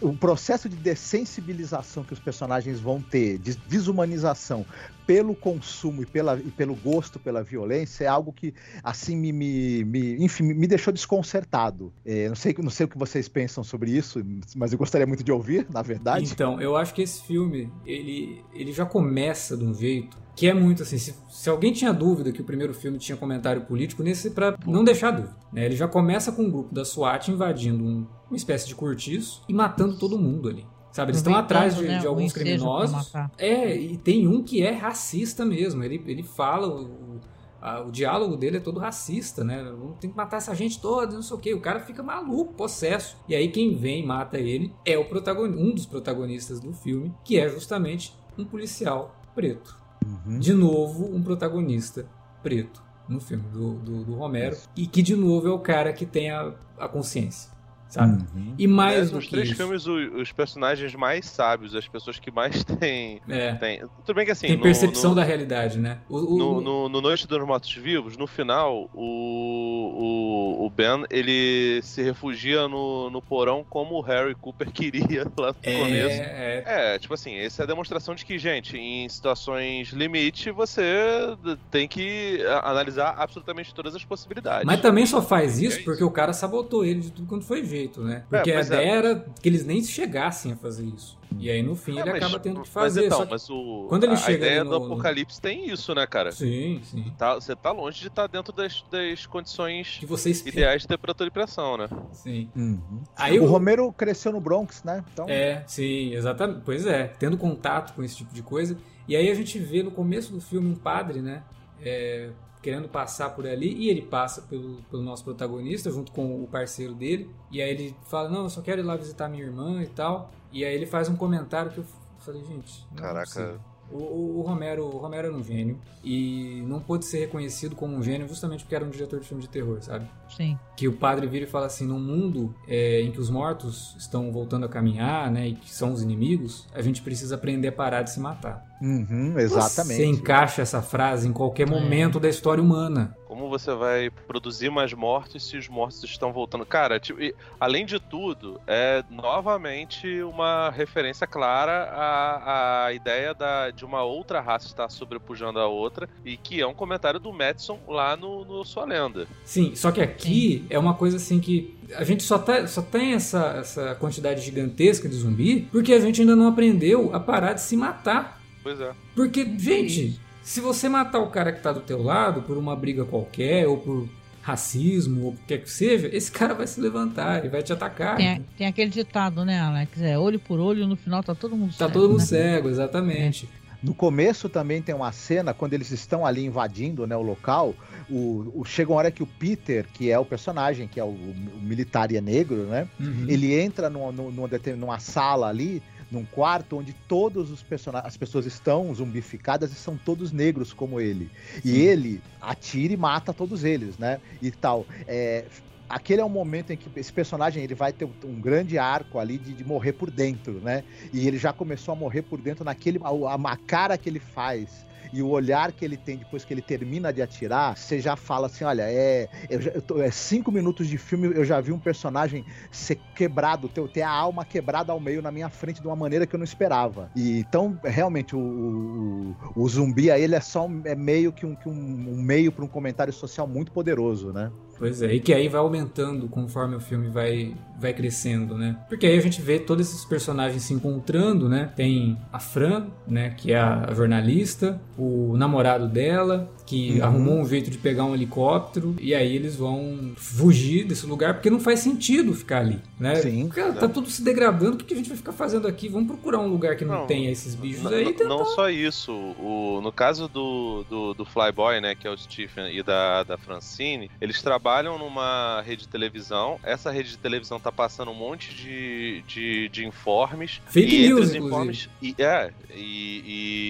o 0.00 0.14
processo 0.14 0.68
de 0.68 0.76
dessensibilização 0.76 2.04
que 2.04 2.12
os 2.12 2.18
personagens 2.18 2.80
vão 2.80 3.00
ter, 3.00 3.38
de 3.38 3.54
desumanização 3.66 4.66
pelo 5.06 5.34
consumo 5.34 6.02
e, 6.02 6.06
pela, 6.06 6.38
e 6.38 6.50
pelo 6.50 6.74
gosto 6.74 7.18
pela 7.18 7.42
violência 7.42 8.04
é 8.04 8.08
algo 8.08 8.32
que 8.32 8.52
assim 8.82 9.16
me, 9.16 9.32
me, 9.32 9.84
me 9.84 10.24
enfim 10.24 10.42
me 10.42 10.66
deixou 10.66 10.92
desconcertado. 10.92 11.92
É, 12.04 12.28
não 12.28 12.34
sei 12.34 12.54
não 12.58 12.70
sei 12.70 12.86
o 12.86 12.88
que 12.88 12.98
vocês 12.98 13.28
pensam 13.28 13.62
sobre 13.62 13.90
isso, 13.90 14.22
mas 14.56 14.72
eu 14.72 14.78
gostaria 14.78 15.06
muito 15.06 15.22
de 15.22 15.30
ouvir, 15.30 15.66
na 15.70 15.82
verdade. 15.82 16.24
Então 16.30 16.60
eu 16.60 16.76
acho 16.76 16.92
que 16.92 17.02
esse 17.02 17.22
filme 17.22 17.70
ele 17.84 18.44
ele 18.52 18.72
já 18.72 18.84
começa 18.84 19.56
de 19.56 19.64
um 19.64 19.72
jeito 19.72 20.26
que 20.34 20.46
é 20.46 20.52
muito 20.52 20.82
assim, 20.82 20.98
se, 20.98 21.14
se, 21.30 21.48
alguém 21.48 21.72
tinha 21.72 21.94
dúvida 21.94 22.30
que 22.30 22.42
o 22.42 22.44
primeiro 22.44 22.74
filme 22.74 22.98
tinha 22.98 23.16
comentário 23.16 23.62
político, 23.62 24.02
nesse 24.02 24.30
para 24.30 24.54
não 24.66 24.84
deixar 24.84 25.10
dúvida. 25.10 25.34
Né? 25.50 25.64
Ele 25.64 25.74
já 25.74 25.88
começa 25.88 26.30
com 26.30 26.42
um 26.42 26.50
grupo 26.50 26.74
da 26.74 26.84
SWAT 26.84 27.28
invadindo 27.28 27.82
um, 27.82 28.06
uma 28.28 28.36
espécie 28.36 28.68
de 28.68 28.74
cortiço 28.74 29.42
e 29.48 29.54
matando 29.54 29.98
todo 29.98 30.18
mundo 30.18 30.50
ali. 30.50 30.66
Sabe, 30.96 31.10
eles 31.10 31.18
estão 31.18 31.34
atrás 31.34 31.76
de, 31.76 31.82
né? 31.82 31.98
de 31.98 32.06
alguns 32.06 32.32
criminosos. 32.32 33.12
É, 33.36 33.76
e 33.76 33.98
tem 33.98 34.26
um 34.26 34.42
que 34.42 34.62
é 34.62 34.70
racista 34.70 35.44
mesmo. 35.44 35.84
Ele, 35.84 36.02
ele 36.06 36.22
fala, 36.22 36.68
o, 36.68 37.20
a, 37.60 37.82
o 37.82 37.90
diálogo 37.90 38.34
dele 38.34 38.56
é 38.56 38.60
todo 38.60 38.80
racista, 38.80 39.44
né? 39.44 39.62
Tem 40.00 40.08
que 40.08 40.16
matar 40.16 40.38
essa 40.38 40.54
gente 40.54 40.80
toda, 40.80 41.14
não 41.14 41.20
sei 41.20 41.36
o 41.36 41.38
quê. 41.38 41.52
O 41.52 41.60
cara 41.60 41.80
fica 41.80 42.02
maluco, 42.02 42.54
possesso. 42.54 43.14
E 43.28 43.34
aí 43.34 43.48
quem 43.48 43.76
vem 43.76 44.04
e 44.04 44.06
mata 44.06 44.38
ele 44.38 44.72
é 44.86 44.96
o 44.96 45.04
protagonista, 45.04 45.62
um 45.62 45.74
dos 45.74 45.84
protagonistas 45.84 46.60
do 46.60 46.72
filme, 46.72 47.12
que 47.22 47.38
é 47.38 47.46
justamente 47.46 48.16
um 48.38 48.46
policial 48.46 49.14
preto. 49.34 49.76
Uhum. 50.02 50.38
De 50.38 50.54
novo, 50.54 51.14
um 51.14 51.22
protagonista 51.22 52.06
preto 52.42 52.82
no 53.06 53.20
filme 53.20 53.44
do, 53.50 53.74
do, 53.74 54.02
do 54.02 54.14
Romero. 54.14 54.54
Isso. 54.54 54.66
E 54.74 54.86
que, 54.86 55.02
de 55.02 55.14
novo, 55.14 55.46
é 55.46 55.52
o 55.52 55.58
cara 55.58 55.92
que 55.92 56.06
tem 56.06 56.30
a, 56.30 56.54
a 56.78 56.88
consciência 56.88 57.54
sabe? 57.88 58.24
Uhum. 58.34 58.54
E 58.58 58.66
mais 58.66 59.10
é, 59.10 59.14
Nos 59.14 59.26
três 59.28 59.48
isso. 59.48 59.56
filmes, 59.56 59.86
o, 59.86 59.94
os 60.20 60.32
personagens 60.32 60.94
mais 60.94 61.26
sábios, 61.26 61.74
as 61.74 61.86
pessoas 61.86 62.18
que 62.18 62.30
mais 62.30 62.64
têm. 62.78 63.20
É. 63.28 63.54
têm 63.54 63.82
tudo 64.04 64.16
bem 64.16 64.24
que 64.24 64.32
assim. 64.32 64.48
Tem 64.48 64.58
percepção 64.58 65.10
no, 65.10 65.16
da 65.16 65.24
realidade, 65.24 65.78
né? 65.78 65.98
O, 66.08 66.34
o, 66.34 66.38
no, 66.38 66.60
no, 66.60 66.88
no, 66.88 67.00
Noite 67.00 67.26
dos 67.26 67.46
Mortos 67.46 67.74
Vivos, 67.74 68.16
no 68.16 68.26
final, 68.26 68.90
o, 68.94 70.60
o, 70.60 70.66
o 70.66 70.70
Ben 70.70 71.04
ele 71.10 71.80
se 71.82 72.02
refugia 72.02 72.66
no, 72.68 73.10
no 73.10 73.22
porão 73.22 73.64
como 73.68 73.96
o 73.96 74.00
Harry 74.00 74.34
Cooper 74.34 74.70
queria 74.72 75.24
lá 75.38 75.48
no 75.48 75.56
é, 75.62 75.78
começo. 75.78 76.20
É. 76.20 76.64
é, 76.66 76.98
tipo 76.98 77.14
assim, 77.14 77.34
essa 77.36 77.62
é 77.62 77.64
a 77.64 77.66
demonstração 77.66 78.14
de 78.14 78.24
que, 78.24 78.38
gente, 78.38 78.76
em 78.76 79.08
situações 79.08 79.90
limite, 79.90 80.50
você 80.50 81.36
tem 81.70 81.86
que 81.86 82.40
analisar 82.62 83.14
absolutamente 83.18 83.74
todas 83.74 83.94
as 83.94 84.04
possibilidades. 84.04 84.64
Mas 84.64 84.80
também 84.80 85.06
só 85.06 85.22
faz 85.22 85.58
isso, 85.58 85.76
é 85.76 85.76
isso. 85.76 85.84
porque 85.84 86.02
o 86.02 86.10
cara 86.10 86.32
sabotou 86.32 86.84
ele 86.84 87.00
de 87.00 87.10
tudo 87.10 87.28
quando 87.28 87.44
foi 87.44 87.62
ver 87.62 87.75
jeito, 87.76 88.02
né? 88.02 88.24
Porque 88.28 88.50
a 88.50 88.54
pois 88.54 88.70
é. 88.70 88.74
ideia 88.74 88.90
era 88.92 89.26
que 89.42 89.48
eles 89.48 89.64
nem 89.64 89.82
chegassem 89.82 90.52
a 90.52 90.56
fazer 90.56 90.84
isso. 90.84 91.18
E 91.38 91.50
aí 91.50 91.62
no 91.62 91.74
fim 91.76 91.98
É, 91.98 92.02
ele 92.02 92.12
mas- 92.12 92.22
acaba 92.22 92.38
tendo 92.40 92.54
que 92.54 92.58
Mas 92.60 92.68
fazer. 92.68 93.06
então, 93.06 93.18
só 93.18 93.24
que- 93.24 93.30
mas 93.32 93.50
o, 93.50 93.86
quando 93.88 94.04
ele 94.04 94.14
a, 94.14 94.16
chega 94.16 94.32
a 94.32 94.36
ideia 94.48 94.60
ali 94.62 94.70
do 94.70 94.78
no- 94.78 94.86
apocalipse 94.86 95.40
tem 95.40 95.68
isso, 95.70 95.94
né, 95.94 96.06
cara? 96.06 96.32
Sim, 96.32 96.80
sim. 96.82 97.12
Tá, 97.18 97.34
você 97.34 97.54
tá 97.54 97.72
longe 97.72 98.00
de 98.00 98.06
estar 98.08 98.26
dentro 98.26 98.52
das, 98.52 98.82
das 98.90 99.26
condições 99.26 99.98
Que 100.00 100.06
você 100.06 100.30
espera. 100.30 100.56
ideais 100.56 100.82
de 100.82 100.88
temperatura 100.88 101.28
e 101.28 101.30
pressão, 101.30 101.76
né? 101.76 101.88
Sim. 102.12 102.48
Uhum. 102.56 103.02
Aí 103.16 103.38
o 103.38 103.44
o- 103.44 103.46
Romero 103.46 103.92
cresceu 103.92 104.32
no 104.32 104.40
Bronx, 104.40 104.82
né? 104.82 105.04
Então, 105.12 105.26
É, 105.28 105.62
sim, 105.66 106.14
exatamente. 106.14 106.62
Pois 106.64 106.86
é, 106.86 107.08
tendo 107.18 107.36
contato 107.36 107.92
com 107.94 108.02
esse 108.02 108.16
tipo 108.16 108.32
de 108.32 108.42
coisa. 108.42 108.76
E 109.08 109.14
aí 109.14 109.28
a 109.30 109.34
gente 109.34 109.58
vê 109.58 109.82
no 109.82 109.90
começo 109.90 110.32
do 110.32 110.40
filme 110.40 110.68
um 110.70 110.74
padre, 110.74 111.20
né? 111.20 111.42
é, 111.84 112.30
querendo 112.66 112.88
passar 112.88 113.30
por 113.30 113.46
ali, 113.46 113.72
e 113.74 113.88
ele 113.88 114.02
passa 114.02 114.42
pelo, 114.42 114.78
pelo 114.90 115.00
nosso 115.04 115.22
protagonista, 115.22 115.88
junto 115.88 116.10
com 116.10 116.42
o 116.42 116.48
parceiro 116.48 116.94
dele. 116.94 117.30
E 117.52 117.62
aí 117.62 117.70
ele 117.70 117.94
fala: 118.08 118.28
Não, 118.28 118.42
eu 118.42 118.50
só 118.50 118.60
quero 118.60 118.80
ir 118.80 118.84
lá 118.84 118.96
visitar 118.96 119.28
minha 119.28 119.44
irmã 119.44 119.80
e 119.84 119.86
tal. 119.86 120.32
E 120.50 120.64
aí 120.64 120.74
ele 120.74 120.86
faz 120.86 121.08
um 121.08 121.14
comentário 121.14 121.70
que 121.70 121.78
eu 121.78 121.84
falei: 122.18 122.42
Gente, 122.44 122.84
não 122.90 122.98
é 122.98 123.06
Caraca. 123.06 123.60
O, 123.88 123.98
o- 123.98 124.38
o 124.40 124.42
Romero, 124.42 124.84
o 124.84 124.98
Romero 124.98 125.28
era 125.28 125.36
um 125.36 125.44
gênio 125.44 125.78
e 126.02 126.60
não 126.66 126.80
pôde 126.80 127.04
ser 127.04 127.20
reconhecido 127.20 127.76
como 127.76 127.94
um 127.94 128.02
gênio 128.02 128.26
justamente 128.26 128.64
porque 128.64 128.74
era 128.74 128.84
um 128.84 128.90
diretor 128.90 129.20
de 129.20 129.28
filme 129.28 129.40
de 129.40 129.48
terror, 129.48 129.80
sabe? 129.80 130.08
Sim. 130.28 130.58
que 130.76 130.88
o 130.88 130.92
padre 130.92 131.24
vira 131.28 131.44
e 131.44 131.48
fala 131.48 131.66
assim, 131.66 131.86
num 131.86 132.00
mundo 132.00 132.52
é, 132.66 133.00
em 133.02 133.12
que 133.12 133.20
os 133.20 133.30
mortos 133.30 133.94
estão 133.96 134.32
voltando 134.32 134.66
a 134.66 134.68
caminhar, 134.68 135.30
né, 135.30 135.46
e 135.50 135.54
que 135.54 135.72
são 135.72 135.92
os 135.92 136.02
inimigos, 136.02 136.66
a 136.74 136.82
gente 136.82 137.00
precisa 137.00 137.36
aprender 137.36 137.68
a 137.68 137.72
parar 137.72 138.02
de 138.02 138.10
se 138.10 138.18
matar. 138.18 138.75
Uhum, 138.80 139.38
exatamente. 139.38 139.96
Você 139.96 140.06
encaixa 140.06 140.62
essa 140.62 140.82
frase 140.82 141.28
em 141.28 141.32
qualquer 141.32 141.68
momento 141.68 142.20
da 142.20 142.28
história 142.28 142.62
humana. 142.62 143.16
Como 143.26 143.48
você 143.48 143.74
vai 143.74 144.10
produzir 144.10 144.70
mais 144.70 144.92
mortos 144.92 145.46
se 145.46 145.56
os 145.56 145.68
mortos 145.68 146.02
estão 146.04 146.32
voltando? 146.32 146.64
Cara, 146.64 146.98
tipo, 146.98 147.20
e, 147.20 147.34
além 147.60 147.84
de 147.84 147.98
tudo, 147.98 148.60
é 148.66 149.02
novamente 149.10 150.22
uma 150.22 150.70
referência 150.70 151.26
clara 151.26 151.90
à, 151.92 152.86
à 152.86 152.92
ideia 152.92 153.34
da, 153.34 153.70
de 153.70 153.84
uma 153.84 154.02
outra 154.02 154.40
raça 154.40 154.66
estar 154.66 154.88
sobrepujando 154.88 155.58
a 155.58 155.66
outra, 155.66 156.08
e 156.24 156.36
que 156.36 156.60
é 156.60 156.66
um 156.66 156.74
comentário 156.74 157.20
do 157.20 157.32
Madison 157.32 157.78
lá 157.86 158.16
no, 158.16 158.44
no 158.44 158.64
Sua 158.64 158.84
Lenda. 158.84 159.26
Sim, 159.44 159.74
só 159.74 159.90
que 159.90 160.00
aqui 160.00 160.64
é 160.70 160.78
uma 160.78 160.94
coisa 160.94 161.16
assim 161.16 161.40
que 161.40 161.76
a 161.94 162.04
gente 162.04 162.22
só, 162.22 162.38
tá, 162.38 162.66
só 162.66 162.82
tem 162.82 163.12
essa, 163.12 163.56
essa 163.58 163.94
quantidade 163.96 164.40
gigantesca 164.40 165.08
de 165.08 165.14
zumbi 165.14 165.68
porque 165.70 165.92
a 165.92 166.00
gente 166.00 166.20
ainda 166.20 166.34
não 166.34 166.48
aprendeu 166.48 167.14
a 167.14 167.20
parar 167.20 167.52
de 167.52 167.60
se 167.60 167.76
matar. 167.76 168.40
Pois 168.66 168.80
é. 168.80 168.90
Porque, 169.14 169.44
gente, 169.56 170.18
se 170.42 170.60
você 170.60 170.88
matar 170.88 171.20
o 171.20 171.28
cara 171.30 171.52
que 171.52 171.60
tá 171.62 171.72
do 171.72 171.78
teu 171.80 172.02
lado 172.02 172.42
por 172.42 172.56
uma 172.58 172.74
briga 172.74 173.04
qualquer 173.04 173.68
ou 173.68 173.78
por 173.78 174.08
racismo 174.42 175.24
ou 175.26 175.30
o 175.30 175.36
que 175.36 175.42
quer 175.46 175.58
que 175.58 175.70
seja, 175.70 176.08
esse 176.12 176.32
cara 176.32 176.52
vai 176.52 176.66
se 176.66 176.80
levantar 176.80 177.44
e 177.44 177.48
vai 177.48 177.62
te 177.62 177.72
atacar. 177.72 178.16
Tem, 178.16 178.44
tem 178.58 178.66
aquele 178.66 178.90
ditado, 178.90 179.44
né, 179.44 179.60
Alex? 179.60 180.00
É 180.02 180.18
olho 180.18 180.40
por 180.40 180.58
olho, 180.58 180.86
no 180.86 180.96
final 180.96 181.22
tá 181.22 181.32
todo 181.34 181.56
mundo 181.56 181.70
Tá 181.72 181.86
cego, 181.86 181.92
todo 181.92 182.08
mundo 182.10 182.18
né? 182.20 182.24
cego, 182.26 182.68
exatamente. 182.68 183.48
No 183.82 183.94
começo 183.94 184.48
também 184.48 184.82
tem 184.82 184.94
uma 184.94 185.12
cena, 185.12 185.52
quando 185.54 185.74
eles 185.74 185.90
estão 185.92 186.24
ali 186.26 186.44
invadindo 186.44 187.06
né, 187.06 187.16
o 187.16 187.22
local, 187.22 187.72
o, 188.10 188.50
o- 188.60 188.64
chega 188.64 188.90
uma 188.90 188.98
hora 188.98 189.10
que 189.12 189.22
o 189.22 189.26
Peter, 189.26 189.86
que 189.92 190.10
é 190.10 190.18
o 190.18 190.24
personagem, 190.24 190.88
que 190.88 190.98
é 190.98 191.04
o, 191.04 191.08
o 191.08 191.34
militar 191.62 192.10
e 192.10 192.16
é 192.16 192.20
negro, 192.20 192.64
né? 192.66 192.88
Uhum. 192.98 193.26
Ele 193.28 193.54
entra 193.54 193.88
numa, 193.90 194.10
numa, 194.10 194.48
numa 194.76 194.98
sala 194.98 195.48
ali, 195.48 195.82
num 196.10 196.24
quarto 196.26 196.76
onde 196.78 196.94
todos 196.94 197.50
os 197.50 197.62
personagens, 197.62 198.08
as 198.08 198.16
pessoas 198.16 198.46
estão 198.46 198.92
zumbificadas 198.94 199.72
e 199.72 199.76
são 199.76 199.98
todos 199.98 200.32
negros 200.32 200.72
como 200.72 201.00
ele. 201.00 201.32
E 201.64 201.70
Sim. 201.70 201.76
ele 201.76 202.24
atira 202.40 202.92
e 202.94 202.96
mata 202.96 203.34
todos 203.34 203.64
eles, 203.64 203.98
né? 203.98 204.20
E 204.40 204.50
tal. 204.52 204.86
É, 205.06 205.48
aquele 205.88 206.20
é 206.20 206.24
um 206.24 206.28
momento 206.28 206.70
em 206.72 206.76
que 206.78 206.90
esse 206.96 207.12
personagem 207.12 207.62
ele 207.62 207.74
vai 207.74 207.92
ter 207.92 208.08
um 208.24 208.40
grande 208.40 208.78
arco 208.78 209.18
ali 209.18 209.38
de, 209.38 209.54
de 209.54 209.64
morrer 209.64 209.92
por 209.94 210.10
dentro, 210.10 210.60
né? 210.60 210.84
E 211.12 211.26
ele 211.26 211.38
já 211.38 211.52
começou 211.52 211.92
a 211.92 211.96
morrer 211.96 212.22
por 212.22 212.40
dentro 212.42 212.64
naquele 212.64 212.98
a, 213.02 213.34
a- 213.52 213.56
cara 213.66 213.98
que 213.98 214.08
ele 214.08 214.20
faz 214.20 214.85
e 215.12 215.22
o 215.22 215.28
olhar 215.28 215.72
que 215.72 215.84
ele 215.84 215.96
tem 215.98 216.18
depois 216.18 216.44
que 216.44 216.52
ele 216.54 216.62
termina 216.62 217.12
de 217.12 217.22
atirar, 217.22 217.76
você 217.76 218.00
já 218.00 218.16
fala 218.16 218.46
assim, 218.46 218.64
olha, 218.64 218.82
é, 218.90 219.28
eu 219.48 219.60
eu 219.76 219.82
tô- 219.82 220.00
é 220.00 220.10
cinco 220.10 220.50
minutos 220.52 220.86
de 220.88 220.96
filme, 220.98 221.28
eu 221.34 221.44
já 221.44 221.60
vi 221.60 221.72
um 221.72 221.80
personagem 221.80 222.44
ser 222.70 223.04
quebrado, 223.14 223.68
ter, 223.68 223.86
ter 223.90 224.02
a 224.02 224.10
alma 224.10 224.44
quebrada 224.44 224.92
ao 224.92 225.00
meio 225.00 225.20
na 225.22 225.32
minha 225.32 225.50
frente 225.50 225.80
de 225.80 225.86
uma 225.86 225.96
maneira 225.96 226.26
que 226.26 226.34
eu 226.34 226.38
não 226.38 226.44
esperava. 226.44 227.10
E 227.14 227.38
então, 227.40 227.78
realmente, 227.84 228.34
o, 228.36 228.40
o, 228.40 229.36
o 229.54 229.68
zumbi 229.68 230.10
aí, 230.10 230.22
ele 230.22 230.34
é 230.34 230.40
só 230.40 230.68
é 230.84 230.94
meio 230.94 231.32
que 231.32 231.44
um, 231.46 231.56
que 231.56 231.68
um, 231.68 231.72
um 231.72 232.22
meio 232.22 232.52
para 232.52 232.64
um 232.64 232.68
comentário 232.68 233.12
social 233.12 233.46
muito 233.48 233.72
poderoso, 233.72 234.32
né? 234.32 234.52
Pois 234.78 235.02
é, 235.02 235.14
e 235.14 235.20
que 235.20 235.32
aí 235.32 235.48
vai 235.48 235.60
aumentando 235.60 236.28
conforme 236.28 236.76
o 236.76 236.80
filme 236.80 237.08
vai, 237.08 237.54
vai 237.78 237.92
crescendo, 237.92 238.56
né? 238.56 238.76
Porque 238.88 239.06
aí 239.06 239.16
a 239.16 239.22
gente 239.22 239.40
vê 239.40 239.58
todos 239.58 239.88
esses 239.88 240.04
personagens 240.04 240.62
se 240.62 240.74
encontrando, 240.74 241.48
né? 241.48 241.72
Tem 241.74 242.18
a 242.32 242.38
Fran, 242.38 242.86
né? 243.06 243.30
Que 243.30 243.52
é 243.52 243.58
a 243.58 243.92
jornalista, 243.94 244.80
o 244.98 245.36
namorado 245.36 245.88
dela, 245.88 246.50
que 246.66 246.98
Uhum. 246.98 247.04
arrumou 247.04 247.40
um 247.40 247.46
jeito 247.48 247.70
de 247.70 247.78
pegar 247.78 248.04
um 248.04 248.14
helicóptero, 248.14 248.94
e 249.00 249.14
aí 249.14 249.34
eles 249.36 249.54
vão 249.56 250.12
fugir 250.16 250.84
desse 250.84 251.06
lugar, 251.06 251.34
porque 251.34 251.48
não 251.48 251.60
faz 251.60 251.80
sentido 251.80 252.34
ficar 252.34 252.58
ali, 252.58 252.80
né? 252.98 253.14
Sim. 253.16 253.48
Cara, 253.48 253.72
tá 253.72 253.88
tudo 253.88 254.10
se 254.10 254.22
degradando, 254.22 254.74
o 254.74 254.76
que 254.78 254.84
que 254.84 254.94
a 254.94 254.96
gente 254.96 255.08
vai 255.08 255.16
ficar 255.16 255.32
fazendo 255.32 255.68
aqui? 255.68 255.88
Vamos 255.88 256.08
procurar 256.08 256.40
um 256.40 256.48
lugar 256.48 256.76
que 256.76 256.84
não, 256.84 257.00
Não, 257.00 257.06
tenha 257.06 257.30
esses 257.30 257.54
bichos 257.54 257.86
aí. 257.86 258.02
e 258.08 258.12
tentar- 258.12 258.24
não 258.28 258.44
só 258.44 258.68
isso, 258.68 259.12
o, 259.12 259.80
no 259.82 259.92
caso 259.92 260.26
do, 260.28 260.84
do, 260.90 261.14
do 261.14 261.24
Flyboy, 261.24 261.80
né, 261.80 261.94
que 261.94 262.06
é 262.06 262.10
o 262.10 262.18
Stephen, 262.18 262.76
e 262.76 262.82
da, 262.82 263.22
da 263.22 263.38
Francine, 263.38 264.10
eles 264.20 264.42
trabalham 264.42 264.98
numa 264.98 265.62
rede 265.64 265.82
de 265.82 265.88
televisão. 265.88 266.58
Essa 266.64 266.90
rede 266.90 267.10
de 267.10 267.18
televisão 267.18 267.60
tá 267.60 267.70
passando 267.70 268.10
um 268.10 268.14
monte 268.14 268.52
de, 268.54 269.22
de, 269.28 269.68
de 269.68 269.86
informes. 269.86 270.60
Fake 270.66 270.94
e 270.94 271.08
news, 271.08 271.32
informes, 271.34 271.88
e, 272.02 272.14
é, 272.18 272.50
e, 272.74 273.22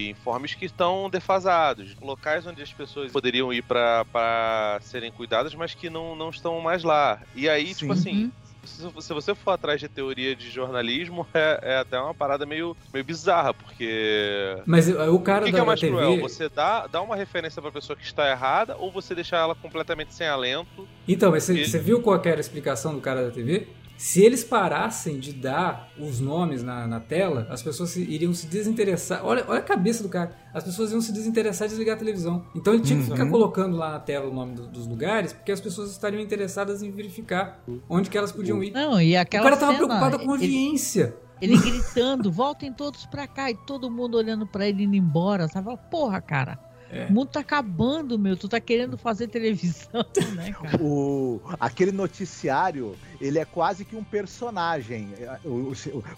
e 0.07 0.09
informes 0.11 0.55
que 0.55 0.65
estão 0.65 1.09
defasados. 1.09 1.95
Locais 2.01 2.45
onde 2.47 2.61
as 2.63 2.71
pessoas 2.73 2.86
poderiam 3.11 3.51
ir 3.53 3.63
para 3.63 4.77
serem 4.81 5.11
cuidadas, 5.11 5.53
mas 5.55 5.73
que 5.73 5.89
não, 5.89 6.15
não 6.15 6.29
estão 6.29 6.59
mais 6.61 6.83
lá. 6.83 7.21
E 7.35 7.47
aí, 7.49 7.73
tipo 7.73 7.93
Sim. 7.95 7.99
assim, 7.99 8.23
Uhum. 8.25 9.01
se, 9.01 9.13
você 9.13 9.33
for 9.35 9.51
atrás 9.51 9.79
de 9.79 9.87
teoria 9.87 10.35
de 10.35 10.49
jornalismo, 10.49 11.27
é, 11.33 11.59
é 11.61 11.77
até 11.77 11.99
uma 11.99 12.13
parada 12.13 12.45
meio, 12.45 12.75
meio 12.93 13.05
bizarra, 13.05 13.53
porque. 13.53 14.57
Mas 14.65 14.89
o 14.89 15.19
cara 15.21 15.43
O 15.43 15.45
que, 15.45 15.51
da, 15.51 15.57
que 15.57 15.61
é 15.61 15.65
mais 15.65 15.79
TV... 15.79 15.91
cruel? 15.93 16.17
Você 16.21 16.49
dá, 16.49 16.87
dá 16.87 17.01
uma 17.01 17.15
referência 17.15 17.61
pra 17.61 17.71
pessoa 17.71 17.95
que 17.95 18.03
está 18.03 18.29
errada 18.29 18.75
ou 18.77 18.91
você 18.91 19.15
deixar 19.15 19.37
ela 19.37 19.55
completamente 19.55 20.13
sem 20.13 20.27
alento? 20.27 20.87
Então, 21.07 21.31
mas 21.31 21.47
E- 21.49 21.65
você 21.65 21.79
viu 21.79 22.01
qual 22.01 22.21
era 22.25 22.37
a 22.37 22.39
explicação 22.39 22.93
do 22.93 23.01
cara 23.01 23.23
da 23.23 23.31
TV? 23.31 23.67
Se 23.97 24.21
eles 24.23 24.43
parassem 24.43 25.19
de 25.19 25.33
dar 25.33 25.89
os 25.99 26.19
nomes 26.19 26.61
na, 26.61 26.85
na 26.85 26.99
tela, 26.99 27.47
as 27.49 27.63
pessoas 27.63 27.89
se- 27.89 28.03
iriam 28.03 28.33
se 28.33 28.45
desinteressar. 28.45 29.25
Olha, 29.25 29.43
olha 29.47 29.59
a 29.59 29.63
cabeça 29.63 30.03
do 30.03 30.09
cara. 30.09 30.35
As 30.53 30.63
pessoas 30.63 30.91
iam 30.91 31.01
se 31.01 31.11
desinteressar 31.11 31.65
e 31.67 31.69
desligar 31.69 31.95
a 31.95 31.99
televisão. 31.99 32.45
Então 32.55 32.73
ele 32.73 32.83
tinha 32.83 32.99
que 32.99 33.05
ficar 33.09 33.23
Uhum. 33.23 33.31
colocando 33.31 33.75
lá 33.75 33.91
na 33.93 33.99
tela 33.99 34.29
o 34.29 34.33
nome 34.33 34.53
do- 34.55 34.67
dos 34.67 34.85
lugares, 34.85 35.33
porque 35.33 35.51
as 35.51 35.59
pessoas 35.59 35.89
estariam 35.91 36.21
interessadas 36.21 36.83
em 36.83 36.91
verificar 36.91 37.59
onde 37.89 38.09
que 38.09 38.17
elas 38.17 38.31
podiam 38.31 38.63
ir. 38.63 38.71
Não, 38.71 39.01
e 39.01 39.15
O 39.15 39.19
aquela 39.19 39.43
cara 39.43 39.57
tava 39.57 39.71
cena, 39.73 39.85
preocupado 39.85 40.19
com 40.19 40.31
a 40.31 40.35
ele, 40.35 40.43
audiência. 40.45 41.15
ele 41.41 41.57
gritando, 41.57 42.31
voltem 42.31 42.71
todos 42.71 43.05
pra 43.07 43.25
cá, 43.27 43.49
e 43.49 43.55
todo 43.55 43.89
mundo 43.89 44.15
olhando 44.17 44.45
pra 44.45 44.67
ele 44.67 44.83
indo 44.83 44.95
embora, 44.95 45.47
sabe? 45.47 45.65
Fala, 45.65 45.77
Porra, 45.77 46.21
cara, 46.21 46.59
É. 46.91 47.05
o 47.07 47.11
mundo 47.13 47.27
tá 47.29 47.39
acabando, 47.41 48.17
meu, 48.17 48.37
tu 48.37 48.47
tá 48.47 48.59
querendo 48.59 48.97
fazer 48.97 49.27
televisão, 49.27 50.05
né, 50.35 50.51
cara? 50.53 50.81
O, 50.81 51.41
aquele 51.59 51.91
noticiário, 51.91 52.95
ele 53.19 53.39
é 53.39 53.45
quase 53.45 53.85
que 53.85 53.95
um 53.95 54.03
personagem, 54.03 55.13
é, 55.13 55.39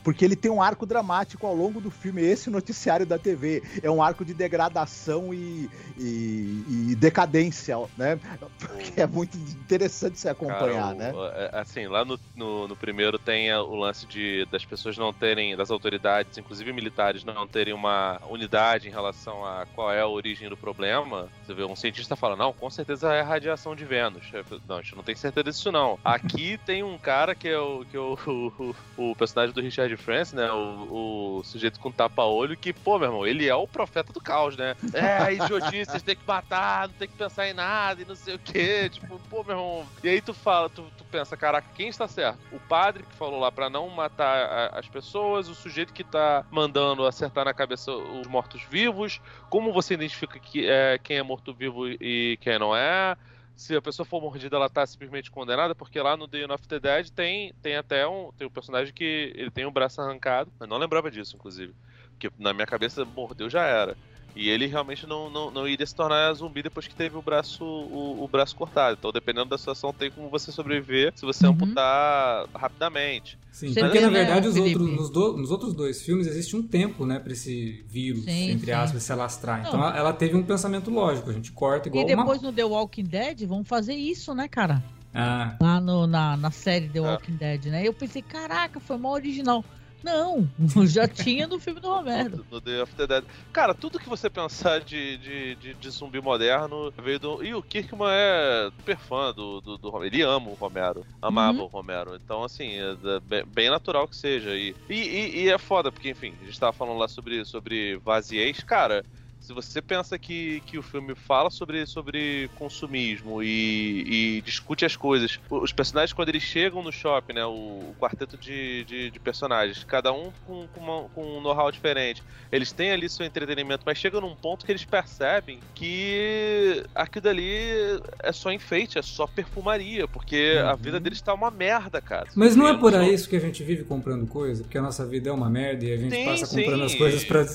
porque 0.04 0.26
ele 0.26 0.36
tem 0.36 0.52
um 0.52 0.62
arco 0.62 0.86
dramático 0.86 1.45
ao 1.45 1.54
longo 1.56 1.80
do 1.82 1.89
filme. 1.91 2.22
Esse 2.22 2.50
noticiário 2.50 3.06
da 3.06 3.18
TV 3.18 3.64
é 3.82 3.89
um 3.89 4.02
arco 4.02 4.24
de 4.26 4.34
degradação 4.34 5.34
e, 5.34 5.70
e- 5.97 6.91
e 6.91 6.95
decadência, 6.95 7.76
né? 7.97 8.20
Porque 8.58 9.00
é 9.02 9.08
muito 9.08 9.38
interessante 9.38 10.20
se 10.20 10.28
acompanhar, 10.30 10.95
Cara, 10.95 10.95
né? 10.95 11.14
o- 11.14 11.26
é, 11.28 11.50
Assim, 11.54 11.88
lá 11.88 12.06
no, 12.06 12.18
no, 12.36 12.68
no 12.68 12.76
primeiro 12.76 13.18
tem 13.20 13.54
o 13.54 13.76
lance 13.76 14.06
de 14.08 14.45
das 14.52 14.64
pessoas 14.66 14.97
não 14.97 15.12
terem, 15.14 15.56
das 15.56 15.70
autoridades, 15.72 16.38
inclusive 16.38 16.72
militares, 16.72 17.24
não 17.24 17.47
terem 17.47 17.74
uma 17.74 18.20
unidade 18.30 18.88
em 18.88 18.91
relação 18.91 19.45
a 19.45 19.66
qual 19.76 19.91
é 19.91 20.00
a 20.02 20.08
origem 20.08 20.47
do 20.50 20.56
problema. 20.58 21.30
Você 21.43 21.54
vê 21.54 21.64
um 21.64 21.76
cientista 21.76 22.16
fala, 22.16 22.36
não, 22.36 22.54
com 22.54 22.70
certeza 22.70 23.14
é 23.14 23.22
a 23.22 23.26
radiação 23.26 23.76
de 23.76 23.86
Vênus. 23.86 24.32
Não, 24.68 24.78
a 24.78 24.82
gente 24.82 24.95
não 24.95 25.04
tem 25.04 25.16
certeza 25.16 25.43
disso 25.43 25.72
não. 25.72 26.00
Aqui 26.04 26.58
tem 26.66 26.84
um 26.84 26.89
cara 26.98 27.36
que 27.36 27.48
é 27.48 27.60
o, 27.60 27.86
que 27.86 27.96
é 27.96 28.00
o, 28.00 28.14
o, 28.98 29.12
o 29.12 29.16
personagem 29.16 29.54
do 29.54 29.62
Richard 29.62 29.96
Francis, 29.98 30.34
né? 30.34 30.52
O, 30.52 31.40
o 31.40 31.44
sujeito 31.44 31.80
com 31.80 31.92
tapa-olho, 31.92 32.58
que, 32.58 32.74
pô, 32.74 32.98
meu 32.98 33.08
irmão, 33.10 33.28
ele 33.28 33.48
é 33.48 33.56
o 33.56 33.68
profeta 33.68 34.12
do 34.14 34.22
caos, 34.22 34.56
né? 34.58 34.76
É, 34.94 35.34
idiotice, 35.34 35.92
vocês 35.92 36.04
têm 36.04 36.16
que 36.16 36.28
matar, 36.28 36.88
não 36.88 36.96
tem 36.96 37.08
que 37.08 37.16
pensar 37.16 37.48
em 37.48 37.54
nada 37.54 38.02
e 38.02 38.06
não 38.06 38.16
sei 38.16 38.36
o 38.36 38.40
quê. 38.40 38.90
Tipo, 38.90 39.20
pô, 39.30 39.44
meu 39.44 39.52
irmão. 39.52 39.88
E 40.04 40.10
aí 40.10 40.22
tu 40.22 40.34
fala, 40.34 40.70
tu, 40.70 40.90
tu 40.98 41.06
pensa, 41.06 41.36
caraca, 41.38 41.68
quem 41.76 41.90
está 41.90 42.08
certo? 42.08 42.40
O 42.52 42.60
padre 42.60 43.04
que 43.04 43.16
falou 43.16 43.40
lá 43.40 43.52
pra 43.52 43.70
não 43.70 43.88
matar 43.90 44.46
a- 44.74 44.80
as 44.80 44.88
pessoas, 44.88 45.48
o 45.50 45.56
sujeito 45.56 45.94
que 45.94 46.04
tá 46.04 46.46
mandando 46.50 47.06
acertar 47.06 47.46
na 47.46 47.54
cabeça 47.54 47.92
os 47.92 48.28
mortos-vivos, 48.28 49.20
como 49.50 49.72
você 49.74 49.94
identifica 49.94 50.40
que, 50.40 50.66
é, 50.70 50.98
quem 50.98 51.18
é 51.18 51.24
morto-vivo 51.24 51.88
e 51.88 52.38
quem 52.42 52.58
não 52.60 52.76
é? 52.76 53.16
Se 53.60 53.76
a 53.76 53.82
pessoa 53.82 54.05
for 54.05 54.22
mordida, 54.22 54.55
ela 54.55 54.70
tá 54.70 54.88
simplesmente 54.88 55.30
condenada, 55.30 55.76
porque 55.76 55.99
lá 55.99 56.16
no 56.16 56.30
The 56.30 56.45
of 56.45 56.66
the 56.66 56.80
Dead 56.80 57.10
tem, 57.10 57.53
tem 57.62 57.76
até 57.76 58.07
um. 58.07 58.32
Tem 58.32 58.47
um 58.47 58.49
personagem 58.49 58.93
que 58.93 59.34
ele 59.36 59.51
tem 59.51 59.66
o 59.66 59.72
braço 59.72 59.99
arrancado. 59.99 60.49
Eu 60.62 60.66
não 60.66 60.78
lembrava 60.78 61.12
disso, 61.12 61.36
inclusive. 61.36 61.76
Porque 62.12 62.32
na 62.41 62.53
minha 62.53 62.66
cabeça, 62.66 63.03
mordeu 63.03 63.49
já 63.49 63.66
era. 63.66 63.97
E 64.36 64.48
ele 64.50 64.68
realmente 64.68 65.06
não, 65.08 65.30
não, 65.30 65.52
não 65.52 65.68
iria 65.68 65.86
se 65.86 65.94
tornar 65.96 66.32
zumbi 66.34 66.62
depois 66.64 66.88
que 66.88 66.96
teve 66.96 67.16
o 67.18 67.22
braço, 67.22 67.64
o, 67.64 68.24
o 68.24 68.28
braço 68.28 68.56
cortado. 68.56 68.96
Então, 68.98 69.12
dependendo 69.12 69.50
da 69.50 69.58
situação, 69.58 69.92
tem 69.92 70.10
como 70.12 70.30
você 70.30 70.52
sobreviver 70.52 71.12
se 71.16 71.26
você 71.26 71.46
Uhum. 71.46 71.54
amputar 71.54 72.46
rapidamente. 72.56 73.38
Sim, 73.52 73.74
Você 73.74 73.80
porque 73.82 74.00
vê, 74.00 74.06
na 74.06 74.12
né, 74.12 74.20
verdade 74.20 74.48
os 74.48 74.56
outros, 74.56 74.88
nos, 74.90 75.10
do- 75.10 75.38
nos 75.38 75.52
outros 75.52 75.74
dois 75.74 76.02
filmes 76.04 76.28
existe 76.28 76.56
um 76.56 76.66
tempo, 76.66 77.06
né, 77.06 77.20
pra 77.20 77.34
esse 77.34 77.84
vírus, 77.90 78.24
Sim, 78.26 78.52
entre 78.52 78.72
aspas, 78.72 79.04
se 79.04 79.12
alastrar. 79.12 79.66
Então 79.68 79.80
Não. 79.80 79.90
ela, 79.94 80.14
teve 80.14 80.36
um 80.38 80.44
pensamento 80.44 80.90
lógico, 80.92 81.30
a 81.30 81.34
gente 81.34 81.52
corta 81.52 81.90
igual 81.90 82.08
E 82.08 82.14
uma... 82.14 82.24
depois 82.24 82.42
no 82.42 82.54
The 82.54 82.64
Walking 82.64 83.04
Dead 83.04 83.46
vão 83.48 83.64
fazer 83.66 83.96
isso, 83.96 84.34
né, 84.34 84.48
cara? 84.48 84.84
Ah, 85.14 85.58
Lá 85.62 85.82
no, 85.82 86.06
na, 86.06 86.38
na 86.38 86.52
série 86.52 86.88
The 86.88 87.00
É. 87.00 87.02
Walking 87.02 87.36
Dead, 87.36 87.66
né? 87.66 87.86
Eu 87.86 87.94
pensei, 87.94 88.22
caraca, 88.22 88.80
foi 88.80 88.98
mal 88.98 89.14
original. 89.14 89.66
Não, 90.04 90.47
já 90.88 91.08
tinha 91.08 91.45
no 91.47 91.60
filme 91.60 91.80
do 91.80 91.89
Romero. 91.89 92.45
No 92.50 92.62
The 92.62 92.86
the 92.97 93.08
Dead. 93.08 93.24
Cara, 93.52 93.74
tudo 93.74 94.00
que 94.00 94.08
você 94.08 94.30
pensar 94.30 94.80
de, 94.82 95.18
de, 95.18 95.56
de, 95.56 95.74
de 95.74 95.89
zumbi 95.89 96.22
moderno 96.22 96.91
veio 97.04 97.20
do. 97.20 97.43
E 97.43 97.54
o 97.54 97.62
Kirkman 97.62 98.08
é 98.10 98.72
super 98.78 98.97
fã 98.97 99.34
do, 99.34 99.60
do, 99.62 99.78
do 99.78 99.89
Romero. 99.89 100.16
Ele 100.16 100.22
ama 100.22 100.50
o 100.50 100.54
Romero. 100.54 101.06
Amava 101.22 101.60
Uhum. 101.60 101.64
o 101.66 101.68
Romero. 101.68 102.16
Então, 102.16 102.43
assim, 102.43 102.80
é 102.80 102.95
da- 102.95 103.22
bem, 103.47 103.70
natural 103.70 104.08
que 104.08 104.16
seja. 104.16 104.56
E, 104.56 104.76
e, 104.89 104.93
e- 104.95 105.43
e 105.43 105.50
é 105.50 105.58
foda, 105.58 105.91
porque, 105.91 106.10
enfim, 106.10 106.34
a 106.41 106.45
gente 106.45 106.60
tava 106.60 106.74
falando 106.74 106.97
lá 106.97 107.08
sobre, 107.08 107.43
sobre 107.45 107.97
vaziez. 107.97 108.60
Cara. 108.62 109.04
Se 109.50 109.54
você 109.54 109.82
pensa 109.82 110.20
que, 110.20 110.62
que 110.62 110.78
o 110.78 110.84
filme 110.84 111.16
fala 111.16 111.50
sobre, 111.50 111.84
sobre 111.88 112.47
consumismo 112.54 113.41
e, 113.41 114.38
e 114.38 114.41
discute 114.43 114.86
as 114.86 114.95
coisas, 114.95 115.39
os 115.50 115.74
personagens, 115.74 116.14
quando 116.14 116.30
eles 116.30 116.43
chegam 116.43 116.84
no 116.84 116.91
shopping, 116.91 117.34
né? 117.34 117.43
O, 117.47 117.89
o 117.89 117.95
quarteto 118.00 118.38
de, 118.38 118.86
de, 118.86 119.10
de 119.10 119.20
personagens, 119.20 119.84
cada 119.84 120.14
um 120.14 120.32
com, 120.43 120.68
com, 120.68 120.80
uma- 120.80 121.10
com 121.10 121.39
um 121.39 121.41
know-how 121.41 121.72
diferente, 121.72 122.22
eles 122.52 122.72
têm 122.72 122.91
ali 122.91 123.10
seu 123.10 123.26
entretenimento, 123.26 123.82
mas 123.88 123.97
chega 123.97 124.22
num 124.22 124.36
ponto 124.36 124.64
que 124.64 124.72
eles 124.72 124.86
percebem 124.86 125.60
que 125.74 126.84
aquilo 126.93 127.24
dali 127.24 128.00
é 128.22 128.32
só 128.32 128.52
enfeite, 128.52 129.00
é 129.00 129.02
só 129.02 129.26
perfumaria, 129.26 130.08
porque 130.08 130.60
a 130.64 130.74
Uhum. 130.74 130.78
vida 130.78 131.00
deles 131.00 131.24
tá 131.24 131.34
uma 131.34 131.50
merda, 131.50 132.00
cara. 132.00 132.28
Mas 132.36 132.56
não 132.56 132.68
é 132.68 132.78
por 132.78 132.91
são- 132.91 133.02
isso 133.12 133.28
que 133.28 133.36
a 133.36 133.39
gente 133.39 133.64
vive 133.64 133.84
comprando 133.84 134.28
coisa, 134.28 134.62
porque 134.62 134.78
a 134.78 134.82
nossa 134.84 135.08
vida 135.08 135.30
é 135.30 135.34
uma 135.34 135.50
merda 135.50 135.86
e 135.86 135.91
a 135.91 135.97
gente 135.97 136.14
Sim, 136.16 136.26
passa 136.26 136.45
comprando 136.47 136.82
sim. 136.82 136.86
as 136.86 136.93
coisas 136.93 137.24
pra, 137.24 137.45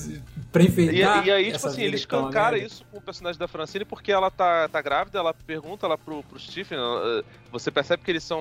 pra 0.51 0.61
E, 0.63 0.65
enfeitar. 0.65 1.25
e 1.25 1.31
aí, 1.31 1.51
tipo 1.53 1.67
assim, 1.67 1.84
ele 1.85 1.95
escancara 1.95 2.57
isso 2.57 2.83
com 2.85 2.97
o 2.97 3.01
personagem 3.01 3.37
da 3.39 3.47
Francine 3.47 3.85
porque 3.85 4.11
ela 4.11 4.31
tá, 4.31 4.67
tá 4.69 4.81
grávida, 4.81 5.19
ela 5.19 5.33
pergunta 5.33 5.87
lá 5.87 5.97
pro, 5.97 6.23
pro 6.23 6.39
Stephen, 6.39 6.77
eh, 6.79 7.23
você 7.51 7.71
percebe 7.71 8.03
que 8.03 8.11
eles 8.11 8.23
são 8.23 8.39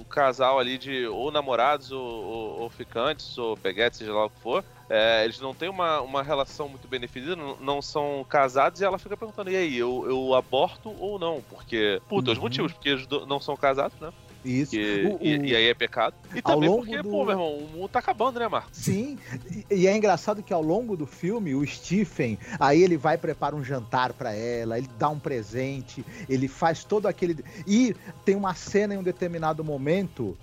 um 0.00 0.04
casal 0.08 0.58
ali 0.58 0.78
de 0.78 1.06
ou 1.06 1.30
namorados 1.30 1.90
ou, 1.90 2.00
ou, 2.02 2.60
ou 2.62 2.70
ficantes, 2.70 3.36
ou 3.38 3.56
peguetes, 3.56 3.98
seja 3.98 4.12
lá 4.12 4.24
o 4.26 4.30
que 4.30 4.40
for. 4.40 4.64
É, 4.88 5.24
eles 5.24 5.40
não 5.40 5.54
têm 5.54 5.68
uma, 5.68 6.00
uma 6.02 6.22
relação 6.22 6.68
muito 6.68 6.86
bem 6.88 7.00
definida, 7.00 7.34
não, 7.36 7.56
não 7.58 7.82
são 7.82 8.24
casados, 8.28 8.80
e 8.80 8.84
ela 8.84 8.98
fica 8.98 9.16
perguntando, 9.16 9.50
e 9.50 9.56
aí, 9.56 9.76
eu, 9.76 10.04
eu 10.08 10.34
aborto 10.34 10.90
ou 10.90 11.18
não? 11.18 11.42
Porque, 11.42 12.00
puta, 12.08 12.30
os 12.32 12.38
Uhum. 12.38 12.44
motivos, 12.44 12.72
porque 12.72 12.90
eles 12.90 13.06
não 13.26 13.40
são 13.40 13.56
casados, 13.56 13.98
né? 14.00 14.10
Isso. 14.44 14.76
E, 14.76 15.06
O- 15.06 15.18
e- 15.20 15.38
o- 15.38 15.44
e 15.46 15.56
aí 15.56 15.66
é 15.68 15.74
pecado. 15.74 16.14
E 16.34 16.40
ao 16.44 16.54
também 16.54 16.68
longo 16.68 16.82
porque, 16.84 17.02
do- 17.02 17.08
pô, 17.10 17.22
meu 17.24 17.30
irmão, 17.32 17.56
o 17.58 17.68
mundo 17.68 17.88
tá 17.88 17.98
acabando, 17.98 18.38
né, 18.38 18.46
Marcos? 18.48 18.76
Sim, 18.78 19.18
e, 19.70 19.74
e 19.82 19.86
é 19.86 19.96
engraçado 19.96 20.42
que 20.42 20.52
ao 20.52 20.62
longo 20.62 20.96
do 20.96 21.06
filme, 21.06 21.54
o 21.54 21.66
Stephen, 21.66 22.38
aí 22.60 22.82
ele 22.82 22.96
vai 22.96 23.16
preparar 23.16 23.58
um 23.58 23.64
jantar 23.64 24.12
pra 24.12 24.32
ela, 24.34 24.76
ele 24.78 24.88
dá 24.98 25.08
um 25.08 25.18
presente, 25.18 26.04
ele 26.28 26.46
faz 26.48 26.84
todo 26.84 27.06
aquele. 27.06 27.42
E 27.66 27.94
tem 28.24 28.34
uma 28.36 28.54
cena 28.54 28.94
em 28.94 28.98
um 28.98 29.02
determinado 29.02 29.64
momento. 29.64 30.36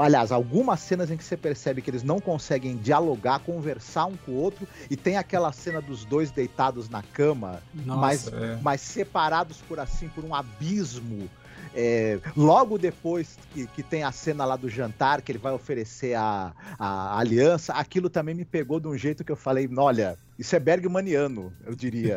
Aliás, 0.00 0.32
algumas 0.32 0.80
cenas 0.80 1.08
em 1.08 1.16
que 1.16 1.22
você 1.22 1.36
percebe 1.36 1.80
que 1.80 1.88
eles 1.88 2.02
não 2.02 2.20
conseguem 2.20 2.76
dialogar, 2.76 3.38
conversar 3.38 4.06
um 4.06 4.16
com 4.16 4.32
o 4.32 4.34
outro, 4.34 4.66
e 4.90 4.96
tem 4.96 5.16
aquela 5.16 5.52
cena 5.52 5.80
dos 5.80 6.04
dois 6.04 6.32
deitados 6.32 6.88
na 6.88 7.00
cama, 7.00 7.62
Nossa, 7.72 8.00
mas- 8.00 8.26
é. 8.32 8.58
mas 8.60 8.80
separados 8.80 9.58
por 9.68 9.78
assim, 9.78 10.08
por 10.08 10.24
um 10.24 10.34
abismo. 10.34 11.30
É, 11.76 12.18
logo 12.34 12.78
depois 12.78 13.38
que, 13.52 13.66
que 13.66 13.82
tem 13.82 14.02
a 14.02 14.10
cena 14.10 14.46
lá 14.46 14.56
do 14.56 14.66
jantar, 14.66 15.20
que 15.20 15.30
ele 15.30 15.38
vai 15.38 15.52
oferecer 15.52 16.14
a, 16.14 16.54
a 16.78 17.18
aliança, 17.18 17.74
aquilo 17.74 18.08
também 18.08 18.34
me 18.34 18.46
pegou 18.46 18.80
de 18.80 18.88
um 18.88 18.96
jeito 18.96 19.22
que 19.22 19.30
eu 19.30 19.36
falei, 19.36 19.68
olha, 19.76 20.16
isso 20.38 20.56
é 20.56 20.58
Bergmaniano, 20.58 21.52
eu 21.66 21.74
diria. 21.74 22.16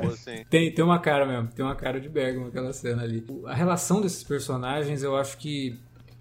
Tem, 0.50 0.74
tem 0.74 0.84
uma 0.84 1.00
cara 1.00 1.26
mesmo, 1.26 1.50
tem 1.50 1.64
uma 1.64 1.76
cara 1.76 2.00
de 2.00 2.08
Bergman 2.08 2.48
aquela 2.48 2.72
cena 2.72 3.04
ali. 3.04 3.26
A 3.46 3.54
relação 3.54 4.00
desses 4.00 4.24
personagens, 4.24 5.04
eu 5.04 5.18
acho 5.18 5.38
que 5.38 5.78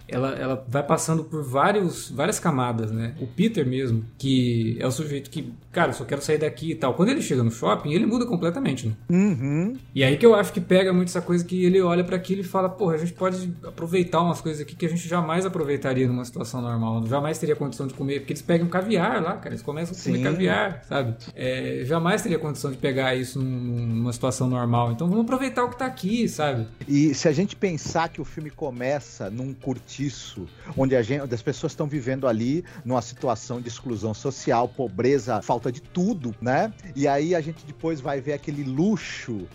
ela, 0.08 0.30
ela 0.34 0.64
vai 0.68 0.82
passando 0.82 1.22
por 1.24 1.42
vários, 1.42 2.10
várias 2.10 2.40
camadas, 2.40 2.90
né? 2.90 3.14
O 3.20 3.26
Peter 3.26 3.66
mesmo, 3.66 4.04
que 4.18 4.76
é 4.80 4.86
o 4.86 4.90
sujeito 4.90 5.28
que, 5.30 5.52
cara, 5.70 5.90
eu 5.90 5.94
só 5.94 6.04
quero 6.04 6.22
sair 6.22 6.38
daqui 6.38 6.70
e 6.72 6.74
tal. 6.74 6.94
Quando 6.94 7.10
ele 7.10 7.20
chega 7.22 7.42
no 7.42 7.50
shopping, 7.50 7.92
ele 7.92 8.06
muda 8.06 8.24
completamente, 8.26 8.86
né? 8.88 8.94
Uhum. 9.10 9.76
E 9.94 10.02
aí 10.02 10.16
que 10.16 10.24
eu 10.24 10.34
acho 10.34 10.52
que 10.52 10.60
pega 10.60 10.92
muito 10.92 11.08
essa 11.08 11.20
coisa 11.20 11.44
que 11.44 11.64
ele 11.64 11.80
olha 11.80 12.02
pra 12.02 12.16
aquilo 12.16 12.40
e 12.40 12.44
fala, 12.44 12.68
porra, 12.68 12.94
a 12.94 12.98
gente 12.98 13.12
pode 13.12 13.52
aproveitar 13.64 14.20
umas 14.22 14.40
coisas 14.40 14.62
aqui 14.62 14.74
que 14.74 14.86
a 14.86 14.88
gente 14.88 15.06
jamais 15.06 15.44
aproveitaria 15.44 16.06
numa 16.06 16.24
situação 16.24 16.60
normal, 16.62 17.06
jamais 17.06 17.38
teria 17.38 17.54
condição 17.54 17.86
de 17.86 17.94
comer, 17.94 18.20
porque 18.20 18.32
eles 18.32 18.42
pegam 18.42 18.66
caviar 18.68 19.22
lá, 19.22 19.34
cara, 19.36 19.50
eles 19.50 19.62
começam 19.62 19.96
a 19.98 20.02
comer 20.02 20.16
Sim. 20.18 20.22
caviar, 20.24 20.84
sabe? 20.88 21.14
É, 21.34 21.82
jamais 21.84 22.22
teria 22.22 22.38
condição 22.38 22.70
de 22.70 22.76
pegar 22.78 23.14
isso 23.14 23.40
num- 23.40 23.86
numa 23.86 24.12
situação 24.12 24.48
normal, 24.48 24.92
então 24.92 25.06
vamos 25.08 25.24
aproveitar 25.24 25.64
o 25.64 25.70
que 25.70 25.78
tá 25.78 25.86
aqui, 25.86 26.28
sabe? 26.28 26.66
E 26.86 27.14
se 27.14 27.28
a 27.28 27.32
gente 27.32 27.54
pensar 27.56 28.08
que 28.08 28.20
o 28.20 28.24
filme 28.24 28.50
começa 28.50 29.28
num 29.30 29.52
cortiço, 29.98 30.46
onde, 30.76 30.94
a 30.94 31.02
gente, 31.02 31.22
onde 31.22 31.34
as 31.34 31.42
pessoas 31.42 31.72
estão 31.72 31.86
vivendo 31.86 32.28
ali 32.28 32.64
numa 32.84 33.02
situação 33.02 33.60
de 33.60 33.68
exclusão 33.68 34.14
social, 34.14 34.68
pobreza, 34.68 35.42
falta 35.42 35.72
de 35.72 35.82
tudo, 35.82 36.34
né? 36.40 36.72
E 36.94 37.08
aí 37.08 37.34
a 37.34 37.40
gente 37.40 37.66
depois 37.66 38.00
vai 38.00 38.20
ver 38.20 38.34
aquele 38.34 38.62
luxo. 38.62 39.46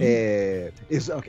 É, 0.00 0.72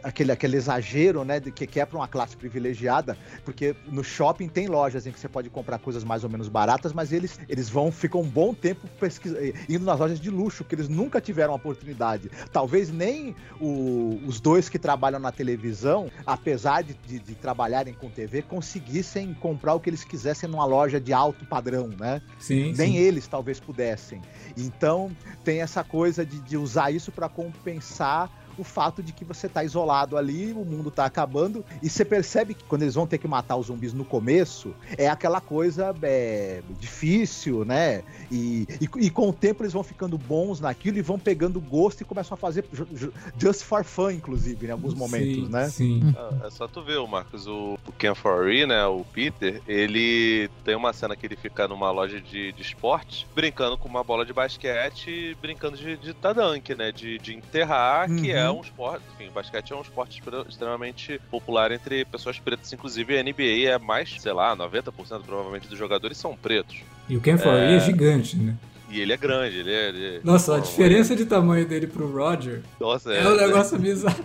aquele, 0.04 0.32
aquele 0.32 0.58
exagero, 0.58 1.24
né, 1.24 1.40
de 1.40 1.52
que, 1.52 1.66
que 1.66 1.80
é 1.80 1.86
para 1.86 1.98
uma 1.98 2.08
classe 2.08 2.36
privilegiada, 2.38 3.18
porque 3.44 3.76
no 3.88 4.04
shopping 4.04 4.48
tem 4.48 4.68
lojas 4.68 5.08
em 5.08 5.12
que 5.12 5.20
você 5.20 5.28
pode 5.28 5.50
comprar 5.50 5.80
coisas 5.80 6.04
mais 6.04 6.24
ou 6.24 6.30
menos 6.30 6.48
baratas, 6.48 6.94
mas 6.94 7.12
eles, 7.12 7.40
eles 7.50 7.70
vão, 7.70 7.92
ficam 7.92 8.22
um 8.22 8.28
bom 8.28 8.54
tempo 8.54 8.88
pesquisa, 9.00 9.38
eh, 9.44 9.54
indo 9.70 9.86
nas 9.86 10.00
lojas 10.00 10.20
de 10.20 10.30
luxo, 10.30 10.64
que 10.64 10.76
eles 10.76 10.88
nunca 10.90 11.20
tiveram 11.20 11.54
a 11.54 11.56
oportunidade. 11.56 12.30
Talvez 12.52 12.92
nem 12.92 13.36
o- 13.60 14.20
os 14.26 14.40
dois 14.40 14.70
que 14.70 14.78
trabalham 14.78 15.20
na 15.20 15.32
televisão, 15.32 16.10
apesar 16.26 16.84
de, 16.84 16.94
de- 16.94 17.20
de 17.20 17.36
trabalharem 17.36 17.94
com 17.94 18.10
TV, 18.10 18.42
conseguissem 18.42 19.34
comprar 19.34 19.74
o 19.74 19.80
que 19.80 19.90
eles 19.90 20.04
quisessem 20.04 20.50
numa 20.50 20.66
loja 20.66 21.00
de 21.00 21.14
alto 21.14 21.46
padrão, 21.46 21.88
né? 22.00 22.22
sim, 22.40 22.74
Nem 22.78 22.92
sim. 22.94 22.98
eles 22.98 23.28
talvez 23.28 23.60
pudessem. 23.60 24.22
Então 24.58 25.12
tem 25.44 25.62
essa 25.62 25.84
coisa 25.84 26.26
de, 26.26 26.40
de 26.42 26.58
usar 26.58 26.92
isso 26.92 27.12
para 27.12 27.30
compensar 27.30 28.30
o 28.58 28.64
fato 28.64 29.02
de 29.02 29.12
que 29.14 29.26
você 29.26 29.48
tá 29.50 29.64
isolado 29.64 30.18
ali, 30.18 30.52
o 30.54 30.64
mundo 30.66 30.92
tá 30.92 31.06
acabando, 31.06 31.64
e 31.82 31.90
você 31.90 32.04
percebe 32.06 32.54
que 32.54 32.64
quando 32.66 32.84
eles 32.84 32.96
vão 32.96 33.08
ter 33.08 33.18
que 33.18 33.28
matar 33.28 33.56
os 33.58 33.68
zumbis 33.68 33.94
no 33.94 34.06
começo, 34.06 34.74
é 34.98 35.08
aquela 35.08 35.42
coisa 35.42 35.94
é, 36.04 36.62
difícil, 36.80 37.66
né? 37.66 38.04
E, 38.32 38.68
e, 38.80 39.06
e 39.06 39.10
com 39.10 39.30
o 39.30 39.34
tempo 39.34 39.64
eles 39.64 39.74
vão 39.74 39.84
ficando 39.84 40.18
bons 40.18 40.60
naquilo 40.60 40.98
e 40.98 41.02
vão 41.02 41.18
pegando 41.18 41.60
gosto 41.60 42.02
e 42.02 42.06
começam 42.06 42.36
a 42.36 42.38
fazer 42.38 42.66
ju- 42.72 42.88
ju- 42.94 43.14
just 43.38 43.64
for 43.64 43.84
fun, 43.84 44.12
inclusive, 44.12 44.68
em 44.68 44.72
alguns 44.72 44.94
momentos, 44.94 45.46
sim, 45.46 45.52
né? 45.52 45.70
Sim. 45.70 46.14
Ah, 46.16 46.34
É 46.48 46.50
só 46.50 46.68
tu 46.68 46.84
ver, 46.84 46.98
o 46.98 47.08
Marcos, 47.08 47.48
o, 47.48 47.78
o 47.88 47.92
Ken 47.92 48.14
Foree, 48.14 48.66
né, 48.66 48.86
o 48.86 49.04
Peter, 49.04 49.62
ele 49.68 50.50
tem 50.64 50.76
uma 50.76 50.94
cena 50.94 51.16
que 51.16 51.26
ele 51.26 51.36
fica 51.36 51.68
numa 51.68 51.92
loja 51.92 52.20
de, 52.22 52.52
de 52.54 52.62
esporte, 52.62 53.28
brincando 53.34 53.78
com 53.78 53.88
uma 53.88 54.04
bola 54.04 54.26
de 54.26 54.34
basquete, 54.34 55.36
brincando 55.42 55.78
de, 55.78 55.98
de 55.98 56.14
tadank, 56.14 56.74
né, 56.76 56.92
de, 56.92 57.18
de 57.20 57.34
enterrar, 57.34 58.08
que 58.08 58.34
Uhum. 58.34 58.38
É 58.44 58.52
um 58.52 58.62
esporte, 58.62 59.04
enfim, 59.14 59.32
basquete 59.34 59.72
é 59.72 59.76
um 59.76 59.82
esporte 59.82 60.20
extre- 60.20 60.46
extremamente 60.50 61.20
popular 61.30 61.72
entre 61.72 62.06
pessoas 62.06 62.40
pretas, 62.40 62.72
inclusive 62.74 63.18
a 63.18 63.24
NBA 63.24 63.70
é 63.70 63.78
mais, 63.78 64.22
sei 64.22 64.34
lá, 64.34 64.56
90% 64.56 64.92
provavelmente 65.26 65.68
dos 65.68 65.78
jogadores 65.78 66.18
são 66.18 66.36
pretos. 66.36 66.78
E 67.10 67.18
o 67.18 67.22
Ken 67.22 67.38
Foree 67.38 67.76
é... 67.76 67.80
gigante, 67.80 68.38
né? 68.38 68.56
E 68.94 69.02
ele 69.02 69.12
é 69.14 69.18
grande, 69.18 69.58
ele 69.58 69.72
é... 69.72 69.90
ele- 69.90 70.22
Nossa, 70.24 70.56
a 70.56 70.60
diferença 70.60 71.16
de 71.16 71.26
tamanho 71.26 71.68
dele 71.68 71.88
pro 71.88 72.08
Roger 72.12 72.62
Nossa, 72.80 73.12
é, 73.14 73.28
um 73.28 73.36
negócio 73.36 73.80
bizarro. 73.80 74.24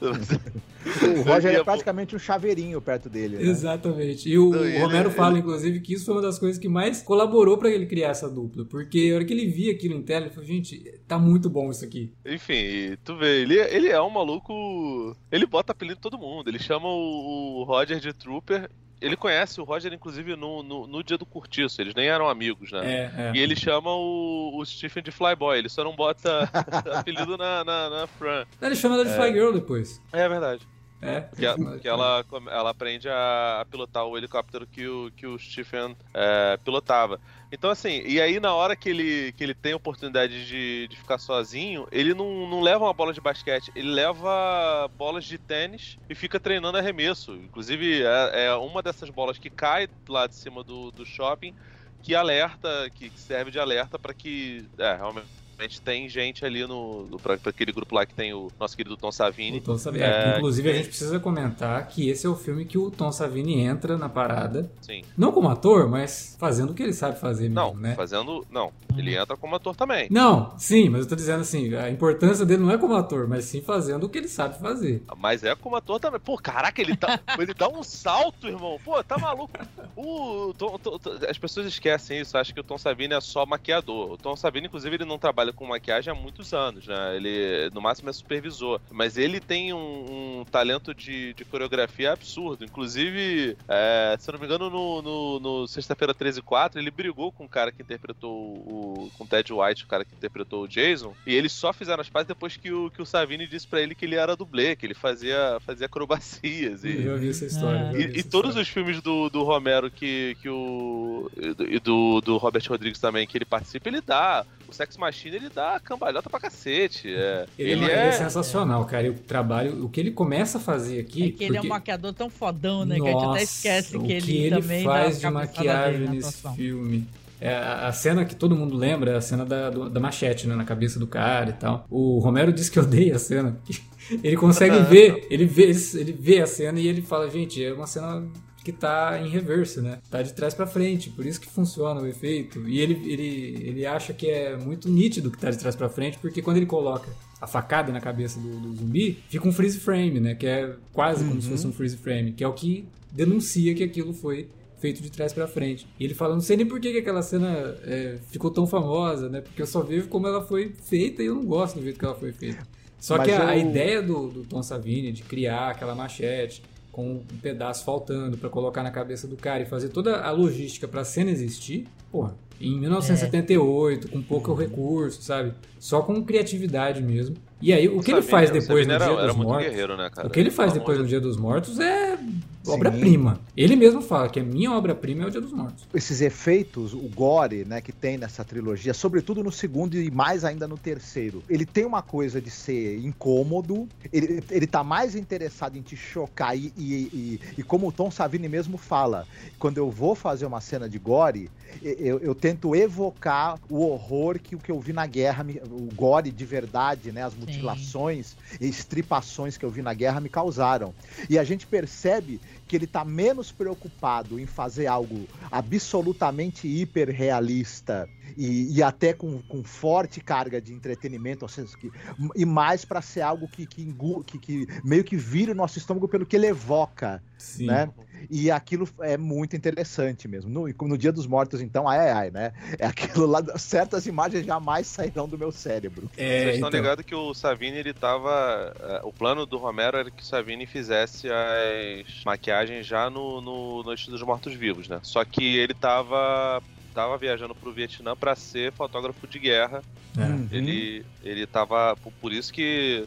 O 0.00 1.22
Roger 1.24 1.54
é 1.54 1.64
praticamente 1.64 2.14
um 2.14 2.18
chaveirinho 2.18 2.80
perto 2.80 3.08
dele. 3.08 3.36
Né? 3.38 3.44
Exatamente. 3.44 4.28
E 4.28 4.38
o, 4.38 4.50
Não, 4.50 4.64
ele- 4.64 4.78
Romero 4.78 5.08
ele- 5.08 5.16
fala, 5.16 5.38
inclusive, 5.38 5.80
que 5.80 5.94
isso 5.94 6.04
foi 6.04 6.14
uma 6.14 6.22
das 6.22 6.38
coisas 6.38 6.58
que 6.58 6.68
mais 6.68 7.00
colaborou 7.02 7.56
pra 7.56 7.70
ele 7.70 7.86
criar 7.86 8.08
essa 8.10 8.28
dupla. 8.28 8.64
Porque 8.66 9.10
a 9.10 9.14
hora 9.16 9.24
que 9.24 9.32
ele 9.32 9.46
via 9.46 9.72
aquilo 9.72 9.94
em 9.94 10.02
tela, 10.02 10.26
ele 10.26 10.34
falou, 10.34 10.46
gente, 10.46 11.00
tá 11.08 11.18
muito 11.18 11.48
bom 11.48 11.70
isso 11.70 11.84
aqui. 11.84 12.12
Enfim, 12.26 12.96
tu 13.02 13.16
vê, 13.16 13.40
ele, 13.42 13.58
ele 13.58 13.88
é 13.88 14.00
um 14.02 14.10
maluco. 14.10 15.16
Ele 15.32 15.46
bota 15.46 15.72
apelido 15.72 15.98
em 15.98 16.02
todo 16.02 16.18
mundo. 16.18 16.48
Ele 16.48 16.58
chama 16.58 16.86
o, 16.88 17.60
o 17.60 17.64
Roger 17.64 17.98
de 17.98 18.12
Trooper. 18.12 18.68
Ele 19.00 19.16
conhece 19.16 19.60
o 19.60 19.64
Roger, 19.64 19.92
inclusive, 19.92 20.36
no, 20.36 20.62
no, 20.62 20.86
no 20.86 21.02
dia 21.02 21.18
do 21.18 21.26
curtiço. 21.26 21.80
Eles 21.80 21.94
nem 21.94 22.08
eram 22.08 22.28
amigos, 22.28 22.72
né? 22.72 22.80
É, 22.84 23.28
é. 23.28 23.32
E 23.34 23.38
ele 23.38 23.54
chama 23.54 23.90
o, 23.90 24.56
o 24.56 24.64
Stephen 24.64 25.02
de 25.02 25.10
Flyboy. 25.10 25.58
Ele 25.58 25.68
só 25.68 25.84
não 25.84 25.94
bota 25.94 26.48
apelido 26.94 27.36
na, 27.36 27.64
na, 27.64 27.90
na 27.90 28.06
Fran. 28.06 28.46
Ele 28.60 28.76
chama 28.76 28.94
ela 28.94 29.04
de 29.04 29.14
Fly 29.14 29.32
Girl 29.32 29.52
depois. 29.52 30.00
É 30.12 30.28
verdade. 30.28 30.66
É. 31.02 31.20
Que, 31.36 31.44
ela, 31.44 31.78
que 31.78 31.88
ela, 31.88 32.24
ela 32.50 32.70
aprende 32.70 33.08
a, 33.10 33.60
a 33.60 33.64
pilotar 33.66 34.06
o 34.06 34.16
helicóptero 34.16 34.66
que 34.66 34.88
o, 34.88 35.10
que 35.14 35.26
o 35.26 35.38
Stephen 35.38 35.94
é, 36.14 36.56
pilotava. 36.64 37.20
Então, 37.54 37.70
assim, 37.70 38.02
e 38.04 38.20
aí 38.20 38.40
na 38.40 38.52
hora 38.52 38.74
que 38.74 38.88
ele, 38.88 39.32
que 39.32 39.44
ele 39.44 39.54
tem 39.54 39.74
a 39.74 39.76
oportunidade 39.76 40.44
de, 40.44 40.88
de 40.88 40.96
ficar 40.96 41.18
sozinho, 41.18 41.86
ele 41.92 42.12
não, 42.12 42.48
não 42.48 42.60
leva 42.60 42.82
uma 42.84 42.92
bola 42.92 43.12
de 43.12 43.20
basquete, 43.20 43.70
ele 43.76 43.90
leva 43.90 44.90
bolas 44.98 45.24
de 45.24 45.38
tênis 45.38 45.96
e 46.10 46.16
fica 46.16 46.40
treinando 46.40 46.78
arremesso. 46.78 47.32
Inclusive, 47.36 48.02
é, 48.02 48.46
é 48.46 48.54
uma 48.54 48.82
dessas 48.82 49.08
bolas 49.08 49.38
que 49.38 49.48
cai 49.48 49.88
lá 50.08 50.26
de 50.26 50.34
cima 50.34 50.64
do, 50.64 50.90
do 50.90 51.06
shopping 51.06 51.54
que 52.02 52.12
alerta, 52.16 52.90
que, 52.92 53.08
serve 53.14 53.52
de 53.52 53.60
alerta 53.60 54.00
para 54.00 54.12
que 54.12 54.68
é, 54.76 54.96
realmente 54.96 55.43
tem 55.82 56.08
gente 56.08 56.44
ali 56.44 56.66
no, 56.66 57.04
no 57.06 57.18
para 57.18 57.34
aquele 57.34 57.72
grupo 57.72 57.94
lá 57.94 58.04
que 58.06 58.14
tem 58.14 58.32
o 58.32 58.50
nosso 58.58 58.76
querido 58.76 58.96
Tom 58.96 59.12
Savini. 59.12 59.58
O 59.58 59.60
Tom 59.60 59.78
Savini. 59.78 60.04
É, 60.04 60.34
É, 60.34 60.36
inclusive, 60.38 60.68
a 60.68 60.72
que- 60.72 60.78
gente 60.78 60.88
precisa 60.88 61.20
comentar 61.20 61.86
que 61.88 62.08
esse 62.08 62.26
é 62.26 62.28
o 62.28 62.34
filme 62.34 62.64
que 62.64 62.78
o 62.78 62.90
Tom 62.90 63.10
Savini 63.12 63.60
entra 63.60 63.96
na 63.98 64.08
parada. 64.08 64.70
Sim. 64.80 65.02
Não 65.16 65.32
como 65.32 65.48
ator, 65.48 65.88
mas 65.88 66.36
fazendo 66.38 66.70
o 66.70 66.74
que 66.74 66.82
ele 66.82 66.92
sabe 66.92 67.18
fazer 67.18 67.44
mesmo, 67.48 67.54
Não, 67.54 67.74
né? 67.74 67.94
fazendo. 67.94 68.44
Não, 68.50 68.72
ele 68.96 69.16
entra 69.16 69.36
como 69.36 69.54
ator 69.56 69.74
também. 69.76 70.08
Não, 70.10 70.52
sim, 70.58 70.88
mas 70.88 71.02
eu 71.02 71.08
tô 71.08 71.16
dizendo 71.16 71.40
assim, 71.40 71.74
a 71.74 71.90
importância 71.90 72.44
dele 72.44 72.62
não 72.62 72.70
é 72.70 72.78
como 72.78 72.94
ator, 72.94 73.26
mas 73.28 73.44
sim 73.44 73.60
fazendo 73.60 74.04
o 74.04 74.08
que 74.08 74.18
ele 74.18 74.28
sabe 74.28 74.58
fazer. 74.58 75.02
Mas 75.18 75.42
é 75.44 75.54
como 75.54 75.76
ator 75.76 75.98
também. 76.00 76.20
Pô, 76.20 76.36
caraca, 76.36 76.80
ele, 76.80 76.96
tá, 76.96 77.18
ele 77.38 77.54
dá 77.54 77.68
um 77.68 77.82
salto, 77.82 78.46
irmão. 78.46 78.78
Pô, 78.84 79.02
tá 79.02 79.16
maluco. 79.18 79.52
O, 79.96 80.52
Tom- 80.56 80.78
Tom- 80.78 80.98
Tom- 80.98 81.12
as 81.28 81.38
pessoas 81.38 81.66
esquecem 81.66 82.20
isso, 82.20 82.36
acham 82.36 82.54
que 82.54 82.60
o 82.60 82.64
Tom 82.64 82.78
Savini 82.78 83.14
é 83.14 83.20
só 83.20 83.46
maquiador. 83.46 84.12
O 84.12 84.16
Tom 84.16 84.36
Savini, 84.36 84.66
inclusive, 84.66 84.96
ele 84.96 85.04
não 85.04 85.18
trabalha 85.18 85.52
com 85.54 85.66
maquiagem 85.66 86.12
há 86.12 86.14
muitos 86.14 86.52
anos, 86.52 86.86
né? 86.86 87.16
Ele, 87.16 87.70
no 87.72 87.80
máximo, 87.80 88.10
é 88.10 88.12
supervisor. 88.12 88.80
Mas 88.90 89.16
ele 89.16 89.40
tem 89.40 89.72
um, 89.72 90.40
um 90.40 90.44
talento 90.44 90.94
de, 90.94 91.32
de 91.34 91.44
coreografia 91.44 92.12
absurdo. 92.12 92.64
Inclusive, 92.64 93.56
é, 93.68 94.16
se 94.18 94.28
eu 94.28 94.32
não 94.32 94.40
me 94.40 94.46
engano, 94.46 94.68
no, 94.70 95.02
no, 95.02 95.40
no 95.40 95.66
Sexta-feira 95.66 96.12
13 96.14 96.40
e 96.40 96.42
4, 96.42 96.80
ele 96.80 96.90
brigou 96.90 97.32
com 97.32 97.44
o 97.44 97.48
cara 97.48 97.72
que 97.72 97.82
interpretou 97.82 98.30
o. 98.32 99.10
com 99.16 99.24
o 99.24 99.26
Ted 99.26 99.52
White, 99.52 99.84
o 99.84 99.86
cara 99.88 100.04
que 100.04 100.14
interpretou 100.14 100.64
o 100.64 100.68
Jason. 100.68 101.14
E 101.26 101.34
eles 101.34 101.52
só 101.52 101.72
fizeram 101.72 102.00
as 102.00 102.08
pazes 102.10 102.28
depois 102.28 102.56
que 102.56 102.72
o, 102.72 102.90
que 102.90 103.00
o 103.02 103.06
Savini 103.06 103.46
disse 103.46 103.66
pra 103.66 103.80
ele 103.80 103.94
que 103.94 104.04
ele 104.04 104.16
era 104.16 104.36
dublê, 104.36 104.76
que 104.76 104.84
ele 104.86 104.94
fazia, 104.94 105.58
fazia 105.64 105.86
acrobacias. 105.86 106.84
E, 106.84 107.02
Eu 107.04 107.18
vi 107.18 107.30
essa 107.30 107.44
história. 107.46 107.90
É. 107.94 108.00
e, 108.00 108.16
e 108.16 108.20
essa 108.20 108.30
todos 108.30 108.50
história. 108.50 108.62
os 108.62 108.68
filmes 108.68 109.00
do, 109.02 109.28
do 109.28 109.42
Romero 109.42 109.90
que, 109.90 110.36
que 110.40 110.48
o. 110.48 111.30
e 111.36 111.54
do- 111.54 111.64
e 111.74 111.78
do, 111.80 112.20
do 112.20 112.36
Robert 112.36 112.62
Rodrigues 112.68 113.00
também, 113.00 113.26
que 113.26 113.36
ele 113.38 113.44
participa, 113.44 113.88
ele 113.88 114.00
dá. 114.00 114.44
O 114.66 114.72
Sex 114.72 114.96
Machine 114.96 115.33
ele 115.36 115.48
dá 115.48 115.78
cambalhota 115.80 116.28
pra 116.30 116.38
cacete. 116.40 117.08
É, 117.14 117.46
Ele, 117.58 117.72
ele, 117.72 117.84
é, 117.84 117.86
ele 117.86 117.92
é 117.92 118.06
é. 118.08 118.12
sensacional, 118.12 118.84
cara. 118.84 119.06
E 119.06 119.10
o 119.10 119.14
trabalho, 119.14 119.84
o 119.84 119.88
que 119.88 120.00
ele 120.00 120.10
começa 120.10 120.58
a 120.58 120.60
fazer 120.60 121.00
aqui. 121.00 121.24
É 121.24 121.30
que 121.30 121.44
ele 121.44 121.56
é 121.56 121.60
um 121.60 121.62
porque- 121.62 121.68
maquiador 121.68 122.12
tão 122.12 122.28
fodão, 122.30 122.84
né? 122.84 122.96
que 122.96 123.02
a 123.02 123.06
gente 123.06 123.16
até 123.16 123.26
Nossa, 123.26 123.42
esquece 123.42 123.96
o 123.96 124.02
que 124.02 124.12
ele, 124.12 124.26
que 124.26 124.36
ele 124.38 124.60
também 124.60 124.84
faz 124.84 125.20
de 125.20 125.30
maquiagem 125.30 126.08
nesse 126.08 126.28
atuação. 126.28 126.54
filme. 126.54 127.06
É, 127.40 127.54
a 127.56 127.92
cena 127.92 128.24
que 128.24 128.34
todo 128.34 128.56
mundo 128.56 128.74
lembra 128.76 129.10
é 129.10 129.16
a 129.16 129.20
cena 129.20 129.44
da, 129.44 129.68
do- 129.68 129.90
da 129.90 130.00
machete, 130.00 130.46
né, 130.46 130.54
na 130.54 130.64
cabeça 130.64 130.98
do 130.98 131.06
cara 131.06 131.50
e 131.50 131.52
tal. 131.54 131.84
O 131.90 132.18
Romero 132.20 132.52
diz 132.52 132.68
que 132.70 132.78
odeia 132.80 133.16
a 133.16 133.18
cena. 133.18 133.58
porque 134.08 134.26
Ele 134.26 134.36
consegue 134.36 134.78
ver, 134.80 135.26
ele 135.30 135.44
vê, 135.44 135.70
ele 135.94 136.12
vê 136.12 136.40
a 136.40 136.46
cena 136.46 136.78
e 136.80 136.86
ele 136.86 137.02
fala, 137.02 137.28
gente, 137.28 137.62
é 137.62 137.72
uma 137.72 137.86
cena 137.86 138.22
que 138.64 138.72
tá 138.72 139.20
em 139.22 139.28
reverso, 139.28 139.82
né? 139.82 139.98
Tá 140.10 140.22
de 140.22 140.32
trás 140.32 140.54
pra 140.54 140.66
frente, 140.66 141.10
por 141.10 141.24
isso 141.26 141.38
que 141.40 141.46
funciona 141.48 142.00
o 142.00 142.06
efeito. 142.06 142.66
E 142.68 142.80
ele, 142.80 142.94
ele, 143.12 143.68
ele 143.68 143.86
acha 143.86 144.12
que 144.14 144.26
é 144.28 144.56
muito 144.56 144.88
nítido 144.88 145.30
que 145.30 145.38
tá 145.38 145.50
de 145.50 145.58
trás 145.58 145.76
pra 145.76 145.88
frente, 145.88 146.18
porque 146.18 146.40
quando 146.42 146.56
ele 146.56 146.66
coloca 146.66 147.08
a 147.40 147.46
facada 147.46 147.92
na 147.92 148.00
cabeça 148.00 148.40
do, 148.40 148.48
do 148.58 148.74
zumbi, 148.74 149.18
fica 149.28 149.46
um 149.46 149.52
freeze 149.52 149.78
frame, 149.78 150.18
né? 150.18 150.34
Que 150.34 150.46
é 150.46 150.74
quase 150.92 151.24
como 151.24 151.40
se 151.42 151.48
fosse 151.48 151.66
um 151.66 151.72
freeze 151.72 151.96
frame, 151.98 152.32
que 152.32 152.42
é 152.42 152.48
o 152.48 152.54
que 152.54 152.86
denuncia 153.12 153.74
que 153.74 153.84
aquilo 153.84 154.12
foi 154.14 154.48
feito 154.80 155.02
de 155.02 155.10
trás 155.10 155.32
pra 155.32 155.46
frente. 155.46 155.86
E 156.00 156.04
ele 156.04 156.14
fala, 156.14 156.34
não 156.34 156.40
sei 156.42 156.56
nem 156.56 156.66
por 156.66 156.80
que, 156.80 156.90
que 156.92 156.98
aquela 156.98 157.22
cena 157.22 157.76
é, 157.84 158.18
ficou 158.30 158.50
tão 158.50 158.66
famosa, 158.66 159.28
né? 159.28 159.40
Porque 159.40 159.60
eu 159.62 159.66
só 159.66 159.82
vejo 159.82 160.08
como 160.08 160.26
ela 160.26 160.42
foi 160.42 160.72
feita 160.84 161.22
e 161.22 161.26
eu 161.26 161.34
não 161.34 161.44
gosto 161.44 161.76
do 161.76 161.82
jeito 161.82 161.98
que 161.98 162.04
ela 162.04 162.14
foi 162.14 162.32
feita. 162.32 162.66
Só 162.98 163.18
Mas 163.18 163.26
que 163.26 163.32
a, 163.32 163.48
a 163.48 163.58
eu- 163.58 163.68
ideia 163.68 164.02
do, 164.02 164.28
do 164.28 164.44
Tom 164.44 164.62
Savini 164.62 165.12
de 165.12 165.22
criar 165.22 165.70
aquela 165.70 165.94
machete 165.94 166.62
com 166.94 167.14
um 167.14 167.24
pedaço 167.42 167.84
faltando 167.84 168.38
pra 168.38 168.48
colocar 168.48 168.82
na 168.84 168.90
cabeça 168.90 169.26
do 169.26 169.36
cara 169.36 169.64
e 169.64 169.66
fazer 169.66 169.88
toda 169.88 170.20
a 170.20 170.30
logística 170.30 170.86
pra 170.86 171.04
cena 171.04 171.30
existir, 171.30 171.88
porra, 172.10 172.36
em 172.60 172.78
1978, 172.78 174.08
com 174.08 174.22
pouco 174.22 174.54
recurso, 174.54 175.20
sabe? 175.20 175.52
Só 175.80 176.02
com 176.02 176.22
criatividade 176.22 177.02
mesmo. 177.02 177.36
E 177.64 177.72
aí, 177.72 177.88
o 177.88 178.00
que 178.02 178.10
ele 178.10 178.20
Savini- 178.20 178.30
faz 178.30 178.50
depois 178.50 178.86
no 178.86 178.92
era, 178.92 179.04
Dia 179.06 179.14
era 179.14 179.26
dos 179.28 179.36
muito 179.36 179.48
Mortos... 179.48 179.66
guerreiro, 179.68 179.96
né, 179.96 180.10
cara? 180.10 180.26
O 180.28 180.30
que 180.30 180.38
ele 180.38 180.50
faz 180.50 180.72
Pelo 180.72 180.80
depois 180.84 180.98
no 180.98 181.06
Dia 181.06 181.18
dos 181.20 181.36
Mortos 181.38 181.80
é 181.80 182.18
obra-prima. 182.66 183.40
Ele 183.56 183.74
mesmo 183.76 184.00
fala 184.02 184.28
que 184.28 184.38
a 184.38 184.42
minha 184.42 184.70
obra-prima 184.72 185.24
é 185.24 185.26
o 185.26 185.30
Dia 185.30 185.40
dos 185.40 185.52
Mortos. 185.52 185.86
esses 185.94 186.20
efeitos, 186.20 186.92
o 186.92 187.08
gore, 187.14 187.64
né, 187.64 187.80
que 187.80 187.90
tem 187.92 188.18
nessa 188.18 188.44
trilogia, 188.44 188.92
sobretudo 188.92 189.42
no 189.42 189.50
segundo 189.50 189.96
e 189.96 190.10
mais 190.10 190.44
ainda 190.44 190.68
no 190.68 190.76
terceiro, 190.76 191.42
ele 191.48 191.64
tem 191.64 191.84
uma 191.86 192.02
coisa 192.02 192.40
de 192.40 192.50
ser 192.50 192.98
incômodo, 193.04 193.88
ele, 194.12 194.42
ele 194.50 194.66
tá 194.66 194.84
mais 194.84 195.14
interessado 195.14 195.76
em 195.78 195.82
te 195.82 195.96
chocar 195.96 196.56
e, 196.56 196.70
e, 196.76 196.94
e- 196.94 197.40
e 197.58 197.62
como 197.62 197.88
o 197.88 197.92
Tom 197.92 198.10
Savini 198.10 198.48
mesmo 198.48 198.76
fala, 198.76 199.26
quando 199.58 199.78
eu 199.78 199.90
vou 199.90 200.14
fazer 200.14 200.44
uma 200.46 200.60
cena 200.60 200.86
de 200.88 200.98
gore, 200.98 201.50
eu, 201.82 202.18
eu 202.20 202.34
tento 202.34 202.74
evocar 202.76 203.58
o 203.68 203.84
horror 203.86 204.38
que 204.38 204.54
o 204.54 204.58
que 204.58 204.70
eu 204.70 204.78
vi 204.80 204.92
na 204.92 205.06
guerra, 205.06 205.42
me- 205.44 205.60
o 205.70 205.88
gore 205.94 206.30
de 206.30 206.44
verdade, 206.44 207.10
né, 207.12 207.22
as 207.22 207.34
mutilações 207.54 208.36
e 208.60 208.68
estripações 208.68 209.56
que 209.56 209.64
eu 209.64 209.70
vi 209.70 209.82
na 209.82 209.94
guerra 209.94 210.20
me 210.20 210.28
causaram. 210.28 210.94
E 211.28 211.38
a 211.38 211.44
gente 211.44 211.66
percebe 211.66 212.40
que 212.66 212.76
ele 212.76 212.86
tá 212.86 213.04
menos 213.04 213.52
preocupado 213.52 214.38
em 214.38 214.46
fazer 214.46 214.86
algo 214.86 215.28
absolutamente 215.50 216.66
hiperrealista 216.66 218.08
e, 218.36 218.76
e 218.78 218.82
até 218.82 219.12
com, 219.12 219.40
com 219.42 219.62
forte 219.62 220.20
carga 220.20 220.60
de 220.60 220.72
entretenimento, 220.72 221.44
ou 221.44 221.48
seja, 221.48 221.76
que- 221.78 221.90
e 222.34 222.44
mais 222.44 222.84
para 222.84 223.02
ser 223.02 223.20
algo 223.20 223.46
que, 223.48 223.66
que, 223.66 223.82
engu- 223.82 224.24
que- 224.24 224.38
que 224.38 224.66
meio 224.82 225.04
que 225.04 225.16
vira 225.16 225.52
o 225.52 225.54
nosso 225.54 225.78
estômago 225.78 226.08
pelo 226.08 226.24
que 226.24 226.36
ele 226.36 226.46
evoca, 226.46 227.22
Sim. 227.36 227.66
né? 227.66 227.90
E 228.30 228.50
aquilo 228.50 228.88
é 229.00 229.16
muito 229.18 229.54
interessante 229.54 230.26
mesmo. 230.26 230.50
No, 230.50 230.68
e 230.68 230.72
como 230.72 230.90
no 230.90 230.98
Dia 230.98 231.12
dos 231.12 231.26
Mortos, 231.26 231.60
então, 231.60 231.86
ai, 231.86 231.98
ai, 231.98 232.10
ai, 232.10 232.30
né? 232.30 232.52
É 232.78 232.86
aquilo 232.86 233.26
lá, 233.26 233.42
certas 233.58 234.06
imagens 234.06 234.46
jamais 234.46 234.86
sairão 234.86 235.28
do 235.28 235.38
meu 235.38 235.52
cérebro. 235.52 236.10
É, 236.16 236.40
Vocês 236.40 236.54
estão 236.54 236.68
então, 236.68 236.80
ligados 236.80 237.04
que 237.04 237.14
o 237.14 237.34
Savini, 237.34 237.78
ele 237.78 237.92
tava. 237.92 238.72
eh, 238.80 239.00
O 239.04 239.12
plano 239.12 239.44
do 239.44 239.58
Romero 239.58 239.96
era 239.98 240.10
que 240.10 240.22
o 240.22 240.26
Savini 240.26 240.64
fizesse 240.66 241.28
as 241.30 242.24
maquiagens 242.24 242.53
já 242.82 243.08
no, 243.10 243.40
no 243.40 243.82
Noite 243.82 244.10
dos 244.10 244.22
Mortos-Vivos, 244.22 244.88
né? 244.88 245.00
Só 245.02 245.24
que 245.24 245.56
ele 245.56 245.74
tava. 245.74 246.62
Tava 246.94 247.18
viajando 247.18 247.56
pro 247.56 247.72
Vietnã 247.72 248.14
pra 248.14 248.36
ser 248.36 248.70
fotógrafo 248.72 249.26
de 249.26 249.38
guerra. 249.40 249.82
é. 250.16 250.20
Uhum. 250.20 250.48
Ele, 250.52 251.04
ele 251.22 251.46
tava. 251.46 251.96
Por 252.20 252.32
isso 252.32 252.52
que. 252.52 253.04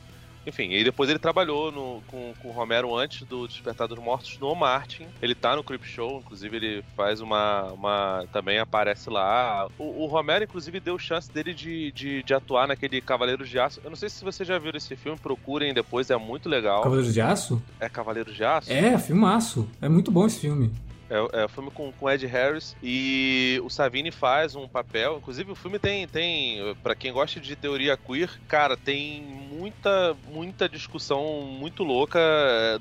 Enfim, 0.48 0.72
e 0.72 0.82
depois 0.84 1.10
ele 1.10 1.20
trabalhou 1.20 1.72
no- 1.72 2.02
com, 2.08 2.34
com 2.42 2.48
o 2.48 2.52
Romero 2.52 2.96
antes 2.96 3.28
do 3.28 3.46
Despertar 3.48 3.88
dos 3.88 4.00
Mortos 4.00 4.40
no 4.40 4.56
Martin. 4.56 5.06
Ele 5.22 5.36
tá 5.36 5.56
no 5.56 5.64
Creep 5.64 5.84
Show, 5.84 6.20
inclusive 6.24 6.56
ele 6.56 6.84
faz 6.96 7.20
uma. 7.20 7.64
uma 7.74 8.26
também 8.32 8.58
aparece 8.58 9.10
lá. 9.10 9.68
O, 9.78 10.04
o 10.04 10.06
Romero, 10.08 10.46
inclusive, 10.46 10.80
deu 10.80 10.98
chance 10.98 11.30
dele 11.32 11.54
de, 11.54 11.92
de, 11.92 12.24
de 12.24 12.34
atuar 12.34 12.68
naquele 12.68 13.02
Cavaleiros 13.02 13.50
de 13.50 13.60
Aço. 13.60 13.82
Eu 13.84 13.90
não 13.90 13.98
sei 13.98 14.08
se 14.10 14.24
vocês 14.24 14.48
já 14.48 14.58
viram 14.58 14.78
esse 14.78 14.96
filme, 14.96 15.20
procurem 15.20 15.74
depois, 15.74 16.10
é 16.10 16.16
muito 16.18 16.48
legal. 16.48 16.82
Cavaleiros 16.82 17.14
de 17.14 17.20
Aço? 17.22 17.62
É 17.80 17.90
Cavaleiros 17.90 18.34
de 18.36 18.44
Aço? 18.46 18.72
É, 18.72 18.98
filmaço. 18.98 19.68
É 19.82 19.90
muito 19.90 20.10
bom 20.12 20.26
esse 20.26 20.40
filme. 20.40 20.72
É, 21.10 21.42
é 21.42 21.46
o 21.46 21.50
filme 21.50 21.72
com, 21.72 21.92
com 21.92 22.10
Ed 22.10 22.26
Harris 22.26 22.76
e 22.84 23.60
o 23.64 23.70
Savini 23.70 24.12
faz 24.12 24.56
um 24.56 24.68
papel. 24.68 25.18
Inclusive, 25.18 25.52
o 25.52 25.56
filme 25.56 25.80
tem, 25.80 26.08
tem 26.08 26.76
para 26.84 26.96
quem 26.96 27.12
gosta 27.14 27.40
de 27.40 27.56
teoria 27.56 27.96
queer, 27.98 28.30
cara, 28.48 28.76
tem 28.76 29.22
muita, 29.22 30.16
muita 30.32 30.68
discussão 30.68 31.42
muito 31.42 31.84
louca. 31.84 32.20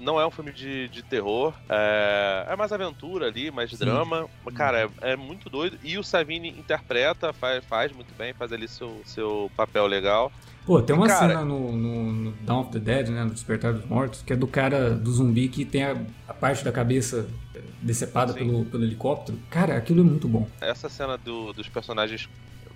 Não 0.01 0.20
é 0.20 0.27
um 0.27 0.31
filme 0.31 0.53
de, 0.53 0.89
de 0.89 1.03
terror, 1.03 1.55
é, 1.68 2.47
é 2.49 2.57
mais 2.57 2.72
aventura 2.72 3.27
ali, 3.27 3.51
mais 3.51 3.70
Sim. 3.70 3.77
drama. 3.79 4.29
Cara, 4.55 4.91
é, 5.01 5.12
é 5.12 5.16
muito 5.16 5.49
doido. 5.49 5.79
E 5.83 5.97
o 5.99 6.03
Savini 6.03 6.49
interpreta, 6.51 7.33
faz, 7.33 7.64
faz 7.64 7.93
muito 7.93 8.12
bem, 8.16 8.33
faz 8.33 8.53
ali 8.53 8.68
seu, 8.68 9.01
seu 9.05 9.51
papel 9.57 9.87
legal. 9.87 10.33
Pô, 10.66 10.83
tem 10.83 10.97
uma 10.97 11.07
Cara- 11.07 11.29
cena 11.29 11.45
no, 11.45 11.70
no, 11.70 12.12
no 12.12 12.33
Dawn 12.43 12.62
of 12.62 12.72
the 12.72 12.81
Dead, 12.81 13.09
né? 13.09 13.22
No 13.22 13.31
Despertar 13.31 13.72
dos 13.72 13.85
Mortos, 13.87 14.22
que 14.22 14.33
é 14.33 14.37
do 14.37 14.49
cara 14.49 14.91
do 14.91 15.12
zumbi 15.12 15.47
que 15.49 15.64
tem 15.64 15.85
a, 15.85 15.97
a 16.27 16.35
parte 16.35 16.64
da 16.64 16.72
cabeça 16.72 17.29
decepada 17.83 18.33
Sim. 18.33 18.39
pelo, 18.41 18.64
pelo 18.64 18.85
helicóptero. 18.85 19.39
Cara, 19.51 19.77
aquilo 19.77 20.01
é 20.01 20.05
muito 20.05 20.27
bom. 20.29 20.49
Essa 20.61 20.89
cena 20.89 21.16
do- 21.16 21.53
dos 21.53 21.68
personagens 21.68 22.29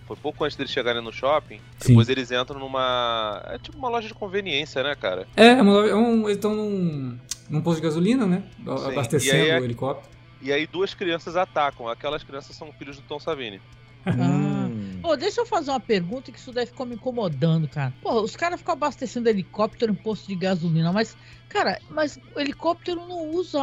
foi 0.07 0.17
pouco 0.17 0.45
antes 0.45 0.57
deles 0.57 0.73
chegarem 0.73 1.03
no 1.03 1.13
shopping. 1.13 1.61
Sim. 1.79 1.89
Depois 1.89 2.09
eles 2.09 2.31
entram 2.31 2.59
numa. 2.59 3.43
É 3.47 3.59
tipo 3.59 3.79
uma 3.79 3.89
loja 3.89 4.09
de 4.09 4.15
conveniência, 4.15 4.83
né, 4.83 4.95
cara? 4.95 5.27
É, 5.37 5.47
é 5.49 5.63
uma, 5.63 5.87
é 5.89 5.95
um, 5.95 6.23
eles 6.25 6.37
estão 6.37 6.55
num, 6.55 7.19
num 7.49 7.61
posto 7.61 7.81
de 7.81 7.87
gasolina, 7.87 8.27
né? 8.27 8.43
Sim. 8.59 8.71
Abastecendo 8.93 9.43
aí 9.43 9.51
é- 9.51 9.61
o 9.61 9.65
helicóptero. 9.65 10.11
E 10.43 10.53
aí 10.53 10.67
duas 10.67 10.95
crianças 10.95 11.37
atacam. 11.37 11.87
Aquelas 11.89 12.23
crianças 12.25 12.57
são 12.57 12.73
filhos 12.73 12.97
do 12.97 13.03
Tom 13.03 13.21
Savini. 13.21 13.61
Ah. 14.07 14.60
Pô, 15.01 15.17
deixa 15.17 15.41
eu 15.41 15.47
fazer 15.47 15.71
uma 15.71 15.81
pergunta 15.81 16.31
que 16.31 16.39
isso 16.39 16.53
deve 16.53 16.67
ficar 16.67 16.85
me 16.85 16.95
incomodando, 16.95 17.69
cara. 17.69 17.93
Pô, 18.03 18.21
os 18.23 18.37
caras 18.37 18.61
ficam 18.61 18.75
abastecendo 18.75 19.29
helicóptero 19.29 19.93
em 19.93 19.95
posto 19.95 20.27
de 20.29 20.35
gasolina, 20.35 20.93
mas, 20.93 21.17
cara, 21.49 21.79
mas 21.91 22.19
o 22.35 22.41
helicóptero 22.41 23.01
não 23.07 23.31
usa 23.31 23.61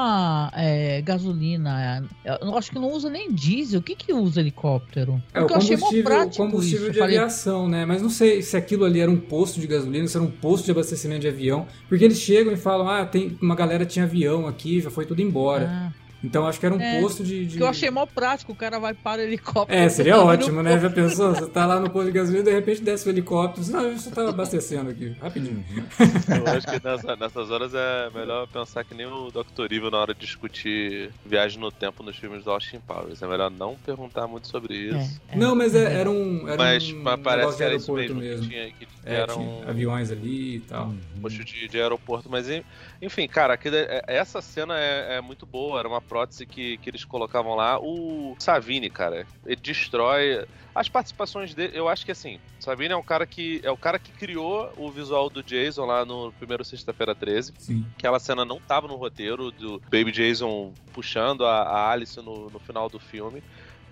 é, 0.54 1.02
gasolina. 1.02 2.04
é, 2.26 2.38
Eu 2.42 2.58
acho 2.58 2.72
que 2.72 2.80
não 2.80 2.92
usa 2.92 3.10
nem 3.10 3.32
diesel. 3.32 3.80
O 3.80 3.84
que 3.84 3.96
que 3.96 4.14
usa 4.14 4.40
helicóptero? 4.40 5.22
É, 5.34 5.40
o 5.40 5.42
Porque 5.42 5.54
eu 5.54 5.58
achei 5.58 5.78
combustível, 5.78 6.30
combustível 6.32 6.84
isso. 6.84 6.92
de 6.94 7.00
falei, 7.00 7.18
aviação, 7.18 7.68
né? 7.70 7.86
Mas 7.86 8.02
não 8.02 8.10
sei 8.10 8.42
se 8.42 8.58
aquilo 8.58 8.86
ali 8.86 9.00
era 9.00 9.12
um 9.12 9.18
posto 9.20 9.60
de 9.60 9.68
gasolina, 9.68 10.08
se 10.08 10.18
era 10.18 10.26
um 10.26 10.32
posto 10.32 10.66
de 10.66 10.72
abastecimento 10.72 11.22
de 11.22 11.28
avião. 11.28 11.68
Porque 11.88 12.04
eles 12.04 12.20
chegam 12.20 12.52
e 12.54 12.58
falam, 12.58 12.90
ah, 12.90 13.06
tem 13.06 13.38
uma 13.42 13.56
galera 13.56 13.86
tinha 13.86 14.06
avião 14.06 14.48
aqui, 14.48 14.82
já 14.82 14.90
foi 14.90 15.06
tudo 15.06 15.22
embora. 15.22 15.70
ah, 15.70 16.07
Então 16.24 16.48
acho 16.48 16.60
que 16.60 16.66
era 16.66 16.74
um 16.76 16.82
É, 16.82 17.00
posto 17.00 17.24
de. 17.24 17.46
de... 17.46 17.58
que 17.58 17.64
eu 17.64 17.68
achei 17.68 17.90
mó 17.92 18.06
prático. 18.06 18.52
O 18.52 18.56
cara 18.56 18.80
vai 18.80 18.94
para 18.94 19.22
o 19.22 19.24
helicóptero. 19.26 19.78
É, 19.80 19.88
seria 19.88 20.14
tá 20.18 20.24
ótimo, 20.24 20.64
né? 20.64 20.72
posto. 20.72 20.82
Já 20.84 20.90
pensou? 20.90 21.36
Você 21.36 21.48
tá 21.48 21.66
lá 21.66 21.80
no 21.80 21.90
posto 21.90 22.08
de 22.08 22.12
gasolina 22.14 22.42
e 22.42 22.46
de 22.46 22.52
repente 22.54 22.82
desce 22.82 23.08
o 23.08 23.12
helicóptero. 23.12 23.68
Não, 23.72 23.84
eu 23.84 23.98
só 24.00 24.10
tava 24.10 24.30
abastecendo 24.30 24.90
aqui, 24.90 25.16
rapidinho. 25.22 25.64
Eu 26.28 26.52
acho 26.54 26.68
que 26.68 26.84
nessa- 26.84 27.16
nessas 27.16 27.52
horas 27.52 27.72
é 27.74 28.10
melhor 28.14 28.48
pensar 28.48 28.84
que 28.84 28.94
nem 28.94 29.06
o 29.06 29.30
Dr. 29.32 29.66
Evil 29.72 29.92
na 29.92 29.98
hora 30.00 30.14
de 30.14 30.20
discutir 30.22 31.12
viagem 31.26 31.60
no 31.60 31.72
tempo 31.72 32.02
nos 32.04 32.16
filmes 32.18 32.44
do 32.44 32.52
Austin 32.52 32.80
Powers. 32.80 33.22
É 33.22 33.28
melhor 33.28 33.50
não 33.52 33.76
perguntar 33.86 34.28
muito 34.28 34.48
sobre 34.48 34.76
isso. 34.76 35.22
É, 35.30 35.36
é. 35.36 35.38
Não, 35.38 35.56
mas 35.56 35.76
é- 35.76 36.00
era 36.00 36.10
um. 36.10 36.48
Era 36.48 36.58
Mas, 36.58 36.92
um 36.92 37.02
mas 37.02 37.20
parece 37.22 37.58
que 37.58 37.64
era 37.64 37.76
de 37.76 37.82
isso 37.82 37.96
aeroporto 37.96 38.16
mesmo, 38.22 38.38
mesmo. 38.38 38.44
que 38.44 38.50
tinha, 38.50 38.72
que 38.72 38.88
É, 39.06 39.16
era 39.16 39.34
tinha 39.34 39.46
um 39.46 39.70
aviões 39.70 40.12
ali 40.12 40.56
e 40.56 40.60
tal. 40.62 40.94
posto 41.22 41.44
de, 41.44 41.68
de 41.68 41.80
aeroporto. 41.80 42.30
Mas 42.30 42.50
en- 42.50 42.64
enfim, 43.02 43.28
cara, 43.28 43.54
aquele- 43.54 43.78
é- 43.78 44.04
essa 44.08 44.42
cena 44.42 44.78
é, 44.80 45.18
é 45.18 45.22
muito 45.22 45.46
boa. 45.46 45.80
Era 45.80 45.88
uma 45.88 46.02
prótese 46.02 46.46
que, 46.46 46.78
que 46.78 46.90
eles 46.90 47.04
colocavam 47.06 47.56
lá. 47.56 47.80
O 47.80 48.36
Savini, 48.40 48.90
cara, 48.90 49.26
ele 49.46 49.56
destrói. 49.62 50.46
As 50.74 50.88
participações 50.88 51.56
dele, 51.56 51.72
eu 51.76 51.90
acho 51.90 52.06
que 52.06 52.12
assim, 52.12 52.40
Savini 52.60 52.94
é 52.94 52.98
um 52.98 53.02
cara 53.02 53.26
que 53.26 53.60
é 53.64 53.72
o 53.72 53.78
cara 53.78 53.98
que 53.98 54.12
criou 54.12 54.72
o 54.78 54.92
visual 54.92 55.28
do 55.28 55.42
Jason 55.42 55.86
lá 55.86 56.06
no 56.06 56.32
primeiro 56.34 56.64
Sexta-feira 56.64 57.16
13. 57.16 57.54
Sim. 57.58 57.86
Aquela 57.98 58.20
cena 58.20 58.46
não 58.46 58.60
tava 58.60 58.88
no 58.88 58.96
roteiro 58.96 59.50
do 59.52 59.80
Baby 59.92 60.12
Jason 60.12 60.74
puxando 60.94 61.46
a, 61.48 61.64
a 61.64 61.92
Alice 61.92 62.18
no, 62.22 62.50
no 62.52 62.60
final 62.60 62.90
do 62.90 63.00
filme. 63.00 63.42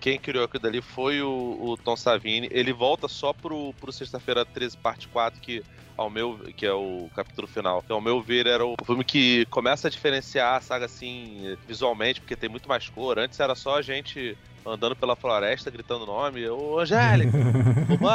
Quem 0.00 0.18
criou 0.18 0.44
aquilo 0.44 0.62
dali 0.62 0.80
foi 0.80 1.22
o, 1.22 1.58
o 1.60 1.76
Tom 1.76 1.96
Savini. 1.96 2.48
Ele 2.50 2.72
volta 2.72 3.08
só 3.08 3.32
pro, 3.32 3.72
pro 3.74 3.92
Sexta-feira 3.92 4.44
13, 4.44 4.76
parte 4.76 5.08
4, 5.08 5.40
que 5.40 5.62
ao 5.96 6.10
meu 6.10 6.38
que 6.56 6.66
é 6.66 6.72
o 6.72 7.08
capítulo 7.14 7.46
final. 7.46 7.82
Que 7.82 7.92
ao 7.92 8.00
meu 8.00 8.20
ver 8.20 8.46
era 8.46 8.64
o 8.64 8.74
filme 8.84 9.04
que 9.04 9.46
começa 9.46 9.88
a 9.88 9.90
diferenciar 9.90 10.56
a 10.56 10.60
saga 10.60 10.84
assim 10.84 11.56
visualmente, 11.66 12.20
porque 12.20 12.36
tem 12.36 12.48
muito 12.48 12.68
mais 12.68 12.88
cor. 12.88 13.18
Antes 13.18 13.40
era 13.40 13.54
só 13.54 13.76
a 13.76 13.82
gente 13.82 14.36
andando 14.66 14.96
pela 14.96 15.14
floresta 15.14 15.70
gritando 15.70 16.04
nome, 16.04 16.48
ô 16.48 16.78
Angélica, 16.78 17.36
o 18.00 18.06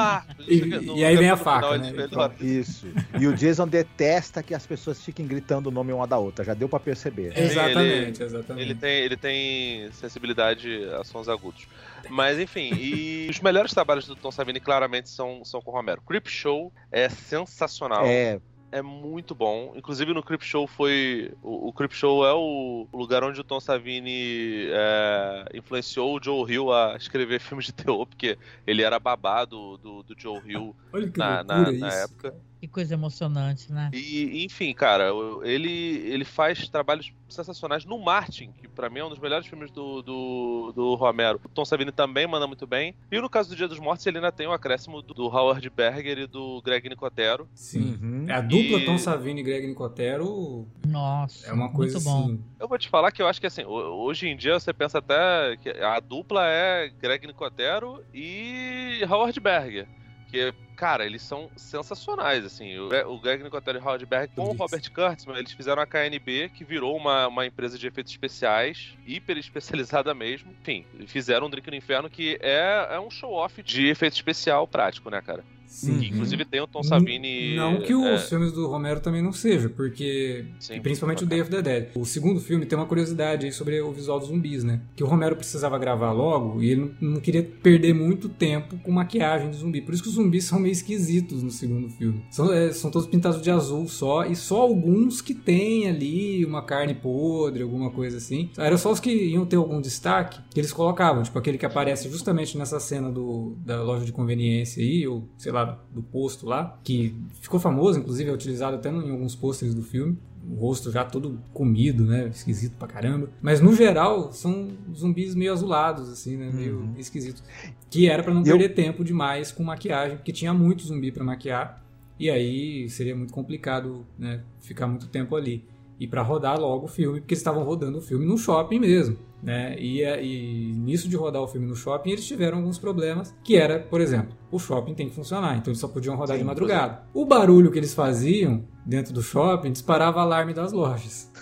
o 0.41 0.45
quê. 0.45 0.53
E, 0.53 0.65
No 0.65 0.97
e 0.97 1.05
aí 1.05 1.15
vem 1.15 1.29
a 1.29 1.37
faca, 1.37 1.73
final, 1.73 1.77
né? 1.77 1.91
melhoram. 1.91 2.33
Isso. 2.39 2.87
E 3.19 3.27
o 3.27 3.33
Jason 3.33 3.67
detesta 3.67 4.43
que 4.43 4.53
as 4.53 4.65
pessoas 4.65 5.01
fiquem 5.01 5.25
gritando 5.25 5.69
o 5.69 5.71
nome 5.71 5.93
uma 5.93 6.07
da 6.07 6.17
outra. 6.17 6.43
Já 6.43 6.53
deu 6.53 6.67
pra 6.67 6.79
perceber. 6.79 7.33
É. 7.35 7.43
Exatamente, 7.43 8.23
exatamente. 8.23 8.65
Ele 8.65 8.75
tem, 8.75 9.03
ele 9.03 9.17
tem 9.17 9.91
sensibilidade 9.91 10.83
a 10.99 11.03
sons 11.03 11.29
agudos. 11.29 11.67
Mas 12.09 12.39
enfim, 12.39 12.71
e 12.73 13.27
os 13.31 13.39
melhores 13.39 13.73
trabalhos 13.73 14.05
do 14.07 14.15
Tom 14.15 14.31
Savini 14.31 14.59
claramente 14.59 15.09
são, 15.09 15.43
são 15.45 15.61
com 15.61 15.71
o 15.71 15.73
Romero. 15.73 16.01
Creep 16.01 16.27
Show 16.27 16.71
é 16.91 17.07
sensacional. 17.09 18.05
É. 18.05 18.39
É, 18.71 18.81
muito 18.81 19.35
bom. 19.35 19.73
Inclusive 19.75 20.13
no 20.13 20.23
Creep 20.23 20.43
Show 20.43 20.65
foi. 20.65 21.33
O, 21.43 21.67
o 21.67 21.73
Creep 21.73 21.91
Show 21.91 22.25
é 22.25 22.33
o 22.33 22.87
lugar 22.93 23.23
onde 23.23 23.41
o 23.41 23.43
Tom 23.43 23.59
Savini 23.59 24.67
é, 24.69 25.45
influenciou 25.53 26.15
o 26.15 26.23
Joe 26.23 26.49
Hill 26.49 26.71
a 26.71 26.95
escrever 26.95 27.39
filmes 27.41 27.65
de 27.65 27.73
terror, 27.73 28.05
porque 28.05 28.37
ele 28.65 28.81
era 28.81 28.99
babado 28.99 29.77
do, 29.77 30.03
do 30.03 30.15
Joe 30.17 30.41
Hill 30.45 30.75
na, 31.17 31.43
na, 31.43 31.71
na 31.71 31.93
época. 31.93 32.33
Que 32.61 32.67
coisa 32.67 32.93
emocionante, 32.93 33.73
né? 33.73 33.89
E, 33.91 34.45
enfim, 34.45 34.71
cara, 34.71 35.09
ele, 35.41 35.69
ele 36.07 36.23
faz 36.23 36.69
trabalhos 36.69 37.11
sensacionais 37.27 37.85
no 37.85 37.97
Martin, 37.97 38.51
que 38.51 38.67
pra 38.67 38.87
mim 38.87 38.99
é 38.99 39.03
um 39.05 39.09
dos 39.09 39.17
melhores 39.17 39.47
filmes 39.47 39.71
do, 39.71 40.03
do, 40.03 40.71
do 40.75 40.93
Romero. 40.93 41.41
O 41.43 41.49
Tom 41.49 41.65
Savini 41.65 41.91
também 41.91 42.27
manda 42.27 42.45
muito 42.45 42.67
bem. 42.67 42.93
E 43.11 43.19
no 43.19 43.27
caso 43.27 43.49
do 43.49 43.55
Dia 43.55 43.67
dos 43.67 43.79
Mortos, 43.79 44.05
ele 44.05 44.17
ainda 44.17 44.31
tem 44.31 44.45
o 44.45 44.51
acréscimo 44.51 45.01
do, 45.01 45.11
do 45.11 45.23
Howard 45.25 45.67
Berger 45.71 46.19
e 46.19 46.27
do 46.27 46.61
Greg 46.63 46.87
Nicotero. 46.87 47.49
Sim. 47.55 47.97
Uhum. 47.99 48.25
É 48.29 48.33
a 48.33 48.41
dupla 48.41 48.77
E- 48.77 48.85
Tom 48.85 48.97
Savini 48.99 49.41
e 49.41 49.43
Greg 49.43 49.65
Nicotero 49.65 50.67
Nossa. 50.85 51.47
é 51.47 51.53
uma 51.53 51.71
coisa 51.71 51.95
muito 51.97 52.05
bom. 52.05 52.25
assim. 52.25 52.43
Eu 52.59 52.67
vou 52.67 52.77
te 52.77 52.89
falar 52.89 53.11
que 53.11 53.23
eu 53.23 53.27
acho 53.27 53.41
que 53.41 53.47
assim, 53.47 53.63
ho- 53.63 54.03
hoje 54.05 54.27
em 54.27 54.37
dia 54.37 54.59
você 54.59 54.71
pensa 54.71 54.99
até 54.99 55.57
que 55.57 55.69
a 55.69 55.99
dupla 55.99 56.45
é 56.45 56.89
Greg 56.89 57.25
Nicotero 57.25 58.03
e 58.13 59.01
Howard 59.09 59.39
Berger. 59.39 59.87
Que, 60.31 60.53
cara, 60.77 61.05
eles 61.05 61.21
são 61.21 61.49
sensacionais, 61.57 62.45
assim. 62.45 62.77
O, 62.77 62.87
o 63.13 63.19
Greg 63.19 63.43
Nicotero 63.43 63.77
e 63.77 63.81
o 63.81 63.83
Howard 63.83 64.05
Berger 64.05 64.29
com 64.33 64.43
o. 64.43 64.53
Robert 64.53 64.91
Kurtzman, 64.91 65.37
eles 65.37 65.51
fizeram 65.51 65.81
a 65.81 65.85
KNB, 65.85 66.49
que 66.49 66.63
virou 66.63 66.95
uma, 66.95 67.27
uma 67.27 67.45
empresa 67.45 67.77
de 67.77 67.85
efeitos 67.85 68.13
especiais, 68.13 68.97
hiper 69.05 69.37
especializada 69.37 70.13
mesmo. 70.13 70.51
Enfim, 70.61 70.85
fizeram 71.07 71.47
um 71.47 71.49
Drink 71.49 71.69
no 71.69 71.75
Inferno 71.75 72.09
que 72.09 72.39
é, 72.41 72.87
é 72.91 72.99
um 72.99 73.11
show-off 73.11 73.61
de 73.61 73.87
efeito 73.87 74.13
especial 74.13 74.67
prático, 74.67 75.09
né, 75.09 75.21
cara? 75.21 75.43
Sim. 75.71 75.99
Que, 75.99 76.07
inclusive 76.07 76.43
tem 76.43 76.59
o 76.59 76.67
Tom 76.67 76.83
Savini... 76.83 77.55
Não 77.55 77.81
que 77.81 77.93
é, 77.93 78.15
os 78.15 78.27
filmes 78.27 78.51
do 78.51 78.67
Romero 78.67 78.99
também 78.99 79.21
não 79.21 79.31
sejam, 79.31 79.71
porque. 79.71 80.45
sim, 80.59 80.81
principalmente 80.81 81.23
o 81.23 81.27
Day 81.27 81.41
of 81.41 81.49
the 81.49 81.61
Dead. 81.61 81.87
O 81.95 82.05
segundo 82.05 82.41
filme 82.41 82.65
tem 82.65 82.77
uma 82.77 82.85
curiosidade 82.85 83.45
aí 83.45 83.51
sobre 83.53 83.79
o 83.81 83.91
visual 83.91 84.19
dos 84.19 84.27
zumbis, 84.27 84.65
né? 84.65 84.81
Que 84.95 85.03
o 85.03 85.07
Romero 85.07 85.35
precisava 85.35 85.79
gravar 85.79 86.11
logo 86.11 86.61
e 86.61 86.69
ele 86.69 86.93
não, 86.99 87.13
não 87.13 87.21
queria 87.21 87.41
perder 87.41 87.93
muito 87.93 88.27
tempo 88.27 88.77
com 88.79 88.91
maquiagem 88.91 89.49
de 89.49 89.55
zumbi. 89.55 89.81
Por 89.81 89.93
isso 89.93 90.03
que 90.03 90.09
os 90.09 90.15
zumbis 90.15 90.43
são 90.51 90.59
meio 90.59 90.73
esquisitos 90.73 91.41
no 91.41 91.49
segundo 91.49 91.89
filme. 91.89 92.23
São, 92.29 92.51
é, 92.51 92.71
são 92.73 92.91
todos 92.91 93.07
pintados 93.07 93.41
de 93.41 93.49
azul 93.49 93.87
só, 93.87 94.25
e 94.25 94.35
só 94.35 94.61
alguns 94.61 95.21
que 95.21 95.33
tem 95.33 95.87
ali 95.87 96.45
uma 96.45 96.63
carne 96.63 96.93
podre, 96.93 97.63
alguma 97.63 97.91
coisa 97.91 98.17
assim. 98.17 98.49
Era 98.57 98.77
só 98.77 98.91
os 98.91 98.99
que 98.99 99.09
iam 99.11 99.45
ter 99.45 99.55
algum 99.55 99.79
destaque 99.79 100.39
que 100.53 100.59
eles 100.59 100.73
colocavam, 100.73 101.23
tipo 101.23 101.37
aquele 101.39 101.57
que 101.57 101.65
aparece 101.65 102.09
justamente 102.09 102.57
nessa 102.57 102.79
cena 102.79 103.09
do, 103.09 103.55
da 103.65 103.81
loja 103.81 104.05
de 104.05 104.11
conveniência 104.11 104.83
aí, 104.83 105.07
ou 105.07 105.29
sei 105.37 105.51
lá, 105.51 105.60
do 105.65 106.01
posto 106.01 106.45
lá, 106.45 106.79
que 106.83 107.15
ficou 107.41 107.59
famoso, 107.59 107.99
inclusive 107.99 108.29
é 108.29 108.33
utilizado 108.33 108.75
até 108.75 108.89
em 108.89 109.11
alguns 109.11 109.35
pôsteres 109.35 109.73
do 109.73 109.81
filme. 109.83 110.17
O 110.49 110.55
rosto 110.55 110.91
já 110.91 111.05
todo 111.05 111.37
comido, 111.53 112.03
né? 112.03 112.27
Esquisito 112.29 112.73
pra 112.77 112.87
caramba. 112.87 113.29
Mas 113.41 113.61
no 113.61 113.75
geral, 113.75 114.31
são 114.33 114.69
zumbis 114.93 115.35
meio 115.35 115.53
azulados, 115.53 116.09
assim, 116.09 116.35
né? 116.35 116.49
Meio 116.51 116.79
Uhum. 116.79 116.93
esquisitos. 116.97 117.43
Que 117.91 118.09
era 118.09 118.23
pra 118.23 118.33
não 118.33 118.41
eu- 118.41 118.57
perder 118.57 118.69
tempo 118.69 119.03
demais 119.03 119.51
com 119.51 119.63
maquiagem, 119.63 120.17
porque 120.17 120.31
tinha 120.31 120.51
muito 120.53 120.83
zumbi 120.83 121.11
pra 121.11 121.23
maquiar. 121.23 121.83
E 122.19 122.29
aí 122.29 122.89
seria 122.89 123.15
muito 123.15 123.31
complicado, 123.33 124.03
né? 124.17 124.41
Ficar 124.61 124.87
muito 124.87 125.07
tempo 125.07 125.35
ali. 125.35 125.63
E 126.01 126.07
pra 126.07 126.23
rodar 126.23 126.59
logo 126.59 126.85
o 126.85 126.87
filme, 126.87 127.19
porque 127.19 127.35
eles 127.35 127.41
estavam 127.41 127.63
rodando 127.63 127.99
o 127.99 128.01
filme 128.01 128.25
no 128.25 128.35
shopping 128.35 128.79
mesmo. 128.79 129.17
Né? 129.43 129.75
E, 129.79 130.01
é- 130.03 130.23
e 130.23 130.71
nisso 130.75 131.07
de 131.07 131.15
rodar 131.15 131.41
o 131.41 131.47
filme 131.47 131.65
no 131.67 131.75
shopping, 131.75 132.11
eles 132.11 132.25
tiveram 132.27 132.57
alguns 132.59 132.77
problemas, 132.79 133.35
que 133.43 133.55
era, 133.55 133.79
por 133.79 133.99
exemplo, 134.01 134.35
o 134.51 134.57
shopping 134.59 134.93
tem 134.95 135.09
que 135.09 135.15
funcionar, 135.15 135.57
então 135.57 135.71
eles 135.71 135.79
só 135.79 135.87
podiam 135.87 136.15
rodar 136.15 136.37
Sim, 136.37 136.41
de 136.43 136.47
madrugada. 136.47 137.03
O 137.13 137.25
barulho 137.25 137.71
que 137.71 137.77
eles 137.79 137.93
faziam 137.93 138.63
dentro 138.85 139.13
do 139.13 139.21
shopping 139.21 139.71
disparava 139.71 140.21
alarme 140.21 140.53
das 140.53 140.71
lojas. 140.71 141.31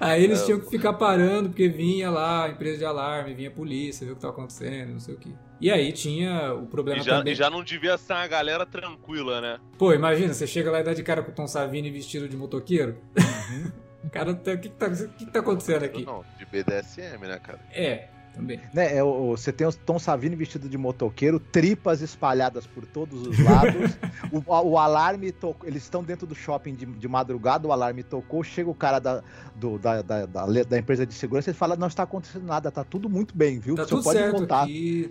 Aí 0.00 0.22
eles 0.24 0.42
É. 0.42 0.44
tinham 0.44 0.60
que 0.60 0.68
ficar 0.70 0.92
parando, 0.94 1.48
porque 1.50 1.68
vinha 1.68 2.10
lá 2.10 2.44
a 2.44 2.48
empresa 2.50 2.78
de 2.78 2.84
alarme, 2.84 3.34
vinha 3.34 3.48
a 3.48 3.52
polícia, 3.52 4.04
ver 4.04 4.12
o 4.12 4.14
que 4.14 4.18
estava 4.18 4.32
acontecendo, 4.34 4.92
não 4.92 5.00
sei 5.00 5.14
o 5.14 5.18
que. 5.18 5.32
E 5.60 5.70
aí 5.70 5.92
tinha 5.92 6.52
o 6.52 6.66
problema 6.66 7.00
E 7.00 7.04
já, 7.04 7.18
também. 7.18 7.32
e 7.32 7.36
já 7.36 7.48
não 7.48 7.62
devia 7.62 7.96
ser 7.96 8.12
uma 8.12 8.26
galera 8.26 8.66
tranquila, 8.66 9.40
né? 9.40 9.58
Pô, 9.78 9.92
imagina, 9.94 10.34
você 10.34 10.46
chega 10.46 10.70
lá 10.70 10.80
e 10.80 10.84
dá 10.84 10.92
de 10.92 11.02
cara 11.02 11.22
com 11.22 11.30
o 11.30 11.34
Tom 11.34 11.46
Savini 11.46 11.90
vestido 11.90 12.28
de 12.28 12.36
motoqueiro. 12.36 12.96
Uhum. 13.16 13.70
o 14.04 14.10
cara, 14.10 14.34
tá- 14.34 14.52
o 14.52 14.58
que, 14.58 14.68
que, 14.68 14.74
tá, 14.76 14.86
o 14.86 14.90
que 14.90 15.24
que 15.26 15.30
tá 15.32 15.38
acontecendo 15.40 15.84
aqui? 15.84 16.04
Não, 16.04 16.24
de 16.38 16.44
BDSM, 16.44 17.18
né, 17.26 17.38
cara? 17.38 17.60
É, 17.72 18.08
também. 18.34 18.60
Né, 18.74 18.96
é, 18.96 19.02
o- 19.02 19.30
você 19.36 19.52
tem 19.52 19.64
o 19.66 19.72
Tom 19.72 19.96
Savini 19.98 20.34
vestido 20.34 20.68
de 20.68 20.76
motoqueiro, 20.76 21.38
tripas 21.38 22.02
espalhadas 22.02 22.66
por 22.66 22.84
todos 22.84 23.24
os 23.26 23.38
lados. 23.38 23.92
o, 24.32 24.42
o 24.72 24.76
alarme 24.78 25.30
tocou. 25.30 25.66
Eles 25.68 25.84
estão 25.84 26.02
dentro 26.02 26.26
do 26.26 26.34
shopping 26.34 26.74
de, 26.74 26.84
de 26.84 27.08
madrugada, 27.08 27.66
o 27.68 27.72
alarme 27.72 28.02
tocou. 28.02 28.42
Chega 28.42 28.68
o 28.68 28.74
cara 28.74 28.98
da, 28.98 29.22
do- 29.54 29.78
da, 29.78 30.02
da, 30.02 30.26
da, 30.26 30.46
da 30.64 30.78
empresa 30.78 31.06
de 31.06 31.14
segurança 31.14 31.50
e 31.52 31.54
fala: 31.54 31.76
Não 31.76 31.86
está 31.86 32.02
acontecendo 32.02 32.44
nada, 32.44 32.70
tá 32.72 32.82
tudo 32.82 33.08
muito 33.08 33.34
bem, 33.36 33.60
viu? 33.60 33.76
Tá 33.76 33.84
Você 33.84 33.90
tudo 33.90 34.02
pode 34.02 34.18
certo 34.18 34.36
voltar. 34.38 34.62
aqui. 34.64 35.08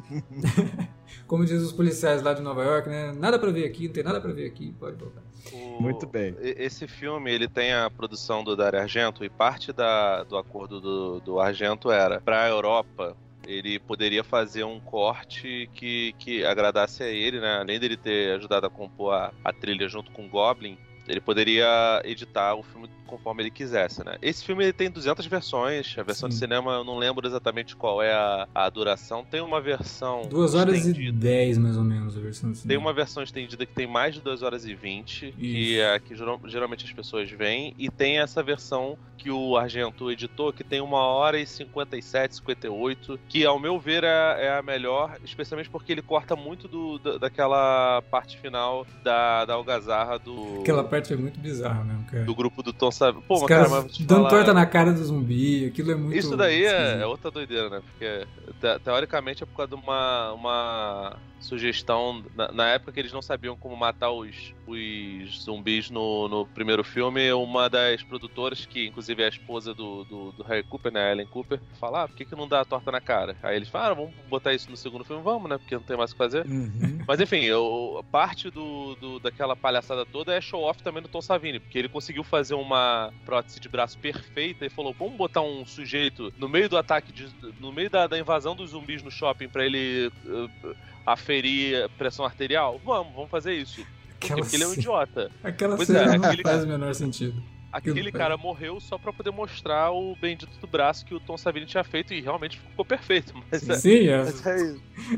Como 1.26 1.44
diz 1.44 1.62
os 1.62 1.72
policiais 1.72 2.22
lá 2.22 2.32
de 2.34 2.42
Nova 2.42 2.62
York, 2.62 2.88
né? 2.88 3.12
Nada 3.12 3.38
pra 3.38 3.50
ver 3.50 3.64
aqui, 3.66 3.86
não 3.86 3.92
tem 3.94 4.02
nada 4.04 4.20
pra 4.20 4.32
ver 4.32 4.46
aqui, 4.46 4.72
pode 4.78 4.96
voltar. 4.96 5.22
O- 5.52 5.82
Muito 5.82 6.06
bem. 6.06 6.36
Esse 6.40 6.86
filme, 6.86 7.32
ele 7.32 7.48
tem 7.48 7.72
a 7.72 7.90
produção 7.90 8.42
do 8.44 8.56
Dario 8.56 8.80
Argento 8.80 9.24
e 9.24 9.28
parte 9.30 9.72
da, 9.72 10.22
do 10.24 10.36
acordo 10.36 10.80
do, 10.80 11.20
do 11.20 11.40
Argento 11.40 11.90
era 11.90 12.20
pra 12.20 12.48
Europa 12.48 13.16
ele 13.46 13.78
poderia 13.78 14.24
fazer 14.24 14.64
um 14.64 14.80
corte 14.80 15.68
que, 15.74 16.14
que 16.18 16.44
agradasse 16.46 17.02
a 17.02 17.08
ele, 17.08 17.40
né? 17.40 17.58
Além 17.58 17.78
dele 17.78 17.94
ter 17.94 18.34
ajudado 18.36 18.66
a 18.66 18.70
compor 18.70 19.12
a, 19.12 19.34
a 19.44 19.52
trilha 19.52 19.86
junto 19.86 20.10
com 20.12 20.24
o 20.24 20.28
Goblin, 20.30 20.78
ele 21.06 21.20
poderia 21.20 22.00
editar 22.06 22.54
o 22.54 22.62
filme 22.62 22.88
conforme 23.06 23.42
ele 23.42 23.50
quisesse, 23.50 24.04
né? 24.04 24.16
Esse 24.20 24.44
filme 24.44 24.64
ele 24.64 24.72
tem 24.72 24.90
200 24.90 25.26
versões, 25.26 25.94
a 25.98 26.02
versão 26.02 26.28
Sim. 26.28 26.34
de 26.34 26.38
cinema 26.38 26.72
eu 26.72 26.84
não 26.84 26.98
lembro 26.98 27.26
exatamente 27.26 27.76
qual 27.76 28.02
é 28.02 28.12
a, 28.12 28.48
a 28.54 28.68
duração. 28.68 29.24
Tem 29.24 29.40
uma 29.40 29.60
versão 29.60 30.22
2 30.28 30.54
horas 30.54 30.76
estendida. 30.76 31.08
e 31.08 31.12
10 31.12 31.58
mais 31.58 31.76
ou 31.76 31.84
menos 31.84 32.16
a 32.16 32.20
versão 32.20 32.50
de 32.50 32.58
cinema. 32.58 32.68
Tem 32.68 32.78
uma 32.78 32.92
versão 32.92 33.22
estendida 33.22 33.64
que 33.66 33.72
tem 33.72 33.86
mais 33.86 34.14
de 34.14 34.20
2 34.20 34.42
horas 34.42 34.64
e 34.64 34.74
20, 34.74 35.26
Isso. 35.26 35.36
que 35.38 35.80
é 35.80 35.94
a 35.94 36.00
que 36.00 36.14
geralmente 36.46 36.84
as 36.84 36.92
pessoas 36.92 37.30
veem, 37.30 37.74
e 37.78 37.90
tem 37.90 38.18
essa 38.18 38.42
versão 38.42 38.98
que 39.16 39.30
o 39.30 39.56
Argento 39.56 40.10
editou, 40.10 40.52
que 40.52 40.64
tem 40.64 40.80
1 40.80 40.92
hora 40.92 41.38
e 41.38 41.46
57, 41.46 42.36
58, 42.36 43.18
que 43.28 43.44
ao 43.44 43.58
meu 43.58 43.78
ver 43.78 44.04
é, 44.04 44.46
é 44.46 44.58
a 44.58 44.62
melhor, 44.62 45.18
especialmente 45.24 45.70
porque 45.70 45.92
ele 45.92 46.02
corta 46.02 46.36
muito 46.36 46.68
do, 46.68 46.98
da, 46.98 47.18
daquela 47.18 48.02
parte 48.10 48.38
final 48.38 48.86
da, 49.02 49.44
da 49.44 49.54
algazarra 49.54 50.18
do... 50.18 50.60
Aquela 50.60 50.84
parte 50.84 51.08
foi 51.08 51.16
muito 51.16 51.40
bizarra 51.40 51.84
mesmo, 51.84 52.04
cara. 52.04 52.24
Do 52.24 52.34
grupo 52.34 52.62
do 52.62 52.72
Tom 52.72 52.90
sabe? 52.94 53.20
Pô, 53.26 53.40
mas 53.40 53.48
cara, 53.48 53.68
mas 53.68 53.98
dando 53.98 54.16
falar... 54.16 54.30
torta 54.30 54.54
na 54.54 54.66
cara 54.66 54.92
do 54.92 55.04
zumbi, 55.04 55.66
aquilo 55.66 55.92
é 55.92 55.94
muito. 55.94 56.16
Isso 56.16 56.36
daí 56.36 56.64
é, 56.64 57.00
é, 57.00 57.06
outra 57.06 57.30
doideira, 57.30 57.68
né? 57.68 57.82
Porque 57.90 58.26
te, 58.60 58.78
teoricamente 58.82 59.42
é 59.42 59.46
por 59.46 59.56
causa 59.56 59.76
de 59.76 59.82
uma, 59.82 60.32
uma 60.32 61.16
sugestão. 61.44 62.24
Na, 62.34 62.50
na, 62.50 62.68
época 62.68 62.92
que 62.92 63.00
eles 63.00 63.12
não 63.12 63.22
sabiam 63.22 63.56
como 63.56 63.76
matar 63.76 64.10
os, 64.10 64.54
os 64.66 65.42
zumbis 65.42 65.90
no, 65.90 66.28
no 66.28 66.46
primeiro 66.46 66.82
filme, 66.82 67.32
uma 67.32 67.68
das 67.68 68.02
produtoras, 68.02 68.66
que 68.66 68.86
inclusive 68.86 69.22
é 69.22 69.26
a 69.26 69.28
esposa 69.28 69.74
do, 69.74 70.04
do, 70.04 70.32
do 70.32 70.42
Harry 70.42 70.64
Cooper, 70.64 70.92
né? 70.92 71.12
Ellen 71.12 71.26
Cooper, 71.26 71.60
fala: 71.78 72.04
ah, 72.04 72.08
por 72.08 72.16
que, 72.16 72.24
que 72.24 72.34
não 72.34 72.48
dá 72.48 72.60
a 72.60 72.64
torta 72.64 72.90
na 72.90 73.00
cara? 73.00 73.36
Aí 73.42 73.56
eles 73.56 73.68
falam: 73.68 73.90
ah, 73.90 73.94
vamos 73.94 74.14
botar 74.28 74.52
isso 74.52 74.70
no 74.70 74.76
segundo 74.76 75.04
filme, 75.04 75.22
vamos, 75.22 75.48
né? 75.48 75.58
Porque 75.58 75.74
não 75.74 75.82
tem 75.82 75.96
mais 75.96 76.10
o 76.10 76.14
que 76.14 76.18
fazer. 76.18 76.46
Uhum. 76.46 76.98
Mas 77.06 77.20
enfim, 77.20 77.42
eu, 77.42 78.04
parte 78.10 78.50
do, 78.50 78.94
do, 78.96 79.20
daquela 79.20 79.54
palhaçada 79.54 80.06
toda 80.06 80.34
é 80.34 80.40
show-off 80.40 80.82
também 80.82 81.02
do 81.02 81.08
Tom 81.08 81.20
Savini, 81.20 81.60
porque 81.60 81.78
ele 81.78 81.88
conseguiu 81.88 82.24
fazer 82.24 82.54
uma 82.54 83.12
prótese 83.24 83.60
de 83.60 83.68
braço 83.68 83.98
perfeita 83.98 84.64
e 84.64 84.70
falou: 84.70 84.94
vamos 84.98 85.16
botar 85.16 85.42
um 85.42 85.66
sujeito 85.66 86.32
no 86.38 86.48
meio 86.48 86.68
do 86.68 86.78
ataque, 86.78 87.12
de, 87.12 87.28
no 87.60 87.72
meio 87.72 87.90
da, 87.90 88.06
da 88.06 88.18
invasão 88.18 88.56
dos 88.56 88.70
zumbis 88.70 89.02
no 89.02 89.10
shopping 89.10 89.48
para 89.48 89.64
ele. 89.64 90.10
Uh, 90.24 90.74
aferir 91.06 91.88
pressão 91.98 92.24
arterial? 92.24 92.80
Vamos, 92.84 93.14
vamos 93.14 93.30
fazer 93.30 93.54
isso. 93.54 93.84
Aquela 94.16 94.40
porque 94.40 94.56
ele 94.56 94.64
é 94.64 94.68
um 94.68 94.72
idiota. 94.72 95.30
Aquela 95.42 95.76
pois 95.76 95.88
cena 95.88 96.14
é, 96.14 96.18
não 96.18 96.24
aquele... 96.28 96.42
faz 96.42 96.64
o 96.64 96.66
menor 96.66 96.94
sentido. 96.94 97.42
Aquele 97.74 98.12
cara 98.12 98.36
morreu 98.36 98.78
só 98.78 98.96
pra 98.96 99.12
poder 99.12 99.32
mostrar 99.32 99.90
o 99.90 100.14
bendito 100.14 100.56
do 100.60 100.66
braço 100.68 101.04
que 101.04 101.12
o 101.12 101.18
Tom 101.18 101.36
Savini 101.36 101.66
tinha 101.66 101.82
feito 101.82 102.14
e 102.14 102.20
realmente 102.20 102.56
ficou 102.60 102.84
perfeito. 102.84 103.34
Mas 103.50 103.68
é- 103.68 103.74
Sim, 103.74 104.06
é. 104.06 104.18
Mas 104.18 104.46
é 104.46 104.76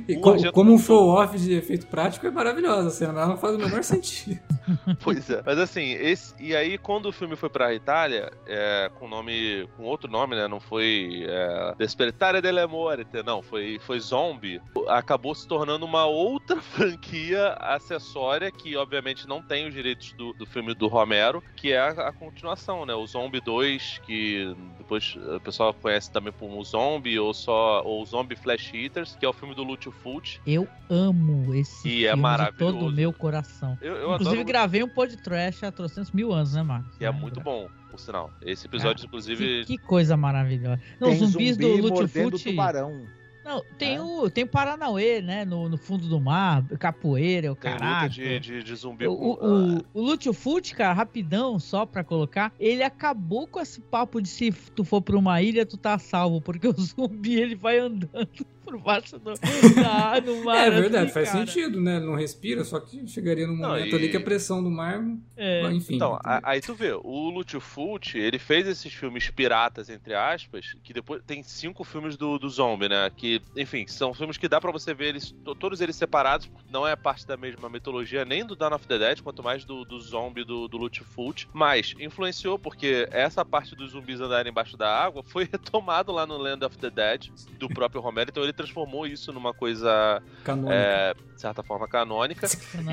e 0.08 0.16
como, 0.16 0.52
como 0.52 0.72
um 0.72 0.78
show-off 0.78 1.38
de 1.38 1.52
efeito 1.52 1.86
prático 1.86 2.26
é 2.26 2.30
maravilhosa 2.30 2.88
a 2.88 2.90
cena, 2.90 3.26
não 3.26 3.36
faz 3.36 3.56
o 3.56 3.58
menor 3.58 3.84
sentido. 3.84 4.40
pois 5.04 5.28
é. 5.28 5.42
Mas 5.44 5.58
assim, 5.58 5.92
esse, 5.92 6.34
e 6.40 6.56
aí 6.56 6.78
quando 6.78 7.06
o 7.06 7.12
filme 7.12 7.36
foi 7.36 7.50
pra 7.50 7.74
Itália, 7.74 8.32
é, 8.46 8.90
com 8.98 9.06
nome, 9.06 9.68
com 9.76 9.84
outro 9.84 10.10
nome, 10.10 10.34
né? 10.34 10.48
Não 10.48 10.58
foi 10.58 11.26
é, 11.28 11.74
Despertare 11.76 12.40
delle 12.40 12.66
Morte, 12.66 13.22
não, 13.22 13.42
foi, 13.42 13.78
foi 13.80 14.00
Zombie. 14.00 14.62
Acabou 14.88 15.34
se 15.34 15.46
tornando 15.46 15.84
uma 15.84 16.06
outra 16.06 16.56
franquia 16.62 17.48
acessória 17.60 18.50
que 18.50 18.74
obviamente 18.76 19.28
não 19.28 19.42
tem 19.42 19.68
os 19.68 19.74
direitos 19.74 20.12
do, 20.12 20.32
do 20.32 20.46
filme 20.46 20.74
do 20.74 20.88
Romero, 20.88 21.42
que 21.54 21.72
é 21.72 21.78
a, 21.78 21.88
a 22.08 22.12
continuação 22.12 22.45
continuação, 22.46 22.86
né? 22.86 22.94
O 22.94 23.06
Zombie 23.06 23.40
2, 23.40 24.00
que 24.06 24.54
depois 24.78 25.16
o 25.16 25.40
pessoal 25.40 25.74
conhece 25.74 26.10
também 26.10 26.32
como 26.38 26.62
Zombie, 26.64 27.18
ou 27.18 27.34
só 27.34 27.82
ou 27.84 28.04
Zombie 28.06 28.36
Flash 28.36 28.72
Eaters, 28.72 29.16
que 29.18 29.26
é 29.26 29.28
o 29.28 29.32
filme 29.32 29.54
do 29.54 29.66
Fulci. 29.90 30.40
Eu 30.46 30.68
amo 30.88 31.54
esse 31.54 31.88
e 31.88 32.06
é 32.06 32.10
filme 32.10 32.20
é 32.20 32.22
maravilhoso. 32.22 32.72
de 32.72 32.78
todo 32.80 32.88
o 32.88 32.92
meu 32.92 33.12
coração. 33.12 33.76
Eu, 33.80 33.94
eu 33.94 34.14
Inclusive, 34.14 34.28
adoro... 34.28 34.44
gravei 34.44 34.82
um 34.84 34.88
podcast 34.88 35.64
há 35.64 35.72
300 35.72 36.12
mil 36.12 36.32
anos, 36.32 36.54
né, 36.54 36.62
Marcos? 36.62 36.96
E 37.00 37.04
é, 37.04 37.08
é 37.08 37.10
muito 37.10 37.40
bom 37.40 37.68
por 37.90 37.98
sinal. 37.98 38.30
Esse 38.42 38.66
episódio, 38.66 39.04
ah, 39.04 39.06
inclusive. 39.06 39.64
Que, 39.64 39.76
que, 39.76 39.78
coisa 39.78 40.16
maravilhosa. 40.16 40.80
Não, 41.00 41.08
Tem 41.08 41.18
zumbis 41.18 41.56
zumbi 41.56 41.80
do 41.80 42.08
Fulci. 42.08 42.50
tubarão. 42.50 43.06
Não, 43.46 43.62
tem, 43.78 43.94
é. 43.94 44.02
o, 44.02 44.28
tem 44.28 44.42
o 44.42 44.48
Paranauê, 44.48 45.22
né? 45.22 45.44
No, 45.44 45.68
no 45.68 45.78
fundo 45.78 46.08
do 46.08 46.20
mar, 46.20 46.66
capoeira, 46.80 47.52
o 47.52 47.56
caralho. 47.56 48.10
de, 48.10 48.40
de, 48.40 48.62
de 48.64 48.74
zumbi. 48.74 49.06
O, 49.06 49.12
o, 49.12 49.78
o, 49.94 50.00
Lúcio 50.02 50.32
Fute, 50.32 50.74
cara, 50.74 50.92
rapidão, 50.92 51.56
só 51.60 51.86
pra 51.86 52.02
colocar, 52.02 52.52
ele 52.58 52.82
acabou 52.82 53.46
com 53.46 53.60
esse 53.60 53.80
papo 53.80 54.20
de 54.20 54.28
se 54.28 54.50
tu 54.50 54.82
for 54.82 55.00
pra 55.00 55.16
uma 55.16 55.40
ilha, 55.40 55.64
tu 55.64 55.76
tá 55.76 55.96
salvo, 55.96 56.40
porque 56.40 56.66
o 56.66 56.72
zumbi 56.72 57.40
ele 57.40 57.54
vai 57.54 57.78
andando 57.78 58.44
por 58.66 58.78
baixo 58.78 59.16
do, 59.18 59.32
da, 59.74 60.18
do 60.18 60.44
mar. 60.44 60.66
É 60.66 60.70
verdade, 60.70 61.04
assim, 61.04 61.14
faz 61.14 61.30
cara. 61.30 61.46
sentido, 61.46 61.80
né? 61.80 62.00
Não 62.00 62.16
respira, 62.16 62.64
só 62.64 62.80
que 62.80 63.06
chegaria 63.06 63.46
num 63.46 63.56
momento 63.56 63.90
não, 63.90 63.92
e... 63.92 63.94
ali 63.94 64.08
que 64.08 64.16
a 64.16 64.20
pressão 64.20 64.62
do 64.62 64.70
mar. 64.70 65.04
É. 65.36 65.70
Enfim. 65.70 65.94
Então, 65.94 66.18
aí 66.24 66.60
tu 66.60 66.74
vê, 66.74 66.92
o 66.92 67.60
Fulci, 67.60 68.18
ele 68.18 68.38
fez 68.38 68.66
esses 68.66 68.92
filmes 68.92 69.30
piratas, 69.30 69.88
entre 69.88 70.14
aspas, 70.14 70.74
que 70.82 70.92
depois 70.92 71.22
tem 71.24 71.42
cinco 71.44 71.84
filmes 71.84 72.16
do, 72.16 72.38
do 72.38 72.50
zombie, 72.50 72.88
né? 72.88 73.10
Que, 73.16 73.40
enfim, 73.56 73.86
são 73.86 74.12
filmes 74.12 74.36
que 74.36 74.48
dá 74.48 74.60
para 74.60 74.72
você 74.72 74.92
ver 74.92 75.08
eles, 75.08 75.34
todos 75.60 75.80
eles 75.80 75.94
separados, 75.94 76.50
não 76.70 76.86
é 76.86 76.96
parte 76.96 77.26
da 77.26 77.36
mesma 77.36 77.68
mitologia 77.68 78.24
nem 78.24 78.44
do 78.44 78.56
Dawn 78.56 78.74
of 78.74 78.86
the 78.88 78.98
Dead, 78.98 79.20
quanto 79.22 79.42
mais 79.42 79.64
do, 79.64 79.84
do 79.84 80.00
zombie 80.00 80.44
do, 80.44 80.66
do 80.66 80.86
Fulci. 81.04 81.46
Mas 81.52 81.94
influenciou 82.00 82.58
porque 82.58 83.08
essa 83.12 83.44
parte 83.44 83.76
dos 83.76 83.92
zumbis 83.92 84.20
andarem 84.20 84.50
embaixo 84.50 84.76
da 84.76 84.88
água 84.88 85.22
foi 85.22 85.44
retomado 85.50 86.10
lá 86.10 86.26
no 86.26 86.36
Land 86.36 86.64
of 86.64 86.76
the 86.78 86.90
Dead, 86.90 87.28
do 87.58 87.68
próprio 87.68 88.00
Romero, 88.00 88.30
então 88.30 88.42
ele 88.42 88.55
transformou 88.56 89.06
isso 89.06 89.32
numa 89.32 89.52
coisa, 89.52 90.22
é, 90.68 91.14
de 91.34 91.40
certa 91.40 91.62
forma, 91.62 91.86
canônica. 91.86 92.46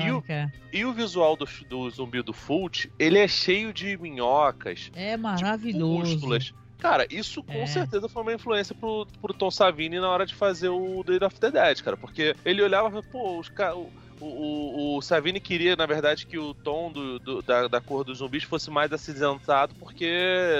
e, 0.04 0.10
o, 0.10 0.22
e 0.72 0.84
o 0.84 0.92
visual 0.92 1.36
do, 1.36 1.46
do 1.68 1.90
zumbi 1.90 2.22
do 2.22 2.32
Fult, 2.32 2.90
ele 2.98 3.18
é 3.18 3.26
cheio 3.26 3.72
de 3.72 3.96
minhocas. 3.96 4.90
É 4.94 5.16
maravilhoso. 5.16 6.54
Cara, 6.78 7.06
isso 7.10 7.42
com 7.42 7.54
é. 7.54 7.66
certeza 7.66 8.08
foi 8.10 8.20
uma 8.20 8.34
influência 8.34 8.74
pro, 8.74 9.06
pro 9.22 9.32
Tom 9.32 9.50
Savini 9.50 9.98
na 9.98 10.08
hora 10.10 10.26
de 10.26 10.34
fazer 10.34 10.68
o 10.68 11.02
Day 11.02 11.18
of 11.22 11.40
the 11.40 11.50
Dead, 11.50 11.80
cara. 11.82 11.96
Porque 11.96 12.36
ele 12.44 12.62
olhava 12.62 12.88
e 12.88 12.90
falava, 12.90 13.08
pô, 13.10 13.38
os 13.38 13.48
caras 13.48 13.78
o, 14.24 14.94
o, 14.94 14.96
o, 14.96 15.02
Savini 15.02 15.38
queria, 15.38 15.76
na 15.76 15.86
verdade, 15.86 16.26
que 16.26 16.38
o 16.38 16.54
tom 16.54 16.90
do, 16.90 17.18
do, 17.18 17.42
da, 17.42 17.68
da, 17.68 17.80
cor 17.80 18.04
dos 18.04 18.18
zumbis 18.18 18.44
fosse 18.44 18.70
mais 18.70 18.92
acinzentado 18.92 19.74
porque 19.74 20.08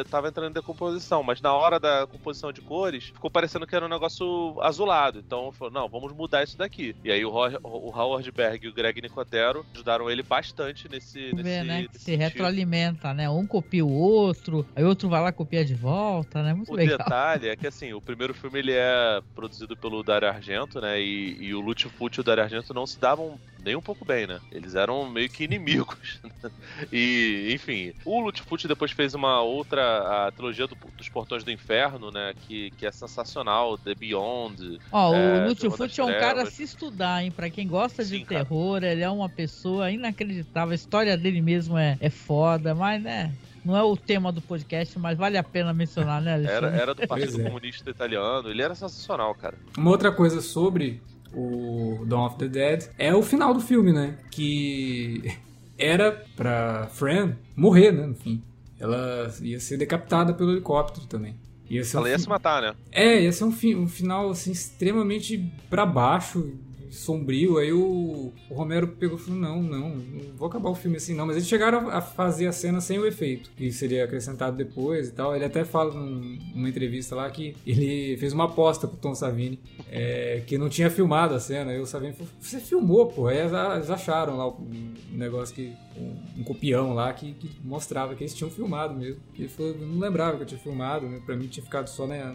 estava 0.04 0.28
entrando 0.28 0.50
em 0.50 0.54
decomposição. 0.54 1.22
Mas 1.22 1.40
na 1.40 1.52
hora 1.52 1.80
da 1.80 2.06
composição 2.06 2.52
de 2.52 2.60
cores, 2.60 3.04
ficou 3.04 3.30
parecendo 3.30 3.66
que 3.66 3.74
era 3.74 3.86
um 3.86 3.88
negócio 3.88 4.60
azulado. 4.60 5.18
Então 5.18 5.50
falou: 5.52 5.72
não, 5.72 5.88
vamos 5.88 6.12
mudar 6.12 6.44
isso 6.44 6.58
daqui. 6.58 6.94
E 7.02 7.10
aí 7.10 7.24
o, 7.24 7.30
o 7.30 7.90
Howard 7.90 8.30
Berg 8.30 8.66
e 8.66 8.68
o 8.68 8.74
Greg 8.74 9.00
Nicotero 9.00 9.64
ajudaram 9.72 10.10
ele 10.10 10.22
bastante 10.22 10.88
nesse. 10.88 11.32
nesse, 11.32 11.42
Vê, 11.42 11.62
né? 11.62 11.82
nesse 11.82 11.98
se 11.98 12.04
sentido. 12.04 12.20
retroalimenta, 12.20 13.14
né? 13.14 13.30
Um 13.30 13.46
copia 13.46 13.84
o 13.84 13.92
outro, 13.92 14.66
aí 14.76 14.84
outro 14.84 15.08
vai 15.08 15.22
lá 15.22 15.32
copia 15.32 15.64
de 15.64 15.74
volta, 15.74 16.42
né? 16.42 16.52
Muito 16.52 16.72
o 16.72 16.76
legal. 16.76 16.98
detalhe 16.98 17.48
é 17.48 17.56
que 17.56 17.66
assim, 17.66 17.92
o 17.94 18.00
primeiro 18.00 18.34
filme 18.34 18.58
ele 18.58 18.72
é 18.72 19.22
produzido 19.34 19.76
pelo 19.76 20.02
Dario 20.02 20.28
Argento, 20.28 20.80
né? 20.80 21.00
E, 21.00 21.36
e 21.40 21.54
o 21.54 21.60
Lute 21.60 21.88
Fute 21.88 22.18
e 22.18 22.20
o 22.20 22.24
Dario 22.24 22.44
Argento 22.44 22.74
não 22.74 22.86
se 22.86 22.98
davam 22.98 23.38
nem 23.64 23.74
um 23.74 23.80
pouco 23.80 24.04
bem, 24.04 24.26
né? 24.26 24.40
Eles 24.52 24.74
eram 24.74 25.08
meio 25.08 25.28
que 25.28 25.44
inimigos. 25.44 26.20
e, 26.92 27.50
enfim, 27.54 27.92
o 28.04 28.20
Lutfoot 28.20 28.68
depois 28.68 28.92
fez 28.92 29.14
uma 29.14 29.40
outra, 29.40 30.26
a 30.26 30.32
trilogia 30.32 30.66
do, 30.66 30.76
dos 30.96 31.08
Portões 31.08 31.42
do 31.42 31.50
Inferno, 31.50 32.10
né? 32.10 32.34
Que, 32.46 32.70
que 32.72 32.86
é 32.86 32.92
sensacional, 32.92 33.78
The 33.78 33.94
Beyond. 33.94 34.78
Ó, 34.92 35.14
é, 35.14 35.44
o 35.44 35.48
Lutfoot 35.48 36.00
é 36.00 36.04
um 36.04 36.12
cara 36.18 36.42
a 36.42 36.46
se 36.46 36.62
estudar, 36.62 37.24
hein? 37.24 37.30
Pra 37.30 37.48
quem 37.48 37.66
gosta 37.66 38.04
de 38.04 38.18
Sim, 38.18 38.24
terror, 38.24 38.80
cara. 38.80 38.92
ele 38.92 39.02
é 39.02 39.10
uma 39.10 39.28
pessoa 39.28 39.90
inacreditável. 39.90 40.72
A 40.72 40.74
história 40.74 41.16
dele 41.16 41.40
mesmo 41.40 41.78
é, 41.78 41.96
é 42.00 42.10
foda, 42.10 42.74
mas, 42.74 43.02
né? 43.02 43.32
Não 43.64 43.74
é 43.74 43.82
o 43.82 43.96
tema 43.96 44.30
do 44.30 44.42
podcast, 44.42 44.98
mas 44.98 45.16
vale 45.16 45.38
a 45.38 45.42
pena 45.42 45.72
mencionar, 45.72 46.20
né, 46.20 46.34
Alexandre? 46.34 46.66
Era, 46.66 46.76
era 46.76 46.94
do 46.94 47.06
Partido 47.08 47.40
é. 47.40 47.44
Comunista 47.44 47.88
Italiano, 47.88 48.50
ele 48.50 48.60
era 48.60 48.74
sensacional, 48.74 49.34
cara. 49.34 49.56
Uma 49.78 49.90
outra 49.90 50.12
coisa 50.12 50.42
sobre 50.42 51.00
o 51.35 52.05
Dawn 52.06 52.27
of 52.27 52.39
the 52.39 52.48
Dead, 52.48 52.89
é 52.98 53.15
o 53.15 53.23
final 53.23 53.52
do 53.52 53.61
filme, 53.61 53.93
né? 53.93 54.19
Que 54.31 55.36
era 55.78 56.24
pra 56.36 56.89
Fran 56.89 57.35
morrer, 57.56 57.93
né? 57.93 58.06
No 58.06 58.15
fim. 58.15 58.43
Ela 58.78 59.32
ia 59.40 59.61
ser 59.61 59.77
decapitada 59.77 60.35
pelo 60.35 60.52
helicóptero 60.52 61.06
também. 61.06 61.36
Ia 61.69 61.82
Ela 61.94 62.02
um 62.02 62.09
ia 62.09 62.19
se 62.19 62.28
matar, 62.28 62.62
né? 62.62 62.74
É, 62.93 63.23
ia 63.23 63.32
ser 63.32 63.44
um, 63.44 63.55
um 63.78 63.89
final 63.89 64.31
assim, 64.31 64.52
extremamente 64.52 65.51
para 65.70 65.86
baixo, 65.86 66.52
sombrio. 66.94 67.58
Aí 67.58 67.72
o, 67.72 68.32
o 68.48 68.54
Romero 68.54 68.88
pegou 68.88 69.18
e 69.18 69.20
falou: 69.20 69.40
não, 69.40 69.62
não, 69.62 69.90
não 69.96 70.36
vou 70.36 70.48
acabar 70.48 70.70
o 70.70 70.74
filme 70.74 70.96
assim, 70.96 71.14
não. 71.14 71.26
Mas 71.26 71.36
eles 71.36 71.48
chegaram 71.48 71.88
a 71.90 72.00
fazer 72.00 72.46
a 72.46 72.52
cena 72.52 72.80
sem 72.80 72.98
o 72.98 73.06
efeito, 73.06 73.50
que 73.56 73.70
seria 73.72 74.04
acrescentado 74.04 74.56
depois 74.56 75.08
e 75.08 75.12
tal. 75.12 75.34
Ele 75.34 75.44
até 75.44 75.64
fala 75.64 75.94
num, 75.94 76.38
numa 76.54 76.68
entrevista 76.68 77.14
lá 77.14 77.28
que 77.30 77.56
ele 77.66 78.16
fez 78.18 78.32
uma 78.32 78.44
aposta 78.44 78.86
com 78.86 78.94
o 78.94 78.98
Tom 78.98 79.14
Savini, 79.14 79.60
é, 79.90 80.42
que 80.46 80.56
não 80.56 80.68
tinha 80.68 80.90
filmado 80.90 81.34
a 81.34 81.40
cena. 81.40 81.72
Aí 81.72 81.80
o 81.80 81.86
Savini 81.86 82.12
falou: 82.12 82.32
você 82.40 82.60
filmou, 82.60 83.06
pô. 83.06 83.26
Aí 83.26 83.38
eles 83.38 83.90
acharam 83.90 84.36
lá 84.36 84.48
um 84.48 84.94
negócio 85.12 85.54
que. 85.54 85.72
Um, 85.96 86.40
um 86.40 86.42
copião 86.42 86.92
lá 86.92 87.12
que, 87.12 87.34
que, 87.34 87.48
mostrava 87.62 88.16
que 88.16 88.24
eles 88.24 88.34
tinham 88.34 88.50
filmado 88.50 88.94
mesmo. 88.94 89.20
Ele 89.38 89.48
falou: 89.48 89.76
não 89.78 89.98
lembrava 89.98 90.36
que 90.36 90.42
eu 90.42 90.46
tinha 90.46 90.60
filmado, 90.60 91.06
né? 91.06 91.20
Pra 91.24 91.36
mim 91.36 91.46
tinha 91.46 91.62
ficado 91.62 91.88
só 91.88 92.06
na 92.06 92.34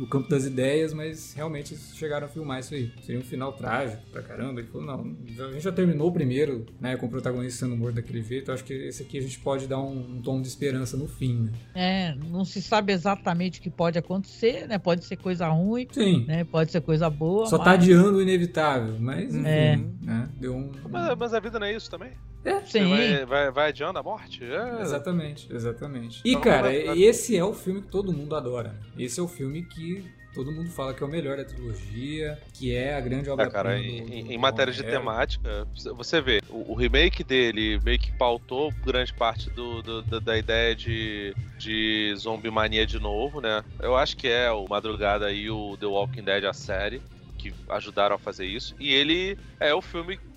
no 0.00 0.06
campo 0.06 0.30
das 0.30 0.46
ideias, 0.46 0.94
mas 0.94 1.34
realmente 1.34 1.76
chegaram 1.76 2.26
a 2.26 2.28
filmar 2.28 2.60
isso 2.60 2.72
aí. 2.72 2.90
Seria 3.02 3.20
um 3.20 3.24
final 3.24 3.52
trágico 3.52 4.02
pra 4.10 4.22
caramba. 4.22 4.60
Ele 4.60 4.68
falou, 4.68 4.86
não, 4.86 5.46
a 5.46 5.52
gente 5.52 5.62
já 5.62 5.70
terminou 5.70 6.08
o 6.08 6.12
primeiro, 6.12 6.64
né, 6.80 6.96
com 6.96 7.04
o 7.04 7.08
protagonista 7.08 7.66
sendo 7.66 7.76
morto 7.76 7.96
daquele 7.96 8.22
jeito, 8.22 8.50
acho 8.50 8.64
que 8.64 8.72
esse 8.72 9.02
aqui 9.02 9.18
a 9.18 9.20
gente 9.20 9.38
pode 9.40 9.66
dar 9.66 9.78
um, 9.78 10.16
um 10.16 10.22
tom 10.22 10.40
de 10.40 10.48
esperança 10.48 10.96
no 10.96 11.06
fim, 11.06 11.42
né? 11.42 11.52
É, 11.74 12.14
não 12.30 12.46
se 12.46 12.62
sabe 12.62 12.94
exatamente 12.94 13.60
o 13.60 13.62
que 13.62 13.68
pode 13.68 13.98
acontecer, 13.98 14.66
né? 14.66 14.78
Pode 14.78 15.04
ser 15.04 15.16
coisa 15.16 15.46
ruim, 15.48 15.86
Sim. 15.92 16.24
né? 16.26 16.44
Pode 16.44 16.72
ser 16.72 16.80
coisa 16.80 17.10
boa. 17.10 17.46
Só 17.46 17.58
tá 17.58 17.66
mas... 17.66 17.74
adiando 17.74 18.18
o 18.18 18.22
inevitável, 18.22 18.96
mas 18.98 19.34
enfim, 19.34 19.46
É. 19.46 19.76
né? 20.00 20.28
Deu 20.40 20.56
um... 20.56 20.72
Mas, 20.88 21.18
mas 21.18 21.34
a 21.34 21.40
vida 21.40 21.58
não 21.58 21.66
é 21.66 21.76
isso 21.76 21.90
também? 21.90 22.12
É, 22.44 22.60
Sim. 22.64 22.88
vai, 22.88 23.24
vai, 23.26 23.50
vai 23.50 23.68
adiando 23.68 23.98
a 23.98 24.02
morte? 24.02 24.44
É. 24.44 24.80
Exatamente, 24.80 25.52
exatamente. 25.52 26.20
E, 26.24 26.30
Então, 26.30 26.40
cara, 26.42 26.72
esse 26.74 27.36
é 27.36 27.44
o 27.44 27.52
filme 27.52 27.82
que 27.82 27.88
todo 27.88 28.12
mundo 28.12 28.34
adora. 28.34 28.74
Esse 28.98 29.20
é 29.20 29.22
o 29.22 29.28
filme 29.28 29.62
que 29.62 30.04
todo 30.32 30.50
mundo 30.52 30.70
fala 30.70 30.94
que 30.94 31.02
é 31.02 31.06
o 31.06 31.10
melhor 31.10 31.36
da 31.36 31.44
trilogia, 31.44 32.38
que 32.54 32.74
é 32.74 32.94
a 32.94 33.00
grande 33.00 33.28
obra 33.28 33.46
É, 33.46 33.50
cara, 33.50 33.78
em, 33.78 33.98
em- 34.08 34.32
em 34.32 34.38
matéria 34.38 34.72
de 34.72 34.82
temática, 34.82 35.66
você 35.96 36.20
vê, 36.20 36.40
o, 36.48 36.72
o 36.72 36.74
remake 36.74 37.24
dele 37.24 37.80
meio 37.84 37.98
que 37.98 38.12
pautou 38.12 38.72
grande 38.86 39.12
parte 39.12 39.50
do, 39.50 39.82
do- 39.82 40.02
da- 40.02 40.20
da 40.20 40.38
ideia 40.38 40.74
de, 40.74 41.34
de 41.58 42.14
zumbi 42.16 42.50
mania 42.50 42.86
de 42.86 42.98
novo, 43.00 43.40
né? 43.40 43.62
Eu 43.80 43.96
acho 43.96 44.16
que 44.16 44.28
é 44.28 44.50
o 44.50 44.66
Madrugada 44.68 45.32
e 45.32 45.50
o 45.50 45.76
The 45.78 45.86
Walking 45.86 46.22
Dead, 46.22 46.44
a 46.44 46.52
série, 46.52 47.02
que 47.36 47.52
ajudaram 47.68 48.14
a 48.16 48.18
fazer 48.18 48.46
isso. 48.46 48.74
E 48.78 48.92
ele 48.94 49.36
é 49.58 49.74
o 49.74 49.82
filme 49.82 50.16
do- 50.16 50.29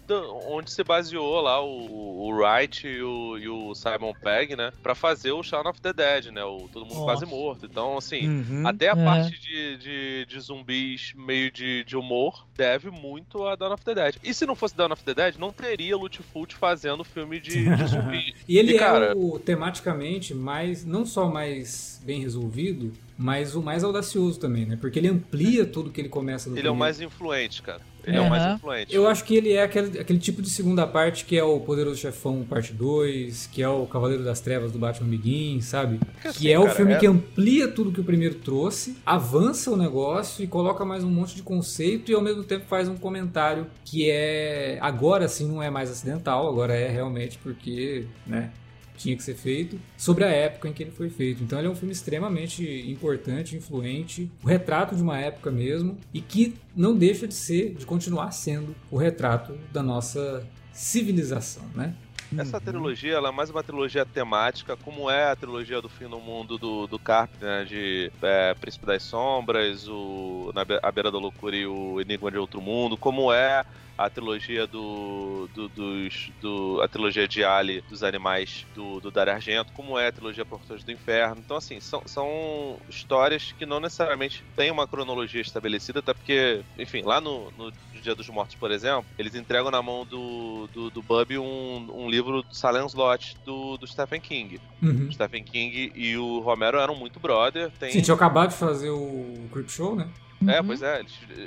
onde 0.48 0.72
se 0.72 0.84
baseou 0.84 1.42
lá 1.42 1.62
o, 1.64 2.28
o 2.28 2.30
Wright 2.32 2.88
e 2.88 3.02
o, 3.02 3.38
e 3.38 3.48
o 3.50 3.74
Simon 3.76 4.14
Pegg, 4.22 4.56
né? 4.56 4.72
Pra 4.82 4.96
fazer 4.96 5.32
o 5.32 5.44
Shaun 5.44 5.68
of 5.70 5.80
the 5.82 5.94
Dead, 5.94 6.26
né? 6.32 6.44
O 6.44 6.68
Todo 6.72 6.86
Mundo 6.86 7.04
Quase 7.04 7.22
Nossa. 7.24 7.36
Morto. 7.36 7.66
Então, 7.66 7.98
assim, 7.98 8.28
Uhum. 8.28 8.68
até 8.68 8.90
a 8.90 8.94
É. 8.94 9.04
parte 9.06 9.40
de, 9.40 9.78
de, 9.78 10.26
de 10.26 10.40
zumbis 10.40 11.14
meio 11.16 11.52
de, 11.52 11.84
de 11.84 11.96
humor 11.98 12.46
deve 12.56 12.90
muito 12.90 13.46
a 13.48 13.56
Dawn 13.56 13.74
of 13.74 13.84
the 13.84 13.96
Dead. 13.96 14.16
E 14.24 14.34
se 14.34 14.46
não 14.46 14.56
fosse 14.56 14.76
Dawn 14.76 14.92
of 14.92 15.04
the 15.04 15.14
Dead, 15.14 15.36
não 15.38 15.52
teria 15.52 15.96
Lutfoot 15.98 16.56
fazendo 16.56 17.04
filme 17.04 17.40
de, 17.40 17.76
de 17.76 17.86
zumbi. 17.88 18.36
E 18.48 18.58
ele 18.58 18.74
E, 18.76 18.80
cara- 18.80 19.06
é 19.08 19.14
o 19.16 19.40
tematicamente 19.40 20.34
mais, 20.34 20.86
não 20.86 21.06
só 21.06 21.28
mais 21.30 22.02
bem 22.06 22.22
resolvido, 22.22 22.92
mas 23.18 23.56
o 23.56 23.62
mais 23.62 23.84
audacioso 23.84 24.40
também, 24.40 24.66
né? 24.66 24.78
Porque 24.80 25.00
ele 25.00 25.08
amplia 25.08 25.66
tudo 25.66 25.90
que 25.92 26.02
ele 26.02 26.10
começa 26.10 26.50
no 26.50 26.56
Ele 26.58 26.68
é 26.68 26.72
o 26.72 26.74
primeiro. 26.74 26.80
mais 26.80 27.00
influente, 27.02 27.62
cara. 27.62 27.82
Ele 28.06 28.18
é 28.18 28.22
o 28.22 28.30
mais 28.30 28.56
influente. 28.56 28.94
Eu 28.94 29.08
acho 29.08 29.24
que 29.24 29.36
ele 29.36 29.54
é 29.54 29.64
aquele, 29.64 30.00
aquele 30.00 30.20
tipo 30.20 30.42
de 30.42 30.50
segunda 30.50 30.86
parte 30.86 31.26
que 31.26 31.38
é 31.38 31.44
o 31.44 31.60
Poderoso 31.60 31.98
Chefão 31.98 32.46
parte 32.48 32.74
2, 32.74 33.48
que 33.52 33.62
é 33.64 33.68
o 33.70 33.86
Cavaleiro 33.86 34.24
das 34.24 34.40
Trevas 34.42 34.72
do 34.72 34.80
Batman 34.80 35.10
Begins, 35.10 35.66
sabe? 35.66 36.00
Porque, 36.00 36.28
assim, 36.28 36.40
que 36.40 36.52
é 36.52 36.60
o 36.60 36.64
cara, 36.64 36.76
filme 36.76 36.94
é- 36.94 36.98
que 36.98 37.08
amplia 37.08 37.68
tudo 37.68 37.92
que 37.92 38.02
o 38.02 38.04
primeiro 38.04 38.36
trouxe, 38.36 38.98
avança 39.06 39.72
o 39.72 39.78
negócio 39.78 40.44
e 40.44 40.48
coloca 40.48 40.84
mais 40.84 41.04
um 41.04 41.10
monte 41.10 41.36
de 41.36 41.44
conceito 41.44 42.12
e 42.12 42.14
ao 42.16 42.22
mesmo 42.22 42.44
tempo 42.44 42.66
faz 42.68 42.88
um 42.90 42.96
comentário 42.98 43.68
que 43.86 44.10
é 44.10 44.78
agora 44.82 45.28
sim 45.28 45.48
não 45.48 45.62
é 45.64 45.70
mais 45.70 45.90
acidental, 45.90 46.48
agora 46.48 46.74
é 46.76 46.90
realmente 46.90 47.38
porque, 47.42 48.06
né, 48.28 48.52
tinha 48.98 49.16
que 49.16 49.24
ser 49.24 49.36
feito, 49.36 49.80
sobre 49.98 50.24
a 50.24 50.30
época 50.30 50.68
em 50.70 50.74
que 50.74 50.84
ele 50.84 50.92
foi 50.92 51.10
feito. 51.10 51.44
Então 51.44 51.58
ele 51.60 51.68
é 51.68 51.72
um 51.72 51.76
filme 51.76 51.92
extremamente 51.94 52.64
importante, 52.90 53.56
influente, 53.56 54.30
o 54.44 54.48
retrato 54.48 54.96
de 54.96 55.02
uma 55.02 55.18
época 55.20 55.52
mesmo, 55.52 55.98
e 56.14 56.22
que 56.22 56.56
não 56.76 56.96
deixa 56.96 57.28
de 57.28 57.34
ser, 57.34 57.74
de 57.74 57.86
continuar 57.86 58.32
sendo 58.32 58.76
o 58.92 58.98
retrato 58.98 59.58
da 59.72 59.82
nossa 59.84 60.46
civilização, 60.72 61.64
né? 61.76 61.96
Essa 62.36 62.58
Uhum. 62.58 62.64
trilogia 62.64 63.14
ela 63.14 63.30
é 63.30 63.32
mais 63.32 63.52
uma 63.52 63.62
trilogia 63.64 64.04
temática, 64.06 64.76
como 64.76 65.08
é 65.10 65.30
a 65.30 65.36
trilogia 65.36 65.80
do 65.80 65.88
Fim 65.88 66.08
do 66.08 66.20
Mundo 66.20 66.58
do, 66.58 66.88
do 66.88 66.98
Carpenter, 66.98 67.48
né? 67.48 67.64
De 67.64 68.12
é, 68.24 68.56
Príncipe 68.56 68.88
das 68.88 69.04
Sombras, 69.04 69.88
o 69.88 70.52
Na 70.56 70.66
Be- 70.66 70.80
A 70.82 70.92
Beira 70.92 71.12
da 71.12 71.20
Loucura 71.20 71.56
e 71.56 71.68
o 71.68 72.02
Enigma 72.02 72.32
de 72.32 72.38
Outro 72.40 72.60
Mundo, 72.60 72.98
como 72.98 73.32
é 73.32 73.64
a 73.98 74.10
trilogia 74.10 74.66
do, 74.66 75.48
do- 75.54 75.70
dos 75.70 76.32
do, 76.42 76.82
a 76.82 76.88
trilogia 76.88 77.28
de 77.28 77.44
Ali 77.44 77.82
dos 77.90 78.04
animais 78.04 78.66
do, 78.74 79.00
do 79.00 79.12
Dario 79.12 79.34
Argento, 79.34 79.72
como 79.74 79.98
é 79.98 80.08
a 80.08 80.12
trilogia 80.12 80.46
Portões 80.46 80.84
do 80.84 80.92
Inferno. 80.92 81.42
Então 81.44 81.58
assim, 81.58 81.80
são, 81.80 82.02
são 82.06 82.78
histórias 82.90 83.52
que 83.52 83.66
não 83.66 83.80
necessariamente 83.80 84.44
têm 84.56 84.72
uma 84.72 84.88
cronologia 84.88 85.42
estabelecida, 85.42 86.00
até 86.00 86.14
porque, 86.14 86.62
enfim, 86.78 87.02
lá 87.04 87.22
no, 87.22 87.52
no 87.52 87.72
Dia 88.02 88.16
dos 88.16 88.28
Mortos, 88.30 88.56
por 88.56 88.72
exemplo, 88.72 89.06
eles 89.18 89.36
entregam 89.36 89.72
na 89.72 89.82
mão 89.82 90.06
do, 90.06 90.68
do, 90.74 90.90
do 90.90 91.02
Bub 91.02 91.38
um, 91.38 92.04
um 92.04 92.10
livro 92.10 92.42
do 92.42 92.54
Silent 92.54 92.88
Slot 92.90 93.38
do, 93.46 93.78
do 93.78 93.88
Stephen 93.88 94.20
King. 94.20 94.60
Uhum. 94.82 95.12
Stephen 95.12 95.44
King 95.44 95.92
e 95.96 96.18
o 96.18 96.40
Romero 96.40 96.78
eram 96.78 96.96
muito 96.96 97.20
brother. 97.20 97.72
Tem... 97.80 97.92
Sim, 97.92 98.02
tinha 98.02 98.16
acabado 98.16 98.50
de 98.50 98.56
fazer 98.58 98.90
o 98.90 99.48
Creep 99.52 99.70
Show, 99.70 99.96
né? 99.96 100.10
É, 100.48 100.60
Uhum. 100.60 100.68
pois 100.68 100.82
é. 100.82 101.02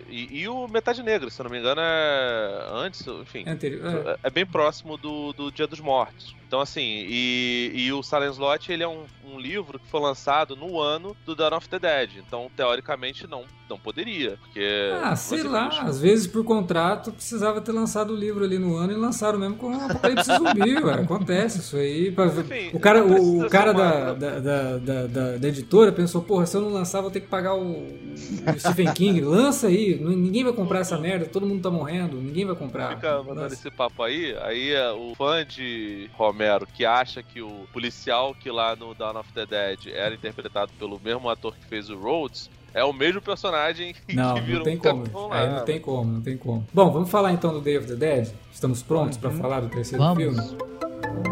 E, 0.09 0.41
e 0.43 0.49
o 0.49 0.67
Metade 0.69 1.03
Negra, 1.03 1.29
se 1.31 1.41
eu 1.41 1.45
não 1.45 1.51
me 1.51 1.59
engano, 1.59 1.81
é 1.83 2.67
antes, 2.73 3.07
enfim. 3.07 3.45
É 3.47 3.51
anterior. 3.51 3.85
é. 4.07 4.17
É 4.25 4.31
bem 4.31 4.47
próximo 4.47 4.97
do, 4.97 5.33
do 5.33 5.51
Dia 5.51 5.67
dos 5.67 5.81
Mortos. 5.81 6.35
Então, 6.47 6.61
assim, 6.61 7.05
e, 7.09 7.73
e 7.75 7.93
o 7.93 8.05
Silent 8.05 8.33
Slot, 8.35 8.71
ele 8.71 8.85
é 8.85 8.87
um, 8.89 9.03
um 9.25 9.39
livro 9.41 9.81
que 9.81 9.87
foi 9.89 10.01
lançado 10.01 10.55
no 10.55 10.81
ano 10.81 11.17
do 11.27 11.35
Dawn 11.35 11.57
of 11.57 11.69
the 11.69 11.77
Dead. 11.79 12.11
Então, 12.25 12.49
teoricamente, 12.57 13.27
não, 13.27 13.43
não 13.69 13.77
poderia, 13.77 14.39
porque... 14.41 14.65
Ah, 15.03 15.17
sei 15.17 15.43
lá, 15.43 15.67
às 15.83 16.01
vezes 16.01 16.29
por 16.29 16.45
contrato 16.45 17.11
precisava 17.11 17.61
ter 17.61 17.73
lançado 17.73 18.13
o 18.13 18.17
livro 18.17 18.45
ali 18.45 18.61
no 18.61 18.77
ano 18.77 18.93
e 18.93 18.97
lançaram 18.97 19.41
mesmo 19.41 19.57
com 19.57 19.73
Apocalipse 19.75 20.31
Zumbi, 20.37 20.77
ué. 20.87 20.95
Acontece 20.95 21.59
isso 21.59 21.77
aí. 21.77 22.13
Pra- 22.13 22.27
Enfim, 22.27 22.71
o 22.73 22.79
cara, 22.79 23.05
o, 23.05 23.43
o 23.45 23.51
cara 23.51 23.73
da, 23.73 24.13
da, 24.15 24.39
da- 24.79 25.37
da 25.39 25.49
editora 25.49 25.91
pensou, 25.91 26.23
porra, 26.23 26.47
se 26.47 26.57
eu 26.57 26.61
não 26.61 26.69
lançar, 26.71 27.01
vou 27.01 27.11
ter 27.11 27.21
que 27.23 27.27
pagar 27.27 27.57
o, 27.57 27.73
o 27.73 27.89
Stephen 28.57 28.86
King. 28.95 29.21
Lança 29.21 29.67
aí, 29.69 29.97
ninguém 30.01 30.45
vai 30.45 30.53
comprar 30.53 30.81
essa 30.81 30.99
merda, 30.99 31.27
todo 31.27 31.47
mundo 31.47 31.63
tá 31.63 31.71
morrendo, 31.71 32.17
ninguém 32.17 32.45
vai 32.45 32.55
comprar. 32.57 32.95
Fica 32.97 33.19
mandando 33.19 33.41
Lança. 33.43 33.55
esse 33.55 33.71
papo 33.71 34.03
aí, 34.03 34.37
aí 34.43 34.73
é, 34.73 34.91
o 34.93 35.15
fã 35.17 35.45
de 35.45 36.11
Romero 36.15 36.67
que 36.67 36.85
acha 36.85 37.23
que 37.23 37.41
o 37.41 37.67
policial 37.73 38.35
que 38.35 38.51
lá 38.51 38.75
no 38.77 38.95
Dawn 38.95 39.19
of 39.19 39.33
the 39.33 39.47
Dead 39.47 39.89
era 39.95 40.15
interpretado 40.15 40.73
pelo 40.79 41.01
mesmo 41.03 41.29
ator 41.29 41.55
que 41.57 41.67
fez 41.67 41.89
o 41.91 41.97
Rhodes, 41.99 42.51
é 42.75 42.85
o 42.85 42.93
mesmo 42.93 43.21
personagem 43.23 43.95
Não, 44.13 44.35
que 44.35 44.41
virou 44.43 44.59
não 44.59 44.65
tem 44.65 44.77
um 44.77 44.79
como. 45.07 45.29
lá. 45.29 45.47
não 45.47 45.65
tem 45.65 45.81
como, 45.81 46.13
não 46.13 46.21
tem 46.21 46.37
como. 46.37 46.67
Bom, 46.75 46.91
vamos 46.91 47.11
falar 47.11 47.33
então 47.33 47.53
do 47.53 47.61
Day 47.61 47.79
of 47.79 47.87
the 47.87 47.95
Dead? 47.97 48.29
Estamos 48.53 48.83
prontos 48.83 49.17
pra 49.17 49.31
Uhum. 49.31 49.37
falar 49.39 49.61
do 49.61 49.69
terceiro 49.69 50.03
Vamos. 50.05 50.23
filme? 50.23 51.26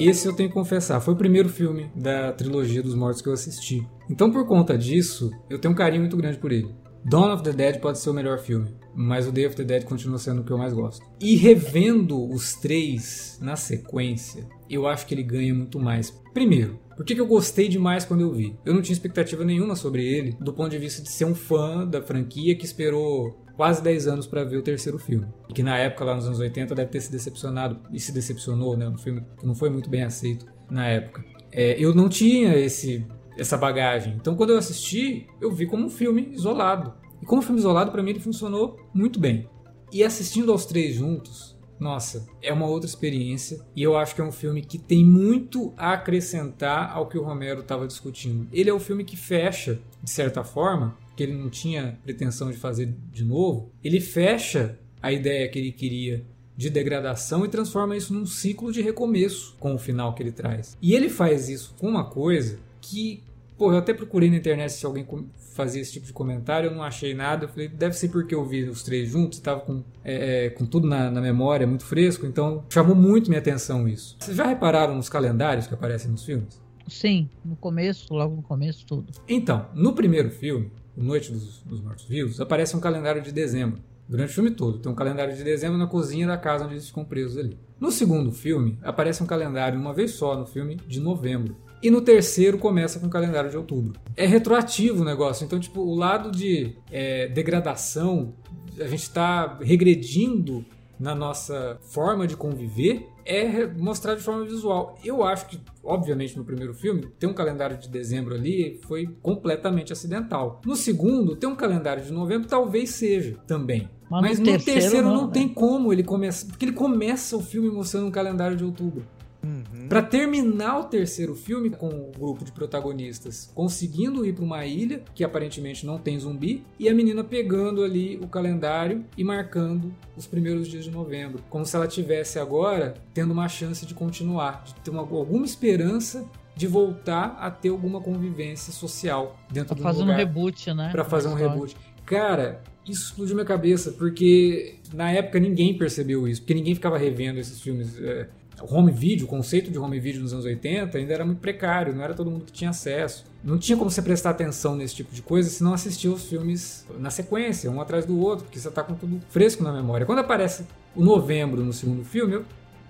Esse 0.00 0.26
eu 0.26 0.32
tenho 0.32 0.48
que 0.48 0.54
confessar, 0.54 0.98
foi 0.98 1.12
o 1.12 1.16
primeiro 1.16 1.50
filme 1.50 1.90
da 1.94 2.32
trilogia 2.32 2.82
dos 2.82 2.94
mortos 2.94 3.20
que 3.20 3.28
eu 3.28 3.34
assisti. 3.34 3.86
Então, 4.08 4.32
por 4.32 4.46
conta 4.46 4.78
disso, 4.78 5.30
eu 5.50 5.58
tenho 5.58 5.74
um 5.74 5.76
carinho 5.76 6.00
muito 6.00 6.16
grande 6.16 6.38
por 6.38 6.50
ele. 6.50 6.74
Dawn 7.04 7.34
of 7.34 7.42
the 7.42 7.52
Dead 7.52 7.80
pode 7.80 7.98
ser 7.98 8.08
o 8.08 8.14
melhor 8.14 8.38
filme, 8.38 8.74
mas 8.94 9.28
o 9.28 9.32
Day 9.32 9.46
of 9.46 9.56
the 9.56 9.64
Dead 9.64 9.84
continua 9.84 10.18
sendo 10.18 10.40
o 10.40 10.44
que 10.44 10.50
eu 10.50 10.58
mais 10.58 10.72
gosto. 10.72 11.04
E 11.20 11.36
revendo 11.36 12.30
os 12.30 12.54
três 12.54 13.38
na 13.42 13.56
sequência, 13.56 14.46
eu 14.70 14.86
acho 14.86 15.06
que 15.06 15.14
ele 15.14 15.22
ganha 15.22 15.54
muito 15.54 15.78
mais. 15.78 16.10
Primeiro, 16.32 16.78
por 16.96 17.04
que 17.06 17.18
eu 17.18 17.26
gostei 17.26 17.68
demais 17.68 18.04
quando 18.04 18.20
eu 18.20 18.32
vi? 18.32 18.54
Eu 18.64 18.74
não 18.74 18.82
tinha 18.82 18.92
expectativa 18.92 19.44
nenhuma 19.44 19.74
sobre 19.74 20.04
ele, 20.04 20.36
do 20.40 20.52
ponto 20.52 20.70
de 20.70 20.78
vista 20.78 21.02
de 21.02 21.08
ser 21.08 21.24
um 21.24 21.34
fã 21.34 21.86
da 21.86 22.02
franquia 22.02 22.54
que 22.54 22.64
esperou 22.64 23.39
quase 23.56 23.82
10 23.82 24.06
anos 24.06 24.26
para 24.26 24.44
ver 24.44 24.56
o 24.56 24.62
terceiro 24.62 24.98
filme. 24.98 25.26
E 25.48 25.52
que 25.52 25.62
na 25.62 25.76
época, 25.78 26.04
lá 26.04 26.14
nos 26.14 26.26
anos 26.26 26.38
80, 26.38 26.74
deve 26.74 26.90
ter 26.90 27.00
se 27.00 27.10
decepcionado, 27.10 27.80
e 27.92 28.00
se 28.00 28.12
decepcionou, 28.12 28.76
né? 28.76 28.88
Um 28.88 28.98
filme 28.98 29.22
que 29.38 29.46
não 29.46 29.54
foi 29.54 29.70
muito 29.70 29.88
bem 29.88 30.02
aceito 30.02 30.46
na 30.70 30.86
época. 30.86 31.24
É, 31.52 31.72
eu 31.78 31.94
não 31.94 32.08
tinha 32.08 32.56
esse, 32.56 33.06
essa 33.36 33.56
bagagem. 33.56 34.16
Então, 34.20 34.34
quando 34.34 34.50
eu 34.50 34.58
assisti, 34.58 35.26
eu 35.40 35.52
vi 35.52 35.66
como 35.66 35.86
um 35.86 35.90
filme 35.90 36.30
isolado. 36.32 36.94
E 37.20 37.26
como 37.26 37.42
filme 37.42 37.58
isolado, 37.58 37.90
para 37.90 38.02
mim, 38.02 38.10
ele 38.10 38.20
funcionou 38.20 38.78
muito 38.94 39.20
bem. 39.20 39.48
E 39.92 40.04
assistindo 40.04 40.52
aos 40.52 40.64
três 40.64 40.94
juntos, 40.94 41.58
nossa, 41.80 42.26
é 42.42 42.52
uma 42.52 42.66
outra 42.66 42.88
experiência. 42.88 43.58
E 43.74 43.82
eu 43.82 43.96
acho 43.96 44.14
que 44.14 44.20
é 44.20 44.24
um 44.24 44.30
filme 44.30 44.62
que 44.62 44.78
tem 44.78 45.04
muito 45.04 45.72
a 45.76 45.94
acrescentar 45.94 46.92
ao 46.92 47.08
que 47.08 47.18
o 47.18 47.22
Romero 47.22 47.60
estava 47.60 47.86
discutindo. 47.86 48.46
Ele 48.52 48.68
é 48.70 48.72
o 48.72 48.78
filme 48.78 49.02
que 49.02 49.16
fecha, 49.16 49.80
de 50.02 50.10
certa 50.10 50.44
forma, 50.44 50.96
que 51.20 51.24
ele 51.24 51.34
não 51.34 51.50
tinha 51.50 51.98
pretensão 52.02 52.50
de 52.50 52.56
fazer 52.56 52.94
de 53.12 53.26
novo. 53.26 53.70
Ele 53.84 54.00
fecha 54.00 54.78
a 55.02 55.12
ideia 55.12 55.46
que 55.50 55.58
ele 55.58 55.70
queria 55.70 56.24
de 56.56 56.70
degradação 56.70 57.44
e 57.44 57.48
transforma 57.48 57.94
isso 57.94 58.14
num 58.14 58.24
ciclo 58.24 58.72
de 58.72 58.80
recomeço 58.80 59.54
com 59.60 59.74
o 59.74 59.78
final 59.78 60.14
que 60.14 60.22
ele 60.22 60.32
traz. 60.32 60.78
E 60.80 60.94
ele 60.94 61.10
faz 61.10 61.50
isso 61.50 61.74
com 61.78 61.86
uma 61.88 62.08
coisa 62.08 62.58
que, 62.80 63.22
pô, 63.58 63.70
eu 63.70 63.76
até 63.76 63.92
procurei 63.92 64.30
na 64.30 64.38
internet 64.38 64.72
se 64.72 64.86
alguém 64.86 65.06
fazia 65.36 65.82
esse 65.82 65.92
tipo 65.92 66.06
de 66.06 66.12
comentário, 66.14 66.70
eu 66.70 66.74
não 66.74 66.82
achei 66.82 67.12
nada. 67.12 67.44
Eu 67.44 67.50
falei, 67.50 67.68
deve 67.68 67.94
ser 67.94 68.08
porque 68.08 68.34
eu 68.34 68.42
vi 68.46 68.64
os 68.64 68.82
três 68.82 69.10
juntos, 69.10 69.36
estava 69.36 69.60
com, 69.60 69.84
é, 70.02 70.46
é, 70.46 70.50
com 70.50 70.64
tudo 70.64 70.88
na, 70.88 71.10
na 71.10 71.20
memória, 71.20 71.66
muito 71.66 71.84
fresco, 71.84 72.24
então 72.24 72.64
chamou 72.70 72.96
muito 72.96 73.28
minha 73.28 73.40
atenção 73.40 73.86
isso. 73.86 74.16
Vocês 74.18 74.38
já 74.38 74.46
repararam 74.46 74.94
nos 74.94 75.10
calendários 75.10 75.66
que 75.66 75.74
aparecem 75.74 76.10
nos 76.10 76.24
filmes? 76.24 76.58
Sim, 76.88 77.28
no 77.44 77.56
começo, 77.56 78.12
logo 78.12 78.36
no 78.36 78.42
começo, 78.42 78.86
tudo. 78.86 79.12
Então, 79.28 79.68
no 79.74 79.92
primeiro 79.92 80.30
filme, 80.30 80.72
Noite 81.02 81.32
dos, 81.32 81.62
dos 81.62 81.80
Mortos-Vivos, 81.80 82.40
aparece 82.40 82.76
um 82.76 82.80
calendário 82.80 83.22
de 83.22 83.32
dezembro. 83.32 83.80
Durante 84.08 84.30
o 84.30 84.34
filme 84.34 84.50
todo. 84.50 84.78
Tem 84.78 84.90
um 84.90 84.94
calendário 84.94 85.34
de 85.34 85.44
dezembro 85.44 85.78
na 85.78 85.86
cozinha 85.86 86.26
da 86.26 86.36
casa 86.36 86.64
onde 86.64 86.74
eles 86.74 86.88
ficam 86.88 87.04
presos 87.04 87.38
ali. 87.38 87.56
No 87.78 87.92
segundo 87.92 88.32
filme, 88.32 88.78
aparece 88.82 89.22
um 89.22 89.26
calendário 89.26 89.78
uma 89.78 89.94
vez 89.94 90.10
só 90.12 90.36
no 90.36 90.46
filme 90.46 90.76
de 90.86 91.00
novembro. 91.00 91.56
E 91.82 91.90
no 91.90 92.02
terceiro 92.02 92.58
começa 92.58 92.98
com 92.98 93.06
o 93.06 93.10
calendário 93.10 93.48
de 93.48 93.56
outubro. 93.56 93.98
É 94.16 94.26
retroativo 94.26 95.02
o 95.02 95.04
negócio. 95.04 95.44
Então, 95.44 95.58
tipo, 95.58 95.80
o 95.80 95.94
lado 95.94 96.30
de 96.30 96.76
é, 96.90 97.28
degradação, 97.28 98.34
a 98.78 98.86
gente 98.86 99.02
está 99.02 99.58
regredindo 99.62 100.64
na 100.98 101.14
nossa 101.14 101.78
forma 101.80 102.26
de 102.26 102.36
conviver 102.36 103.06
é 103.30 103.66
mostrar 103.66 104.16
de 104.16 104.22
forma 104.22 104.44
visual. 104.44 104.98
Eu 105.04 105.22
acho 105.22 105.46
que, 105.46 105.60
obviamente, 105.84 106.36
no 106.36 106.44
primeiro 106.44 106.74
filme, 106.74 107.06
ter 107.18 107.28
um 107.28 107.32
calendário 107.32 107.78
de 107.78 107.88
dezembro 107.88 108.34
ali 108.34 108.80
foi 108.86 109.06
completamente 109.22 109.92
acidental. 109.92 110.60
No 110.66 110.74
segundo, 110.74 111.36
ter 111.36 111.46
um 111.46 111.54
calendário 111.54 112.02
de 112.02 112.12
novembro 112.12 112.48
talvez 112.48 112.90
seja 112.90 113.36
também. 113.46 113.88
Mas, 114.10 114.22
Mas 114.22 114.38
no, 114.40 114.44
terceiro, 114.46 114.80
terceiro 114.80 115.06
não, 115.06 115.14
não 115.14 115.26
né? 115.28 115.32
tem 115.32 115.48
como 115.48 115.92
ele 115.92 116.02
começa. 116.02 116.44
Porque 116.46 116.64
ele 116.64 116.72
começa 116.72 117.36
o 117.36 117.40
filme 117.40 117.70
mostrando 117.70 118.08
um 118.08 118.10
calendário 118.10 118.56
de 118.56 118.64
outubro. 118.64 119.06
Uhum. 119.42 119.88
Para 119.88 120.02
terminar 120.02 120.78
o 120.78 120.84
terceiro 120.84 121.34
filme 121.34 121.70
com 121.70 121.88
o 121.88 122.12
grupo 122.16 122.44
de 122.44 122.52
protagonistas 122.52 123.50
conseguindo 123.54 124.24
ir 124.24 124.34
para 124.34 124.44
uma 124.44 124.66
ilha 124.66 125.02
que 125.14 125.24
aparentemente 125.24 125.86
não 125.86 125.98
tem 125.98 126.18
zumbi 126.18 126.64
e 126.78 126.88
a 126.88 126.94
menina 126.94 127.24
pegando 127.24 127.82
ali 127.82 128.18
o 128.22 128.28
calendário 128.28 129.04
e 129.16 129.24
marcando 129.24 129.92
os 130.16 130.26
primeiros 130.26 130.68
dias 130.68 130.84
de 130.84 130.90
novembro, 130.90 131.42
como 131.48 131.64
se 131.64 131.74
ela 131.74 131.86
tivesse 131.86 132.38
agora 132.38 132.94
tendo 133.14 133.32
uma 133.32 133.48
chance 133.48 133.86
de 133.86 133.94
continuar, 133.94 134.64
de 134.64 134.74
ter 134.74 134.90
uma, 134.90 135.00
alguma 135.00 135.46
esperança 135.46 136.28
de 136.54 136.66
voltar 136.66 137.38
a 137.40 137.50
ter 137.50 137.70
alguma 137.70 138.00
convivência 138.00 138.72
social 138.72 139.38
dentro 139.50 139.68
pra 139.68 139.76
do 139.76 139.82
fazer 139.82 140.00
lugar. 140.00 140.14
um 140.14 140.18
reboot, 140.18 140.74
né? 140.74 140.90
Para 140.90 141.04
fazer 141.04 141.28
um 141.28 141.34
reboot. 141.34 141.74
Cara, 142.04 142.60
isso 142.86 143.06
explodiu 143.06 143.34
minha 143.34 143.46
cabeça, 143.46 143.92
porque 143.92 144.76
na 144.92 145.10
época 145.10 145.38
ninguém 145.38 145.76
percebeu 145.78 146.26
isso, 146.26 146.42
porque 146.42 146.54
ninguém 146.54 146.74
ficava 146.74 146.98
revendo 146.98 147.38
esses 147.38 147.60
filmes. 147.60 147.98
É, 148.00 148.28
home 148.62 148.90
video, 148.90 149.26
o 149.26 149.28
conceito 149.28 149.70
de 149.70 149.78
home 149.78 149.98
video 150.00 150.22
nos 150.22 150.32
anos 150.32 150.44
80 150.44 150.98
ainda 150.98 151.14
era 151.14 151.24
muito 151.24 151.38
precário, 151.38 151.94
não 151.94 152.02
era 152.02 152.14
todo 152.14 152.30
mundo 152.30 152.44
que 152.44 152.52
tinha 152.52 152.70
acesso. 152.70 153.24
Não 153.42 153.58
tinha 153.58 153.76
como 153.76 153.90
você 153.90 154.02
prestar 154.02 154.30
atenção 154.30 154.76
nesse 154.76 154.94
tipo 154.94 155.14
de 155.14 155.22
coisa 155.22 155.48
se 155.48 155.62
não 155.62 155.72
assistir 155.72 156.08
os 156.08 156.24
filmes 156.24 156.84
na 156.98 157.10
sequência, 157.10 157.70
um 157.70 157.80
atrás 157.80 158.04
do 158.04 158.18
outro, 158.18 158.44
porque 158.44 158.58
você 158.58 158.68
está 158.68 158.82
com 158.82 158.94
tudo 158.94 159.20
fresco 159.30 159.62
na 159.62 159.72
memória. 159.72 160.04
Quando 160.04 160.18
aparece 160.18 160.66
o 160.94 161.02
novembro 161.02 161.62
no 161.62 161.72
segundo 161.72 162.04
filme, 162.04 162.34
eu, 162.34 162.44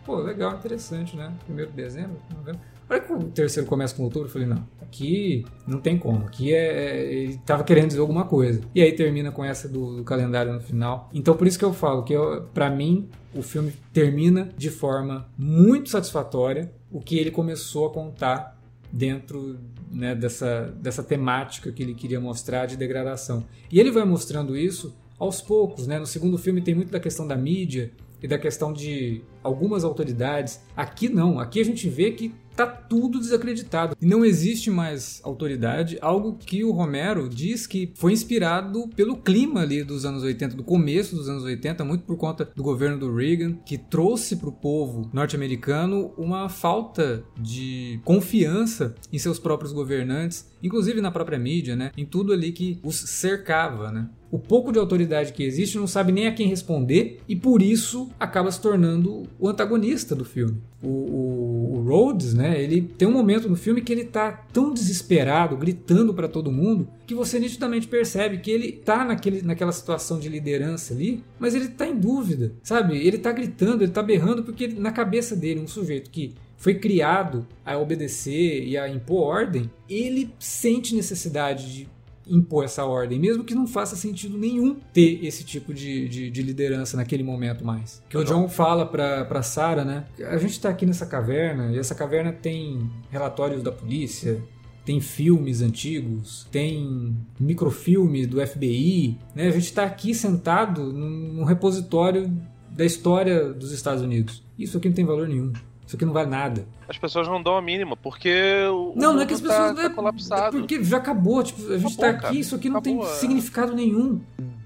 pô, 0.05 0.17
legal, 0.17 0.55
interessante, 0.55 1.17
né? 1.17 1.33
Primeiro 1.45 1.71
de 1.71 1.77
dezembro, 1.77 2.17
novembro. 2.35 2.61
Olha 2.91 3.01
que 3.01 3.13
o 3.13 3.23
terceiro 3.31 3.69
começa 3.69 3.95
com 3.95 4.03
outubro, 4.03 4.27
eu 4.27 4.33
falei, 4.33 4.49
não, 4.49 4.67
aqui 4.83 5.47
não 5.65 5.79
tem 5.79 5.97
como, 5.97 6.27
aqui 6.27 6.53
é, 6.53 6.67
é, 6.67 7.13
ele 7.13 7.41
tava 7.47 7.63
querendo 7.63 7.87
dizer 7.87 8.01
alguma 8.01 8.25
coisa. 8.25 8.61
E 8.75 8.83
aí 8.83 8.91
termina 8.91 9.31
com 9.31 9.45
essa 9.45 9.69
do, 9.69 9.99
do 9.99 10.03
calendário 10.03 10.53
no 10.53 10.61
final. 10.61 11.09
Então 11.15 11.37
por 11.37 11.47
isso 11.47 11.57
que 11.57 11.65
eu 11.65 11.73
falo 11.73 12.03
que 12.03 12.15
para 12.53 12.69
mim 12.69 13.09
o 13.33 13.43
filme 13.43 13.73
termina 13.93 14.51
de 14.57 14.71
forma 14.71 15.29
muito 15.39 15.89
satisfatória 15.89 16.73
o 16.91 17.01
que 17.01 17.17
ele 17.17 17.31
começou 17.31 17.87
a 17.87 17.91
contar 17.93 18.61
dentro 18.93 19.57
né, 19.89 20.17
dessa, 20.17 20.75
dessa 20.81 21.03
temática 21.05 21.71
que 21.71 21.85
ele 21.85 21.95
queria 21.95 22.21
mostrar 22.21 22.67
de 22.67 22.77
degradação. 22.77 23.45
E 23.71 23.79
ele 23.79 23.93
vai 23.93 24.05
mostrando 24.05 24.57
isso 24.57 24.93
aos 25.17 25.41
poucos. 25.41 25.87
Né? 25.87 25.97
No 25.99 26.07
segundo 26.07 26.37
filme 26.37 26.61
tem 26.61 26.75
muito 26.75 26.91
da 26.91 26.99
questão 26.99 27.25
da 27.25 27.37
mídia 27.37 27.93
e 28.21 28.27
da 28.27 28.39
questão 28.39 28.73
de 28.73 29.23
algumas 29.43 29.85
autoridades. 29.85 30.61
Aqui 30.77 31.09
não, 31.09 31.39
aqui 31.39 31.61
a 31.61 31.65
gente 31.65 31.89
vê 31.89 32.11
que 32.11 32.35
tá 32.61 32.67
tudo 32.67 33.19
desacreditado. 33.19 33.97
E 34.01 34.07
não 34.07 34.25
existe 34.25 34.71
mais 34.71 35.21
autoridade, 35.25 35.99
algo 36.01 36.37
que 36.37 36.63
o 36.63 36.73
Romero 36.73 37.29
diz 37.29 37.67
que 37.67 37.93
foi 37.95 38.13
inspirado 38.13 38.89
pelo 38.95 39.17
clima 39.17 39.63
ali 39.63 39.83
dos 39.83 40.05
anos 40.05 40.23
80, 40.23 40.57
do 40.57 40.65
começo 40.65 41.17
dos 41.17 41.29
anos 41.29 41.43
80, 41.45 41.85
muito 41.85 42.05
por 42.05 42.17
conta 42.17 42.51
do 42.55 42.63
governo 42.63 42.99
do 42.99 43.15
Reagan, 43.15 43.55
que 43.65 43.79
trouxe 43.79 44.37
para 44.37 44.49
o 44.49 44.53
povo 44.53 45.09
norte-americano 45.13 46.13
uma 46.19 46.49
falta 46.49 47.25
de 47.39 48.01
confiança 48.05 48.95
em 49.13 49.19
seus 49.19 49.39
próprios 49.39 49.73
governantes, 49.73 50.51
inclusive 50.63 51.01
na 51.01 51.11
própria 51.11 51.39
mídia, 51.39 51.75
né? 51.75 51.91
Em 51.97 52.05
tudo 52.05 52.33
ali 52.33 52.53
que 52.53 52.79
os 52.83 52.97
cercava, 52.97 53.91
né? 53.91 54.09
O 54.31 54.39
pouco 54.39 54.73
de 54.73 54.79
autoridade 54.79 55.33
que 55.33 55.43
existe 55.43 55.77
não 55.77 55.87
sabe 55.87 56.13
nem 56.13 56.27
a 56.27 56.33
quem 56.33 56.47
responder 56.47 57.21
e 57.29 57.35
por 57.35 57.61
isso 57.61 58.11
acaba 58.19 58.51
se 58.51 58.61
tornando 58.61 59.25
o 59.39 59.49
antagonista 59.49 60.15
do 60.15 60.25
filme. 60.25 60.59
O, 60.83 60.89
o, 60.89 61.75
o 61.75 61.83
Rhodes, 61.83 62.33
né, 62.33 62.63
ele 62.63 62.81
tem 62.81 63.09
um 63.09 63.13
momento 63.13 63.49
no 63.49 63.57
filme 63.57 63.83
que 63.83 63.93
ele 63.93 64.05
tá 64.05 64.33
tão 64.53 64.73
desesperado, 64.73 65.57
gritando 65.57 66.15
para 66.15 66.29
todo 66.29 66.53
mundo, 66.53 66.89
que 67.07 67.15
você 67.15 67.39
nitidamente 67.39 67.89
percebe 67.89 68.39
que 68.39 68.51
ele 68.51 68.73
tá 68.73 69.05
naquele, 69.05 69.43
naquela 69.43 69.73
situação 69.73 70.19
de 70.19 70.29
liderança 70.29 70.95
ali, 70.95 71.23
mas 71.39 71.55
ele 71.55 71.69
tá 71.69 71.87
em 71.87 71.97
dúvida, 71.97 72.53
sabe? 72.63 72.97
Ele 72.97 73.19
tá 73.19 73.33
gritando, 73.33 73.83
ele 73.83 73.93
tá 73.93 74.03
berrando 74.03 74.43
porque 74.43 74.65
ele, 74.65 74.81
na 74.81 74.93
cabeça 74.93 75.35
dele, 75.35 75.61
um 75.61 75.69
sujeito 75.69 76.11
que 76.11 76.35
foi 76.57 76.75
criado 76.75 77.47
a 77.65 77.77
obedecer 77.79 78.63
e 78.67 78.77
a 78.77 78.89
impor 78.89 79.23
ordem, 79.23 79.71
ele 79.89 80.33
sente 80.39 80.95
necessidade 80.95 81.75
de 81.75 81.89
impor 82.31 82.65
essa 82.65 82.85
ordem, 82.85 83.19
mesmo 83.19 83.45
que 83.45 83.55
não 83.55 83.67
faça 83.67 83.97
sentido 83.97 84.39
nenhum 84.39 84.77
ter 84.93 85.25
esse 85.25 85.45
tipo 85.45 85.75
de, 85.75 86.09
de, 86.09 86.31
de 86.31 86.43
liderança 86.43 86.97
naquele 86.97 87.23
momento 87.23 87.65
mais. 87.65 88.03
Que 88.09 88.17
o 88.17 88.25
John 88.25 88.49
fala 88.49 88.87
pra, 88.87 89.25
pra 89.25 89.43
Sarah, 89.43 89.85
né? 89.85 90.05
A 90.21 90.39
gente 90.39 90.61
tá 90.61 90.69
aqui 90.69 90.87
nessa 90.87 91.07
caverna 91.07 91.73
e 91.73 91.79
essa 91.79 91.95
caverna 91.95 92.33
tem 92.33 92.91
relatórios 93.11 93.63
da 93.63 93.73
polícia, 93.73 94.43
tem 94.85 95.01
filmes 95.01 95.61
antigos, 95.61 96.47
tem 96.51 97.17
microfilmes 97.39 98.27
do 98.27 98.45
FBI, 98.45 99.19
né? 99.35 99.49
A 99.49 99.51
gente 99.51 99.65
está 99.65 99.85
aqui 99.85 100.15
sentado 100.15 100.93
num, 100.93 101.33
num 101.35 101.45
repositório 101.45 102.31
da 102.71 102.85
história 102.85 103.53
dos 103.53 103.73
Estados 103.73 104.03
Unidos. 104.03 104.43
Isso 104.59 104.79
aqui 104.79 104.89
não 104.89 104.95
tem 104.95 105.05
valor 105.05 105.29
nenhum. 105.29 105.53
Isso 105.91 105.97
aqui 105.97 106.05
não 106.05 106.13
vale 106.13 106.31
nada. 106.31 106.69
As 106.89 106.97
pessoas 106.97 107.27
não 107.27 107.43
dão 107.43 107.57
a 107.57 107.61
mínima, 107.61 107.97
porque 107.97 108.33
o 108.71 108.93
Não, 108.95 109.13
não 109.13 109.23
é 109.23 109.27
que 109.27 109.35
as 109.35 109.41
pessoas. 109.41 109.75
Tá, 109.75 109.89
tá 109.89 109.91
colapsado. 109.91 110.57
É 110.57 110.61
porque 110.61 110.85
já 110.85 110.99
acabou, 110.99 111.43
tipo, 111.43 111.61
a 111.63 111.79
gente 111.79 111.95
acabou, 111.95 111.97
tá 111.97 112.11
aqui, 112.11 112.23
cara. 112.23 112.35
isso 112.37 112.55
aqui 112.55 112.69
não 112.69 112.79
acabou, 112.79 113.01
tem 113.01 113.11
é. 113.11 113.15
significado 113.17 113.75
nenhum. 113.75 114.21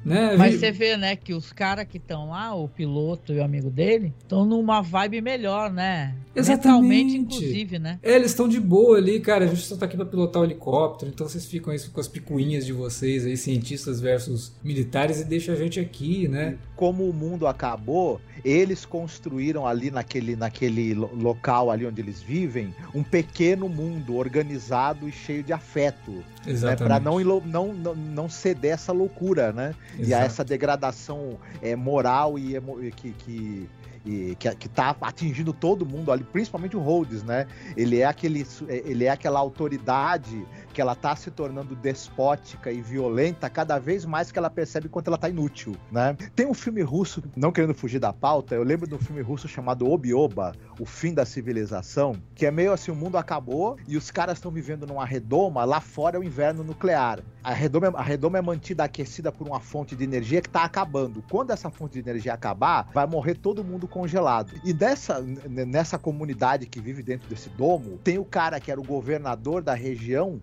Né? 0.05 0.37
Mas 0.37 0.61
você 0.61 0.71
vê, 0.71 0.97
né, 0.97 1.17
que 1.17 1.33
os 1.33 1.53
caras 1.53 1.87
que 1.89 1.97
estão 1.97 2.31
lá, 2.31 2.55
o 2.55 2.69
piloto 2.69 3.33
e 3.33 3.39
o 3.39 3.45
amigo 3.45 3.71
dele, 3.71 4.13
estão 4.21 4.45
numa 4.45 4.83
vibe 4.83 5.21
melhor, 5.21 5.73
né? 5.73 6.15
Exatamente. 6.35 7.17
inclusive, 7.17 7.79
né? 7.79 7.99
É, 8.03 8.17
eles 8.17 8.33
estão 8.33 8.49
de 8.49 8.61
boa 8.61 8.99
ali, 8.99 9.21
cara. 9.21 9.45
A 9.45 9.49
gente 9.49 9.63
só 9.63 9.77
tá 9.77 9.87
aqui 9.87 9.97
pra 9.97 10.05
pilotar 10.05 10.43
o 10.43 10.45
helicóptero, 10.45 11.11
então 11.13 11.27
vocês 11.29 11.47
ficam 11.47 11.73
aí 11.73 11.81
com 11.81 12.01
as 12.01 12.09
picuinhas 12.09 12.67
de 12.67 12.73
vocês 12.73 13.25
aí, 13.25 13.37
cientistas 13.37 14.01
versus 14.01 14.53
militares, 14.63 15.21
e 15.21 15.25
deixa 15.25 15.53
a 15.53 15.57
gente 15.57 15.81
aqui, 15.81 16.29
né? 16.29 16.59
Como 16.77 17.09
o 17.09 17.13
mundo 17.13 17.47
acabou, 17.47 18.21
eles 18.45 18.85
construíram 18.85 19.67
ali 19.67 19.91
naquele, 19.91 20.37
naquele 20.37 20.93
local 20.95 21.71
ali 21.71 21.87
onde 21.87 22.01
eles 22.01 22.21
vivem 22.21 22.75
um 22.95 23.03
pequeno 23.03 23.69
mundo 23.69 24.17
organizado 24.17 25.09
e 25.09 25.13
cheio 25.13 25.43
de 25.43 25.53
afeto. 25.53 26.25
Né? 26.47 26.53
Exatamente. 26.53 26.83
Né? 26.83 26.89
Para 26.89 27.01
não, 27.01 27.21
não, 27.41 27.73
não, 27.73 27.95
não 27.95 28.29
ceder 28.29 28.73
essa 28.73 28.93
loucura, 28.93 29.53
né? 29.53 29.75
Exato. 29.95 30.09
E 30.09 30.15
a 30.15 30.21
essa 30.21 30.45
degradação 30.45 31.39
é, 31.63 31.75
moral 31.75 32.39
e 32.39 32.61
que, 32.93 33.13
que 33.13 33.69
e 34.07 34.37
que, 34.39 34.55
que 34.55 34.69
tá 34.69 34.95
atingindo 35.01 35.53
todo 35.53 35.87
mundo 35.87 36.13
ali, 36.13 36.25
principalmente 36.25 36.77
o 36.77 36.81
Rhodes, 36.81 37.23
né? 37.23 37.47
Ele 37.77 38.01
é 38.01 38.05
aquele 38.05 38.47
ele 38.69 39.05
é 39.05 39.09
aquela 39.09 39.41
autoridade 39.41 40.47
que 40.75 40.81
ela 40.81 40.97
tá 40.97 41.15
se 41.15 41.31
tornando 41.31 41.77
despótica 41.77 42.73
e 42.73 42.83
violenta 42.83 43.49
cada 43.49 43.79
vez 43.79 44.05
mais 44.05 44.33
que 44.33 44.39
ela 44.39 44.51
percebe 44.51 44.89
quanto 44.89 45.07
ela 45.07 45.17
tá 45.17 45.29
inútil, 45.29 45.77
né? 45.91 46.17
Tem 46.35 46.47
um 46.47 46.53
filme 46.53 46.83
russo, 46.83 47.23
não 47.37 47.53
querendo 47.53 47.73
fugir 47.73 48.01
da 48.01 48.13
pauta, 48.13 48.57
eu 48.57 48.65
lembro 48.65 48.89
de 48.89 48.95
um 48.95 48.99
filme 48.99 49.23
russo 49.23 49.47
chamado 49.47 49.89
Obioba, 49.89 50.53
O 50.81 50.85
Fim 50.85 51.15
da 51.15 51.25
Civilização, 51.25 52.17
que 52.35 52.45
é 52.45 52.51
meio 52.51 52.73
assim, 52.73 52.91
o 52.91 52.97
mundo 52.97 53.17
acabou 53.17 53.79
e 53.87 53.97
os 53.97 54.11
caras 54.11 54.39
estão 54.39 54.51
vivendo 54.51 54.85
numa 54.85 55.05
redoma, 55.05 55.65
lá 55.65 55.81
fora 55.81 56.17
é 56.17 56.21
o 56.21 56.25
inverno 56.25 56.65
nuclear. 56.65 57.21
A 57.45 57.53
redoma, 57.53 57.93
a 57.95 58.03
redoma 58.03 58.39
é 58.39 58.43
mantida 58.43 58.83
aquecida 58.83 59.31
por 59.31 59.47
uma 59.47 59.61
fonte 59.61 59.95
de 59.95 60.03
energia 60.03 60.43
que 60.43 60.49
tá 60.49 60.65
acabando. 60.65 61.23
Quando 61.31 61.53
essa 61.53 61.71
fonte 61.71 61.93
de 61.93 62.01
energia 62.01 62.35
acabar, 62.35 62.91
vai 62.93 63.07
morrer 63.07 63.35
todo 63.35 63.63
mundo 63.63 63.87
congelado. 63.87 64.55
E 64.65 64.73
dessa, 64.73 65.21
nessa 65.21 65.99
comunidade 65.99 66.67
que 66.67 66.81
vive 66.81 67.03
dentro 67.03 67.29
desse 67.29 67.51
domo, 67.51 67.99
tem 68.03 68.19
o 68.19 68.25
cara 68.25 68.59
que 68.59 68.73
era 68.73 68.81
o 68.81 68.85
governador 68.85 69.63
da 69.63 69.75
região 69.75 70.41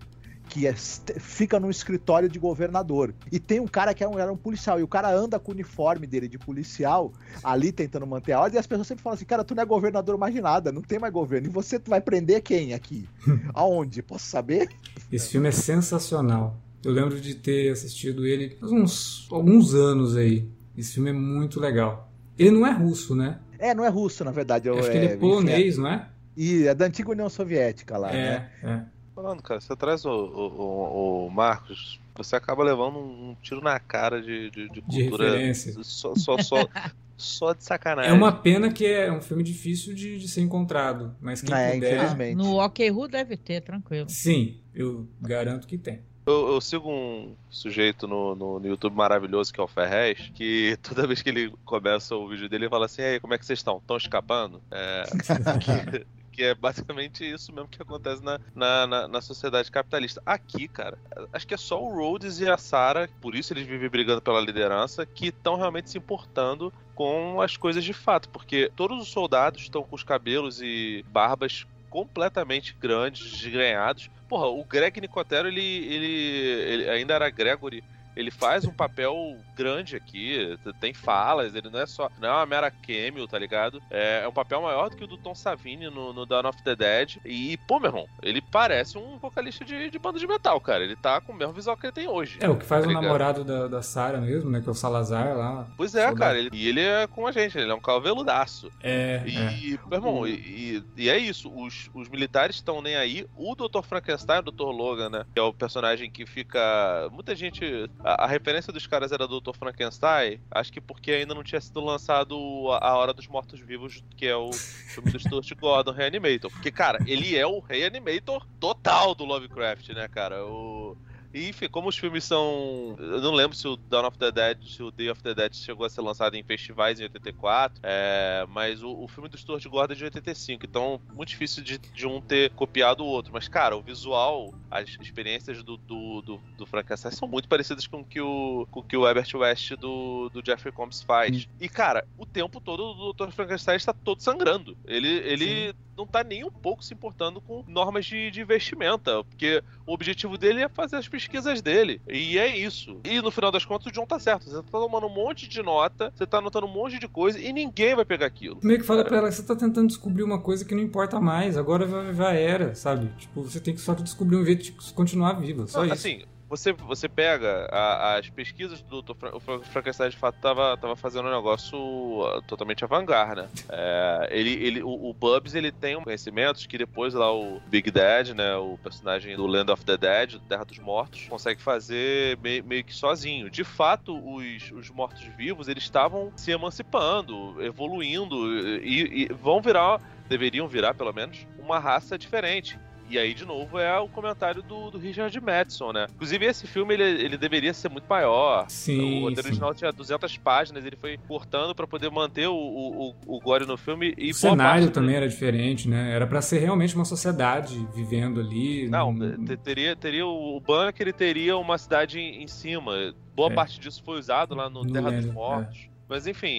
que 0.52 0.68
é, 0.68 0.74
fica 0.74 1.62
no 1.62 1.72
escritório 1.72 2.28
de 2.28 2.38
governador. 2.38 3.16
E 3.32 3.40
tem 3.40 3.62
um 3.62 3.68
cara 3.68 3.94
que 3.94 4.04
é 4.04 4.08
um, 4.08 4.20
era 4.20 4.32
um 4.32 4.36
policial, 4.36 4.82
e 4.82 4.84
o 4.84 4.88
cara 4.88 5.10
anda 5.10 5.40
com 5.40 5.52
o 5.52 5.54
uniforme 5.54 6.06
dele 6.06 6.28
de 6.28 6.38
policial 6.38 7.14
ali 7.42 7.72
tentando 7.72 8.06
manter 8.06 8.34
a 8.34 8.42
ordem, 8.42 8.58
e 8.58 8.60
as 8.60 8.68
pessoas 8.68 8.86
sempre 8.86 9.02
falam 9.02 9.16
assim: 9.16 9.24
cara, 9.24 9.46
tu 9.46 9.56
não 9.56 9.64
é 9.64 9.66
governador 9.66 10.18
mais 10.18 10.36
de 10.36 10.42
nada, 10.42 10.70
não 10.70 10.82
tem 10.82 11.00
mais 11.00 11.14
governo. 11.14 11.48
E 11.48 11.50
você 11.50 11.80
vai 11.80 12.02
prender 12.02 12.42
quem 12.42 12.74
aqui? 12.74 13.08
Aonde? 13.56 14.04
Posso 14.04 14.26
saber? 14.26 14.68
Esse 15.10 15.30
filme 15.30 15.48
é 15.48 15.52
sensacional. 15.52 16.58
Eu 16.84 16.92
lembro 16.92 17.22
de 17.22 17.34
ter 17.34 17.72
assistido 17.72 18.28
ele 18.28 18.58
há 18.62 18.66
uns 18.66 19.30
alguns 19.32 19.74
anos 19.74 20.18
aí. 20.18 20.50
Esse 20.78 20.96
filme 20.96 21.12
é 21.12 21.14
muito 21.14 21.62
legal. 21.62 22.12
Ele 22.38 22.52
não 22.52 22.68
é 22.68 22.72
russo, 22.72 23.16
né? 23.16 23.40
É, 23.58 23.74
não 23.74 23.86
é 23.86 23.90
russo, 23.90 24.26
na 24.26 24.32
verdade. 24.32 24.70
Acho 24.70 24.90
é, 24.90 24.92
que 24.92 24.98
ele 24.98 25.06
é, 25.06 25.14
é 25.14 25.16
polonês, 25.16 25.76
enfim, 25.76 25.82
não 25.82 25.90
é? 25.90 26.10
E 26.36 26.68
é 26.68 26.76
da 26.76 26.86
antiga 26.86 27.12
União 27.12 27.30
Soviética 27.30 27.98
lá, 27.98 28.12
é, 28.12 28.14
né? 28.14 28.50
É. 28.64 29.01
Falando, 29.16 29.42
cara, 29.42 29.60
você 29.60 29.76
traz 29.76 30.06
o, 30.06 30.10
o, 30.10 31.28
o 31.28 31.30
Marcos 31.30 32.00
você 32.16 32.36
acaba 32.36 32.64
levando 32.64 33.00
um, 33.00 33.36
tiro 33.42 33.62
na 33.62 33.80
cara 33.80 34.22
de, 34.22 34.50
de, 34.52 34.70
de 34.70 34.82
cultura. 34.82 35.26
De 35.26 35.32
referência. 35.32 35.74
Só, 35.84 36.16
só, 36.16 36.38
só, 36.38 36.68
só 37.18 37.54
de 37.54 37.64
sacanagem. 37.64 38.12
É 38.12 38.14
uma 38.14 38.32
pena 38.32 38.72
que 38.72 38.86
é 38.86 39.12
um 39.12 39.22
filme 39.22 39.44
difícil 39.44 39.94
de, 39.94 40.20
de 40.20 40.28
ser 40.28 40.42
encontrado, 40.42 41.16
mas 41.22 41.42
quem 41.42 41.56
é, 41.56 41.74
puder... 41.74 41.96
Infelizmente. 41.96 42.36
No 42.36 42.64
OK 42.64 42.92
Who 42.92 43.08
deve 43.08 43.38
ter, 43.38 43.62
tranquilo. 43.62 44.10
Sim, 44.10 44.58
eu 44.74 45.08
garanto 45.22 45.68
que 45.68 45.78
tem. 45.78 46.00
Eu, 46.24 46.54
eu, 46.54 46.62
sigo 46.62 46.88
um 46.88 47.34
sujeito 47.50 48.08
no, 48.08 48.36
no, 48.36 48.60
no, 48.60 48.68
YouTube 48.68 48.96
maravilhoso 48.96 49.52
que 49.52 49.60
é 49.60 49.64
o 49.64 49.68
Ferrez, 49.68 50.32
que 50.36 50.78
toda 50.84 51.08
vez 51.08 51.20
que 51.22 51.30
ele 51.30 51.52
começa 51.66 52.16
o 52.16 52.30
vídeo 52.30 52.48
dele, 52.48 52.66
ele 52.66 52.70
fala 52.70 52.86
assim: 52.86 53.02
Ei, 53.02 53.20
como 53.20 53.34
é 53.34 53.40
que 53.40 53.46
vocês 53.46 53.58
estão? 53.58 53.78
Estão 53.78 53.98
escapando? 53.98 54.62
É, 54.70 55.04
que, 56.32 56.44
é 56.44 56.56
basicamente 56.56 57.30
isso 57.30 57.54
mesmo 57.54 57.68
que 57.68 57.82
acontece 57.82 58.24
na, 58.24 58.40
na, 58.56 58.88
na, 58.88 59.08
na, 59.08 59.22
sociedade 59.22 59.70
capitalista. 59.70 60.22
Aqui, 60.26 60.68
cara, 60.68 60.98
acho 61.32 61.46
que 61.46 61.54
é 61.54 61.58
só 61.58 61.82
o 61.82 61.94
Rhodes 61.94 62.40
e 62.40 62.50
a 62.50 62.58
Sarah, 62.58 63.10
por 63.20 63.36
isso 63.36 63.54
eles 63.54 63.68
vivem 63.68 63.90
brigando 63.90 64.22
pela 64.22 64.42
liderança, 64.42 65.06
que 65.06 65.28
estão 65.28 65.56
realmente 65.56 65.90
se 65.90 65.98
importando 65.98 66.74
com 66.96 67.42
as 67.42 67.58
coisas 67.58 67.84
de 67.84 67.94
fato, 67.94 68.30
porque 68.30 68.72
todos 68.76 69.02
os 69.02 69.10
soldados 69.10 69.62
estão 69.62 69.84
com 69.84 69.96
os 69.96 70.04
cabelos 70.04 70.62
e 70.62 71.04
barbas 71.10 71.66
completamente 71.90 72.76
grandes, 72.80 73.32
desgrenhados. 73.32 74.10
Porra, 74.28 74.48
o 74.48 74.64
Greg 74.64 75.02
Nicotero, 75.02 75.48
ele, 75.48 75.62
ele, 75.62 76.06
ele 76.06 76.90
ainda 76.90 77.14
era 77.14 77.30
Gregory 77.30 77.84
ele 78.16 78.32
faz 78.32 78.66
um 78.66 78.72
papel 78.72 79.38
grande 79.56 79.96
aqui, 79.96 80.58
tem 80.80 80.94
falas, 80.94 81.56
ele 81.56 81.70
não 81.70 81.80
é 81.80 81.86
só. 81.86 82.10
Não 82.20 82.28
é 82.28 82.32
uma 82.32 82.46
mera 82.46 82.72
cameo, 82.72 83.28
tá 83.28 83.38
ligado? 83.38 83.82
É, 83.90 84.22
é 84.24 84.28
um 84.28 84.34
papel 84.34 84.62
maior 84.62 84.90
do 84.90 84.96
que 84.96 85.04
o 85.04 85.08
do 85.08 85.18
Tom 85.18 85.36
Savini 85.36 85.90
no, 85.90 86.14
no 86.14 86.26
Dawn 86.26 86.48
of 86.48 86.64
the 86.64 86.76
Dead. 86.76 87.18
E, 87.26 87.58
pô, 87.68 87.80
meu 87.80 87.90
irmão, 87.90 88.08
ele 88.22 88.42
parece 88.42 88.98
um 88.98 89.18
vocalista 89.18 89.64
de, 89.64 89.90
de 89.90 90.00
banda 90.00 90.20
de 90.20 90.28
metal, 90.28 90.60
cara. 90.60 90.84
Ele 90.84 90.96
tá 90.96 91.22
com 91.22 91.32
o 91.32 91.36
mesmo 91.36 91.54
visual 91.54 91.78
que 91.78 91.86
ele 91.86 91.94
tem 91.94 92.08
hoje. 92.08 92.38
É, 92.42 92.50
o 92.50 92.56
que 92.56 92.66
faz 92.66 92.84
tá 92.84 92.90
o 92.90 92.94
namorado 92.94 93.44
da, 93.44 93.68
da 93.68 93.82
Sarah 93.82 94.20
mesmo, 94.20 94.50
né? 94.50 94.62
Que 94.62 94.68
é 94.68 94.72
o 94.72 94.76
Salazar 94.76 95.36
lá. 95.38 95.68
Pois 95.78 95.96
é, 95.96 96.14
cara. 96.14 96.38
Ele, 96.38 96.50
e 96.54 96.68
ele 96.68 96.82
é 96.82 97.08
com 97.08 97.28
a 97.28 97.32
gente, 97.32 97.58
ele 97.58 97.72
é 97.72 97.76
um 97.76 97.82
caveludaço. 97.82 98.72
É. 98.82 99.24
E, 99.26 99.76
é. 99.76 99.80
meu 99.88 99.98
irmão, 99.98 100.28
e, 100.28 100.84
e, 100.98 101.10
é 101.10 101.18
isso. 101.18 101.52
Os, 101.54 101.90
os 101.94 102.10
militares 102.10 102.58
estão 102.58 102.82
nem 102.82 102.96
aí. 102.96 103.26
O 103.36 103.56
Dr. 103.56 103.82
Frankenstein, 103.84 104.40
o 104.40 104.52
Dr. 104.52 104.64
Logan, 104.64 105.10
né? 105.10 105.26
Que 105.34 105.40
é 105.40 105.44
o 105.44 105.54
personagem 105.54 106.10
que 106.10 106.26
fica. 106.26 107.10
Muita 107.12 107.36
gente 107.36 107.90
a, 108.04 108.26
a, 108.26 108.28
referência 108.28 108.72
dos 108.74 108.88
caras 108.88 109.12
era 109.12 109.28
do 109.28 109.40
Dr. 109.40 109.56
Frankenstein, 109.58 110.40
acho 110.50 110.72
que 110.72 110.82
porque 110.82 111.12
ainda 111.12 111.34
não 111.34 111.44
tinha 111.44 111.62
sido 111.62 111.80
lançado 111.80 112.36
A 112.82 112.98
Hora 112.98 113.14
dos 113.14 113.28
Mortos-Vivos, 113.28 114.04
que 114.16 114.28
é 114.28 114.36
o 114.36 114.52
filme 114.52 115.12
do 115.12 115.20
Stuart 115.20 115.52
Gordon, 115.60 115.92
Reanimator. 115.92 116.52
Porque, 116.52 116.72
cara, 116.72 117.00
ele 117.06 117.38
é 117.38 117.46
o 117.46 117.60
Reanimator 117.60 118.46
total 118.60 119.14
do 119.14 119.26
Lovecraft, 119.26 119.90
né, 119.90 120.08
cara? 120.08 120.46
O 120.46 120.98
e, 121.34 121.50
enfim, 121.50 121.68
como 121.70 121.90
os 121.90 121.98
filmes 121.98 122.24
são. 122.24 122.96
Eu 123.00 123.22
não 123.22 123.34
lembro 123.34 123.56
se 123.56 123.68
o 123.68 123.76
Dawn 123.76 124.08
of 124.08 124.18
the 124.18 124.32
Dead, 124.32 124.64
se 124.64 124.84
o 124.84 124.92
Day 124.92 125.10
of 125.10 125.22
the 125.24 125.34
Dead 125.34 125.54
chegou 125.54 125.86
a 125.86 125.90
ser 125.90 126.02
lançado 126.02 126.36
em 126.36 126.44
festivais 126.44 127.00
em 127.00 127.04
84, 127.04 127.80
é... 127.84 128.46
mas 128.50 128.84
o, 128.84 128.92
o, 128.92 129.08
filme 129.08 129.30
do 129.30 129.38
Stuart 129.38 129.66
Gordon 129.66 129.94
é 129.94 129.96
de 129.96 130.04
85, 130.06 130.66
então 130.66 131.00
muito 131.14 131.30
difícil 131.30 131.64
de, 131.64 131.78
de, 131.78 132.06
um 132.06 132.20
ter 132.20 132.52
copiado 132.52 133.04
o 133.04 133.08
outro. 133.08 133.32
Mas, 133.34 133.48
cara, 133.48 133.78
o 133.78 133.82
visual, 133.82 134.54
as 134.70 134.90
experiências 135.00 135.64
do, 135.64 135.78
do, 135.78 136.22
do, 136.22 136.38
do 136.58 136.66
Frankenstein 136.66 137.12
são 137.12 137.28
muito 137.28 137.48
parecidas 137.48 137.88
com 137.88 138.04
que 138.04 138.20
o, 138.20 138.68
com 138.70 138.84
que 138.84 138.98
o 138.98 139.08
Herbert 139.08 139.30
West 139.34 139.72
do, 139.76 140.30
do 140.30 140.44
Jeffrey 140.46 140.74
Combs 140.74 141.02
faz. 141.02 141.46
Hum. 141.46 141.50
E, 141.60 141.70
cara, 141.70 142.06
o 142.18 142.26
tempo 142.26 142.60
todo 142.60 142.84
o 142.84 143.14
Dr. 143.14 143.32
Frankenstein 143.32 143.78
está 143.78 143.94
todo 143.94 144.22
sangrando. 144.22 144.78
Ele. 144.86 145.08
ele 145.08 145.76
não 145.98 146.06
tá 146.06 146.24
nem 146.24 146.44
um 146.44 146.52
pouco 146.52 146.84
se 146.84 146.94
importando 146.94 147.42
com 147.42 147.64
normas 147.68 148.06
de, 148.06 148.32
de 148.32 148.44
vestimenta, 148.44 149.24
porque 149.24 149.64
o 149.86 149.94
objetivo 149.94 150.38
dele 150.38 150.62
é 150.62 150.70
fazer 150.70 150.98
as 150.98 151.08
pesquisas 151.08 151.62
dele. 151.62 152.02
E 152.08 152.38
é 152.38 152.56
isso. 152.56 153.00
E 153.04 153.22
no 153.22 153.32
final 153.32 153.52
das 153.52 153.66
contas, 153.66 153.88
o 153.88 153.92
John 153.92 154.06
tá 154.06 154.20
certo. 154.20 154.50
Você 154.50 154.56
tá 154.56 154.64
tomando 154.72 155.08
um 155.08 155.14
monte 155.14 155.48
de 155.48 155.62
nota, 155.62 156.12
você 156.16 156.26
tá 156.26 156.38
anotando 156.38 156.66
um 156.66 156.72
monte 156.72 157.00
de 157.00 157.08
coisa 157.08 157.40
e 157.40 157.52
ninguém 157.52 157.96
vai 157.96 158.06
pegar 158.06 158.26
aquilo. 158.26 158.60
Meio 158.64 158.80
que 158.80 158.86
fala 158.86 159.04
pra 159.04 159.18
ela 159.18 159.30
que 159.30 159.36
você 159.36 159.44
tá 159.44 159.56
tentando 159.56 159.88
descobrir 159.88 160.24
uma 160.24 160.40
coisa 160.40 160.66
que 160.66 160.74
não 160.74 160.82
importa 160.82 161.20
mais, 161.20 161.58
agora 161.58 162.14
já 162.14 162.34
era, 162.34 162.76
sabe? 162.76 163.12
Tipo, 163.18 163.44
você 163.44 163.60
tem 163.60 163.74
que 163.74 163.82
só 163.82 163.94
descobrir 163.94 164.38
um 164.38 164.46
jeito 164.46 164.64
de 164.64 164.72
continuar 164.94 165.34
viva, 165.34 165.68
só 165.68 165.84
isso. 165.84 165.94
Assim, 165.94 166.24
você, 166.52 166.74
você 166.74 167.08
pega 167.08 167.70
a, 167.72 168.18
as 168.18 168.30
pesquisas 168.30 168.82
do 168.82 169.02
Dr. 169.02 169.16
Fra 169.16 169.34
o 169.34 169.40
Frankenstein 169.40 170.10
de 170.10 170.18
fato 170.18 170.38
tava, 170.42 170.76
tava 170.76 170.98
fazendo 170.98 171.30
um 171.30 171.34
negócio 171.34 171.80
uh, 171.80 172.42
totalmente 172.42 172.84
avant-garde, 172.84 173.42
né? 173.42 173.50
É, 173.70 174.28
ele, 174.32 174.52
ele, 174.62 174.84
o, 174.84 175.10
o 175.10 175.14
Bubs 175.14 175.56
ele 175.56 175.72
tem 175.72 175.96
conhecimentos 176.04 176.66
que 176.66 176.78
depois 176.78 177.14
lá 177.14 177.34
o 177.34 177.62
Big 177.68 177.90
Dad, 177.90 178.32
né, 178.32 178.54
o 178.58 178.78
personagem 178.84 179.38
do 179.38 179.48
Land 179.48 179.72
of 179.72 179.86
the 179.86 179.96
Dead, 179.96 180.42
Terra 180.50 180.66
dos 180.66 180.78
Mortos, 180.80 181.26
consegue 181.30 181.62
fazer 181.62 182.38
meio, 182.40 182.66
meio 182.66 182.84
que 182.84 182.94
sozinho. 182.94 183.50
De 183.50 183.64
fato, 183.64 184.14
os, 184.14 184.72
os 184.74 184.90
mortos-vivos 184.90 185.70
eles 185.70 185.84
estavam 185.84 186.34
se 186.36 186.52
emancipando, 186.52 187.64
evoluindo 187.64 188.36
e, 188.84 189.24
e 189.24 189.34
vão 189.34 189.62
virar 189.62 190.02
deveriam 190.32 190.66
virar, 190.66 190.94
pelo 190.94 191.12
menos, 191.12 191.46
uma 191.60 191.78
raça 191.78 192.18
diferente. 192.18 192.80
E 193.12 193.20
aí, 193.20 193.34
de 193.34 193.44
novo, 193.44 193.78
é 193.78 194.00
o 194.00 194.08
comentário 194.08 194.64
do, 194.64 194.90
do 194.90 194.98
Richard 194.98 195.38
Madison, 195.42 195.92
né? 195.92 196.08
Inclusive, 196.16 196.46
esse 196.46 196.66
filme, 196.66 196.94
ele, 196.94 197.04
ele 197.04 197.38
deveria 197.38 197.74
ser 197.74 197.90
muito 197.90 198.06
maior. 198.08 198.66
Sim, 198.70 199.20
o 199.20 199.22
roteiro 199.24 199.50
original 199.50 199.74
tinha 199.76 199.92
200 199.92 200.38
páginas, 200.38 200.86
ele 200.86 200.96
foi 200.96 201.20
cortando 201.28 201.76
para 201.76 201.86
poder 201.86 202.10
manter 202.10 202.48
o, 202.48 202.56
o, 202.56 203.14
o, 203.28 203.40
Gore 203.42 203.66
no 203.66 203.76
filme. 203.76 204.14
E 204.18 204.32
o 204.32 204.34
cenário 204.34 204.90
também 204.92 205.18
era 205.18 205.28
diferente, 205.28 205.90
né? 205.90 206.16
Era 206.16 206.26
para 206.26 206.42
ser 206.42 206.60
realmente 206.60 206.96
uma 206.96 207.04
sociedade 207.04 207.86
vivendo 207.94 208.40
ali. 208.40 208.88
Não, 208.88 209.12
num... 209.12 209.46
teria, 209.58 209.94
teria 209.94 210.26
o 210.26 210.62
bunker, 210.62 211.02
ele 211.02 211.14
teria 211.14 211.58
uma 211.58 211.78
cidade 211.78 212.18
em, 212.18 212.44
em 212.44 212.48
cima. 212.48 213.14
Boa 213.36 213.52
é. 213.52 213.54
parte 213.54 213.78
disso 213.78 214.02
foi 214.06 214.20
usado 214.20 214.56
lá 214.56 214.70
no, 214.70 214.86
no 214.86 214.94
Terra 214.94 215.12
dos 215.12 215.26
Mortos. 215.26 215.80
É. 215.86 215.92
Mas 216.08 216.28
enfim, 216.28 216.50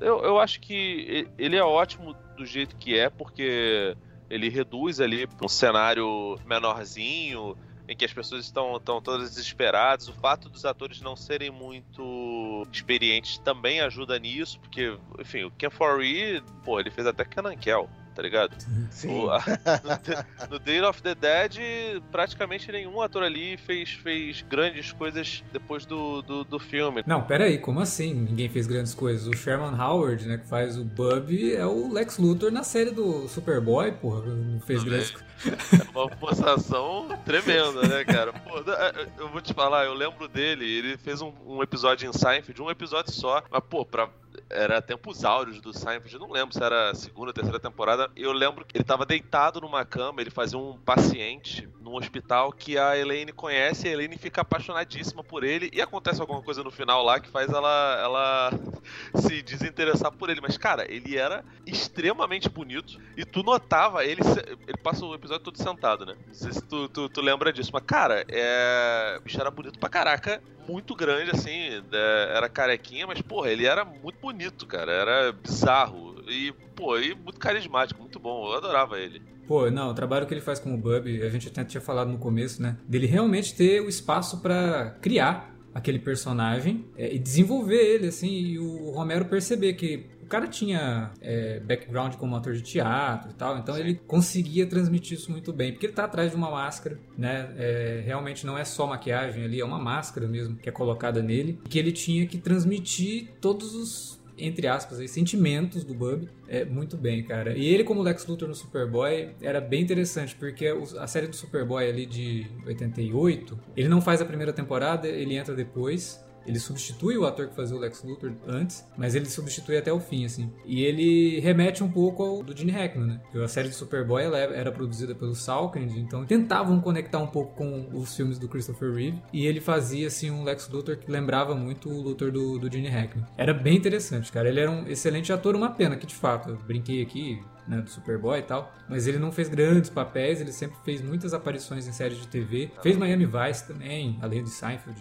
eu, 0.00 0.22
eu 0.22 0.38
acho 0.38 0.58
que 0.58 1.28
ele 1.38 1.56
é 1.56 1.62
ótimo 1.62 2.14
do 2.36 2.46
jeito 2.46 2.76
que 2.76 2.98
é, 2.98 3.10
porque 3.10 3.94
ele 4.32 4.48
reduz 4.48 4.98
ali 4.98 5.28
um 5.42 5.48
cenário 5.48 6.38
menorzinho, 6.46 7.54
em 7.86 7.94
que 7.94 8.02
as 8.02 8.14
pessoas 8.14 8.46
estão, 8.46 8.78
estão 8.78 9.02
todas 9.02 9.28
desesperadas. 9.28 10.08
O 10.08 10.12
fato 10.14 10.48
dos 10.48 10.64
atores 10.64 11.02
não 11.02 11.14
serem 11.14 11.50
muito 11.50 12.66
experientes 12.72 13.36
também 13.36 13.82
ajuda 13.82 14.18
nisso, 14.18 14.58
porque, 14.58 14.96
enfim, 15.18 15.44
o 15.44 15.50
Ken 15.50 15.68
Foree, 15.68 16.42
pô, 16.64 16.80
ele 16.80 16.90
fez 16.90 17.06
até 17.06 17.26
Kenan 17.26 17.56
Kel 17.56 17.90
tá 18.14 18.22
ligado? 18.22 18.56
Sim. 18.90 19.08
O, 19.08 19.30
a, 19.30 19.38
no, 20.48 20.50
no 20.50 20.58
Day 20.58 20.80
of 20.82 21.02
the 21.02 21.14
Dead, 21.14 22.02
praticamente 22.10 22.70
nenhum 22.70 23.00
ator 23.00 23.22
ali 23.22 23.56
fez, 23.56 23.90
fez 23.90 24.42
grandes 24.48 24.92
coisas 24.92 25.42
depois 25.52 25.84
do, 25.86 26.22
do, 26.22 26.44
do 26.44 26.58
filme. 26.58 27.02
Não, 27.06 27.22
pera 27.22 27.44
aí, 27.44 27.58
como 27.58 27.80
assim? 27.80 28.14
Ninguém 28.14 28.48
fez 28.48 28.66
grandes 28.66 28.94
coisas. 28.94 29.26
O 29.26 29.32
Sherman 29.36 29.78
Howard, 29.80 30.26
né, 30.26 30.38
que 30.38 30.46
faz 30.48 30.78
o 30.78 30.84
Bub, 30.84 31.54
é 31.54 31.66
o 31.66 31.92
Lex 31.92 32.18
Luthor 32.18 32.50
na 32.50 32.62
série 32.62 32.90
do 32.90 33.28
Superboy, 33.28 33.92
porra, 33.92 34.22
não 34.26 34.60
fez 34.60 34.82
grandes 34.82 35.10
coisas. 35.10 35.32
É 35.42 35.98
uma 35.98 36.08
forçação 36.16 37.08
tremenda, 37.24 37.82
né, 37.88 38.04
cara? 38.04 38.32
Pô, 38.32 38.58
é, 38.58 39.08
eu 39.18 39.28
vou 39.28 39.40
te 39.40 39.52
falar, 39.52 39.84
eu 39.84 39.92
lembro 39.92 40.28
dele, 40.28 40.64
ele 40.64 40.96
fez 40.96 41.20
um, 41.20 41.32
um 41.44 41.60
episódio 41.60 42.08
em 42.08 42.12
Seinfeld, 42.12 42.62
um 42.62 42.70
episódio 42.70 43.12
só, 43.12 43.42
mas, 43.50 43.60
pô, 43.68 43.84
pra 43.84 44.08
era 44.48 44.80
tempos 44.82 45.24
áureos 45.24 45.60
do 45.60 45.72
Seinfeld, 45.72 46.18
não 46.18 46.30
lembro 46.30 46.54
se 46.54 46.62
era 46.62 46.94
segunda 46.94 47.28
ou 47.28 47.32
terceira 47.32 47.58
temporada. 47.58 48.10
Eu 48.14 48.32
lembro 48.32 48.64
que 48.64 48.76
ele 48.76 48.82
estava 48.82 49.06
deitado 49.06 49.60
numa 49.60 49.84
cama, 49.84 50.20
ele 50.20 50.30
fazia 50.30 50.58
um 50.58 50.76
paciente 50.78 51.68
num 51.80 51.96
hospital 51.96 52.52
que 52.52 52.78
a 52.78 52.96
Elaine 52.96 53.32
conhece, 53.32 53.88
a 53.88 53.92
Elaine 53.92 54.16
fica 54.16 54.42
apaixonadíssima 54.42 55.24
por 55.24 55.44
ele 55.44 55.70
e 55.72 55.80
acontece 55.80 56.20
alguma 56.20 56.42
coisa 56.42 56.62
no 56.62 56.70
final 56.70 57.02
lá 57.02 57.18
que 57.20 57.28
faz 57.28 57.48
ela, 57.50 58.00
ela 58.02 58.50
se 59.16 59.42
desinteressar 59.42 60.12
por 60.12 60.30
ele. 60.30 60.40
Mas, 60.40 60.56
cara, 60.56 60.90
ele 60.92 61.16
era 61.16 61.44
extremamente 61.66 62.48
bonito 62.48 63.00
e 63.16 63.24
tu 63.24 63.42
notava, 63.42 64.04
ele, 64.04 64.20
ele 64.66 64.78
passa 64.78 65.04
o 65.04 65.14
episódio 65.14 65.44
todo 65.44 65.58
sentado, 65.58 66.06
né? 66.06 66.16
Não 66.26 66.34
sei 66.34 66.52
se 66.52 66.62
tu, 66.62 66.88
tu, 66.88 67.08
tu 67.08 67.20
lembra 67.20 67.52
disso, 67.52 67.70
mas, 67.72 67.82
cara, 67.84 68.24
é... 68.28 69.16
o 69.18 69.22
bicho 69.22 69.40
era 69.40 69.50
bonito 69.50 69.78
pra 69.78 69.88
caraca, 69.88 70.42
muito 70.68 70.94
grande, 70.94 71.30
assim, 71.30 71.82
é... 71.92 72.32
era 72.34 72.48
carequinha, 72.48 73.06
mas, 73.06 73.20
porra, 73.20 73.50
ele 73.50 73.66
era 73.66 73.84
muito 73.84 74.18
bonito, 74.22 74.64
cara, 74.66 74.92
era 74.92 75.32
bizarro 75.32 76.14
e, 76.28 76.52
pô, 76.76 76.96
e 76.96 77.12
muito 77.12 77.40
carismático, 77.40 78.00
muito 78.00 78.20
bom, 78.20 78.46
eu 78.46 78.56
adorava 78.56 78.98
ele. 79.00 79.20
Pô, 79.48 79.68
não, 79.68 79.90
o 79.90 79.94
trabalho 79.94 80.24
que 80.26 80.32
ele 80.32 80.40
faz 80.40 80.60
com 80.60 80.72
o 80.72 80.78
Bub, 80.78 81.22
a 81.22 81.28
gente 81.28 81.48
até 81.48 81.64
tinha 81.64 81.80
falado 81.80 82.08
no 82.08 82.18
começo, 82.18 82.62
né? 82.62 82.78
Dele 82.86 83.06
realmente 83.06 83.56
ter 83.56 83.82
o 83.82 83.88
espaço 83.88 84.40
para 84.40 84.90
criar 85.02 85.52
aquele 85.74 85.98
personagem 85.98 86.84
é, 86.96 87.12
e 87.12 87.18
desenvolver 87.18 87.82
ele, 87.82 88.06
assim, 88.06 88.30
e 88.30 88.58
o 88.58 88.90
Romero 88.92 89.24
perceber 89.24 89.72
que 89.72 90.06
cara 90.32 90.48
tinha 90.48 91.10
é, 91.20 91.60
background 91.60 92.14
como 92.14 92.34
ator 92.34 92.54
de 92.54 92.62
teatro 92.62 93.30
e 93.30 93.34
tal, 93.34 93.58
então 93.58 93.74
Sim. 93.74 93.80
ele 93.80 93.94
conseguia 94.06 94.66
transmitir 94.66 95.18
isso 95.18 95.30
muito 95.30 95.52
bem, 95.52 95.72
porque 95.72 95.84
ele 95.84 95.92
tá 95.92 96.04
atrás 96.04 96.30
de 96.30 96.36
uma 96.36 96.50
máscara, 96.50 96.98
né? 97.18 97.52
É, 97.58 98.02
realmente 98.02 98.46
não 98.46 98.56
é 98.56 98.64
só 98.64 98.86
maquiagem 98.86 99.44
ali, 99.44 99.60
é 99.60 99.64
uma 99.64 99.78
máscara 99.78 100.26
mesmo 100.26 100.56
que 100.56 100.70
é 100.70 100.72
colocada 100.72 101.22
nele, 101.22 101.60
que 101.68 101.78
ele 101.78 101.92
tinha 101.92 102.26
que 102.26 102.38
transmitir 102.38 103.28
todos 103.42 103.74
os 103.74 104.22
entre 104.38 104.66
aspas, 104.66 104.98
aí, 104.98 105.06
sentimentos 105.06 105.84
do 105.84 105.92
Bub 105.92 106.26
é, 106.48 106.64
muito 106.64 106.96
bem, 106.96 107.22
cara. 107.22 107.56
E 107.56 107.66
ele, 107.66 107.84
como 107.84 108.00
Lex 108.00 108.26
Luthor 108.26 108.48
no 108.48 108.54
Superboy, 108.54 109.36
era 109.42 109.60
bem 109.60 109.82
interessante, 109.82 110.34
porque 110.34 110.66
a 110.98 111.06
série 111.06 111.26
do 111.26 111.36
Superboy 111.36 111.86
ali 111.86 112.06
de 112.06 112.46
88, 112.66 113.58
ele 113.76 113.88
não 113.88 114.00
faz 114.00 114.22
a 114.22 114.24
primeira 114.24 114.52
temporada, 114.52 115.06
ele 115.06 115.36
entra 115.36 115.54
depois. 115.54 116.24
Ele 116.46 116.58
substitui 116.58 117.16
o 117.16 117.26
ator 117.26 117.48
que 117.48 117.54
fazia 117.54 117.76
o 117.76 117.80
Lex 117.80 118.02
Luthor 118.02 118.32
antes, 118.46 118.84
mas 118.96 119.14
ele 119.14 119.26
substitui 119.26 119.76
até 119.76 119.92
o 119.92 120.00
fim, 120.00 120.24
assim. 120.24 120.52
E 120.64 120.82
ele 120.82 121.40
remete 121.40 121.82
um 121.82 121.90
pouco 121.90 122.22
ao 122.22 122.42
do 122.42 122.56
Gene 122.56 122.72
Hackman, 122.72 123.06
né? 123.06 123.20
A 123.42 123.48
série 123.48 123.68
de 123.68 123.74
Superboy 123.74 124.24
era 124.24 124.70
produzida 124.70 125.14
pelo 125.14 125.34
Salkind, 125.34 125.96
então 125.96 126.24
tentavam 126.24 126.80
conectar 126.80 127.18
um 127.18 127.26
pouco 127.26 127.56
com 127.56 127.88
os 127.92 128.14
filmes 128.14 128.38
do 128.38 128.48
Christopher 128.48 128.92
Reeve. 128.92 129.22
E 129.32 129.46
ele 129.46 129.60
fazia, 129.60 130.06
assim, 130.06 130.30
um 130.30 130.44
Lex 130.44 130.68
Luthor 130.68 130.96
que 130.96 131.10
lembrava 131.10 131.54
muito 131.54 131.88
o 131.88 132.00
Luthor 132.00 132.30
do, 132.30 132.58
do 132.58 132.70
Gene 132.70 132.88
Hackman. 132.88 133.26
Era 133.36 133.54
bem 133.54 133.76
interessante, 133.76 134.30
cara. 134.30 134.48
Ele 134.48 134.60
era 134.60 134.70
um 134.70 134.86
excelente 134.86 135.32
ator, 135.32 135.54
uma 135.54 135.70
pena 135.70 135.96
que, 135.96 136.06
de 136.06 136.14
fato, 136.14 136.50
eu 136.50 136.56
brinquei 136.56 137.02
aqui, 137.02 137.40
né, 137.66 137.80
do 137.80 137.90
Superboy 137.90 138.38
e 138.38 138.42
tal, 138.42 138.72
mas 138.88 139.06
ele 139.06 139.18
não 139.18 139.30
fez 139.30 139.48
grandes 139.48 139.90
papéis, 139.90 140.40
ele 140.40 140.52
sempre 140.52 140.76
fez 140.84 141.00
muitas 141.00 141.32
aparições 141.32 141.86
em 141.86 141.92
séries 141.92 142.18
de 142.18 142.28
TV. 142.28 142.70
Fez 142.82 142.96
Miami 142.96 143.26
Vice 143.26 143.66
também, 143.66 144.18
além 144.20 144.42
de 144.42 144.50
Seinfeld 144.50 145.00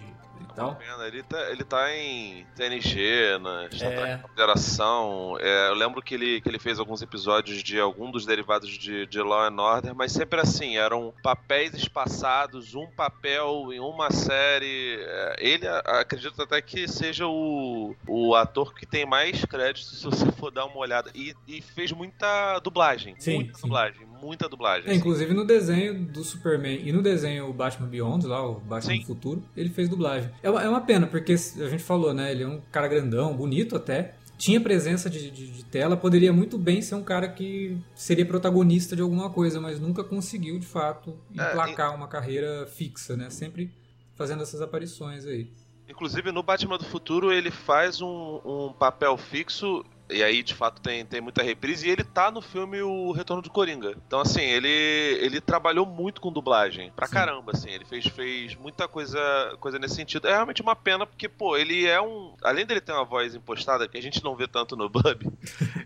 tal. 0.55 0.77
Ele 1.05 1.23
tá, 1.23 1.51
ele 1.51 1.63
tá 1.63 1.95
em 1.95 2.45
TNG, 2.55 3.37
na 3.39 3.65
é. 3.65 4.17
Federação. 4.17 5.37
É, 5.39 5.69
eu 5.69 5.73
lembro 5.73 6.01
que 6.01 6.13
ele, 6.13 6.41
que 6.41 6.49
ele 6.49 6.59
fez 6.59 6.79
alguns 6.79 7.01
episódios 7.01 7.63
de 7.63 7.79
algum 7.79 8.11
dos 8.11 8.25
derivados 8.25 8.69
de, 8.69 9.05
de 9.07 9.21
Law 9.21 9.45
and 9.45 9.61
Order, 9.61 9.95
mas 9.95 10.11
sempre 10.11 10.39
assim, 10.39 10.77
eram 10.77 11.13
papéis 11.23 11.73
espaçados, 11.73 12.75
um 12.75 12.87
papel 12.87 13.71
em 13.71 13.79
uma 13.79 14.11
série. 14.11 14.99
É, 15.01 15.35
ele 15.39 15.67
acredito 15.67 16.41
até 16.41 16.61
que 16.61 16.87
seja 16.87 17.27
o, 17.27 17.95
o 18.07 18.35
ator 18.35 18.73
que 18.73 18.85
tem 18.85 19.05
mais 19.05 19.43
crédito 19.45 19.87
se 19.87 20.03
você 20.03 20.31
for 20.33 20.51
dar 20.51 20.65
uma 20.65 20.77
olhada. 20.77 21.11
E, 21.15 21.33
e 21.47 21.61
fez 21.61 21.91
muita 21.91 22.59
dublagem. 22.59 23.15
Sim, 23.19 23.35
muita 23.35 23.55
sim. 23.55 23.61
dublagem 23.61 24.10
muita 24.21 24.47
dublagem. 24.47 24.87
É, 24.87 24.91
assim. 24.91 24.99
inclusive 24.99 25.33
no 25.33 25.45
desenho 25.45 26.05
do 26.05 26.23
Superman 26.23 26.81
e 26.83 26.91
no 26.91 27.01
desenho 27.01 27.51
Batman 27.51 27.87
Beyond, 27.87 28.27
lá, 28.27 28.45
o 28.45 28.59
Batman 28.59 28.93
Sim. 28.93 28.99
do 28.99 29.05
Futuro, 29.05 29.43
ele 29.55 29.69
fez 29.69 29.89
dublagem. 29.89 30.29
É 30.43 30.49
uma, 30.49 30.63
é 30.63 30.69
uma 30.69 30.81
pena, 30.81 31.07
porque 31.07 31.33
a 31.33 31.67
gente 31.67 31.83
falou, 31.83 32.13
né? 32.13 32.31
Ele 32.31 32.43
é 32.43 32.47
um 32.47 32.61
cara 32.71 32.87
grandão, 32.87 33.35
bonito 33.35 33.75
até. 33.75 34.15
Tinha 34.37 34.59
presença 34.59 35.09
de, 35.09 35.29
de, 35.29 35.51
de, 35.51 35.65
tela, 35.65 35.95
poderia 35.95 36.33
muito 36.33 36.57
bem 36.57 36.81
ser 36.81 36.95
um 36.95 37.03
cara 37.03 37.27
que 37.27 37.77
seria 37.93 38.25
protagonista 38.25 38.95
de 38.95 39.01
alguma 39.01 39.29
coisa, 39.29 39.61
mas 39.61 39.79
nunca 39.79 40.03
conseguiu, 40.03 40.57
de 40.57 40.65
fato, 40.65 41.15
é, 41.37 41.51
emplacar 41.51 41.93
é, 41.93 41.95
uma 41.95 42.07
carreira 42.07 42.65
fixa, 42.65 43.15
né? 43.15 43.29
Sempre 43.29 43.71
fazendo 44.15 44.41
essas 44.41 44.61
aparições 44.61 45.25
aí. 45.25 45.51
Inclusive 45.87 46.31
no 46.31 46.41
Batman 46.41 46.77
do 46.77 46.85
Futuro 46.85 47.31
ele 47.33 47.51
faz 47.51 48.01
um, 48.01 48.39
um 48.45 48.73
papel 48.73 49.17
fixo 49.17 49.83
e 50.11 50.23
aí, 50.23 50.43
de 50.43 50.53
fato, 50.53 50.81
tem, 50.81 51.05
tem 51.05 51.21
muita 51.21 51.41
reprise. 51.41 51.87
E 51.87 51.91
ele 51.91 52.03
tá 52.03 52.29
no 52.31 52.41
filme 52.41 52.81
O 52.81 53.11
Retorno 53.11 53.41
do 53.41 53.49
Coringa. 53.49 53.95
Então, 54.05 54.19
assim, 54.19 54.41
ele, 54.41 54.67
ele 54.67 55.41
trabalhou 55.41 55.85
muito 55.85 56.21
com 56.21 56.31
dublagem. 56.31 56.91
Pra 56.95 57.07
Sim. 57.07 57.13
caramba, 57.13 57.51
assim. 57.53 57.69
Ele 57.69 57.85
fez, 57.85 58.05
fez 58.07 58.55
muita 58.55 58.87
coisa, 58.87 59.19
coisa 59.59 59.79
nesse 59.79 59.95
sentido. 59.95 60.27
É 60.27 60.33
realmente 60.33 60.61
uma 60.61 60.75
pena, 60.75 61.05
porque, 61.05 61.29
pô, 61.29 61.57
ele 61.57 61.87
é 61.87 62.01
um. 62.01 62.35
Além 62.43 62.65
dele 62.65 62.81
ter 62.81 62.91
uma 62.91 63.05
voz 63.05 63.35
impostada, 63.35 63.87
que 63.87 63.97
a 63.97 64.01
gente 64.01 64.23
não 64.23 64.35
vê 64.35 64.47
tanto 64.47 64.75
no 64.75 64.89
Bub, 64.89 65.31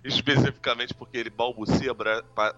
especificamente 0.04 0.94
porque 0.94 1.18
ele 1.18 1.30
balbucia 1.30 1.94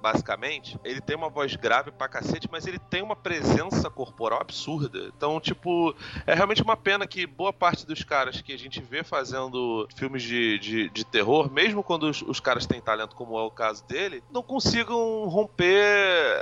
basicamente, 0.02 0.78
ele 0.84 1.02
tem 1.02 1.16
uma 1.16 1.30
voz 1.30 1.56
grave 1.56 1.92
pra 1.92 2.08
cacete, 2.08 2.48
mas 2.52 2.66
ele 2.66 2.80
tem 2.80 3.02
uma 3.02 3.16
presença 3.16 3.90
corporal 3.90 4.42
absurda. 4.42 5.12
Então, 5.16 5.40
tipo, 5.40 5.96
é 6.26 6.34
realmente 6.34 6.62
uma 6.62 6.78
pena 6.78 7.08
que 7.08 7.26
boa 7.26 7.52
parte 7.52 7.86
dos 7.86 8.04
caras 8.04 8.42
que 8.42 8.54
a 8.54 8.58
gente 8.58 8.82
vê 8.82 9.04
fazendo 9.04 9.88
filmes 9.96 10.24
de, 10.24 10.60
de, 10.60 10.90
de 10.90 11.06
terror, 11.06 11.52
mesmo 11.58 11.82
quando 11.82 12.04
os, 12.04 12.22
os, 12.22 12.40
caras 12.40 12.68
têm 12.68 12.80
talento, 12.80 13.16
como 13.16 13.36
é 13.36 13.42
o 13.42 13.50
caso 13.50 13.84
dele, 13.88 14.24
não 14.32 14.44
consigam 14.44 15.26
romper 15.28 15.82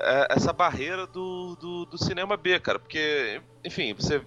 é, 0.03 0.27
essa 0.29 0.51
barreira 0.51 1.07
do, 1.07 1.55
do, 1.55 1.85
do 1.85 1.97
cinema 1.97 2.35
B, 2.35 2.59
cara. 2.59 2.77
Porque, 2.77 3.41
enfim, 3.63 3.93
você 3.93 4.21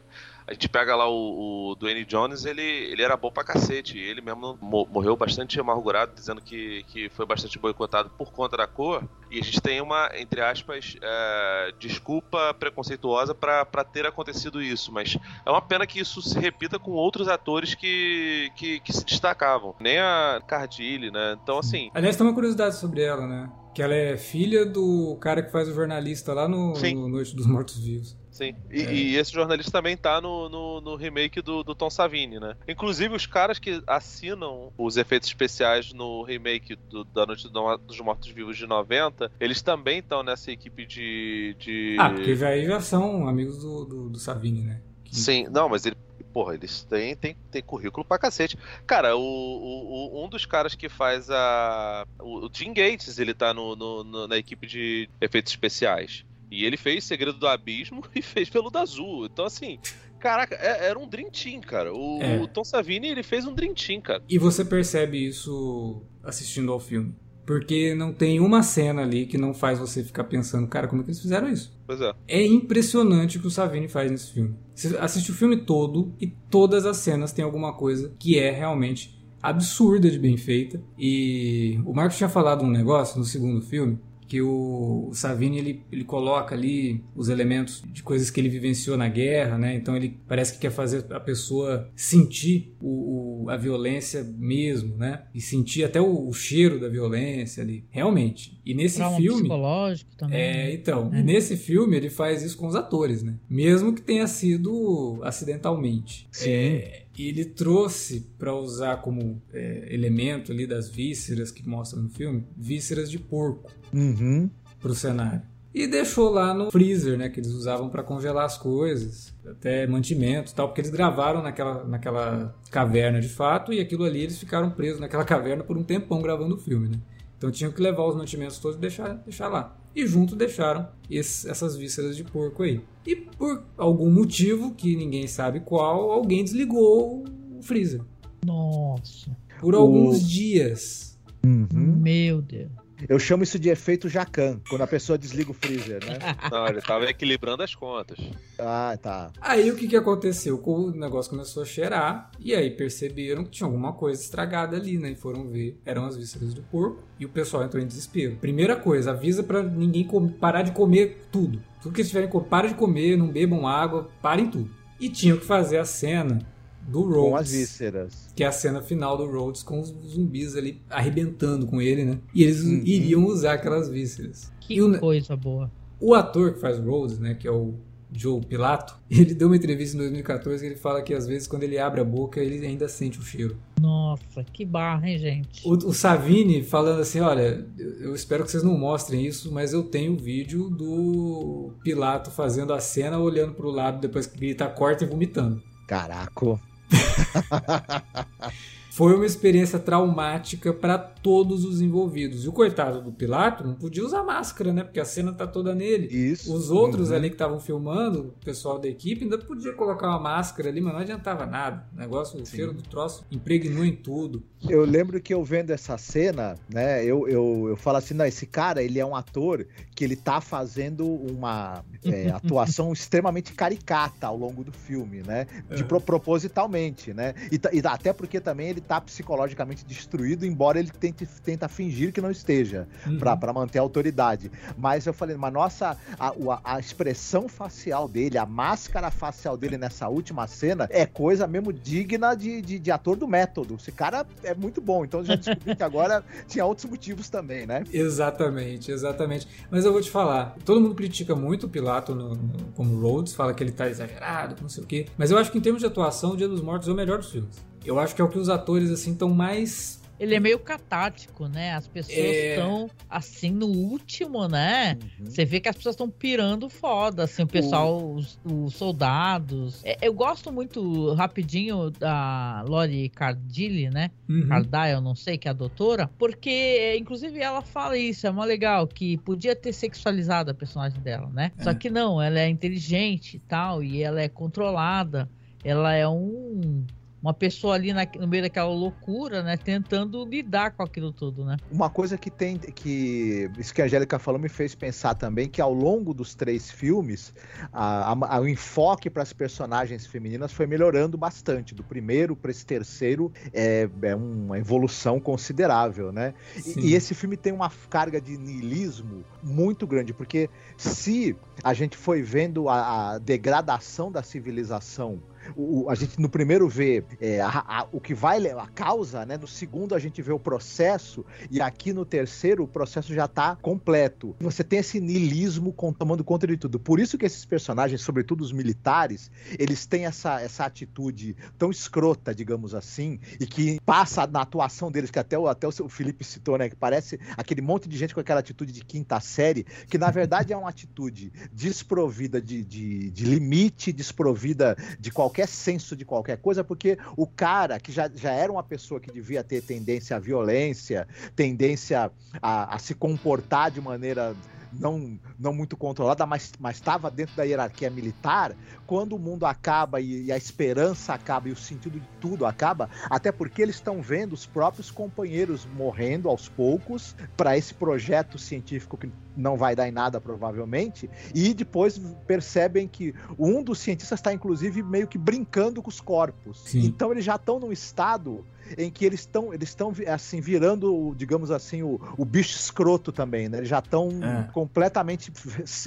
a 0.48 0.54
gente 0.54 0.66
pega 0.66 0.96
lá 0.96 1.06
o, 1.06 1.72
o 1.72 1.74
Dwayne 1.74 2.06
Jones, 2.06 2.46
ele, 2.46 2.62
ele 2.62 3.02
era 3.02 3.18
bom 3.18 3.30
pra 3.30 3.44
cacete. 3.44 3.98
Ele 3.98 4.22
mesmo 4.22 4.58
morreu 4.62 5.14
bastante 5.14 5.60
amargurado, 5.60 6.14
dizendo 6.14 6.40
que, 6.40 6.84
que 6.84 7.10
foi 7.10 7.26
bastante 7.26 7.58
boicotado 7.58 8.08
por 8.16 8.32
conta 8.32 8.56
da 8.56 8.66
cor. 8.66 9.06
E 9.30 9.38
a 9.38 9.42
gente 9.42 9.60
tem 9.60 9.82
uma, 9.82 10.10
entre 10.14 10.40
aspas, 10.40 10.96
é, 11.02 11.74
desculpa 11.78 12.54
preconceituosa 12.54 13.34
para 13.34 13.84
ter 13.84 14.06
acontecido 14.06 14.62
isso. 14.62 14.90
Mas 14.90 15.18
é 15.44 15.50
uma 15.50 15.60
pena 15.60 15.86
que 15.86 16.00
isso 16.00 16.22
se 16.22 16.38
repita 16.38 16.78
com 16.78 16.92
outros 16.92 17.28
atores 17.28 17.74
que, 17.74 18.50
que, 18.56 18.80
que 18.80 18.92
se 18.92 19.04
destacavam. 19.04 19.74
Nem 19.78 19.98
a 19.98 20.40
Cardile, 20.48 21.10
né? 21.10 21.36
Então, 21.42 21.58
assim. 21.58 21.90
Aliás, 21.92 22.16
tem 22.16 22.26
uma 22.26 22.32
curiosidade 22.32 22.76
sobre 22.76 23.02
ela, 23.02 23.26
né? 23.26 23.52
Que 23.74 23.82
ela 23.82 23.94
é 23.94 24.16
filha 24.16 24.64
do 24.64 25.18
cara 25.20 25.42
que 25.42 25.52
faz 25.52 25.68
o 25.68 25.74
jornalista 25.74 26.32
lá 26.32 26.48
no, 26.48 26.72
no 26.72 27.08
Noite 27.08 27.36
dos 27.36 27.46
Mortos 27.46 27.78
Vivos. 27.78 28.17
Sim. 28.38 28.54
E, 28.70 28.82
é. 28.82 28.94
e, 28.94 29.16
esse 29.16 29.32
jornalista 29.32 29.72
também 29.72 29.96
tá 29.96 30.20
no, 30.20 30.48
no, 30.48 30.80
no 30.80 30.94
remake 30.94 31.42
do, 31.42 31.64
do, 31.64 31.74
Tom 31.74 31.90
Savini, 31.90 32.38
né? 32.38 32.54
Inclusive, 32.68 33.12
os 33.16 33.26
caras 33.26 33.58
que 33.58 33.82
assinam 33.84 34.72
os 34.78 34.96
efeitos 34.96 35.28
especiais 35.28 35.92
no 35.92 36.22
remake 36.22 36.76
do, 36.76 37.02
da 37.02 37.26
Noite 37.26 37.48
dos 37.84 38.00
Mortos 38.00 38.28
Vivos 38.28 38.56
de 38.56 38.64
90, 38.64 39.32
eles 39.40 39.60
também 39.60 39.98
estão 39.98 40.22
nessa 40.22 40.52
equipe 40.52 40.86
de, 40.86 41.56
de. 41.58 41.96
Ah, 41.98 42.10
porque 42.10 42.30
aí 42.44 42.64
já 42.64 42.80
são 42.80 43.26
amigos 43.26 43.58
do, 43.58 43.84
do, 43.84 44.08
do 44.10 44.18
Savini, 44.20 44.62
né? 44.62 44.80
Que... 45.02 45.16
Sim, 45.16 45.48
não, 45.50 45.68
mas 45.68 45.84
ele 45.84 45.96
porra, 46.32 46.54
eles 46.54 46.84
têm, 46.84 47.16
têm, 47.16 47.36
têm 47.50 47.62
currículo 47.62 48.04
pra 48.04 48.18
cacete. 48.18 48.56
Cara, 48.86 49.16
o, 49.16 49.20
o, 49.20 50.24
um 50.24 50.28
dos 50.28 50.46
caras 50.46 50.76
que 50.76 50.88
faz 50.88 51.28
a. 51.28 52.06
O, 52.20 52.46
o 52.46 52.50
Jim 52.52 52.72
Gates, 52.72 53.18
ele 53.18 53.34
tá 53.34 53.52
no, 53.52 53.74
no, 53.74 54.04
no, 54.04 54.28
na 54.28 54.36
equipe 54.36 54.64
de 54.64 55.10
efeitos 55.20 55.52
especiais. 55.52 56.24
E 56.50 56.64
ele 56.64 56.76
fez 56.76 57.04
Segredo 57.04 57.38
do 57.38 57.46
Abismo 57.46 58.02
e 58.14 58.22
fez 58.22 58.48
Peludo 58.48 58.78
Azul. 58.78 59.26
Então, 59.26 59.44
assim, 59.44 59.78
caraca, 60.18 60.54
é, 60.54 60.86
era 60.88 60.98
um 60.98 61.08
Dream 61.08 61.30
Team, 61.30 61.60
cara. 61.60 61.92
O, 61.94 62.22
é. 62.22 62.40
o 62.40 62.48
Tom 62.48 62.64
Savini, 62.64 63.08
ele 63.08 63.22
fez 63.22 63.46
um 63.46 63.54
Dream 63.54 63.74
Team, 63.74 64.00
cara. 64.00 64.22
E 64.28 64.38
você 64.38 64.64
percebe 64.64 65.26
isso 65.26 66.02
assistindo 66.22 66.72
ao 66.72 66.80
filme. 66.80 67.14
Porque 67.46 67.94
não 67.94 68.12
tem 68.12 68.40
uma 68.40 68.62
cena 68.62 69.02
ali 69.02 69.24
que 69.24 69.38
não 69.38 69.54
faz 69.54 69.78
você 69.78 70.04
ficar 70.04 70.24
pensando, 70.24 70.68
cara, 70.68 70.86
como 70.86 71.00
é 71.00 71.04
que 71.04 71.10
eles 71.10 71.22
fizeram 71.22 71.48
isso? 71.48 71.74
Pois 71.86 71.98
é. 71.98 72.12
É 72.28 72.46
impressionante 72.46 73.38
o 73.38 73.40
que 73.40 73.46
o 73.46 73.50
Savini 73.50 73.88
faz 73.88 74.10
nesse 74.10 74.34
filme. 74.34 74.54
Você 74.74 74.94
assiste 74.98 75.30
o 75.30 75.34
filme 75.34 75.56
todo 75.56 76.14
e 76.20 76.26
todas 76.26 76.84
as 76.84 76.98
cenas 76.98 77.32
têm 77.32 77.42
alguma 77.42 77.72
coisa 77.72 78.14
que 78.18 78.38
é 78.38 78.50
realmente 78.50 79.18
absurda 79.42 80.10
de 80.10 80.18
bem 80.18 80.36
feita. 80.36 80.78
E 80.98 81.80
o 81.86 81.94
Marcos 81.94 82.18
tinha 82.18 82.28
falado 82.28 82.62
um 82.62 82.70
negócio 82.70 83.18
no 83.18 83.24
segundo 83.24 83.62
filme 83.62 83.98
que 84.28 84.42
o, 84.42 85.10
Savini 85.12 85.58
ele, 85.58 85.82
ele 85.90 86.04
coloca 86.04 86.54
ali 86.54 87.02
os 87.16 87.30
elementos 87.30 87.82
de 87.90 88.02
coisas 88.02 88.30
que 88.30 88.38
ele 88.38 88.50
vivenciou 88.50 88.96
na 88.96 89.08
guerra, 89.08 89.56
né? 89.56 89.74
Então 89.74 89.96
ele 89.96 90.20
parece 90.28 90.52
que 90.52 90.58
quer 90.58 90.70
fazer 90.70 91.06
a 91.10 91.18
pessoa 91.18 91.90
sentir 91.96 92.76
o, 92.80 93.44
o 93.44 93.50
a 93.50 93.56
violência 93.56 94.22
mesmo, 94.22 94.96
né? 94.96 95.22
E 95.34 95.40
sentir 95.40 95.84
até 95.84 96.00
o, 96.00 96.28
o, 96.28 96.32
cheiro 96.34 96.78
da 96.78 96.88
violência 96.88 97.62
ali, 97.62 97.86
realmente. 97.88 98.60
E 98.66 98.74
nesse 98.74 98.96
Trauma 98.96 99.16
filme, 99.16 99.40
psicológico 99.40 100.16
também. 100.16 100.38
É, 100.38 100.52
né? 100.52 100.74
então, 100.74 101.10
é. 101.12 101.22
nesse 101.22 101.56
filme 101.56 101.96
ele 101.96 102.10
faz 102.10 102.42
isso 102.42 102.58
com 102.58 102.66
os 102.66 102.74
atores, 102.74 103.22
né? 103.22 103.36
Mesmo 103.48 103.94
que 103.94 104.02
tenha 104.02 104.26
sido 104.26 105.20
acidentalmente. 105.22 106.28
Sim. 106.30 106.50
É, 106.50 107.02
e 107.18 107.28
ele 107.28 107.44
trouxe 107.44 108.32
para 108.38 108.54
usar 108.54 108.98
como 108.98 109.42
é, 109.52 109.88
elemento 109.92 110.52
ali 110.52 110.66
das 110.66 110.88
vísceras 110.88 111.50
que 111.50 111.68
mostra 111.68 112.00
no 112.00 112.08
filme, 112.08 112.46
vísceras 112.56 113.10
de 113.10 113.18
porco 113.18 113.70
uhum. 113.92 114.48
pro 114.80 114.94
cenário. 114.94 115.42
E 115.74 115.86
deixou 115.86 116.30
lá 116.30 116.54
no 116.54 116.70
freezer, 116.70 117.18
né, 117.18 117.28
que 117.28 117.40
eles 117.40 117.50
usavam 117.50 117.90
para 117.90 118.02
congelar 118.02 118.46
as 118.46 118.56
coisas, 118.56 119.34
até 119.46 119.86
mantimento, 119.86 120.54
tal, 120.54 120.68
porque 120.68 120.80
eles 120.80 120.90
gravaram 120.90 121.42
naquela, 121.42 121.84
naquela 121.84 122.56
caverna 122.70 123.20
de 123.20 123.28
fato 123.28 123.72
e 123.72 123.80
aquilo 123.80 124.04
ali 124.04 124.22
eles 124.22 124.38
ficaram 124.38 124.70
presos 124.70 124.98
naquela 124.98 125.24
caverna 125.26 125.62
por 125.62 125.76
um 125.76 125.82
tempão 125.82 126.22
gravando 126.22 126.54
o 126.54 126.58
filme, 126.58 126.88
né? 126.88 126.98
Então 127.38 127.50
tinham 127.52 127.72
que 127.72 127.80
levar 127.80 128.04
os 128.04 128.16
mantimentos 128.16 128.58
todos 128.58 128.76
e 128.76 128.80
deixar, 128.80 129.14
deixar 129.14 129.48
lá. 129.48 129.76
E 129.94 130.06
junto 130.06 130.36
deixaram 130.36 130.88
esse, 131.08 131.48
essas 131.48 131.76
vísceras 131.76 132.16
de 132.16 132.24
porco 132.24 132.64
aí. 132.64 132.80
E 133.06 133.16
por 133.16 133.64
algum 133.76 134.10
motivo, 134.10 134.74
que 134.74 134.96
ninguém 134.96 135.26
sabe 135.26 135.60
qual, 135.60 136.10
alguém 136.10 136.44
desligou 136.44 137.24
o 137.56 137.62
freezer. 137.62 138.00
Nossa. 138.44 139.36
Por 139.60 139.74
alguns 139.74 140.22
o... 140.22 140.26
dias. 140.26 141.18
Uhum. 141.46 141.96
Meu 142.00 142.42
Deus. 142.42 142.70
Eu 143.06 143.18
chamo 143.18 143.42
isso 143.42 143.58
de 143.58 143.68
efeito 143.68 144.08
Jacan, 144.08 144.60
quando 144.68 144.82
a 144.82 144.86
pessoa 144.86 145.18
desliga 145.18 145.50
o 145.50 145.54
freezer, 145.54 146.04
né? 146.04 146.18
Não, 146.50 146.66
ele 146.66 146.80
tava 146.80 147.04
equilibrando 147.04 147.62
as 147.62 147.74
contas. 147.74 148.18
Ah, 148.58 148.98
tá. 149.00 149.30
Aí 149.40 149.70
o 149.70 149.76
que, 149.76 149.86
que 149.86 149.96
aconteceu? 149.96 150.60
O 150.64 150.90
negócio 150.90 151.30
começou 151.30 151.62
a 151.62 151.66
cheirar, 151.66 152.30
e 152.40 152.54
aí 152.54 152.70
perceberam 152.70 153.44
que 153.44 153.50
tinha 153.50 153.66
alguma 153.66 153.92
coisa 153.92 154.20
estragada 154.20 154.76
ali, 154.76 154.98
né? 154.98 155.10
E 155.10 155.14
foram 155.14 155.48
ver, 155.48 155.78
eram 155.84 156.06
as 156.06 156.16
vísceras 156.16 156.54
do 156.54 156.62
porco, 156.62 157.02
e 157.20 157.26
o 157.26 157.28
pessoal 157.28 157.64
entrou 157.64 157.82
em 157.82 157.86
desespero. 157.86 158.36
Primeira 158.36 158.76
coisa, 158.76 159.10
avisa 159.10 159.42
para 159.42 159.62
ninguém 159.62 160.08
parar 160.40 160.62
de 160.62 160.72
comer 160.72 161.26
tudo. 161.30 161.62
Tudo 161.80 161.94
que 161.94 162.00
eles 162.00 162.10
tiverem, 162.10 162.30
para 162.48 162.68
de 162.68 162.74
comer, 162.74 163.16
não 163.16 163.28
bebam 163.28 163.66
água, 163.66 164.08
parem 164.20 164.50
tudo. 164.50 164.70
E 165.00 165.08
tinham 165.08 165.36
que 165.36 165.44
fazer 165.44 165.78
a 165.78 165.84
cena 165.84 166.40
do 166.88 167.02
Rhodes. 167.02 167.30
Com 167.30 167.36
as 167.36 167.50
vísceras. 167.50 168.28
Que 168.34 168.42
é 168.44 168.46
a 168.46 168.52
cena 168.52 168.80
final 168.82 169.16
do 169.16 169.26
Rhodes 169.26 169.62
com 169.62 169.80
os 169.80 169.88
zumbis 170.06 170.56
ali 170.56 170.80
arrebentando 170.88 171.66
com 171.66 171.80
ele, 171.80 172.04
né? 172.04 172.18
E 172.34 172.42
eles 172.42 172.62
Uhum. 172.62 172.82
iriam 172.84 173.24
usar 173.26 173.54
aquelas 173.54 173.88
vísceras. 173.88 174.50
Que 174.60 174.74
E 174.76 174.82
o- 174.82 174.98
coisa 174.98 175.36
boa. 175.36 175.70
O 176.00 176.14
ator 176.14 176.54
que 176.54 176.60
faz 176.60 176.78
o 176.78 176.82
Rhodes, 176.82 177.18
né, 177.18 177.34
que 177.34 177.46
é 177.46 177.50
o 177.50 177.74
Joe 178.10 178.40
Pilato, 178.40 178.96
ele 179.10 179.34
deu 179.34 179.48
uma 179.48 179.56
entrevista 179.56 179.94
em 179.96 179.98
2014 179.98 180.60
que 180.62 180.66
ele 180.70 180.76
fala 180.80 181.02
que 181.02 181.12
às 181.12 181.26
vezes 181.26 181.46
quando 181.46 181.64
ele 181.64 181.76
abre 181.78 182.00
a 182.00 182.04
boca 182.04 182.40
ele 182.40 182.64
ainda 182.66 182.88
sente 182.88 183.18
o 183.18 183.22
cheiro. 183.22 183.56
Nossa, 183.80 184.42
que 184.44 184.64
barra, 184.64 185.08
hein, 185.10 185.18
gente? 185.18 185.60
O, 185.68 185.72
o 185.72 185.92
Savini 185.92 186.62
falando 186.62 187.00
assim, 187.00 187.20
olha, 187.20 187.66
eu 188.00 188.14
espero 188.14 188.44
que 188.44 188.50
vocês 188.50 188.62
não 188.62 188.78
mostrem 188.78 189.26
isso, 189.26 189.52
mas 189.52 189.72
eu 189.74 189.82
tenho 189.82 190.14
o 190.14 190.16
vídeo 190.16 190.70
do 190.70 191.70
Pilato 191.84 192.30
fazendo 192.30 192.72
a 192.72 192.80
cena, 192.80 193.18
olhando 193.18 193.52
pro 193.54 193.70
lado 193.70 194.00
depois 194.00 194.26
que 194.26 194.38
grita 194.38 194.66
corta 194.68 195.04
e 195.04 195.06
vomitando. 195.06 195.60
Caraca. 195.86 196.58
Foi 198.90 199.14
uma 199.14 199.24
experiência 199.26 199.78
traumática 199.78 200.72
para 200.72 200.98
todos 200.98 201.64
os 201.64 201.80
envolvidos. 201.80 202.44
E 202.44 202.48
o 202.48 202.52
coitado 202.52 203.00
do 203.00 203.12
Pilato 203.12 203.64
não 203.64 203.74
podia 203.74 204.04
usar 204.04 204.24
máscara, 204.24 204.72
né? 204.72 204.82
Porque 204.82 204.98
a 204.98 205.04
cena 205.04 205.32
tá 205.32 205.46
toda 205.46 205.72
nele. 205.72 206.08
Isso. 206.08 206.52
Os 206.52 206.68
outros 206.68 207.10
Uhum. 207.10 207.16
ali 207.16 207.28
que 207.28 207.36
estavam 207.36 207.60
filmando, 207.60 208.34
o 208.40 208.44
pessoal 208.44 208.76
da 208.76 208.88
equipe, 208.88 209.22
ainda 209.22 209.38
podia 209.38 209.72
colocar 209.72 210.08
uma 210.08 210.18
máscara 210.18 210.68
ali, 210.68 210.80
mas 210.80 210.92
não 210.94 211.00
adiantava 211.00 211.46
nada. 211.46 211.86
O 211.94 211.96
negócio, 212.00 212.42
o 212.42 212.44
Sim. 212.44 212.56
cheiro 212.56 212.72
do 212.72 212.82
troço 212.82 213.24
impregnou 213.30 213.84
em 213.84 213.94
tudo. 213.94 214.42
Eu 214.68 214.84
lembro 214.84 215.20
que 215.20 215.32
eu 215.32 215.44
vendo 215.44 215.70
essa 215.70 215.96
cena, 215.96 216.56
né, 216.68 217.04
eu, 217.04 217.28
eu, 217.28 217.66
eu 217.68 217.76
falo 217.76 217.98
assim, 217.98 218.14
não, 218.14 218.24
esse 218.26 218.46
cara, 218.46 218.82
ele 218.82 218.98
é 218.98 219.06
um 219.06 219.14
ator 219.14 219.64
que 219.98 220.04
ele 220.04 220.14
tá 220.14 220.40
fazendo 220.40 221.04
uma 221.12 221.84
é, 222.04 222.30
atuação 222.30 222.92
extremamente 222.92 223.52
caricata 223.52 224.28
ao 224.28 224.36
longo 224.36 224.62
do 224.62 224.70
filme, 224.70 225.24
né, 225.24 225.44
de 225.74 225.82
É. 225.82 225.84
pro- 225.84 226.00
propositalmente, 226.00 227.12
né, 227.12 227.34
e, 227.50 227.60
e 227.76 227.82
até 227.84 228.12
porque 228.12 228.40
também 228.40 228.68
ele 228.68 228.80
tá 228.80 229.00
psicologicamente 229.00 229.84
destruído, 229.84 230.46
embora 230.46 230.78
ele 230.78 230.90
tente, 230.92 231.26
tenta 231.42 231.66
fingir 231.68 232.12
que 232.12 232.20
não 232.20 232.30
esteja, 232.30 232.86
Uhum. 233.04 233.18
pra 233.18 233.36
pra 233.36 233.52
manter 233.52 233.80
a 233.80 233.82
autoridade. 233.82 234.52
Mas 234.76 235.04
eu 235.04 235.12
falei, 235.12 235.36
mas 235.36 235.52
nossa, 235.52 235.96
a, 236.16 236.28
a- 236.28 236.60
a 236.76 236.78
expressão 236.78 237.48
facial 237.48 238.06
dele, 238.06 238.38
a 238.38 238.46
máscara 238.46 239.10
facial 239.10 239.56
dele 239.56 239.76
nessa 239.76 240.08
última 240.08 240.46
cena 240.46 240.86
é 240.90 241.04
coisa 241.06 241.44
mesmo 241.48 241.72
digna 241.72 242.36
de, 242.36 242.62
de, 242.62 242.78
de 242.78 242.90
ator 242.92 243.16
do 243.16 243.26
método. 243.26 243.74
Esse 243.80 243.90
cara 243.90 244.24
é 244.44 244.54
muito 244.54 244.80
bom, 244.80 245.04
então 245.04 245.24
já 245.24 245.34
descobri 245.34 245.74
que 245.74 245.82
agora 245.82 246.24
tinha 246.46 246.64
outros 246.64 246.88
motivos 246.88 247.28
também, 247.28 247.66
né? 247.66 247.82
Exatamente, 247.92 248.92
exatamente. 248.92 249.48
Mas 249.70 249.87
eu 249.88 249.92
vou 249.92 250.02
te 250.02 250.10
falar, 250.10 250.56
todo 250.64 250.80
mundo 250.80 250.94
critica 250.94 251.34
muito 251.34 251.66
o 251.66 251.68
Pilato 251.68 252.14
no, 252.14 252.30
no- 252.34 252.52
como 252.74 252.98
Rhodes, 253.00 253.34
fala 253.34 253.52
que 253.54 253.62
ele 253.62 253.72
tá 253.72 253.88
exagerado, 253.88 254.56
não 254.62 254.68
sei 254.68 254.84
o 254.84 254.86
quê. 254.86 255.06
Mas 255.16 255.30
eu 255.30 255.38
acho 255.38 255.50
que 255.50 255.58
em 255.58 255.60
termos 255.60 255.80
de 255.80 255.86
atuação, 255.86 256.32
o 256.32 256.36
Dia 256.36 256.48
dos 256.48 256.60
Mortos 256.60 256.88
é 256.88 256.92
o 256.92 256.94
melhor 256.94 257.18
dos 257.18 257.30
filmes. 257.30 257.56
Eu 257.84 257.98
acho 257.98 258.14
que 258.14 258.20
é 258.20 258.24
o 258.24 258.28
que 258.28 258.38
os 258.38 258.48
atores, 258.48 258.90
assim, 258.90 259.12
estão 259.12 259.30
mais... 259.30 260.00
Ele 260.18 260.34
é 260.34 260.40
meio 260.40 260.58
catártico, 260.58 261.46
né? 261.46 261.74
As 261.74 261.86
pessoas 261.86 262.18
É. 262.18 262.50
estão 262.54 262.90
assim 263.08 263.50
no 263.50 263.66
último, 263.66 264.48
né? 264.48 264.98
Uhum. 265.18 265.26
Você 265.26 265.44
vê 265.44 265.60
que 265.60 265.68
as 265.68 265.76
pessoas 265.76 265.94
estão 265.94 266.10
pirando 266.10 266.68
foda, 266.68 267.24
assim, 267.24 267.42
o 267.42 267.46
pessoal, 267.46 268.14
os, 268.14 268.38
os 268.44 268.74
soldados. 268.74 269.80
É, 269.84 269.96
eu 270.02 270.12
gosto 270.12 270.52
muito, 270.52 271.14
rapidinho, 271.14 271.90
da 271.90 272.64
Lori 272.66 273.08
Cardilli, 273.10 273.90
né? 273.90 274.10
Uhum. 274.28 274.48
Cardile, 274.48 275.00
não 275.00 275.14
sei, 275.14 275.38
que 275.38 275.46
é 275.46 275.50
a 275.50 275.54
doutora, 275.54 276.10
porque, 276.18 276.50
é, 276.50 276.96
inclusive, 276.96 277.38
ela 277.40 277.62
fala 277.62 277.96
isso, 277.96 278.26
é 278.26 278.30
mó 278.30 278.44
legal, 278.44 278.86
que 278.86 279.16
podia 279.18 279.54
ter 279.54 279.72
sexualizado 279.72 280.50
a 280.50 280.54
personagem 280.54 281.00
dela, 281.00 281.30
né? 281.30 281.52
É. 281.58 281.62
Só 281.62 281.74
que 281.74 281.88
não, 281.90 282.20
ela 282.20 282.40
é 282.40 282.48
inteligente 282.48 283.36
e 283.36 283.40
tal, 283.40 283.82
e 283.82 284.02
ela 284.02 284.20
é 284.20 284.28
controlada, 284.28 285.28
ela 285.62 285.94
é 285.94 286.08
um... 286.08 286.84
Uma 287.20 287.34
pessoa 287.34 287.74
ali 287.74 287.92
na- 287.92 288.06
no 288.18 288.28
meio 288.28 288.44
daquela 288.44 288.68
loucura, 288.68 289.42
né? 289.42 289.56
Tentando 289.56 290.24
lidar 290.24 290.70
com 290.72 290.82
aquilo 290.82 291.12
tudo, 291.12 291.44
né? 291.44 291.56
Uma 291.70 291.90
coisa 291.90 292.16
que 292.16 292.30
tem 292.30 292.56
que 292.58 293.50
isso 293.58 293.74
que 293.74 293.82
a 293.82 293.86
Angélica 293.86 294.18
falou 294.18 294.40
me 294.40 294.48
fez 294.48 294.74
pensar 294.74 295.14
também 295.14 295.48
que 295.48 295.60
ao 295.60 295.72
longo 295.74 296.14
dos 296.14 296.34
três 296.34 296.70
filmes 296.70 297.34
a- 297.72 298.12
a- 298.12 298.40
o 298.40 298.46
enfoque 298.48 299.10
para 299.10 299.22
as 299.22 299.32
personagens 299.32 300.06
femininas 300.06 300.52
foi 300.52 300.66
melhorando 300.66 301.18
bastante 301.18 301.74
do 301.74 301.82
primeiro 301.82 302.36
para 302.36 302.50
esse 302.50 302.64
terceiro 302.64 303.32
é, 303.52 303.88
é 304.02 304.14
uma 304.14 304.58
evolução 304.58 305.18
considerável, 305.18 306.12
né? 306.12 306.34
E-. 306.64 306.88
E, 306.90 306.94
esse 306.94 307.14
filme 307.14 307.36
tem 307.36 307.52
uma 307.52 307.70
carga 307.90 308.20
de 308.20 308.36
niilismo 308.38 309.24
muito 309.42 309.86
grande, 309.86 310.12
porque 310.12 310.48
se 310.76 311.36
a 311.64 311.74
gente 311.74 311.96
foi 311.96 312.22
vendo 312.22 312.68
a, 312.68 313.14
a 313.14 313.18
degradação 313.18 314.10
da 314.12 314.22
civilização, 314.22 315.20
o, 315.56 315.88
a 315.90 315.94
gente 315.94 316.20
no 316.20 316.28
primeiro 316.28 316.68
vê 316.68 317.04
é, 317.20 317.40
a- 317.40 317.64
a- 317.66 317.86
o 317.92 318.00
que 318.00 318.14
vai 318.14 318.38
a 318.50 318.66
causa, 318.68 319.26
né? 319.26 319.36
No 319.36 319.46
segundo 319.48 319.94
a 319.94 319.98
gente 319.98 320.22
vê 320.22 320.32
o 320.32 320.38
processo 320.38 321.24
e 321.50 321.60
aqui 321.60 321.92
no 321.92 322.04
terceiro 322.04 322.64
o 322.64 322.68
processo 322.68 323.12
já 323.12 323.24
está 323.24 323.56
completo. 323.56 324.34
Você 324.40 324.62
tem 324.64 324.78
esse 324.78 325.00
niilismo 325.00 325.72
com- 325.72 325.92
tomando 325.92 326.22
conta 326.24 326.46
de 326.46 326.56
tudo. 326.56 326.78
Por 326.78 327.00
isso 327.00 327.18
que 327.18 327.26
esses 327.26 327.44
personagens, 327.44 328.00
sobretudo 328.00 328.42
os 328.42 328.52
militares, 328.52 329.30
eles 329.58 329.86
têm 329.86 330.06
essa, 330.06 330.40
essa 330.40 330.64
atitude 330.64 331.36
tão 331.58 331.70
escrota, 331.70 332.34
digamos 332.34 332.74
assim, 332.74 333.18
e 333.40 333.46
que 333.46 333.80
passa 333.84 334.26
na 334.26 334.42
atuação 334.42 334.90
deles, 334.90 335.10
que 335.10 335.18
até 335.18 335.38
o, 335.38 335.46
até 335.48 335.66
o 335.66 335.88
Felipe 335.88 336.24
citou, 336.24 336.56
né? 336.58 336.68
Que 336.68 336.76
parece 336.76 337.18
aquele 337.36 337.60
monte 337.60 337.88
de 337.88 337.96
gente 337.96 338.14
com 338.14 338.20
aquela 338.20 338.40
atitude 338.40 338.72
de 338.72 338.84
quinta 338.84 339.18
série, 339.20 339.64
que 339.88 339.98
na 339.98 340.10
verdade 340.10 340.52
é 340.52 340.56
uma 340.56 340.68
atitude 340.70 341.32
desprovida 341.52 342.40
de, 342.40 342.64
de, 342.64 343.10
de 343.10 343.24
limite, 343.24 343.92
desprovida 343.92 344.76
de 344.98 345.10
qualquer 345.10 345.37
senso 345.46 345.96
de 345.96 346.04
qualquer 346.04 346.38
coisa, 346.38 346.64
porque 346.64 346.98
o 347.16 347.26
cara 347.26 347.78
que 347.78 347.92
já, 347.92 348.08
já 348.14 348.32
era 348.32 348.50
uma 348.50 348.62
pessoa 348.62 349.00
que 349.00 349.10
devia 349.10 349.44
ter 349.44 349.62
tendência 349.62 350.16
à 350.16 350.18
violência, 350.18 351.06
tendência 351.36 352.10
a, 352.42 352.74
a 352.74 352.78
se 352.78 352.94
comportar 352.94 353.70
de 353.70 353.80
maneira 353.80 354.34
não, 354.72 355.18
não 355.38 355.52
muito 355.52 355.76
controlada, 355.76 356.26
mas 356.26 356.52
estava 356.70 357.10
dentro 357.10 357.36
da 357.36 357.44
hierarquia 357.44 357.90
militar, 357.90 358.54
quando 358.86 359.14
o 359.14 359.18
mundo 359.18 359.46
acaba 359.46 360.00
e, 360.00 360.26
e 360.26 360.32
a 360.32 360.36
esperança 360.36 361.14
acaba 361.14 361.48
e 361.48 361.52
o 361.52 361.56
sentido 361.56 361.98
de 361.98 362.06
tudo 362.20 362.46
acaba, 362.46 362.88
até 363.08 363.32
porque 363.32 363.62
eles 363.62 363.76
estão 363.76 364.02
vendo 364.02 364.32
os 364.32 364.46
próprios 364.46 364.90
companheiros 364.90 365.66
morrendo 365.66 366.28
aos 366.28 366.48
poucos 366.48 367.14
para 367.36 367.56
esse 367.56 367.74
projeto 367.74 368.38
científico 368.38 368.96
que 368.96 369.10
não 369.38 369.56
vai 369.56 369.74
dar 369.76 369.88
em 369.88 369.92
nada 369.92 370.20
provavelmente, 370.20 371.08
e 371.34 371.54
depois 371.54 371.98
percebem 372.26 372.86
que 372.88 373.14
um 373.38 373.62
dos 373.62 373.78
cientistas 373.78 374.18
está 374.18 374.32
inclusive 374.32 374.82
meio 374.82 375.06
que 375.06 375.16
brincando 375.16 375.80
com 375.82 375.88
os 375.88 376.00
corpos. 376.00 376.62
Sim. 376.66 376.80
Então 376.84 377.12
eles 377.12 377.24
já 377.24 377.36
estão 377.36 377.58
num 377.60 377.72
estado 377.72 378.44
em 378.76 378.90
que 378.90 379.02
eles 379.06 379.20
estão 379.20 379.54
eles 379.54 379.70
estão 379.70 379.92
assim 380.08 380.40
virando, 380.42 381.14
digamos 381.16 381.50
assim, 381.50 381.82
o, 381.82 381.98
o 382.18 382.24
bicho 382.24 382.54
escroto 382.58 383.10
também, 383.10 383.48
né? 383.48 383.58
Eles 383.58 383.68
já 383.68 383.78
estão 383.78 384.08
É. 384.22 384.50
completamente 384.52 385.32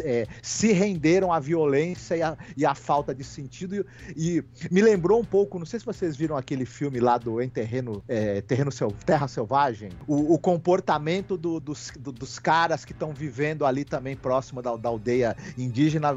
é, 0.04 0.26
se 0.42 0.72
renderam 0.72 1.32
à 1.32 1.40
violência 1.40 2.16
e 2.18 2.24
à, 2.24 2.36
e 2.58 2.66
à 2.66 2.74
falta 2.74 3.14
de 3.14 3.24
sentido 3.24 3.86
e, 4.16 4.38
e 4.38 4.44
me 4.72 4.82
lembrou 4.82 5.20
um 5.20 5.26
pouco, 5.26 5.60
não 5.60 5.66
sei 5.66 5.80
se 5.80 5.86
vocês 5.86 6.16
viram 6.16 6.36
aquele 6.36 6.66
filme 6.66 7.00
lá 7.00 7.18
do 7.20 7.40
Em 7.42 7.50
Terreno, 7.50 8.02
é, 8.08 8.42
Terreno 8.42 8.72
Sel- 8.72 8.94
Terra 9.06 9.28
Selvagem, 9.28 9.90
o, 10.08 10.34
o 10.34 10.40
comportamento 10.40 11.38
do- 11.38 11.60
dos, 11.60 11.92
do- 12.00 12.12
dos 12.12 12.40
caras 12.40 12.84
que 12.86 12.94
estão 12.94 13.14
vivendo 13.14 13.41
ali 13.66 13.84
também 13.86 14.16
próximo 14.16 14.62
da, 14.62 14.76
da 14.76 14.90
aldeia 14.90 15.36
indígena 15.58 16.14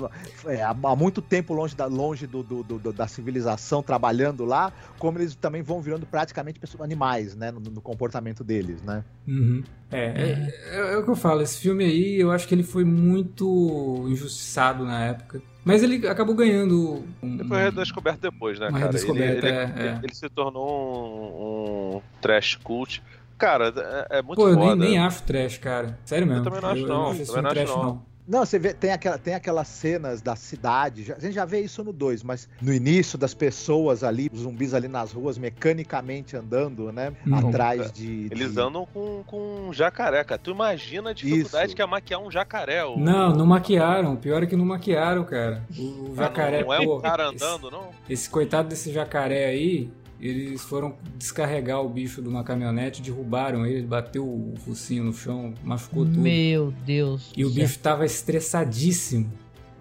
é, 0.46 0.62
há, 0.62 0.74
muito 0.96 1.20
tempo 1.22 1.52
longe 1.54 1.74
da, 1.74 1.86
longe 1.86 2.26
do, 2.26 2.42
do- 2.42 2.62
do- 2.62 2.92
da 2.92 3.06
civilização, 3.06 3.82
trabalhando 3.82 4.44
lá, 4.44 4.72
como 4.98 5.18
eles 5.18 5.34
também 5.34 5.62
vão 5.62 5.80
virando 5.80 6.06
praticamente 6.06 6.58
pessoas, 6.58 6.82
animais, 6.82 7.34
né, 7.34 7.50
no, 7.50 7.60
no 7.60 7.80
comportamento 7.80 8.44
deles, 8.44 8.82
né? 8.82 9.04
Uhum. 9.26 9.62
É, 9.90 10.00
é, 10.06 10.54
é- 10.78 10.94
é 10.94 10.96
o 10.98 11.04
que 11.04 11.10
eu 11.10 11.16
falo, 11.16 11.42
esse 11.42 11.58
filme 11.58 11.84
aí, 11.84 12.16
eu 12.20 12.30
acho 12.32 12.46
que 12.48 12.54
ele 12.54 12.62
foi 12.64 12.84
muito 12.84 14.06
injustiçado 14.08 14.84
na 14.84 15.04
época. 15.04 15.40
Mas 15.64 15.82
ele 15.82 16.06
acabou 16.06 16.34
ganhando. 16.34 17.04
Um, 17.22 17.34
Ele 17.36 17.44
foi 17.48 17.62
redescoberto 17.62 18.20
depois, 18.20 18.58
né, 18.60 18.68
Uma 18.68 18.80
cara? 18.80 18.98
Ele, 18.98 19.10
ele, 19.10 19.22
é, 19.22 19.38
ele- 19.38 19.48
é. 19.88 20.00
ele 20.02 20.14
se 20.14 20.28
tornou 20.28 21.94
um, 21.94 21.96
um 21.96 22.00
trash 22.20 22.56
cult. 22.56 23.02
Cara, 23.38 23.72
é, 24.10 24.18
é 24.18 24.22
muito 24.22 24.36
Pô, 24.40 24.48
eu 24.48 24.56
nem, 24.56 24.68
foda. 24.68 24.76
nem 24.84 24.98
acho 24.98 25.22
trash, 25.24 25.58
cara. 25.58 25.98
Sério 26.04 26.26
mesmo. 26.26 26.44
também 26.44 26.60
não 26.60 26.68
acho, 26.70 26.80
eu, 26.82 26.86
não. 26.88 26.94
Eu 26.94 27.00
não 27.02 27.10
acho 27.10 27.26
Também 27.26 27.42
não 27.42 27.50
acho, 27.50 27.54
trash, 27.54 27.70
não. 27.70 27.82
não. 27.84 28.14
Não, 28.26 28.38
você 28.46 28.58
vê, 28.58 28.72
tem, 28.72 28.90
aquela, 28.90 29.18
tem 29.18 29.34
aquelas 29.34 29.68
cenas 29.68 30.22
da 30.22 30.34
cidade, 30.34 31.02
já- 31.02 31.14
a 31.14 31.18
gente 31.20 31.34
já 31.34 31.44
vê 31.44 31.60
isso 31.60 31.84
no 31.84 31.92
2, 31.92 32.22
mas 32.22 32.48
no 32.62 32.72
início 32.72 33.18
das 33.18 33.34
pessoas 33.34 34.02
ali, 34.02 34.30
os 34.32 34.40
zumbis 34.40 34.72
ali 34.72 34.88
nas 34.88 35.12
ruas, 35.12 35.36
mecanicamente 35.36 36.34
andando, 36.34 36.90
né? 36.90 37.12
Uhum. 37.26 37.48
Atrás 37.50 37.92
de. 37.92 38.28
Eles 38.30 38.54
de- 38.54 38.60
andam 38.60 38.86
com, 38.86 39.22
com 39.26 39.68
um 39.68 39.72
jacaré, 39.74 40.24
cara. 40.24 40.38
Tu 40.38 40.52
imagina 40.52 41.10
a 41.10 41.12
dificuldade 41.12 41.66
Isso. 41.66 41.76
que 41.76 41.82
é 41.82 41.86
maquiar 41.86 42.18
um 42.22 42.30
jacaré. 42.30 42.82
O... 42.86 42.98
Não, 42.98 43.30
não 43.34 43.44
maquiaram. 43.44 44.16
Pior 44.16 44.42
é 44.42 44.46
que 44.46 44.56
não 44.56 44.64
maquiaram, 44.64 45.22
cara. 45.24 45.62
O, 45.76 45.82
o 45.82 46.14
Ah, 46.16 46.22
jacaré. 46.22 46.60
Não, 46.60 46.68
não 46.68 46.74
é 46.74 46.82
pô, 46.86 46.96
um 46.96 47.00
cara 47.02 47.24
esse- 47.24 47.44
andando, 47.44 47.70
não? 47.70 47.90
Esse 48.08 48.30
coitado 48.30 48.68
desse 48.70 48.90
jacaré 48.90 49.44
aí, 49.46 49.90
eles 50.20 50.62
foram 50.62 50.96
descarregar 51.16 51.82
o 51.82 51.88
bicho 51.88 52.22
de 52.22 52.28
uma 52.28 52.42
caminhonete, 52.42 53.02
derrubaram 53.02 53.66
ele, 53.66 53.86
bateu 53.86 54.24
o 54.24 54.54
focinho 54.58 55.04
no 55.04 55.12
chão, 55.12 55.54
machucou 55.62 56.04
tudo. 56.04 56.20
Meu 56.20 56.72
Deus. 56.84 57.32
E 57.36 57.44
o 57.44 57.50
bicho 57.50 57.78
tava 57.78 58.06
estressadíssimo. 58.06 59.30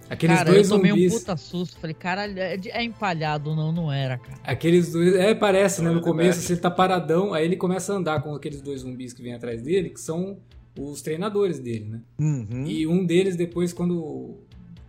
Aqueles 0.09 0.37
cara, 0.37 0.51
dois 0.51 0.69
eu 0.69 0.77
tomei 0.77 0.91
zumbis. 0.91 1.13
um 1.13 1.19
puta 1.19 1.37
susto. 1.37 1.79
Falei, 1.79 1.93
caralho, 1.93 2.37
é, 2.37 2.59
é 2.65 2.83
empalhado. 2.83 3.55
Não, 3.55 3.71
não 3.71 3.91
era, 3.91 4.17
cara. 4.17 4.37
Aqueles 4.43 4.91
dois. 4.91 5.15
É, 5.15 5.33
parece, 5.33 5.81
né? 5.81 5.89
No 5.89 5.95
Olha, 5.95 6.03
começo 6.03 6.41
você 6.41 6.55
tá 6.55 6.69
paradão, 6.69 7.33
aí 7.33 7.45
ele 7.45 7.55
começa 7.55 7.93
a 7.93 7.95
andar 7.95 8.21
com 8.21 8.35
aqueles 8.35 8.61
dois 8.61 8.81
zumbis 8.81 9.13
que 9.13 9.23
vêm 9.23 9.33
atrás 9.33 9.61
dele, 9.61 9.89
que 9.89 9.99
são 9.99 10.37
os 10.77 11.01
treinadores 11.01 11.59
dele, 11.59 11.85
né? 11.85 12.01
Uhum. 12.19 12.65
E 12.65 12.85
um 12.85 13.05
deles, 13.05 13.35
depois, 13.35 13.73
quando 13.73 14.37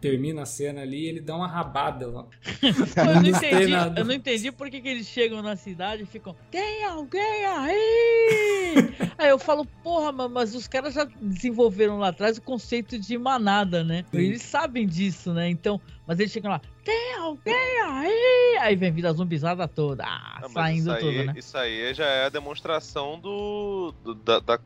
termina 0.04 0.42
a 0.42 0.46
cena 0.46 0.82
ali, 0.82 1.06
ele 1.06 1.18
dá 1.18 1.34
uma 1.34 1.46
rabada 1.48 2.06
lá. 2.06 2.26
Eu 3.08 3.22
não 3.22 3.24
entendi, 3.26 3.72
eu 3.96 4.04
não 4.04 4.12
entendi 4.12 4.52
por 4.52 4.68
que, 4.68 4.82
que 4.82 4.88
eles 4.88 5.06
chegam 5.06 5.40
na 5.40 5.56
cidade 5.56 6.02
e 6.02 6.06
ficam, 6.06 6.36
tem 6.50 6.84
alguém 6.84 7.46
aí? 7.46 8.74
aí 9.16 9.30
eu 9.30 9.38
falo, 9.38 9.64
porra, 9.82 10.12
ma- 10.12 10.28
mas 10.28 10.54
os 10.54 10.68
caras 10.68 10.92
já 10.92 11.04
desenvolveram 11.22 11.98
lá 11.98 12.08
atrás 12.08 12.36
o 12.36 12.42
conceito 12.42 12.98
de 12.98 13.16
manada, 13.16 13.82
né? 13.82 14.04
Sim. 14.10 14.18
Eles 14.18 14.42
sabem 14.42 14.86
disso, 14.86 15.32
né? 15.32 15.48
Então, 15.48 15.80
mas 16.06 16.18
eles 16.20 16.32
chegam 16.32 16.50
lá, 16.50 16.60
tem 16.84 17.14
alguém 17.14 17.80
aí? 17.82 18.58
Aí 18.60 18.76
vem 18.76 18.92
vida 18.92 19.12
zumbizada 19.12 19.66
toda, 19.68 20.04
ah, 20.06 20.38
mas 20.42 20.52
saindo 20.52 20.92
aí, 20.92 21.00
tudo, 21.00 21.24
né? 21.24 21.34
Isso 21.36 21.56
aí 21.58 21.92
já 21.94 22.04
é 22.06 22.26
a 22.26 22.28
demonstração 22.28 23.18
do, 23.18 23.92
do, 24.04 24.14
da- 24.14 24.40
da 24.40 24.58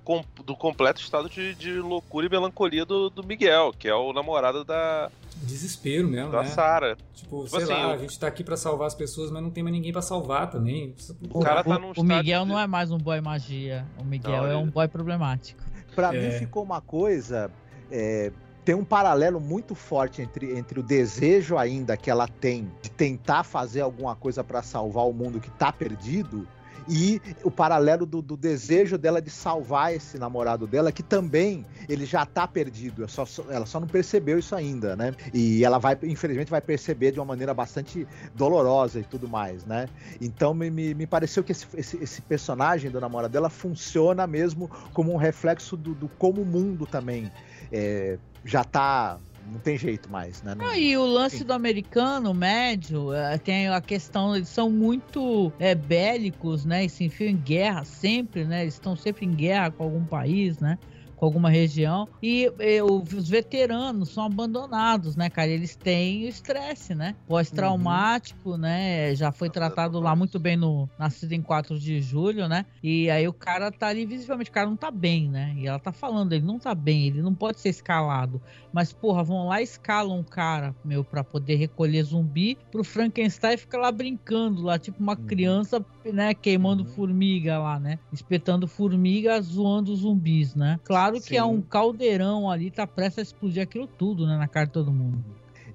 do 0.44 0.56
completo 0.56 1.01
estado 1.01 1.28
de, 1.28 1.55
de 1.55 1.73
loucura 1.78 2.27
e 2.27 2.28
melancolia 2.31 2.85
do, 2.85 3.09
do 3.10 3.24
Miguel, 3.24 3.73
que 3.78 3.89
é 3.89 3.94
o 3.94 4.12
namorado 4.12 4.65
da, 4.65 5.10
Desespero 5.40 6.09
mesmo, 6.09 6.32
da 6.32 6.43
né? 6.43 6.48
Sarah. 6.48 6.97
Tipo, 7.15 7.44
Tipo 7.44 7.48
sei 7.48 7.62
assim, 7.62 7.73
lá, 7.73 7.89
o- 7.89 7.93
a 7.93 7.97
gente 7.98 8.19
tá 8.19 8.27
aqui 8.27 8.43
pra 8.43 8.56
salvar 8.56 8.89
as 8.89 8.94
pessoas, 8.94 9.31
mas 9.31 9.40
não 9.43 9.51
tem 9.51 9.62
mais 9.62 9.74
ninguém 9.74 9.93
pra 9.93 10.02
salvar 10.02 10.51
também. 10.51 10.94
O 11.31 11.40
cara 11.40 11.62
tá 11.62 11.78
num 11.78 11.93
o 11.97 12.02
Miguel 12.02 12.43
de- 12.44 12.48
não 12.51 12.59
é 12.59 12.66
mais 12.66 12.90
um 12.90 12.98
boy 12.98 13.20
magia, 13.20 13.86
o 13.98 14.05
Miguel 14.05 14.32
Não, 14.43 14.47
é 14.47 14.55
ele- 14.55 14.56
um 14.56 14.66
boy 14.69 14.89
problemático. 14.89 15.62
Pra 15.94 16.12
É. 16.15 16.20
mim 16.20 16.39
ficou 16.39 16.62
uma 16.65 16.81
coisa. 16.81 17.51
é, 17.90 18.32
tem 18.69 18.74
um 18.74 18.85
paralelo 18.85 19.40
muito 19.40 19.74
forte 19.74 20.20
entre, 20.20 20.55
entre 20.55 20.78
o 20.78 20.82
desejo 20.82 21.57
ainda 21.57 21.97
que 21.97 22.11
ela 22.11 22.28
tem 22.28 22.70
de 22.82 22.90
tentar 22.90 23.43
fazer 23.43 23.81
alguma 23.81 24.15
coisa 24.15 24.45
pra 24.45 24.62
salvar 24.62 25.07
o 25.07 25.12
mundo 25.15 25.40
que 25.40 25.51
tá 25.53 25.73
perdido. 25.73 26.47
E 26.86 27.19
o 27.43 27.51
paralelo 27.51 28.05
do, 28.05 28.20
do 28.20 28.36
desejo 28.36 28.99
dela 28.99 29.23
de 29.23 29.31
salvar 29.31 29.95
esse 29.95 30.19
namorado 30.19 30.66
dela, 30.66 30.93
que 30.93 31.03
também 31.03 31.65
ele 31.89 32.05
já 32.05 32.27
tá 32.27 32.47
perdido. 32.47 33.05
é 33.05 33.09
só- 33.09 33.24
ela 33.49 33.65
só 33.65 33.81
não 33.81 33.86
percebeu 33.86 34.39
isso 34.39 34.55
ainda, 34.55 34.95
né? 34.95 35.15
E 35.32 35.65
ela 35.65 35.78
vai, 35.78 35.97
infelizmente, 36.03 36.51
vai 36.51 36.61
perceber 36.61 37.12
de 37.12 37.19
uma 37.19 37.27
maneira 37.27 37.55
bastante 37.55 38.07
dolorosa 38.35 39.01
e 39.01 39.05
tudo 39.05 39.27
mais, 39.28 39.65
né? 39.65 39.86
Então 40.20 40.53
me, 40.53 40.70
me, 40.70 40.95
me 40.95 41.07
pareceu 41.07 41.43
que 41.43 41.53
esse, 41.53 41.66
esse, 41.74 41.97
esse 42.03 42.20
personagem 42.20 42.90
do 42.90 43.01
namorado 43.01 43.32
dela 43.32 43.49
funciona 43.49 44.27
mesmo 44.27 44.70
como 44.93 45.11
um 45.12 45.16
reflexo 45.16 45.74
do, 45.74 45.95
do 45.95 46.09
como 46.09 46.43
o 46.43 46.47
mundo 46.47 46.86
também 46.86 47.31
é, 47.70 48.19
já 48.44 48.65
tá. 48.65 49.20
Não 49.40 49.60
tem 49.60 49.78
jeito 49.78 50.10
mais, 50.10 50.43
né? 50.43 50.55
Não- 50.55 50.66
Não, 50.66 50.74
e 50.74 50.97
o 50.97 51.06
lance 51.06 51.39
Sim. 51.39 51.44
do 51.44 51.52
americano 51.52 52.35
médio 52.35 53.12
eh, 53.12 53.39
tem 53.39 53.69
a 53.69 53.81
questão, 53.81 54.35
eles 54.35 54.48
são 54.51 54.70
muito 54.70 55.55
eh, 55.59 55.74
bélicos, 55.74 56.65
né? 56.65 56.85
E 56.85 56.90
se 56.90 57.05
enfiam 57.05 57.31
em 57.31 57.36
guerra 57.40 57.85
sempre, 57.85 58.44
né? 58.44 58.62
Eles 58.62 58.74
estão 58.74 58.97
sempre 58.97 59.24
em 59.27 59.35
guerra 59.35 59.70
com 59.70 59.85
algum 59.85 60.05
país, 60.06 60.59
né? 60.59 60.77
Com 61.19 61.27
alguma 61.27 61.51
região. 61.51 62.09
E 62.23 62.49
eh, 62.61 62.81
os 62.81 63.28
veteranos 63.28 64.12
são 64.12 64.23
abandonados, 64.24 65.16
né, 65.16 65.28
cara? 65.28 65.51
Eles 65.51 65.77
têm 65.77 66.24
o 66.27 66.28
estresse, 66.28 66.95
né? 66.95 67.16
Pós-traumático, 67.27 68.57
né? 68.57 69.15
Já 69.16 69.32
foi 69.32 69.51
tratado 69.51 69.99
lá 69.99 70.15
muito 70.15 70.39
bem 70.39 70.57
no 70.57 70.89
Nascido 70.97 71.32
em 71.32 71.43
4 71.43 71.77
de 71.77 72.01
julho, 72.01 72.47
né? 72.49 72.65
E 72.81 73.11
aí 73.11 73.27
o 73.27 73.35
cara 73.35 73.73
tá 73.73 73.89
ali 73.89 74.07
visivelmente, 74.07 74.49
o 74.51 74.53
cara 74.53 74.69
não 74.70 74.77
tá 74.77 74.93
bem, 74.93 75.28
né? 75.28 75.55
E 75.57 75.66
ela 75.66 75.81
tá 75.81 75.93
falando, 75.93 76.32
ele 76.35 76.45
não 76.45 76.61
tá 76.61 76.73
bem, 76.73 77.09
ele 77.09 77.20
não 77.20 77.35
pode 77.35 77.61
ser 77.61 77.70
escalado. 77.70 78.40
Mas, 78.73 78.93
porra, 78.93 79.24
vão 79.24 79.49
lá 79.49 79.61
e 79.61 79.65
escalam 79.65 80.20
um 80.20 80.24
cara, 80.24 80.77
meu, 80.85 81.05
pra 81.05 81.24
poder 81.24 81.57
recolher 81.57 82.05
zumbi 82.05 82.59
pro 82.70 82.85
Frankenstein 82.85 83.57
fica 83.57 83.77
lá 83.78 83.90
brincando 83.90 84.62
lá, 84.62 84.78
tipo 84.78 85.03
uma 85.03 85.19
Uhum. 85.19 85.27
criança, 85.27 85.85
né, 86.12 86.32
queimando 86.35 86.85
Uhum. 86.85 86.86
formiga 86.86 87.59
lá, 87.59 87.81
né? 87.81 87.99
Espetando 88.12 88.66
formiga, 88.69 89.40
zoando 89.43 89.95
zumbis, 89.97 90.55
né? 90.55 90.78
Claro 90.85 91.07
que 91.12 91.36
é 91.36 91.43
Sim. 91.43 91.48
um 91.48 91.60
caldeirão 91.60 92.51
ali, 92.51 92.70
tá 92.70 92.86
prestes 92.86 93.18
a 93.18 93.22
explodir 93.22 93.62
aquilo 93.62 93.86
tudo, 93.86 94.26
né, 94.26 94.36
na 94.36 94.48
cara 94.48 94.66
de 94.66 94.72
todo 94.72 94.93
mundo. 94.93 95.24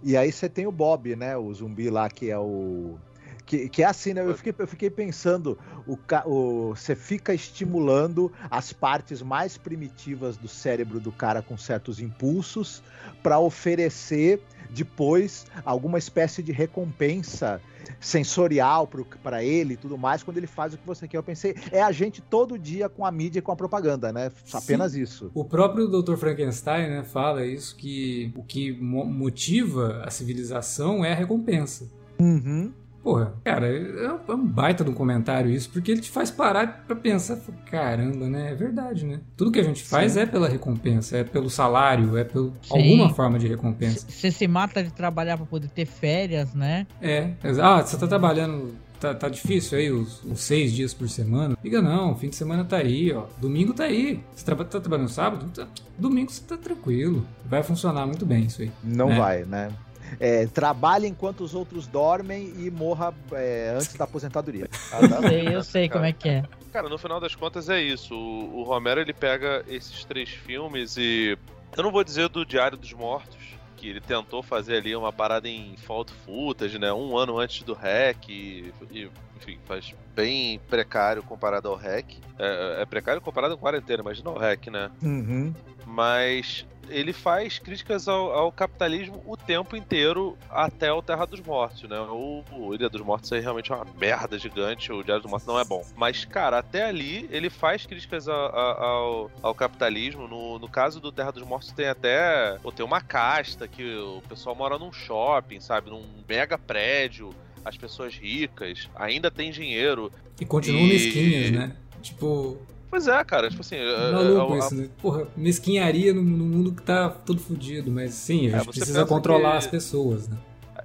E 0.04 0.18
aí 0.18 0.32
você 0.32 0.50
tem 0.50 0.68
o 0.68 0.72
Bob, 0.72 1.16
né? 1.16 1.38
O 1.38 1.54
zumbi 1.54 1.90
lá 1.90 2.10
que 2.10 2.30
é 2.30 2.38
o. 2.38 2.98
Que, 3.46 3.68
que 3.68 3.84
é 3.84 3.86
assim, 3.86 4.14
né? 4.14 4.22
Eu 4.22 4.36
fiquei, 4.36 4.54
eu 4.58 4.68
fiquei 4.68 4.90
pensando, 4.90 5.58
o, 5.86 5.98
o, 6.26 6.76
você 6.76 6.96
fica 6.96 7.34
estimulando 7.34 8.32
as 8.50 8.72
partes 8.72 9.22
mais 9.22 9.58
primitivas 9.58 10.38
do 10.38 10.48
cérebro 10.48 11.00
do 11.00 11.12
cara 11.12 11.42
com 11.42 11.58
certos 11.58 12.00
impulsos 12.00 12.82
para 13.22 13.40
oferecer 13.40 14.42
depois 14.74 15.46
alguma 15.64 15.98
espécie 15.98 16.42
de 16.44 16.52
recompensa 16.52 17.62
sensorial 18.00 18.90
para 19.22 19.44
ele 19.44 19.74
e 19.74 19.78
tudo 19.78 19.98
mais 19.98 20.24
quando 20.24 20.38
ele 20.38 20.48
faz 20.48 20.74
o 20.74 20.78
que 20.78 20.86
você 20.86 21.08
quer. 21.08 21.18
Eu 21.18 21.24
pensei, 21.24 21.56
é 21.72 21.82
a 21.82 21.92
gente 21.92 22.22
todo 22.22 22.58
dia 22.60 22.90
com 22.90 23.06
a 23.06 23.12
mídia 23.12 23.40
e 23.40 23.42
com 23.42 23.52
a 23.52 23.56
propaganda, 23.56 24.12
né? 24.12 24.32
Apenas 24.54 24.94
isso. 24.96 25.32
O 25.34 25.46
próprio 25.46 25.88
Dr. 25.88 26.16
Frankenstein 26.16 26.90
né, 26.90 27.04
fala 27.04 27.46
isso, 27.46 27.76
que 27.76 28.32
o 28.36 28.44
que 28.44 28.72
mo- 28.74 29.06
motiva 29.06 30.02
a 30.06 30.10
civilização 30.10 31.04
é 31.04 31.12
a 31.12 31.16
recompensa. 31.16 31.90
Uhum. 32.20 32.72
Porra, 33.04 33.34
cara, 33.44 33.68
é 33.68 34.10
um- 34.12 34.20
é 34.32 34.36
um 34.36 34.48
baita 34.48 34.84
de 34.84 34.90
um 34.90 34.94
comentário 34.94 35.52
isso, 35.52 35.70
porque 35.70 35.92
ele 35.92 36.00
te 36.00 36.10
faz 36.10 36.32
parar 36.32 36.86
pra 36.88 36.96
pensar, 36.96 37.38
caramba, 37.70 38.28
né? 38.30 38.52
É 38.52 38.56
verdade, 38.56 39.06
né? 39.06 39.20
Tudo 39.36 39.52
que 39.52 39.60
a 39.60 39.64
gente 39.64 39.84
faz 39.84 40.14
Sim. 40.14 40.22
é 40.22 40.26
pela 40.26 40.48
recompensa, 40.48 41.18
é 41.18 41.24
pelo 41.24 41.50
salário, 41.50 42.18
é 42.18 42.24
por 42.24 42.54
alguma 42.70 43.10
forma 43.14 43.38
de 43.38 43.48
recompensa. 43.48 44.06
Você 44.10 44.32
se 44.32 44.48
mata 44.48 44.82
de 44.82 44.94
trabalhar 44.94 45.36
pra 45.36 45.46
poder 45.46 45.68
ter 45.68 45.86
férias, 45.86 46.54
né? 46.54 46.88
É, 47.02 47.32
ah, 47.62 47.82
você 47.82 47.98
tá 47.98 48.08
trabalhando, 48.08 48.74
tá, 49.02 49.14
tá 49.14 49.28
difícil 49.28 49.78
aí 49.78 49.92
os, 49.92 50.24
os 50.24 50.40
seis 50.40 50.72
dias 50.72 50.94
por 50.94 51.10
semana? 51.10 51.58
Liga 51.62 51.82
não, 51.82 52.16
fim 52.16 52.30
de 52.30 52.38
semana 52.38 52.64
tá 52.64 52.78
aí, 52.78 53.12
ó. 53.12 53.26
Domingo 53.38 53.74
tá 53.74 53.84
aí. 53.84 54.22
Você 54.34 54.46
traba- 54.46 54.64
tá 54.64 54.80
trabalhando 54.80 55.10
sábado? 55.10 55.46
Tá- 55.54 55.68
domingo 56.00 56.32
você 56.32 56.42
tá 56.48 56.56
tranquilo. 56.56 57.26
Vai 57.46 57.62
funcionar 57.64 58.06
muito 58.08 58.26
bem 58.26 58.46
isso 58.46 58.62
aí. 58.62 58.72
Não 58.82 59.10
né? 59.10 59.18
vai, 59.18 59.44
né? 59.44 59.72
É, 60.20 60.46
trabalhe 60.48 61.08
enquanto 61.08 61.42
os 61.42 61.54
outros 61.54 61.88
dormem 61.88 62.54
e 62.58 62.70
morra 62.70 63.14
é, 63.32 63.74
antes 63.76 63.94
da 63.94 64.06
aposentadoria. 64.06 64.68
Sei, 65.28 65.56
eu 65.56 65.64
sei 65.64 65.90
como 65.90 66.06
é 66.06 66.14
que 66.14 66.30
é. 66.30 66.44
Cara, 66.72 66.90
no 66.90 66.98
final 66.98 67.20
das 67.20 67.36
contas 67.36 67.70
é 67.70 67.82
isso. 67.82 68.16
O, 68.16 68.60
o 68.60 68.64
Romero 68.64 69.00
ele 69.00 69.14
pega 69.14 69.64
esses 69.68 70.04
três 70.06 70.30
filmes 70.30 70.98
e. 70.98 71.38
Eu 71.76 71.84
não 71.84 71.92
vou 71.92 72.04
dizer 72.04 72.30
do 72.30 72.46
Diário 72.46 72.78
dos 72.78 72.94
Mortos, 72.94 73.56
que 73.78 73.90
ele 73.90 74.02
tentou 74.02 74.42
fazer 74.42 74.78
ali 74.78 74.96
uma 74.96 75.12
parada 75.12 75.48
em 75.48 75.76
fault 75.78 76.12
footage, 76.26 76.80
né? 76.80 76.94
Um 76.94 77.18
ano 77.18 77.38
antes 77.38 77.64
do 77.64 77.74
REC 77.74 78.30
e, 78.30 78.74
e, 78.92 79.10
enfim, 79.36 79.60
faz 79.66 79.94
bem 80.16 80.60
precário 80.70 81.22
comparado 81.22 81.68
ao 81.68 81.76
REC. 81.76 82.18
É, 82.40 82.82
é 82.82 82.86
precário 82.86 83.22
comparado 83.22 83.56
com 83.56 83.62
quarentena, 83.62 84.02
imagina 84.02 84.30
o 84.30 84.38
REC, 84.38 84.68
né? 84.68 84.90
Uhum. 85.02 85.54
Mas 85.86 86.66
ele 86.90 87.14
faz 87.14 87.60
críticas 87.60 88.08
ao, 88.08 88.32
ao 88.32 88.52
capitalismo 88.52 89.22
o 89.26 89.36
tempo 89.38 89.76
inteiro 89.76 90.38
até 90.50 90.92
o 90.92 91.02
Terra 91.02 91.26
dos 91.26 91.40
Mortos, 91.42 91.84
né? 91.90 92.00
O, 92.00 92.44
o 92.52 92.74
Ilha 92.76 92.90
dos 92.90 93.02
Mortos 93.02 93.32
aí 93.32 93.40
realmente 93.40 93.72
é 93.72 93.76
uma 93.76 93.86
merda 93.98 94.38
gigante, 94.38 94.92
o 94.92 95.04
Diário 95.04 95.22
dos 95.24 95.30
Mortos 95.32 95.48
não 95.48 95.60
é 95.60 95.64
bom. 95.66 95.86
Mas, 95.96 96.26
cara, 96.26 96.60
até 96.60 96.86
ali 96.86 97.28
ele 97.32 97.50
faz 97.50 97.86
críticas 97.86 98.28
a- 98.28 98.34
a- 98.34 98.84
ao, 98.84 99.32
ao 99.42 99.56
capitalismo. 99.56 100.28
No, 100.28 100.60
no 100.60 100.68
caso 100.70 101.00
do 101.00 101.12
Terra 101.12 101.32
dos 101.32 101.44
Mortos 101.44 101.72
tem 101.72 101.88
até 101.88 102.58
tem 102.76 102.86
uma 102.86 103.02
casta 103.02 103.68
que 103.68 103.84
o 103.98 104.22
pessoal 104.28 104.56
mora 104.56 104.78
num 104.78 104.92
shopping, 104.92 105.60
sabe? 105.60 105.90
Num 105.90 106.04
mega 106.28 106.58
prédio. 106.58 107.30
As 107.66 107.78
pessoas 107.78 108.16
ricas 108.16 108.90
ainda 108.94 109.32
têm 109.32 109.50
dinheiro. 109.50 110.12
E 110.40 110.46
continuam 110.46 110.84
E- 110.86 110.90
mesquinhas, 110.90 111.52
né? 111.52 111.76
Tipo, 112.02 112.58
Pois 112.94 113.08
é, 113.08 113.24
cara, 113.24 113.50
tipo 113.50 113.62
assim. 113.62 113.76
é- 113.78 114.12
maluco 114.12 114.54
é- 114.54 114.58
isso, 114.60 114.76
né? 114.76 114.88
Porra, 115.02 115.28
mesquinharia 115.36 116.14
no, 116.14 116.22
no 116.22 116.46
mundo 116.46 116.72
que 116.74 116.84
tá 116.84 117.10
todo 117.10 117.40
fudido, 117.40 117.90
mas 117.90 118.14
sim, 118.14 118.46
a 118.54 118.58
É, 118.58 118.60
gente 118.60 118.66
precisa 118.70 119.04
controlar 119.04 119.54
que- 119.54 119.58
as 119.58 119.66
pessoas, 119.68 120.28
né? 120.28 120.38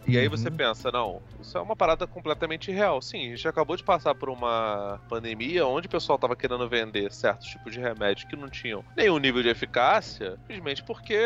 E 0.07 0.17
aí 0.17 0.25
Uhum. 0.25 0.31
você 0.31 0.51
pensa, 0.51 0.91
não, 0.91 1.21
isso 1.39 1.59
é 1.59 1.61
uma 1.61 1.77
parada 1.77 2.07
completamente 2.07 2.73
real. 2.73 3.03
Sim, 3.03 3.27
a 3.27 3.37
gente 3.37 3.47
acabou 3.47 3.77
de 3.77 3.85
passar 3.85 4.15
por 4.15 4.31
uma 4.31 4.99
pandemia 5.07 5.67
onde 5.67 5.87
o 5.87 5.91
pessoal 5.91 6.19
tava 6.19 6.35
querendo 6.35 6.67
vender 6.67 7.13
certos 7.13 7.47
tipos 7.49 7.75
de 7.75 7.79
remédios 7.79 8.25
que 8.27 8.35
não 8.35 8.49
tinham 8.49 8.83
nenhum 8.97 9.19
nível 9.19 9.43
de 9.43 9.51
eficácia, 9.51 10.39
simplesmente 10.47 10.83
porque 10.83 11.19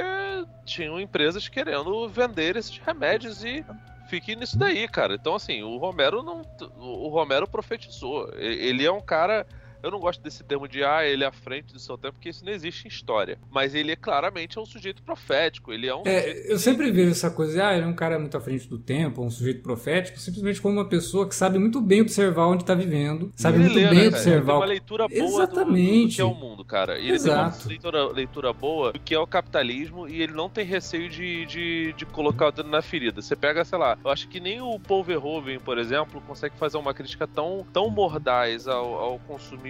tinham 0.65 0.99
empresas 1.01 1.47
querendo 1.49 2.09
vender 2.09 2.57
esses 2.57 2.77
remédios 2.79 3.45
e 3.45 3.65
fique 4.09 4.35
nisso 4.35 4.59
daí, 4.59 4.89
cara. 4.89 5.15
Então, 5.15 5.37
assim, 5.37 5.63
o 5.63 5.77
Romero 5.77 6.21
não. 6.25 6.43
O 6.77 7.09
Romero 7.09 7.47
profetizou. 7.47 8.29
Ele 8.37 8.85
é 8.85 8.91
um 8.91 9.01
cara 9.01 9.47
Eu 9.83 9.91
não 9.91 9.99
gosto 9.99 10.23
desse 10.23 10.45
termo 10.45 10.69
de, 10.69 10.85
ah, 10.85 11.05
ele 11.05 11.25
é 11.25 11.27
à 11.27 11.33
frente 11.33 11.73
do 11.73 11.79
seu 11.79 11.99
tempo, 11.99 12.15
porque 12.15 12.29
isso 12.29 12.45
não 12.45 12.53
existe 12.53 12.87
em 12.87 12.89
história. 12.89 13.39
Mas 13.51 13.75
ele 13.75 13.93
é 13.93 13.97
claramente 13.97 14.59
é 14.59 14.61
um 14.61 14.67
sujeito 14.67 15.03
profético. 15.03 15.73
Ele 15.73 15.87
é 15.87 15.95
um. 15.95 16.03
É, 16.05 16.53
eu 16.53 16.59
sempre 16.59 16.91
vejo 16.91 17.11
essa 17.11 17.31
coisa, 17.31 17.53
de, 17.53 17.61
ah, 17.61 17.75
ele 17.75 17.85
é 17.85 17.89
um 17.89 17.95
cara 17.95 18.19
muito 18.19 18.37
à 18.37 18.41
frente 18.41 18.69
do 18.69 18.79
tempo, 18.79 19.23
um 19.23 19.31
sujeito 19.31 19.63
profético, 19.63 20.19
simplesmente 20.19 20.61
como 20.61 20.75
uma 20.75 20.89
pessoa 20.89 21.29
que 21.29 21.35
sabe 21.35 21.59
muito 21.59 21.81
bem 21.81 22.01
observar 22.01 22.47
onde 22.47 22.63
está 22.63 22.75
vivendo, 22.75 23.33
sabe 23.37 23.57
ele 23.57 23.65
muito 23.65 23.77
lê, 23.77 23.89
bem 23.89 23.99
né, 24.03 24.09
observar. 24.09 24.37
Ele 24.37 24.47
tem 24.47 24.55
uma 24.55 24.67
leitura 24.67 25.09
boa 25.09 25.43
Exatamente. 25.43 26.03
Do, 26.03 26.09
do 26.09 26.15
que 26.15 26.21
é 26.21 26.25
o 26.25 26.35
mundo, 26.35 26.65
cara. 26.65 26.99
E 26.99 27.07
ele 27.07 27.15
Exato. 27.15 27.51
tem 27.51 27.61
uma 27.61 27.69
leitura, 27.69 28.13
leitura 28.13 28.53
boa 28.53 28.93
do 28.93 29.01
que 29.01 29.15
é 29.15 29.19
o 29.19 29.27
capitalismo 29.27 30.09
e 30.09 30.23
ele 30.23 30.33
não 30.33 30.49
tem 30.49 30.65
receio 30.65 31.09
de, 31.09 31.47
de, 31.47 31.93
de 31.95 32.07
colocar 32.07 32.49
o 32.49 32.53
dedo 32.53 32.69
na 32.69 32.83
ferida. 32.83 33.21
Você 33.21 33.35
pega, 33.35 33.65
sei 33.65 33.79
lá, 33.79 33.99
eu 34.05 34.11
acho 34.11 34.29
que 34.29 34.41
nem 34.41 34.61
o 34.61 34.79
Paul 34.79 35.03
Verhoeven, 35.03 35.59
por 35.59 35.79
exemplo, 35.79 36.21
consegue 36.21 36.57
fazer 36.57 36.77
uma 36.77 36.95
crítica 36.95 37.27
tão, 37.27 37.67
tão 37.73 37.91
mordaz 37.91 38.69
ao, 38.69 38.95
ao 38.95 39.19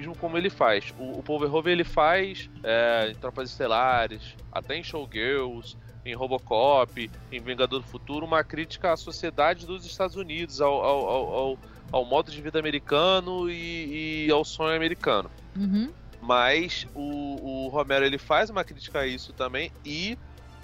consumismo 0.03 0.17
como 0.17 0.37
ele 0.37 0.51
faz. 0.51 0.93
O, 0.99 1.19
o 1.19 1.23
Paul 1.23 1.39
Verhoeven 1.39 1.73
ele 1.73 1.85
faz 1.85 2.51
é, 2.63 3.11
em 3.11 3.15
Tropas 3.15 3.51
Estelares, 3.51 4.35
até 4.51 4.77
em 4.77 4.83
Showgirls, 4.83 5.77
em 6.05 6.15
Robocop, 6.15 7.11
em 7.31 7.41
Vingador 7.41 7.81
do 7.81 7.87
Futuro, 7.87 8.27
uma 8.27 8.43
crítica 8.43 8.93
à 8.93 8.97
sociedade 8.97 9.67
dos 9.67 9.87
Estados 9.87 10.17
Unidos, 10.17 10.61
ao, 10.61 10.73
ao, 10.83 11.09
ao, 11.09 11.35
ao, 11.35 11.59
ao 11.93 12.05
modo 12.05 12.31
de 12.31 12.41
vida 12.41 12.59
americano 12.59 13.49
e, 13.49 14.27
e 14.27 14.31
ao 14.31 14.45
sonho 14.45 14.75
americano. 14.75 15.31
Uhum. 15.57 15.91
Mas 16.21 16.87
o, 16.95 17.67
o 17.67 17.69
Romero 17.69 18.05
ele 18.05 18.19
faz 18.19 18.51
uma 18.51 18.65
crítica 18.65 19.01
a 19.01 19.07
isso 19.07 19.33
também 19.33 19.71
e 19.85 20.19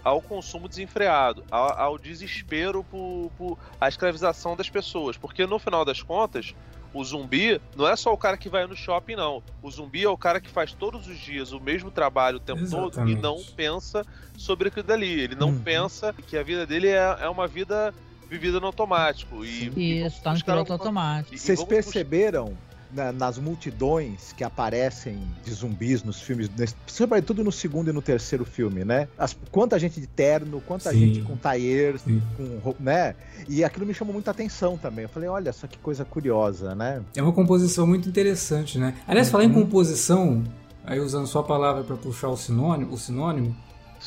ao 0.05 0.23
consumo 0.23 0.69
desenfreado, 0.69 1.45
ao, 1.51 1.79
ao 1.79 1.99
desespero 1.99 2.85
por, 2.85 3.31
por 3.37 3.59
a 3.81 3.89
escravização 3.89 4.57
das 4.57 4.71
pessoas, 4.71 5.17
porque 5.17 5.47
no 5.47 5.59
final 5.59 5.85
das 5.85 6.01
contas 6.03 6.55
o 6.95 7.05
zumbi 7.05 7.61
não 7.77 7.87
é 7.89 7.95
só 7.97 8.13
o 8.13 8.17
cara 8.17 8.37
que 8.37 8.49
vai 8.49 8.67
no 8.67 8.75
shopping, 8.77 9.15
não. 9.17 9.43
O 9.63 9.71
zumbi 9.71 10.05
é 10.05 10.09
o 10.09 10.17
cara 10.17 10.41
que 10.41 10.49
faz 10.49 10.73
todos 10.73 11.07
os 11.07 11.19
dias 11.19 11.53
o 11.53 11.61
mesmo 11.61 11.91
trabalho 11.91 12.39
o 12.39 12.41
tempo 12.41 12.61
todo 12.69 12.85
e 12.85 12.89
Exatamente. 13.13 13.21
não 13.23 13.37
pensa 13.57 14.05
sobre 14.37 14.69
aquilo 14.69 14.87
dali. 14.87 15.21
Ele 15.21 15.35
não 15.35 15.49
Uhum. 15.51 15.61
pensa 15.61 16.15
que 16.27 16.37
a 16.37 16.43
vida 16.43 16.67
dele 16.67 16.89
é, 16.89 17.17
é 17.21 17.29
uma 17.29 17.47
vida 17.47 17.95
vivida 18.31 18.59
no 18.61 18.67
automático. 18.67 19.45
E, 19.45 19.71
e 19.77 20.05
Isso, 20.05 20.23
tá 20.23 20.33
no 20.35 20.43
piloto 20.45 20.73
automático. 20.73 21.35
e- 21.35 21.37
e 21.37 21.39
Vocês 21.39 21.63
perceberam 21.65 22.57
na- 22.93 23.13
nas 23.13 23.39
multidões 23.39 24.33
que 24.33 24.43
aparecem 24.45 25.19
de 25.45 25.53
zumbis 25.53 26.03
nos 26.03 26.21
filmes, 26.21 26.49
nesse- 26.57 26.75
sobretudo 26.87 27.45
no 27.45 27.53
segundo 27.53 27.91
e 27.91 27.93
no 27.93 28.01
terceiro 28.03 28.45
filme, 28.45 28.85
né? 28.85 29.09
As, 29.19 29.37
quanta 29.51 29.79
gente 29.79 30.01
de 30.01 30.07
terno, 30.07 30.61
quanta 30.61 30.91
Sim. 30.91 30.99
gente 30.99 31.23
com 31.23 31.37
taiers, 31.37 32.03
com 32.37 32.75
né? 32.81 33.15
E 33.49 33.63
aquilo 33.63 33.85
me 33.87 33.93
chamou 33.95 34.13
muita 34.15 34.31
atenção 34.31 34.77
também. 34.77 35.03
Eu 35.05 35.09
falei, 35.09 35.29
olha 35.29 35.53
só 35.53 35.67
que 35.67 35.79
coisa 35.79 36.05
curiosa, 36.05 36.75
né? 36.75 37.03
É 37.15 37.23
uma 37.23 37.33
composição 37.33 37.87
muito 37.87 38.09
interessante, 38.09 38.79
né? 38.79 38.95
Aliás, 39.07 39.29
falar 39.29 39.45
em 39.45 39.49
Uhum. 39.49 39.65
composição, 39.65 40.45
aí 40.85 40.99
usando 41.01 41.27
sua 41.27 41.43
palavra 41.43 41.85
para 41.85 41.97
puxar 41.97 42.29
o 42.29 42.37
sinônimo, 42.37 42.93
o 42.93 42.99
sinônimo, 42.99 43.55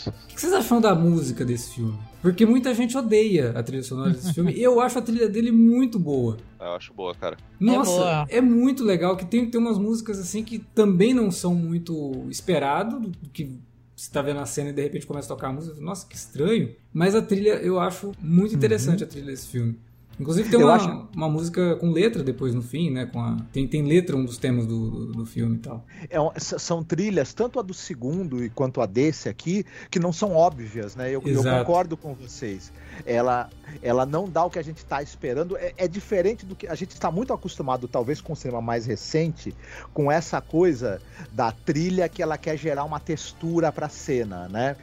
o 0.08 0.12
que 0.28 0.40
vocês 0.40 0.54
acham 0.54 0.80
da 0.82 0.96
música 0.96 1.44
desse 1.46 1.76
filme? 1.76 1.98
Porque 2.22 2.46
muita 2.46 2.74
gente 2.74 2.98
odeia 2.98 3.52
a 3.52 3.64
trilha 3.64 3.84
sonora 3.84 4.12
desse 4.12 4.34
filme 4.34 4.54
e 4.56 4.62
eu 4.62 4.80
acho 4.80 5.00
a 5.00 5.02
trilha 5.02 5.28
dele 5.28 5.52
muito 5.52 5.98
boa. 5.98 6.38
Eu 6.60 6.74
acho 6.74 6.94
boa, 6.94 7.16
cara. 7.16 7.36
Nossa, 7.60 7.92
boa. 7.92 8.26
é, 8.30 8.40
muito 8.40 8.84
legal 8.84 9.18
que 9.18 9.26
tem, 9.26 9.50
tem 9.50 9.60
umas 9.60 9.78
músicas 9.78 10.20
assim 10.20 10.44
que 10.44 10.60
também 10.60 11.14
não 11.14 11.32
são 11.32 11.56
muito 11.56 12.28
esperado, 12.30 13.00
do 13.00 13.10
do 13.10 13.30
que 13.30 13.60
você 13.96 14.12
tá 14.12 14.22
vendo 14.22 14.40
a 14.40 14.46
cena 14.48 14.70
e 14.70 14.74
de 14.74 14.82
repente 14.82 15.06
começa 15.06 15.32
a 15.32 15.36
tocar 15.36 15.50
a 15.50 15.54
música, 15.54 15.80
nossa, 15.80 16.08
que 16.08 16.16
estranho. 16.16 16.74
Mas 16.92 17.14
a 17.14 17.22
trilha 17.22 17.56
eu 17.62 17.80
acho 17.80 18.12
muito 18.20 18.56
interessante 18.56 19.04
a 19.04 19.08
trilha 19.08 19.28
desse 19.28 19.48
filme. 19.48 19.78
Inclusive 20.20 20.50
tem 20.50 20.60
uma, 20.64 20.76
acho- 20.76 21.08
uma 21.16 21.28
música 21.30 21.76
com 21.78 21.90
letra 21.92 22.24
depois 22.24 22.54
no 22.54 22.62
fim, 22.62 22.92
né? 22.92 23.06
Com 23.08 23.20
a, 23.20 23.38
tem, 23.52 23.68
tem 23.68 23.82
letra 23.84 24.16
um 24.16 24.24
dos 24.24 24.38
temas 24.38 24.68
do, 24.68 24.90
do, 24.92 25.06
do 25.14 25.26
filme 25.26 25.56
e 25.56 25.60
tal. 25.60 25.84
É 26.10 26.18
são 26.40 26.84
trilhas, 26.84 27.34
tanto 27.34 27.60
a 27.60 27.62
do 27.64 27.74
segundo 27.74 28.44
e 28.44 28.50
quanto 28.50 28.82
a 28.82 28.86
desse 28.86 29.28
aqui, 29.30 29.66
que 29.90 30.00
não 30.00 30.14
são 30.14 30.34
óbvias, 30.34 30.96
né? 30.96 31.08
Eu, 31.10 31.22
eu 31.32 31.42
concordo 31.60 31.98
com 31.98 32.14
vocês. 32.14 32.72
Ela, 33.06 33.50
ela 33.82 34.06
não 34.06 34.30
dá 34.30 34.44
o 34.44 34.50
que 34.50 34.60
a 34.60 34.64
gente 34.64 34.78
está 34.78 35.02
esperando. 35.02 35.58
É, 35.58 35.74
é 35.78 35.88
diferente 35.88 36.46
do 36.46 36.56
que 36.56 36.68
a 36.68 36.76
gente 36.76 36.92
está 36.92 37.12
muito 37.12 37.34
acostumado, 37.34 37.88
talvez 37.88 38.22
com 38.22 38.34
o 38.34 38.36
cinema 38.36 38.62
mais 38.62 38.86
recente, 38.86 39.56
com 39.94 40.12
essa 40.12 40.42
coisa 40.42 41.02
da 41.32 41.52
trilha 41.52 42.08
que 42.10 42.22
ela 42.22 42.38
quer 42.38 42.58
gerar 42.58 42.84
uma 42.84 43.00
textura 43.00 43.72
para 43.72 43.88
a 43.88 43.90
cena, 43.90 44.48
né? 44.50 44.76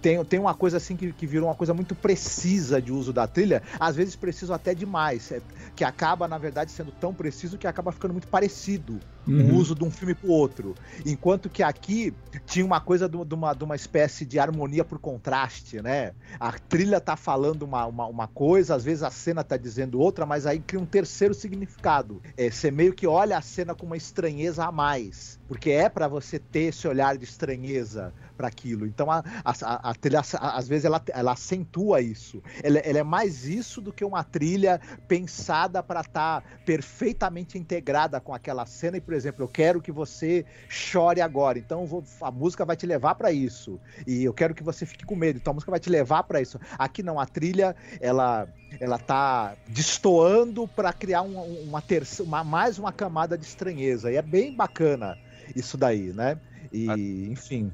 Tem, 0.00 0.24
tem 0.24 0.40
uma 0.40 0.54
coisa 0.54 0.76
assim 0.76 0.96
que, 0.96 1.12
que 1.12 1.26
virou 1.26 1.48
uma 1.48 1.54
coisa 1.54 1.74
muito 1.74 1.94
precisa 1.94 2.80
de 2.80 2.92
uso 2.92 3.12
da 3.12 3.26
trilha, 3.26 3.62
às 3.78 3.96
vezes 3.96 4.16
preciso 4.16 4.52
até 4.52 4.74
demais, 4.74 5.30
é, 5.32 5.40
que 5.76 5.84
acaba, 5.84 6.26
na 6.26 6.38
verdade, 6.38 6.70
sendo 6.70 6.92
tão 6.92 7.12
preciso 7.12 7.58
que 7.58 7.66
acaba 7.66 7.92
ficando 7.92 8.12
muito 8.12 8.28
parecido 8.28 9.00
Uhum. 9.26 9.54
o 9.54 9.56
uso 9.56 9.74
de 9.74 9.84
um 9.84 9.90
filme 9.90 10.14
pro 10.14 10.30
outro. 10.30 10.74
Enquanto 11.04 11.48
que 11.48 11.62
aqui 11.62 12.14
tinha 12.46 12.64
uma 12.64 12.80
coisa 12.80 13.08
de, 13.08 13.24
de 13.24 13.34
uma, 13.34 13.54
de 13.54 13.64
uma 13.64 13.74
espécie 13.74 14.24
de 14.26 14.38
harmonia 14.38 14.84
por 14.84 14.98
contraste, 14.98 15.80
né? 15.80 16.12
A 16.38 16.52
trilha 16.52 17.00
tá 17.00 17.16
falando 17.16 17.62
uma, 17.62 17.86
uma, 17.86 18.06
uma 18.06 18.28
coisa, 18.28 18.74
às 18.74 18.84
vezes 18.84 19.02
a 19.02 19.10
cena 19.10 19.42
tá 19.42 19.56
dizendo 19.56 20.00
outra, 20.00 20.26
mas 20.26 20.46
aí 20.46 20.60
cria 20.60 20.80
um 20.80 20.86
terceiro 20.86 21.32
significado. 21.32 22.22
É, 22.36 22.50
você 22.50 22.70
meio 22.70 22.92
que 22.92 23.06
olha 23.06 23.38
a 23.38 23.42
cena 23.42 23.74
com 23.74 23.86
uma 23.86 23.96
estranheza 23.96 24.64
a 24.64 24.72
mais. 24.72 25.38
Porque 25.48 25.70
é 25.70 25.88
para 25.88 26.08
você 26.08 26.38
ter 26.38 26.64
esse 26.64 26.86
olhar 26.88 27.16
de 27.16 27.24
estranheza 27.24 28.12
para 28.36 28.48
aquilo. 28.48 28.86
Então 28.86 29.10
a, 29.10 29.22
a, 29.44 29.90
a- 29.90 29.94
trilha, 29.94 30.20
a- 30.20 30.56
às 30.58 30.68
vezes, 30.68 30.84
ela, 30.84 31.02
ela 31.12 31.32
acentua 31.32 32.00
isso. 32.00 32.42
Ela, 32.62 32.78
ela 32.78 32.98
é 32.98 33.02
mais 33.02 33.44
isso 33.46 33.80
do 33.80 33.92
que 33.92 34.04
uma 34.04 34.22
trilha 34.24 34.80
pensada 35.08 35.82
para 35.82 36.00
estar 36.00 36.42
perfeitamente 36.64 37.56
integrada 37.58 38.20
com 38.20 38.34
aquela 38.34 38.66
cena. 38.66 38.96
E, 38.96 39.00
por 39.00 39.14
exemplo, 39.14 39.42
eu 39.44 39.48
quero 39.48 39.80
que 39.80 39.92
você 39.92 40.44
chore 40.68 41.20
agora. 41.20 41.58
Então 41.58 41.86
vou- 41.86 42.04
a 42.20 42.30
música 42.30 42.64
vai 42.64 42.76
te 42.76 42.86
levar 42.86 43.14
para 43.14 43.32
isso. 43.32 43.80
E 44.06 44.24
eu 44.24 44.32
quero 44.34 44.54
que 44.54 44.62
você 44.62 44.84
fique 44.84 45.04
com 45.04 45.16
medo. 45.16 45.38
Então 45.38 45.52
a 45.52 45.54
música 45.54 45.70
vai 45.70 45.80
te 45.80 45.90
levar 45.90 46.22
para 46.24 46.40
isso. 46.40 46.58
Aqui 46.78 47.02
não, 47.02 47.18
a 47.18 47.26
trilha 47.26 47.74
ela 48.00 48.46
ela 48.80 48.98
tá 48.98 49.54
destoando 49.68 50.66
para 50.66 50.92
criar 50.92 51.22
um- 51.22 51.62
uma, 51.62 51.80
terceira, 51.80 52.28
uma 52.28 52.42
mais 52.42 52.76
uma 52.78 52.92
camada 52.92 53.38
de 53.38 53.44
estranheza. 53.44 54.10
E 54.10 54.16
é 54.16 54.22
bem 54.22 54.52
bacana 54.52 55.16
isso 55.54 55.76
daí, 55.76 56.12
né? 56.12 56.40
E, 56.72 57.28
enfim. 57.30 57.70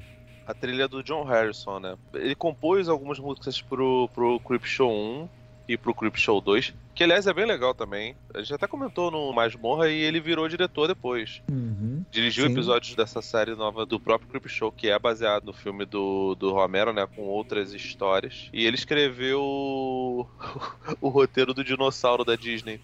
A 0.51 0.53
trilha 0.53 0.85
do 0.85 1.01
John 1.01 1.23
Harrison, 1.23 1.79
né? 1.79 1.95
Ele 2.13 2.35
compôs 2.35 2.89
algumas 2.89 3.17
músicas 3.17 3.61
pro, 3.61 4.09
pro 4.13 4.37
Creep 4.41 4.65
Show 4.65 4.91
1 4.91 5.29
e 5.65 5.77
pro 5.77 5.95
Creep 5.95 6.17
Show 6.17 6.41
2, 6.41 6.73
que 6.93 7.05
aliás 7.05 7.25
é 7.25 7.33
bem 7.33 7.45
legal 7.45 7.73
também. 7.73 8.17
A 8.33 8.39
gente 8.39 8.53
até 8.53 8.67
comentou 8.67 9.09
no 9.09 9.31
Masmorra 9.31 9.89
e 9.89 10.01
ele 10.01 10.19
virou 10.19 10.49
diretor 10.49 10.89
depois. 10.89 11.41
Uhum. 11.49 12.03
Dirigiu 12.11 12.47
Sim. 12.47 12.51
episódios 12.51 12.95
dessa 12.95 13.21
série 13.21 13.55
nova 13.55 13.85
do 13.85 13.97
próprio 13.97 14.29
Creep 14.29 14.49
Show, 14.49 14.73
que 14.73 14.89
é 14.89 14.99
baseado 14.99 15.45
no 15.45 15.53
filme 15.53 15.85
do, 15.85 16.35
do 16.35 16.51
Romero, 16.51 16.91
né? 16.91 17.07
Com 17.15 17.21
outras 17.21 17.73
histórias. 17.73 18.49
E 18.51 18.65
ele 18.65 18.75
escreveu 18.75 19.39
o, 19.41 20.27
o 20.99 21.07
roteiro 21.07 21.53
do 21.53 21.63
dinossauro 21.63 22.25
da 22.25 22.35
Disney. 22.35 22.81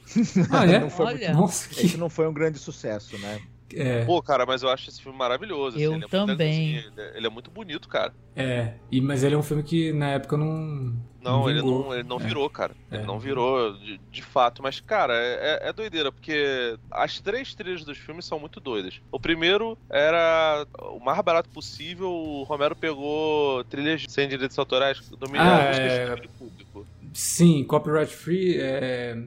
Ah, 0.49 0.65
é? 0.65 0.80
Não 0.80 0.89
foi 0.89 1.06
Olha. 1.07 1.34
Nossa, 1.34 1.68
que... 1.68 1.85
Esse 1.85 1.98
não 1.98 2.10
foi 2.10 2.27
um 2.27 2.34
grande 2.34 2.60
sucesso, 2.60 3.18
né? 3.18 3.41
É, 3.76 4.06
Pô, 4.06 4.22
cara, 4.22 4.45
mas 4.45 4.64
eu 4.64 4.69
acho 4.69 4.89
esse 4.89 5.02
filme 5.02 5.18
maravilhoso. 5.18 5.77
Eu 5.77 5.94
ele 5.94 6.06
é 6.06 6.07
muito 6.07 6.10
também. 6.10 6.35
legalzinho, 6.76 6.94
Ele 6.95 7.02
é, 7.02 7.18
ele 7.18 7.30
muito 7.30 7.52
bonito, 7.52 7.88
cara. 7.89 8.14
é. 8.35 8.73
E, 8.91 9.02
mas 9.02 9.23
ele 9.23 9.35
é 9.35 9.38
um 9.38 9.44
filme 9.44 9.64
que 9.64 9.91
na 9.94 10.11
época 10.11 10.38
não... 10.38 10.94
Não, 11.22 11.49
ele 11.49 11.61
não, 11.61 11.94
ele 11.94 12.07
não 12.07 12.15
É. 12.18 12.23
virou, 12.23 12.49
cara. 12.49 12.73
Ele 12.89 13.02
É. 13.02 13.06
não 13.06 13.19
virou 13.19 13.73
de, 13.80 13.98
de 14.10 14.22
fato. 14.22 14.64
Mas, 14.64 14.80
cara, 14.80 15.14
é, 15.14 15.60
é- 15.65 15.69
é 15.69 15.73
doideira, 15.73 16.10
porque 16.10 16.77
as 16.89 17.19
três 17.19 17.53
trilhas 17.53 17.84
dos 17.84 17.98
filmes 17.98 18.23
são 18.26 18.39
muito 18.39 18.61
doidas. 18.61 19.02
O 19.11 19.19
primeiro 19.19 19.77
era 19.89 20.65
o 20.84 20.99
mais 21.03 21.19
barato 21.22 21.49
possível. 21.49 22.10
O 22.10 22.44
Romero 22.44 22.77
pegou 22.77 23.61
trilhas 23.65 24.06
sem 24.07 24.30
direitos 24.30 24.57
autorais, 24.57 24.99
do 25.10 25.30
milhão 25.30 25.45
Ah, 25.45 25.64
é. 25.64 26.15
público. 26.39 26.88
Sim, 27.14 27.65
copyright 27.65 28.14
free, 28.14 28.57
é... 28.61 29.18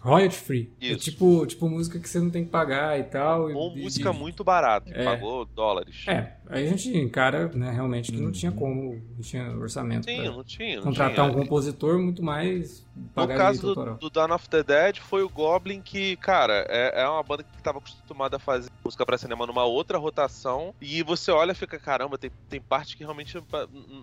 royalty 0.00 0.34
free. 0.36 0.72
É 0.80 0.86
Isso. 0.92 0.98
tipo, 1.10 1.46
tipo 1.46 1.68
música 1.68 1.98
que 1.98 2.08
você 2.08 2.18
não 2.18 2.30
tem 2.30 2.44
que 2.44 2.50
pagar 2.50 2.98
e 2.98 3.04
tal. 3.04 3.52
Ou 3.52 3.76
e- 3.76 3.82
música 3.82 4.10
e- 4.10 4.16
muito 4.16 4.42
barata, 4.42 4.90
que 4.90 4.98
É. 4.98 5.04
pagou 5.04 5.44
dólares. 5.44 6.04
É, 6.08 6.32
aí 6.48 6.64
a 6.66 6.70
gente 6.70 6.88
encara, 6.96 7.48
né, 7.54 7.70
realmente 7.70 8.10
que 8.10 8.18
não 8.18 8.26
Uhum. 8.26 8.32
tinha 8.32 8.50
como, 8.52 8.94
não 9.14 9.20
tinha 9.22 9.50
orçamento 9.56 10.06
Sim, 10.06 10.24
não 10.24 10.42
tinha. 10.44 10.76
Não 10.76 10.84
contratar 10.84 11.26
tinha. 11.28 11.36
um 11.36 11.42
compositor, 11.42 11.98
muito 11.98 12.22
mais 12.22 12.86
No 13.16 13.28
caso 13.28 13.74
do, 13.74 13.94
do 13.96 14.10
Dawn 14.10 14.34
of 14.34 14.48
the 14.48 14.62
Dead, 14.62 14.98
foi 14.98 15.22
o 15.22 15.28
Goblin 15.28 15.80
que, 15.80 16.16
cara, 16.16 16.66
é, 16.68 17.02
é 17.02 17.08
uma 17.08 17.22
banda 17.22 17.42
que 17.42 17.62
tava 17.62 17.78
acostumada 17.78 18.36
a 18.36 18.38
fazer 18.38 18.70
música 18.84 19.04
pra 19.06 19.18
cinema 19.18 19.46
numa 19.46 19.64
outra 19.64 19.98
rotação. 19.98 20.74
E 20.80 21.02
você 21.02 21.30
olha 21.30 21.52
e 21.52 21.54
fica, 21.54 21.78
caramba, 21.78 22.16
tem, 22.18 22.30
tem 22.48 22.60
parte 22.60 22.96
que 22.96 23.04
realmente 23.04 23.38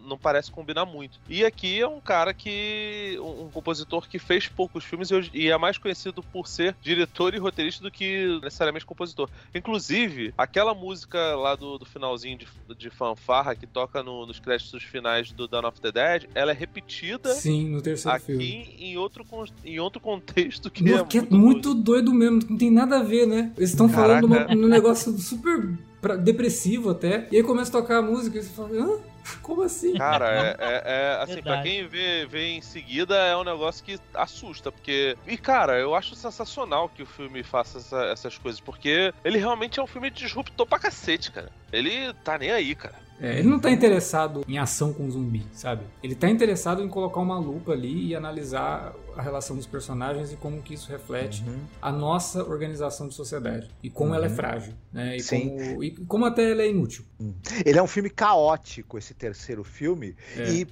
não 0.07 0.17
parece 0.17 0.51
combinar 0.51 0.85
muito. 0.85 1.19
E 1.27 1.43
aqui 1.45 1.79
é 1.79 1.87
um 1.87 1.99
cara 2.01 2.33
que. 2.33 3.17
um, 3.19 3.45
um 3.45 3.49
compositor 3.51 4.07
que 4.07 4.19
fez 4.19 4.47
poucos 4.47 4.83
filmes 4.83 5.09
e, 5.11 5.29
e 5.33 5.49
é 5.49 5.57
mais 5.57 5.77
conhecido 5.77 6.21
por 6.23 6.47
ser 6.47 6.75
diretor 6.81 7.33
e 7.33 7.37
roteirista 7.37 7.83
do 7.83 7.91
que 7.91 8.39
necessariamente 8.41 8.85
compositor. 8.85 9.29
Inclusive, 9.53 10.33
aquela 10.37 10.73
música 10.73 11.35
lá 11.35 11.55
do, 11.55 11.77
do 11.77 11.85
finalzinho 11.85 12.37
de, 12.37 12.47
de 12.77 12.89
fanfarra 12.89 13.55
que 13.55 13.67
toca 13.67 14.01
no- 14.01 14.25
nos 14.25 14.39
créditos 14.39 14.83
finais 14.83 15.31
do 15.31 15.47
Dawn 15.47 15.67
of 15.67 15.81
the 15.81 15.91
Dead, 15.91 16.29
ela 16.33 16.51
é 16.51 16.53
repetida 16.55 17.33
Sim, 17.33 17.69
no 17.69 17.81
terceiro 17.81 18.15
aqui 18.15 18.25
filme. 18.27 18.75
em 18.79 18.86
outro, 18.95 19.25
em 19.65 19.79
outro 19.79 19.99
contexto 19.99 20.69
que, 20.69 20.87
é, 20.93 21.03
que 21.05 21.19
muito, 21.19 21.35
é 21.35 21.37
muito 21.37 21.73
doido. 21.73 22.13
mesmo, 22.13 22.39
não 22.47 22.57
tem 22.57 22.71
nada 22.71 22.99
a 22.99 23.03
ver, 23.03 23.25
né? 23.25 23.51
Eles 23.57 23.71
estão 23.71 23.89
falando 23.89 24.27
um 24.27 24.67
negócio 24.67 25.11
super 25.17 25.77
depressivo 26.23 26.91
até, 26.91 27.27
e 27.31 27.37
aí 27.37 27.43
começa 27.43 27.75
a 27.75 27.81
tocar 27.81 27.97
a 27.97 28.01
música 28.01 28.37
e 28.37 28.43
você 28.43 28.53
fala, 28.53 28.69
hã? 28.71 28.99
Como 29.41 29.61
assim? 29.63 29.93
Cara, 29.95 30.29
é, 30.29 30.55
é, 30.59 30.83
é 30.85 31.17
assim, 31.21 31.33
Verdade. 31.35 31.61
pra 31.61 31.63
quem 31.63 31.87
vê, 31.87 32.25
vê 32.25 32.49
em 32.51 32.61
seguida, 32.61 33.15
é 33.15 33.35
um 33.35 33.43
negócio 33.43 33.83
que 33.83 33.99
assusta, 34.13 34.71
porque. 34.71 35.17
E, 35.27 35.37
cara, 35.37 35.77
eu 35.79 35.95
acho 35.95 36.15
sensacional 36.15 36.89
que 36.89 37.03
o 37.03 37.05
filme 37.05 37.43
faça 37.43 37.79
essa, 37.79 38.05
essas 38.05 38.37
coisas, 38.37 38.61
porque 38.61 39.13
ele 39.23 39.37
realmente 39.37 39.79
é 39.79 39.83
um 39.83 39.87
filme 39.87 40.09
disruptor 40.09 40.65
pra 40.65 40.79
cacete, 40.79 41.31
cara. 41.31 41.51
Ele 41.71 42.13
tá 42.23 42.37
nem 42.37 42.51
aí, 42.51 42.73
cara. 42.75 43.06
É, 43.19 43.39
ele 43.39 43.47
não 43.47 43.59
tá 43.59 43.71
interessado 43.71 44.45
em 44.47 44.57
ação 44.57 44.93
com 44.93 45.09
zumbi, 45.09 45.45
sabe? 45.51 45.83
Ele 46.03 46.15
tá 46.15 46.29
interessado 46.29 46.83
em 46.83 46.87
colocar 46.87 47.19
uma 47.19 47.39
lupa 47.39 47.71
ali 47.71 48.07
e 48.07 48.15
analisar 48.15 48.93
a 49.15 49.21
relação 49.21 49.55
dos 49.55 49.65
personagens 49.65 50.31
e 50.31 50.35
como 50.35 50.61
que 50.61 50.75
isso 50.75 50.91
reflete 50.91 51.43
uhum. 51.47 51.59
a 51.81 51.91
nossa 51.91 52.43
organização 52.43 53.07
de 53.07 53.15
sociedade 53.15 53.69
e 53.81 53.89
como 53.89 54.11
uhum. 54.11 54.15
ela 54.15 54.25
é 54.27 54.29
uhum. 54.29 54.35
frágil, 54.35 54.73
né? 54.93 55.17
E 55.17 55.19
Sim. 55.21 55.49
Como, 55.49 55.83
e 55.83 55.91
como 56.05 56.25
até 56.25 56.51
ela 56.51 56.61
é 56.61 56.69
inútil. 56.69 57.03
Uhum. 57.19 57.33
Ele 57.65 57.79
é 57.79 57.81
um 57.81 57.87
filme 57.87 58.09
caótico, 58.09 58.97
esse 58.97 59.15
terceiro 59.15 59.63
filme, 59.63 60.15
é. 60.35 60.49
e 60.51 60.67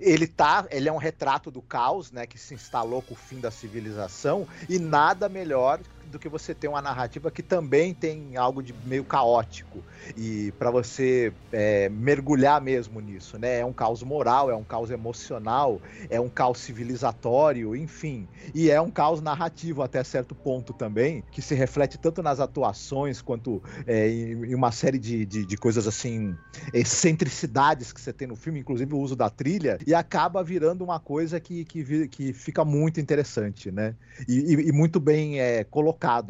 ele 0.00 0.26
tá, 0.26 0.66
ele 0.70 0.88
é 0.88 0.92
um 0.92 0.96
retrato 0.96 1.50
do 1.50 1.62
caos, 1.62 2.10
né, 2.10 2.26
que 2.26 2.38
se 2.38 2.54
instalou 2.54 3.00
com 3.00 3.14
o 3.14 3.16
fim 3.16 3.38
da 3.38 3.50
civilização 3.50 4.46
e 4.68 4.78
nada 4.78 5.28
melhor 5.28 5.80
do 6.16 6.20
que 6.20 6.28
você 6.28 6.54
ter 6.54 6.68
uma 6.68 6.82
narrativa 6.82 7.30
que 7.30 7.42
também 7.42 7.94
tem 7.94 8.36
algo 8.36 8.62
de 8.62 8.74
meio 8.84 9.04
caótico 9.04 9.84
e 10.16 10.52
para 10.58 10.70
você 10.70 11.32
é, 11.52 11.88
mergulhar 11.88 12.60
mesmo 12.60 13.00
nisso, 13.00 13.38
né? 13.38 13.60
É 13.60 13.64
um 13.64 13.72
caos 13.72 14.02
moral, 14.02 14.50
é 14.50 14.56
um 14.56 14.64
caos 14.64 14.90
emocional, 14.90 15.80
é 16.08 16.20
um 16.20 16.28
caos 16.28 16.58
civilizatório, 16.58 17.76
enfim, 17.76 18.26
e 18.54 18.70
é 18.70 18.80
um 18.80 18.90
caos 18.90 19.20
narrativo 19.20 19.82
até 19.82 20.02
certo 20.02 20.34
ponto 20.34 20.72
também, 20.72 21.22
que 21.30 21.42
se 21.42 21.54
reflete 21.54 21.98
tanto 21.98 22.22
nas 22.22 22.40
atuações 22.40 23.20
quanto 23.20 23.62
é, 23.86 24.08
em, 24.08 24.54
uma 24.54 24.72
série 24.72 24.98
de, 24.98 25.26
de, 25.26 25.44
de, 25.44 25.56
coisas 25.56 25.86
assim, 25.86 26.34
excentricidades 26.72 27.92
que 27.92 28.00
você 28.00 28.12
tem 28.12 28.28
no 28.28 28.36
filme, 28.36 28.60
inclusive 28.60 28.94
o 28.94 28.98
uso 28.98 29.16
da 29.16 29.28
trilha, 29.28 29.78
e 29.86 29.94
acaba 29.94 30.42
virando 30.42 30.82
uma 30.82 30.98
coisa 30.98 31.38
que, 31.40 31.64
que, 31.64 32.08
que 32.08 32.32
fica 32.32 32.64
muito 32.64 33.00
interessante, 33.00 33.70
né? 33.70 33.94
E, 34.28 34.54
e, 34.54 34.68
e 34.68 34.72
muito 34.72 34.98
bem 35.00 35.40
é, 35.40 35.64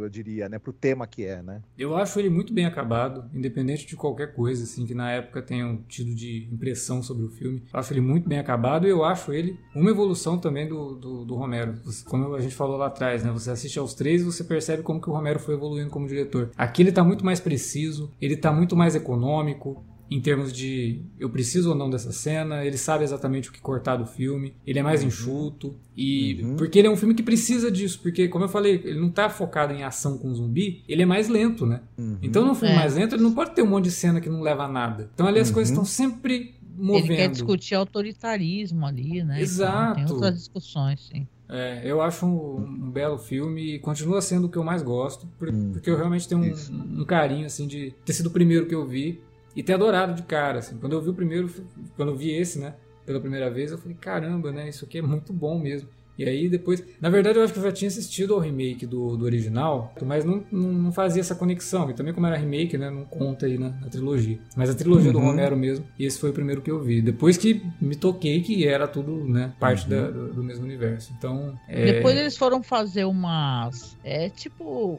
eu 0.03 0.09
diria, 0.09 0.49
né? 0.49 0.59
Pro 0.59 0.73
tema 0.73 1.07
que 1.07 1.25
é, 1.25 1.43
né? 1.43 1.63
Eu 1.79 1.97
acho 1.97 2.19
ele 2.19 2.31
muito 2.31 2.53
bem 2.53 2.65
acabado, 2.65 3.29
independente 3.35 3.87
de 3.87 3.97
qualquer 3.97 4.35
coisa 4.35 4.65
assim 4.65 4.87
que 4.87 4.95
na 4.95 5.11
época 5.11 5.43
tenham 5.43 5.77
tido 5.89 6.15
de 6.15 6.49
impressão 6.53 7.03
sobre 7.03 7.25
o 7.25 7.29
filme. 7.29 7.63
Eu 7.73 7.79
acho 7.79 7.93
ele 7.93 8.01
muito 8.01 8.29
bem 8.29 8.39
acabado 8.39 8.87
e 8.87 8.91
eu 8.91 9.05
acho 9.05 9.33
ele 9.33 9.59
uma 9.75 9.91
evolução 9.91 10.39
também 10.39 10.69
do, 10.69 10.95
do, 10.95 11.25
do 11.25 11.35
Romero. 11.35 11.75
Como 12.07 12.35
a 12.35 12.41
gente 12.41 12.55
falou 12.55 12.77
lá 12.77 12.87
atrás, 12.87 13.23
né? 13.23 13.31
Você 13.33 13.51
assiste 13.51 13.79
aos 13.79 13.95
três 13.95 14.23
e 14.23 14.25
você 14.25 14.45
percebe 14.45 14.83
como 14.83 15.01
que 15.01 15.11
o 15.11 15.13
Romero 15.13 15.39
foi 15.39 15.55
evoluindo 15.55 15.91
como 15.91 16.09
diretor. 16.09 16.51
Aqui 16.57 16.83
ele 16.83 16.91
está 16.91 17.05
muito 17.05 17.25
mais 17.25 17.41
preciso, 17.41 18.11
ele 18.21 18.35
está 18.35 18.53
muito 18.53 18.77
mais 18.77 18.95
econômico, 18.95 19.85
em 20.11 20.21
termos 20.21 20.53
de 20.53 21.01
eu 21.19 21.29
preciso 21.29 21.71
ou 21.71 21.75
não 21.75 21.91
dessa 21.91 22.13
cena, 22.13 22.65
ele 22.65 22.79
sabe 22.79 23.05
exatamente 23.05 23.49
o 23.49 23.53
que 23.53 23.61
cortar 23.61 23.97
do 23.97 24.07
filme, 24.07 24.55
ele 24.67 24.79
é 24.79 24.83
mais 24.83 25.03
uhum. 25.03 25.09
enxuto 25.09 25.77
e 25.97 26.41
uhum. 26.43 26.57
porque 26.57 26.79
ele 26.79 26.89
é 26.89 26.91
um 26.91 26.97
filme 26.97 27.15
que 27.15 27.23
precisa 27.23 27.71
disso, 27.71 28.01
porque 28.01 28.29
como 28.29 28.45
eu 28.45 28.49
falei, 28.49 28.81
ele 28.85 29.01
não 29.01 29.11
tá 29.11 29.29
focado 29.29 29.73
em 29.73 29.83
ação 29.83 30.17
com 30.19 30.33
zumbi, 30.35 30.85
ele 30.89 31.03
é 31.03 31.07
mais 31.07 31.29
lento, 31.29 31.67
né? 31.67 31.81
Uhum. 31.99 32.19
Então 32.23 32.45
num 32.45 32.55
filme 32.55 32.75
é. 32.75 32.77
mais 32.77 32.95
lento, 32.95 33.15
ele 33.15 33.23
não 33.23 33.35
pode 33.35 33.55
ter 33.55 33.63
um 33.63 33.67
monte 33.67 33.85
de 33.85 33.91
cena 33.91 34.21
que 34.21 34.29
não 34.29 34.43
leva 34.43 34.65
a 34.65 34.69
nada. 34.69 35.11
Então 35.13 35.27
ali 35.27 35.41
as 35.41 35.51
coisas 35.51 35.77
uhum. 35.77 35.83
estão 35.83 35.85
sempre 35.85 36.55
movendo. 36.77 37.07
Ele 37.07 37.17
quer 37.17 37.29
discutir 37.29 37.75
autoritarismo 37.75 38.87
ali, 38.87 39.25
né? 39.25 39.41
Exato. 39.41 40.01
Então, 40.01 40.07
tem 40.07 40.15
outras 40.15 40.35
discussões, 40.35 41.09
sim. 41.09 41.27
É, 41.49 41.83
eu 41.85 42.01
acho 42.01 42.27
um, 42.27 42.57
um, 42.59 42.91
belo 42.91 43.19
filme 43.19 43.77
e 43.77 43.79
continua 43.79 44.21
sendo 44.21 44.47
o 44.47 44.49
que 44.49 44.59
eu 44.59 44.65
mais 44.65 44.83
gosto, 44.83 45.29
hum. 45.41 45.71
porque 45.73 45.89
eu 45.89 45.97
realmente 45.97 46.29
tenho 46.29 46.41
um, 46.41 47.01
um, 47.03 47.05
carinho 47.05 47.47
assim 47.47 47.69
de 47.69 47.95
ter 48.05 48.13
sido 48.13 48.27
o 48.27 48.31
primeiro 48.31 48.67
que 48.67 48.75
eu 48.75 48.85
vi 48.85 49.21
e 49.57 49.63
ter 49.63 49.73
adorado 49.73 50.13
de 50.15 50.23
cara, 50.23 50.59
assim. 50.59 50.77
Quando 50.77 50.93
eu 50.93 51.01
vi 51.01 51.09
o 51.09 51.15
primeiro, 51.15 51.51
quando 51.97 52.11
eu 52.11 52.17
vi 52.17 52.31
esse, 52.31 52.59
né, 52.59 52.75
pela 53.07 53.19
primeira 53.19 53.51
vez, 53.51 53.73
eu 53.73 53.79
falei, 53.79 53.97
caramba, 53.99 54.53
né, 54.53 54.69
isso 54.69 54.85
aqui 54.85 54.99
é 54.99 55.03
muito 55.03 55.33
bom 55.33 55.59
mesmo. 55.59 55.89
E 56.19 56.25
aí 56.25 56.49
depois, 56.49 56.83
na 56.99 57.11
verdade 57.11 57.39
eu 57.39 57.45
acho 57.45 57.53
que 57.53 57.59
eu 57.59 57.63
já 57.63 57.73
tinha 57.73 57.89
assistido 57.89 58.33
ao 58.33 58.41
remake 58.41 58.87
do, 58.87 59.19
do 59.19 59.25
original, 59.27 59.93
mas 60.03 60.25
não, 60.25 60.43
não, 60.51 60.73
não 60.73 60.93
fazia 60.93 61.21
essa 61.21 61.35
conexão, 61.35 61.91
e 61.91 61.95
também 61.95 62.15
como 62.15 62.27
era 62.27 62.37
remake, 62.37 62.79
né, 62.79 62.89
não 62.89 63.05
conta 63.05 63.45
aí 63.45 63.59
na, 63.59 63.69
na 63.69 63.89
trilogia. 63.89 64.39
Mas 64.57 64.71
a 64.71 64.75
trilogia 64.75 65.09
uhum. 65.09 65.21
do 65.21 65.27
Romero 65.27 65.57
mesmo, 65.57 65.87
e 65.99 66.07
esse 66.07 66.19
foi 66.19 66.31
o 66.31 66.33
primeiro 66.33 66.63
que 66.63 66.71
eu 66.71 66.83
vi. 66.83 67.03
Depois 67.03 67.37
que 67.37 67.63
me 67.81 67.95
toquei 67.95 68.41
que 68.41 68.67
era 68.67 68.89
tudo, 68.89 69.27
né, 69.27 69.53
parte 69.61 69.85
uhum. 69.85 69.91
da, 69.91 70.11
do, 70.11 70.33
do, 70.35 70.43
mesmo 70.43 70.65
universo. 70.65 71.13
Então, 71.19 71.59
é... 71.69 71.93
Depois 71.93 72.17
eles 72.17 72.37
foram 72.37 72.63
fazer 72.63 73.05
umas, 73.05 73.97
é 74.03 74.31
tipo, 74.31 74.99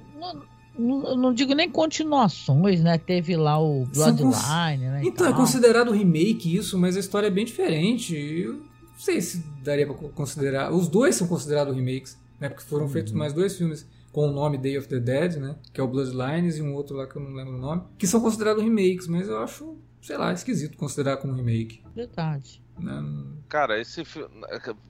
não, 0.78 1.18
não 1.18 1.34
digo 1.34 1.54
nem 1.54 1.70
continuações, 1.70 2.82
né? 2.82 2.98
Teve 2.98 3.36
lá 3.36 3.60
o 3.60 3.86
Bloodline, 3.86 4.32
cons... 4.32 4.48
né? 4.48 5.02
Então, 5.04 5.28
é 5.28 5.34
considerado 5.34 5.92
remake 5.92 6.56
isso, 6.56 6.78
mas 6.78 6.96
a 6.96 7.00
história 7.00 7.28
é 7.28 7.32
bem 7.32 7.46
diferente. 7.46 8.16
Eu 8.16 8.54
não 8.54 9.00
sei 9.00 9.22
se 9.22 9.44
daria 9.64 9.86
pra 9.86 9.96
considerar. 10.10 10.72
Os 10.72 10.88
dois 10.88 11.16
são 11.16 11.28
considerados 11.28 11.76
remakes, 11.76 12.18
né? 12.40 12.50
Porque 12.50 12.64
foram 12.64 12.86
uhum. 12.86 12.92
feitos 12.92 13.14
mais 13.14 13.34
dois 13.34 13.58
filmes 13.58 13.86
com 14.12 14.30
o 14.30 14.32
nome 14.32 14.58
Day 14.58 14.78
of 14.78 14.88
the 14.88 15.00
Dead, 15.00 15.36
né? 15.36 15.56
Que 15.74 15.80
é 15.80 15.84
o 15.84 15.88
Bloodlines 15.88 16.58
e 16.58 16.62
um 16.62 16.74
outro 16.74 16.96
lá 16.96 17.08
que 17.08 17.16
eu 17.16 17.22
não 17.22 17.34
lembro 17.34 17.56
o 17.56 17.60
nome. 17.60 17.84
Que 17.98 18.08
são 18.08 18.22
considerados 18.22 18.64
remakes, 18.64 19.08
mas 19.08 19.28
eu 19.28 19.38
acho, 19.40 19.76
sei 20.02 20.18
lá, 20.18 20.34
esquisito 20.34 20.78
considerar 20.78 21.18
como 21.18 21.34
remake. 21.34 21.82
Verdade. 21.96 22.62
Cara, 23.50 23.80
esse 23.80 24.04
filme. 24.04 24.30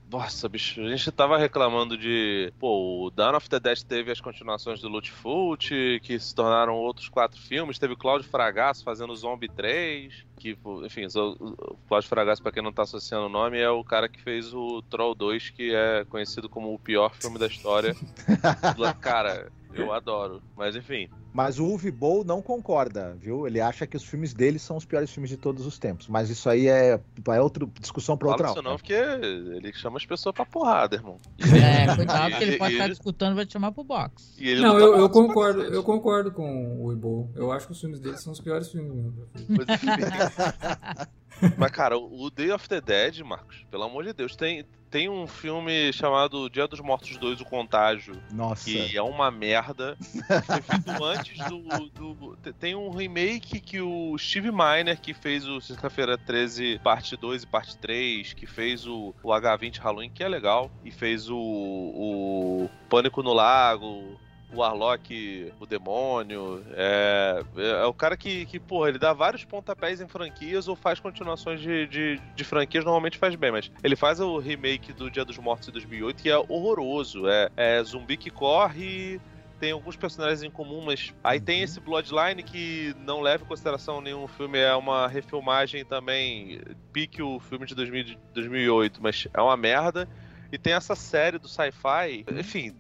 Nossa, 0.09 0.49
bicho, 0.49 0.81
a 0.81 0.89
gente 0.89 1.11
tava 1.11 1.38
reclamando 1.38 1.97
de. 1.97 2.51
Pô, 2.59 3.05
o 3.05 3.11
Dawn 3.11 3.35
of 3.35 3.49
the 3.49 3.59
Dead 3.59 3.81
teve 3.84 4.11
as 4.11 4.19
continuações 4.19 4.81
do 4.81 4.88
Lutfoot, 4.88 5.99
que 6.01 6.19
se 6.19 6.34
tornaram 6.34 6.76
outros 6.76 7.07
quatro 7.07 7.39
filmes. 7.39 7.77
Teve 7.77 7.93
o 7.93 7.97
Cláudio 7.97 8.27
Fragasso 8.27 8.84
fazendo 8.84 9.15
Zombie 9.15 9.49
3. 9.49 10.26
Que, 10.39 10.57
enfim, 10.84 11.05
o 11.15 11.77
Cláudio 11.88 12.09
Fragasso, 12.09 12.41
pra 12.41 12.51
quem 12.51 12.64
não 12.64 12.73
tá 12.73 12.84
associando 12.84 13.26
o 13.26 13.30
nome, 13.30 13.59
é 13.59 13.69
o 13.69 13.84
cara 13.84 14.09
que 14.09 14.22
fez 14.22 14.53
o 14.53 14.81
Troll 14.84 15.14
2, 15.14 15.49
que 15.51 15.73
é 15.73 16.05
conhecido 16.05 16.49
como 16.49 16.73
o 16.73 16.80
pior 16.80 17.14
filme 17.14 17.38
da 17.38 17.47
história. 17.47 17.95
cara, 19.01 19.51
eu 19.73 19.94
adoro. 19.94 20.41
Mas 20.56 20.76
enfim. 20.76 21.10
Mas 21.34 21.60
o 21.60 21.65
Uwe 21.65 21.91
Boll 21.91 22.23
não 22.23 22.41
concorda, 22.41 23.15
viu? 23.19 23.45
Ele 23.45 23.61
acha 23.61 23.85
que 23.85 23.95
os 23.95 24.03
filmes 24.03 24.34
dele 24.34 24.57
são 24.57 24.76
os 24.76 24.85
piores 24.85 25.11
filmes 25.11 25.30
de 25.30 25.38
todos 25.38 25.65
os 25.65 25.77
tempos. 25.77 26.07
Mas 26.07 26.30
isso 26.30 26.49
aí 26.49 26.68
é, 26.68 26.99
é 27.27 27.41
outra 27.41 27.68
discussão 27.80 28.18
para 28.18 28.30
outra 28.30 28.52
hora. 28.52 28.61
não, 28.61 28.76
porque 28.76 28.94
ele 28.94 29.72
chama 29.73 29.98
as 29.98 30.06
pessoas 30.06 30.34
pra 30.34 30.45
porrada, 30.45 30.95
irmão. 30.95 31.18
É, 31.39 31.95
cuidado 31.95 32.38
que 32.38 32.44
ele 32.44 32.57
pode 32.57 32.73
estar 32.73 32.88
discutando 32.88 33.35
vai 33.35 33.45
te 33.45 33.53
chamar 33.53 33.72
pro 33.72 33.84
box. 33.84 34.35
não, 34.39 34.73
não 34.73 34.80
eu, 34.80 34.98
eu 34.98 35.10
concordo, 35.10 35.61
eu 35.61 35.84
concordo 35.84 36.31
com 36.31 36.77
o 36.77 36.85
Uwe 36.85 36.95
Boll. 36.95 37.31
Eu 37.35 37.52
acho 37.52 37.68
que 37.68 37.73
os 37.73 37.80
filmes 37.80 37.99
dele 37.99 38.18
são 38.18 38.34
os 38.34 38.41
piores 38.41 38.69
filmes 38.69 38.91
mesmo. 38.91 39.27
Mas, 41.57 41.72
cara, 41.72 41.97
o 41.97 42.30
Day 42.30 42.51
of 42.51 42.68
the 42.68 42.81
Dead, 42.81 43.19
Marcos, 43.19 43.65
pelo 43.69 43.84
amor 43.84 44.03
de 44.03 44.14
Deus, 44.14 44.35
tem, 44.35 44.65
tem 44.89 45.09
um 45.09 45.27
filme 45.27 45.91
chamado 45.93 46.49
Dia 46.49 46.68
dos 46.68 46.80
Mortos 46.80 47.18
2, 47.18 47.41
O 47.41 47.45
Contágio. 47.45 48.22
Nossa. 48.31 48.65
Que 48.65 48.97
é 48.97 49.01
uma 49.01 49.30
merda. 49.30 49.97
Foi 50.45 50.61
feito 50.61 51.03
antes 51.03 51.38
do, 51.45 51.89
do, 51.89 52.38
Tem 52.59 52.76
um 52.76 52.89
remake 52.89 53.59
que 53.59 53.81
o 53.81 54.18
Steve 54.18 54.51
Miner, 54.51 54.99
que 54.99 55.14
fez 55.14 55.45
o 55.45 55.59
Sexta-feira 55.61 56.18
13, 56.18 56.80
parte 56.84 57.15
2 57.15 57.43
e 57.43 57.47
parte 57.47 57.77
3, 57.77 58.34
que 58.34 58.45
fez 58.45 58.88
o, 58.88 59.14
o 59.22 59.30
H20 59.30 59.80
Halloween, 59.80 60.09
que 60.09 60.23
é 60.23 60.27
legal, 60.27 60.72
e 60.84 60.91
fez 60.91 61.30
o, 61.30 61.38
o 61.38 62.69
Pânico 62.89 63.22
no 63.22 63.34
Lago 63.34 64.19
o 64.52 64.57
Warlock, 64.60 65.53
o 65.60 65.65
demônio. 65.65 66.64
É, 66.74 67.44
é 67.57 67.86
o 67.86 67.94
cara 67.94 68.15
que, 68.15 68.45
que, 68.45 68.60
porra, 68.60 68.90
ele 68.90 68.99
dá 68.99 69.14
vários 69.14 69.44
pontapés 69.44 70.02
em 70.02 70.07
franquias 70.07 70.68
ou 70.68 70.76
faz 70.76 70.99
continuações 70.99 71.60
de, 71.60 71.88
de, 71.88 72.22
de 72.36 72.44
franquias, 72.44 72.84
normalmente 72.84 73.18
faz 73.18 73.36
bem, 73.36 73.52
mas 73.52 73.72
ele 73.84 73.95
faz 73.95 74.19
o 74.19 74.38
remake 74.38 74.94
do 74.94 75.10
Dia 75.10 75.26
dos 75.26 75.38
Mortos 75.38 75.68
de 75.68 75.74
2008 75.74 76.24
que 76.24 76.30
é 76.30 76.38
horroroso. 76.38 77.28
É, 77.28 77.49
é 77.56 77.84
zumbi 77.84 78.18
que 78.18 78.30
corre 78.30 79.19
tem 79.60 79.72
alguns 79.72 79.95
personagens 79.95 80.44
em 80.44 80.49
comum, 80.49 80.84
mas 80.86 81.14
aí 81.24 81.40
tem 81.40 81.57
uhum. 81.57 81.64
esse 81.64 81.80
Bloodline 81.80 82.44
que 82.44 82.95
não 82.99 83.22
leva 83.22 83.44
em 83.44 83.48
consideração 83.48 84.02
nenhum 84.02 84.28
filme, 84.28 84.60
é 84.60 84.76
uma 84.76 85.07
refilmagem 85.07 85.84
também, 85.84 86.61
pique 86.94 87.22
o 87.22 87.40
filme 87.40 87.65
de 87.65 87.74
2000, 87.74 88.18
2008, 88.34 89.02
mas 89.02 89.28
é 89.34 89.41
uma 89.41 89.57
merda. 89.57 90.07
E 90.52 90.57
tem 90.57 90.74
essa 90.74 90.95
série 90.95 91.38
do 91.38 91.48
sci-fi, 91.48 92.24
uhum. 92.30 92.40
enfim, 92.40 92.74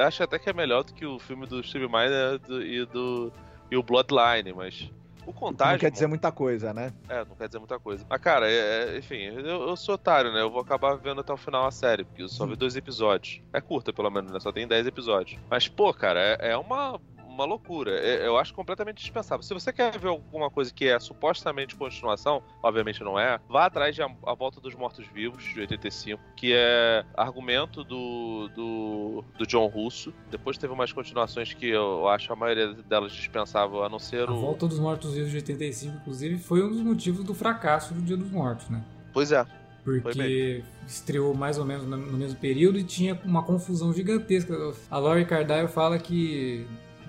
acho 0.00 0.22
até 0.22 0.38
que 0.38 0.50
é 0.50 0.52
melhor 0.52 0.84
do 0.84 0.92
que 0.92 1.06
o 1.06 1.18
filme 1.18 1.46
do 1.46 1.62
Steve 1.62 1.86
Miner 1.86 2.40
e 2.62 2.84
do 2.86 3.32
e 3.70 3.76
o 3.76 3.82
Bloodline, 3.82 4.52
mas 4.54 4.90
o 5.28 5.32
contágio. 5.32 5.72
Não 5.74 5.78
quer 5.78 5.90
dizer 5.90 6.06
muita 6.06 6.32
coisa, 6.32 6.72
né? 6.72 6.92
É, 7.08 7.24
não 7.24 7.36
quer 7.36 7.48
dizer 7.48 7.58
muita 7.58 7.78
coisa. 7.78 8.04
Mas, 8.08 8.20
cara, 8.20 8.50
é, 8.50 8.94
é, 8.94 8.98
enfim, 8.98 9.16
eu, 9.16 9.68
eu, 9.68 9.76
sou 9.76 9.94
otário, 9.94 10.32
né? 10.32 10.40
Eu 10.40 10.50
vou 10.50 10.62
acabar 10.62 10.94
vendo 10.94 11.20
até 11.20 11.32
o 11.32 11.36
final 11.36 11.66
a 11.66 11.70
série, 11.70 12.04
porque 12.04 12.22
eu 12.22 12.28
só 12.28 12.46
vi 12.46 12.56
dois 12.56 12.76
episódios. 12.76 13.42
É 13.52 13.60
curta, 13.60 13.92
pelo 13.92 14.10
menos, 14.10 14.32
né? 14.32 14.40
Só 14.40 14.50
tem 14.50 14.66
dez 14.66 14.86
episódios. 14.86 15.38
Mas, 15.50 15.68
pô, 15.68 15.92
cara, 15.92 16.18
é, 16.20 16.52
é 16.52 16.56
uma 16.56 16.98
uma 17.38 17.44
loucura. 17.44 17.92
É, 17.92 18.26
Eu 18.26 18.36
acho 18.36 18.52
completamente 18.52 18.98
dispensável. 18.98 19.42
Se 19.42 19.54
você 19.54 19.72
quer 19.72 19.96
ver 19.98 20.08
alguma 20.08 20.50
coisa 20.50 20.72
que 20.72 20.86
é 20.86 20.98
supostamente 20.98 21.76
continuação, 21.76 22.42
obviamente 22.62 23.02
não 23.02 23.18
é, 23.18 23.38
vá 23.48 23.66
atrás 23.66 23.94
de 23.94 24.02
A, 24.02 24.10
A 24.26 24.34
Volta 24.34 24.60
dos 24.60 24.74
Mortos-Vivos, 24.74 25.44
de 25.44 25.60
85, 25.60 26.20
que 26.36 26.52
é 26.54 27.04
argumento 27.16 27.84
do, 27.84 28.48
do, 28.54 29.24
do 29.38 29.46
John 29.46 29.66
Russo. 29.66 30.12
Depois 30.30 30.58
teve 30.58 30.72
umas 30.72 30.92
continuações 30.92 31.52
que 31.54 31.68
eu 31.68 32.08
acho 32.08 32.32
a 32.32 32.36
maioria 32.36 32.72
delas 32.74 33.12
dispensável, 33.12 33.84
a 33.84 33.88
não 33.88 33.98
ser 33.98 34.28
A 34.28 34.32
o. 34.32 34.40
Volta 34.40 34.66
dos 34.66 34.78
Mortos-Vivos 34.78 35.30
de 35.30 35.36
85, 35.36 35.96
inclusive, 35.96 36.38
foi 36.38 36.62
um 36.62 36.68
dos 36.68 36.80
motivos 36.80 37.24
do 37.24 37.34
fracasso 37.34 37.94
do 37.94 38.02
Dia 38.02 38.16
dos 38.16 38.30
Mortos, 38.30 38.68
né? 38.68 38.82
Pois 39.12 39.32
é. 39.32 39.46
Porque 39.84 40.62
estreou 40.86 41.32
mais 41.34 41.56
ou 41.56 41.64
menos 41.64 41.86
no 41.86 41.96
no 41.96 42.18
mesmo 42.18 42.38
período 42.38 42.78
e 42.78 42.84
tinha 42.84 43.18
uma 43.24 43.42
confusão 43.42 43.92
gigantesca. 43.92 44.54
A 44.90 44.98
Laurie 44.98 45.24
Cardile 45.24 45.68
fala 45.68 45.98
que 45.98 46.66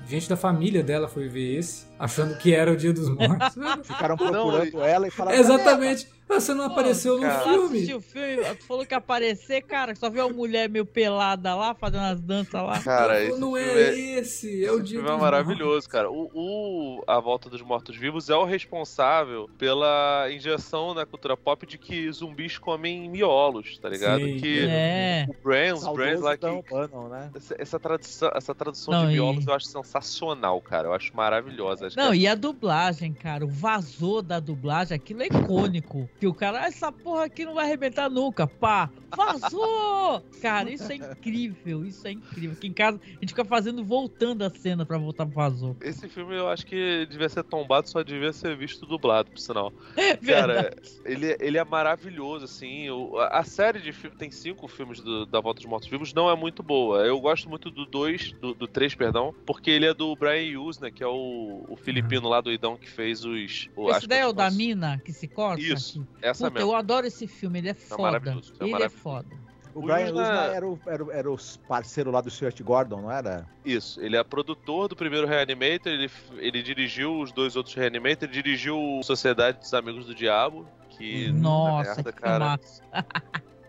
gente 0.09 0.27
da 0.27 0.35
família 0.35 0.83
dela 0.83 1.07
foi 1.07 1.27
ver 1.29 1.57
esse, 1.57 1.85
achando 1.99 2.37
que 2.37 2.53
era 2.53 2.71
o 2.71 2.77
Dia 2.77 2.93
dos 2.93 3.09
Mortos. 3.09 3.53
Ficaram 3.85 4.15
Não, 4.15 4.31
procurando 4.31 4.81
ela 4.81 5.07
e 5.07 5.11
falaram. 5.11 5.37
Exatamente. 5.37 6.07
Ah, 6.31 6.39
Você 6.39 6.53
não 6.53 6.67
Pô, 6.67 6.73
apareceu 6.73 7.15
no 7.15 7.21
cara. 7.23 7.39
filme. 7.43 7.77
Assistiu 7.77 7.97
o 7.97 8.01
filme, 8.01 8.37
tu 8.59 8.63
falou 8.67 8.85
que 8.85 8.93
ia 8.93 8.99
aparecer, 8.99 9.63
cara, 9.63 9.95
só 9.95 10.11
viu 10.11 10.27
uma 10.27 10.31
mulher 10.35 10.69
meio 10.69 10.85
pelada 10.85 11.55
lá, 11.55 11.73
fazendo 11.73 12.03
as 12.03 12.21
danças 12.21 12.53
lá. 12.53 12.79
Cara, 12.81 13.13
não 13.15 13.19
esse 13.29 13.39
não 13.39 13.53
filme 13.55 13.81
é 13.81 13.99
esse, 14.19 14.63
é 14.63 14.71
o 14.71 14.75
Esse 14.75 14.83
Dia 14.83 14.99
filme 14.99 15.15
é 15.15 15.19
maravilhoso, 15.19 15.89
cara. 15.89 16.11
O, 16.11 16.29
o 16.31 17.03
A 17.07 17.19
Volta 17.19 17.49
dos 17.49 17.63
Mortos-Vivos 17.63 18.29
é 18.29 18.35
o 18.35 18.45
responsável 18.45 19.49
pela 19.57 20.27
injeção 20.31 20.93
na 20.93 21.03
cultura 21.03 21.35
pop 21.35 21.65
de 21.65 21.79
que 21.79 22.11
zumbis 22.11 22.59
comem 22.59 23.09
miolos, 23.09 23.79
tá 23.79 23.89
ligado? 23.89 24.21
Sim. 24.23 24.37
que 24.37 24.67
É. 24.69 25.25
o 25.27 25.43
Brains, 25.43 25.79
Saudoso 25.79 25.95
Brains 25.95 26.21
lá 26.21 26.37
que. 26.37 26.45
Bannon, 26.69 27.07
né? 27.09 27.31
Essa, 27.35 27.55
essa 27.57 27.79
tradução, 27.79 28.31
essa 28.35 28.53
tradução 28.53 28.93
Não, 28.93 29.05
de 29.07 29.13
e- 29.13 29.15
miolos 29.15 29.47
eu 29.47 29.53
acho 29.55 29.65
sensacional, 29.65 30.61
cara. 30.61 30.89
Eu 30.89 30.93
acho 30.93 31.15
maravilhosa. 31.15 31.88
Acho 31.89 31.97
Não, 31.97 32.13
é- 32.13 32.17
e 32.17 32.27
a 32.27 32.35
dublagem, 32.35 33.13
cara, 33.13 33.45
o 33.45 33.49
vazor 33.49 34.21
da 34.21 34.39
dublagem, 34.39 34.95
aquilo 34.95 35.21
é 35.23 35.27
icônico. 35.27 36.09
Que 36.19 36.27
o 36.27 36.33
cara, 36.33 36.61
"Ah, 36.61 36.67
essa 36.67 36.91
porra 36.91 37.25
aqui 37.25 37.45
não 37.45 37.53
vai 37.55 37.65
arrebentar 37.65 38.09
nunca, 38.09 38.47
pá, 38.47 38.89
vazou! 39.15 40.23
cara, 40.41 40.71
isso 40.71 40.91
é 40.91 40.95
incrível, 40.95 41.85
isso 41.85 42.07
é 42.07 42.11
incrível. 42.11 42.53
Aqui 42.53 42.67
em 42.67 42.73
casa 42.73 42.99
a 43.03 43.09
gente 43.19 43.29
fica 43.29 43.45
fazendo, 43.45 43.83
voltando 43.83 44.43
a 44.43 44.49
cena 44.49 44.85
pra 44.85 44.97
voltar 44.97 45.25
pro 45.25 45.35
vazou. 45.35 45.75
Esse 45.81 46.07
filme 46.07 46.35
eu 46.35 46.47
acho 46.47 46.65
que 46.65 47.05
devia 47.09 47.29
ser 47.29 47.43
tombado, 47.43 47.89
só 47.89 48.01
devia 48.03 48.31
ser 48.33 48.55
visto 48.57 48.85
dublado, 48.85 49.29
por 49.31 49.39
sinal. 49.39 49.73
Verdade. 50.21 50.25
Cara, 50.25 50.75
ele, 51.05 51.37
ele 51.39 51.57
é 51.57 51.63
maravilhoso, 51.63 52.45
assim. 52.45 52.87
A, 53.31 53.43
série 53.43 53.79
de 53.79 53.91
filmes 53.91 54.17
tem 54.17 54.31
cinco 54.31 54.67
filmes 54.67 54.99
do- 55.01 55.25
da 55.25 55.39
Volta 55.41 55.59
dos 55.61 55.69
Mortos-Vivos, 55.69 56.13
não 56.13 56.29
é 56.29 56.35
muito 56.35 56.61
boa. 56.63 56.99
Eu 57.05 57.19
gosto 57.19 57.49
muito 57.49 57.69
do 57.71 57.85
2, 57.85 58.31
do, 58.33 58.67
3, 58.67 58.95
perdão, 58.95 59.33
porque 59.45 59.69
ele 59.71 59.85
é 59.85 59.93
do 59.93 60.15
Brian 60.15 60.59
Hughes, 60.59 60.79
né? 60.79 60.91
Que 60.91 61.03
é 61.03 61.07
o, 61.07 61.65
o 61.67 61.75
filipino 61.83 62.27
lá 62.29 62.41
do 62.41 62.51
Idão 62.51 62.77
que 62.77 62.89
fez 62.89 63.23
os. 63.25 63.69
o- 63.75 63.89
Esse 63.91 64.07
daí 64.07 64.19
é 64.19 64.27
o 64.27 64.33
da 64.33 64.49
mina 64.51 65.01
que 65.03 65.11
se 65.13 65.27
corta? 65.27 65.61
Isso, 65.61 66.01
Aqui. 66.01 66.09
Essa 66.21 66.45
Puta, 66.47 66.59
mesmo. 66.59 66.71
eu 66.71 66.75
adoro 66.75 67.07
esse 67.07 67.27
filme, 67.27 67.59
ele 67.59 67.69
é 67.69 67.73
foda. 67.73 68.01
maravilhoso, 68.03 68.53
é 68.59 68.63
ele 68.63 68.69
é 68.69 68.71
maravilhoso. 68.73 69.03
foda. 69.03 69.49
O 69.75 69.81
Brian 69.83 70.07
Usna 70.11 70.43
era 70.45 70.67
o, 70.67 70.79
era, 70.87 71.03
o- 71.05 71.11
era 71.11 71.31
o 71.31 71.37
parceiro 71.67 72.09
lá 72.11 72.21
do 72.21 72.29
Stuart 72.29 72.59
Gordon, 72.61 73.01
não 73.03 73.11
era? 73.11 73.47
Isso, 73.63 74.01
ele 74.01 74.17
é 74.17 74.23
produtor 74.23 74.87
do 74.87 74.95
primeiro 74.95 75.27
Reanimator, 75.27 75.91
ele, 75.91 76.09
ele 76.37 76.63
dirigiu 76.63 77.19
os 77.21 77.31
dois 77.31 77.55
outros 77.55 77.75
Reanimator, 77.75 78.23
ele 78.27 78.33
dirigiu 78.33 78.99
Sociedade 79.03 79.59
dos 79.59 79.73
Amigos 79.73 80.05
do 80.07 80.15
Diabo, 80.15 80.67
que. 80.89 81.31
Nossa, 81.31 81.95
merda, 81.95 82.11
que 82.11 82.19
cara. 82.19 82.59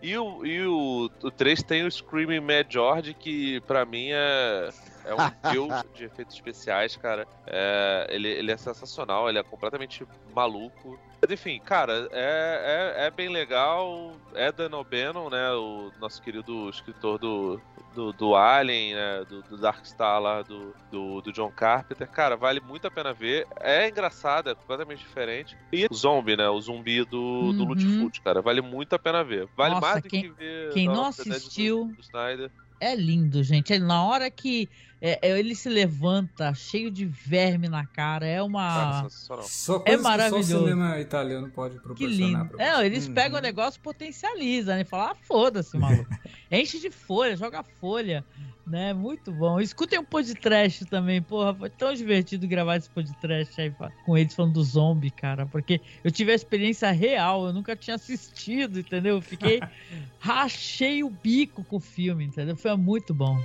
E 0.01 0.17
o, 0.17 0.43
e 0.43 0.65
o, 0.65 1.11
o 1.21 1.29
3 1.31 1.61
tem 1.61 1.85
o 1.85 1.91
Screaming 1.91 2.39
Mad 2.39 2.65
George, 2.67 3.13
que 3.13 3.61
pra 3.61 3.85
mim 3.85 4.07
é, 4.09 4.69
é 5.11 5.15
um 5.15 5.51
deus 5.51 5.83
de 5.95 6.05
efeitos 6.05 6.35
especiais, 6.35 6.95
cara. 6.95 7.27
É, 7.47 8.07
ele, 8.09 8.27
ele 8.29 8.51
é 8.51 8.57
sensacional, 8.57 9.29
ele 9.29 9.39
é 9.39 9.43
completamente 9.43 10.05
maluco. 10.35 10.99
Mas 11.21 11.29
enfim, 11.31 11.59
cara, 11.63 12.09
é, 12.11 12.95
é, 12.97 13.05
é 13.05 13.11
bem 13.11 13.29
legal. 13.29 14.13
É 14.33 14.51
Dan 14.51 14.75
O'Bannon, 14.75 15.29
né? 15.29 15.51
O 15.51 15.91
nosso 15.99 16.19
querido 16.21 16.67
escritor 16.69 17.19
do, 17.19 17.61
do, 17.93 18.11
do 18.11 18.35
Alien, 18.35 18.95
né? 18.95 19.23
Do, 19.29 19.43
do 19.43 19.57
Dark 19.57 19.85
Star 19.85 20.19
lá, 20.19 20.41
do, 20.41 20.73
do, 20.89 21.21
do 21.21 21.31
John 21.31 21.51
Carpenter. 21.51 22.07
Cara, 22.09 22.35
vale 22.35 22.59
muito 22.59 22.87
a 22.87 22.91
pena 22.91 23.13
ver. 23.13 23.45
É 23.59 23.87
engraçado, 23.87 24.49
é 24.49 24.55
completamente 24.55 24.97
diferente. 24.99 25.55
E 25.71 25.85
o 25.91 25.93
zombie, 25.93 26.35
né? 26.35 26.49
O 26.49 26.59
zumbi 26.59 27.03
do, 27.05 27.53
do 27.53 27.63
Uhum. 27.63 27.69
Lutfoot, 27.69 28.19
cara. 28.21 28.41
Vale 28.41 28.61
muito 28.61 28.95
a 28.95 28.99
pena 28.99 29.23
ver. 29.23 29.47
Vale 29.55 29.75
Nossa, 29.75 29.87
mais 29.87 30.01
do 30.01 30.09
quem- 30.09 30.21
que 30.23 30.29
ver. 30.29 30.73
quem 30.73 30.87
não 30.87 31.11
Dead 31.11 31.27
do- 31.27 31.33
assistiu- 31.35 31.85
Do, 31.95 32.01
Snyder. 32.01 32.49
É 32.79 32.95
lindo, 32.95 33.43
gente. 33.43 33.71
Ele- 33.71 33.85
Na 33.85 34.03
hora 34.03 34.31
que 34.31 34.67
é, 35.01 35.19
é, 35.29 35.39
ele 35.39 35.55
se 35.55 35.67
levanta, 35.67 36.53
cheio 36.53 36.91
de 36.91 37.05
verme 37.05 37.67
na 37.67 37.85
cara, 37.85 38.25
é 38.27 38.41
uma. 38.41 39.07
Só 39.09 39.29
coisas 39.31 39.49
que 39.49 39.49
só 39.49 39.77
o 39.99 40.03
maravilhoso. 40.03 40.59
cinema 40.59 40.99
italiano 40.99 41.49
pode 41.49 41.75
Que 41.75 41.81
proporcionar 41.81 42.41
lindo. 42.43 42.57
pra 42.57 42.63
É, 42.81 42.85
eles 42.85 43.07
Uhum. 43.07 43.13
pegam 43.13 43.39
o 43.39 43.41
negócio 43.41 43.79
e 43.79 43.81
potencializam, 43.81 44.75
né? 44.75 44.83
Fala, 44.83 45.11
ah, 45.11 45.15
foda-se, 45.23 45.77
maluco. 45.77 46.05
Enche 46.51 46.79
de 46.79 46.91
folha, 46.91 47.35
joga 47.35 47.63
folha, 47.79 48.23
né? 48.67 48.93
Muito 48.93 49.31
bom. 49.31 49.59
Escutem 49.59 49.97
um 49.99 50.03
podcast 50.05 50.85
também, 50.85 51.21
porra. 51.21 51.53
Foi 51.55 51.69
tão 51.69 51.93
divertido 51.93 52.47
gravar 52.47 52.75
esse 52.75 52.89
podcast 52.89 53.59
aí 53.59 53.73
com 54.05 54.17
eles 54.17 54.35
falando 54.35 54.53
do 54.53 54.63
zombie, 54.63 55.09
cara. 55.09 55.45
Porque 55.47 55.81
eu 56.03 56.11
tive 56.11 56.31
a 56.31 56.35
experiência 56.35 56.91
real, 56.91 57.47
eu 57.47 57.53
nunca 57.53 57.75
tinha 57.75 57.95
assistido, 57.95 58.79
entendeu? 58.79 59.15
Eu 59.15 59.21
fiquei. 59.21 59.59
rachei 60.19 61.03
o 61.03 61.09
bico 61.09 61.63
com 61.63 61.77
o 61.77 61.79
filme, 61.79 62.25
entendeu? 62.25 62.55
Foi 62.55 62.75
muito 62.77 63.13
bom. 63.13 63.39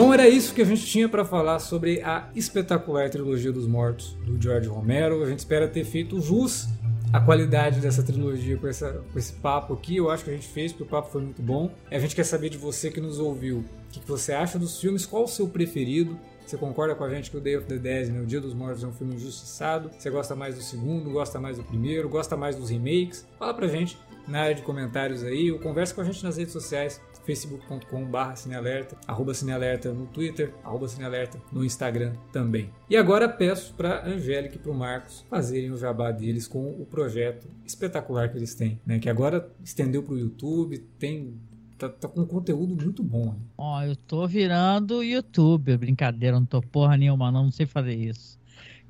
Bom, 0.00 0.14
era 0.14 0.26
isso 0.26 0.54
que 0.54 0.62
a 0.62 0.64
gente 0.64 0.86
tinha 0.86 1.06
pra 1.10 1.26
falar 1.26 1.58
sobre 1.58 2.00
a 2.00 2.30
espetacular 2.34 3.10
trilogia 3.10 3.52
dos 3.52 3.66
mortos 3.66 4.16
do 4.24 4.40
George 4.40 4.66
Romero. 4.66 5.22
A 5.22 5.26
gente 5.26 5.40
espera 5.40 5.68
ter 5.68 5.84
feito 5.84 6.18
jus 6.22 6.68
à 7.12 7.20
qualidade 7.20 7.80
dessa 7.80 8.02
trilogia 8.02 8.56
com, 8.56 8.66
essa, 8.66 9.04
com 9.12 9.18
esse 9.18 9.34
papo 9.34 9.74
aqui. 9.74 9.98
Eu 9.98 10.10
acho 10.10 10.24
que 10.24 10.30
a 10.30 10.32
gente 10.32 10.48
fez, 10.48 10.72
porque 10.72 10.84
o 10.84 10.86
papo 10.86 11.10
foi 11.10 11.20
muito 11.20 11.42
bom. 11.42 11.70
A 11.90 11.98
gente 11.98 12.16
quer 12.16 12.24
saber 12.24 12.48
de 12.48 12.56
você 12.56 12.90
que 12.90 12.98
nos 12.98 13.18
ouviu. 13.18 13.58
O 13.58 13.64
que, 13.92 14.00
que 14.00 14.08
você 14.08 14.32
acha 14.32 14.58
dos 14.58 14.80
filmes? 14.80 15.04
Qual 15.04 15.24
o 15.24 15.28
seu 15.28 15.46
preferido? 15.46 16.18
Você 16.46 16.56
concorda 16.56 16.94
com 16.94 17.04
a 17.04 17.10
gente 17.10 17.30
que 17.30 17.36
o 17.36 17.40
Day 17.40 17.58
of 17.58 17.66
the 17.66 17.76
Dead, 17.76 18.08
né, 18.08 18.22
o 18.22 18.26
Dia 18.26 18.40
dos 18.40 18.54
Mortos, 18.54 18.82
é 18.82 18.86
um 18.86 18.94
filme 18.94 19.16
injustiçado? 19.16 19.90
Você 19.98 20.08
gosta 20.08 20.34
mais 20.34 20.54
do 20.54 20.62
segundo? 20.62 21.10
Gosta 21.10 21.38
mais 21.38 21.58
do 21.58 21.62
primeiro? 21.62 22.08
Gosta 22.08 22.38
mais 22.38 22.56
dos 22.56 22.70
remakes? 22.70 23.26
Fala 23.38 23.52
pra 23.52 23.68
gente 23.68 23.98
na 24.26 24.40
área 24.40 24.54
de 24.54 24.62
comentários 24.62 25.22
aí, 25.22 25.52
ou 25.52 25.58
conversa 25.58 25.94
com 25.94 26.00
a 26.00 26.04
gente 26.04 26.24
nas 26.24 26.38
redes 26.38 26.52
sociais, 26.52 27.00
facebook.com.br 27.24 28.34
cinealerta, 28.34 28.96
arroba 29.06 29.34
cinealerta 29.34 29.92
no 29.92 30.06
Twitter, 30.06 30.52
arroba 30.64 30.88
cinealerta 30.88 31.40
no 31.52 31.64
Instagram 31.64 32.14
também. 32.32 32.70
E 32.88 32.96
agora 32.96 33.28
peço 33.28 33.74
para 33.74 34.06
Angélica 34.06 34.56
e 34.56 34.58
para 34.58 34.70
o 34.70 34.74
Marcos 34.74 35.24
fazerem 35.28 35.70
o 35.70 35.76
jabá 35.76 36.10
deles 36.10 36.46
com 36.46 36.70
o 36.70 36.86
projeto 36.86 37.48
espetacular 37.64 38.30
que 38.30 38.38
eles 38.38 38.54
têm, 38.54 38.80
né? 38.84 38.98
que 38.98 39.08
agora 39.08 39.50
estendeu 39.62 40.02
para 40.02 40.14
o 40.14 40.18
YouTube, 40.18 40.78
tem 40.98 41.38
tá, 41.78 41.88
tá 41.88 42.08
com 42.08 42.20
um 42.20 42.26
conteúdo 42.26 42.76
muito 42.82 43.02
bom. 43.02 43.36
Ó, 43.56 43.82
eu 43.82 43.94
tô 43.94 44.26
virando 44.26 45.02
youtuber, 45.02 45.78
brincadeira, 45.78 46.38
não 46.38 46.46
tô 46.46 46.60
porra 46.60 46.96
nenhuma, 46.96 47.30
não, 47.30 47.44
não 47.44 47.52
sei 47.52 47.66
fazer 47.66 47.94
isso. 47.94 48.39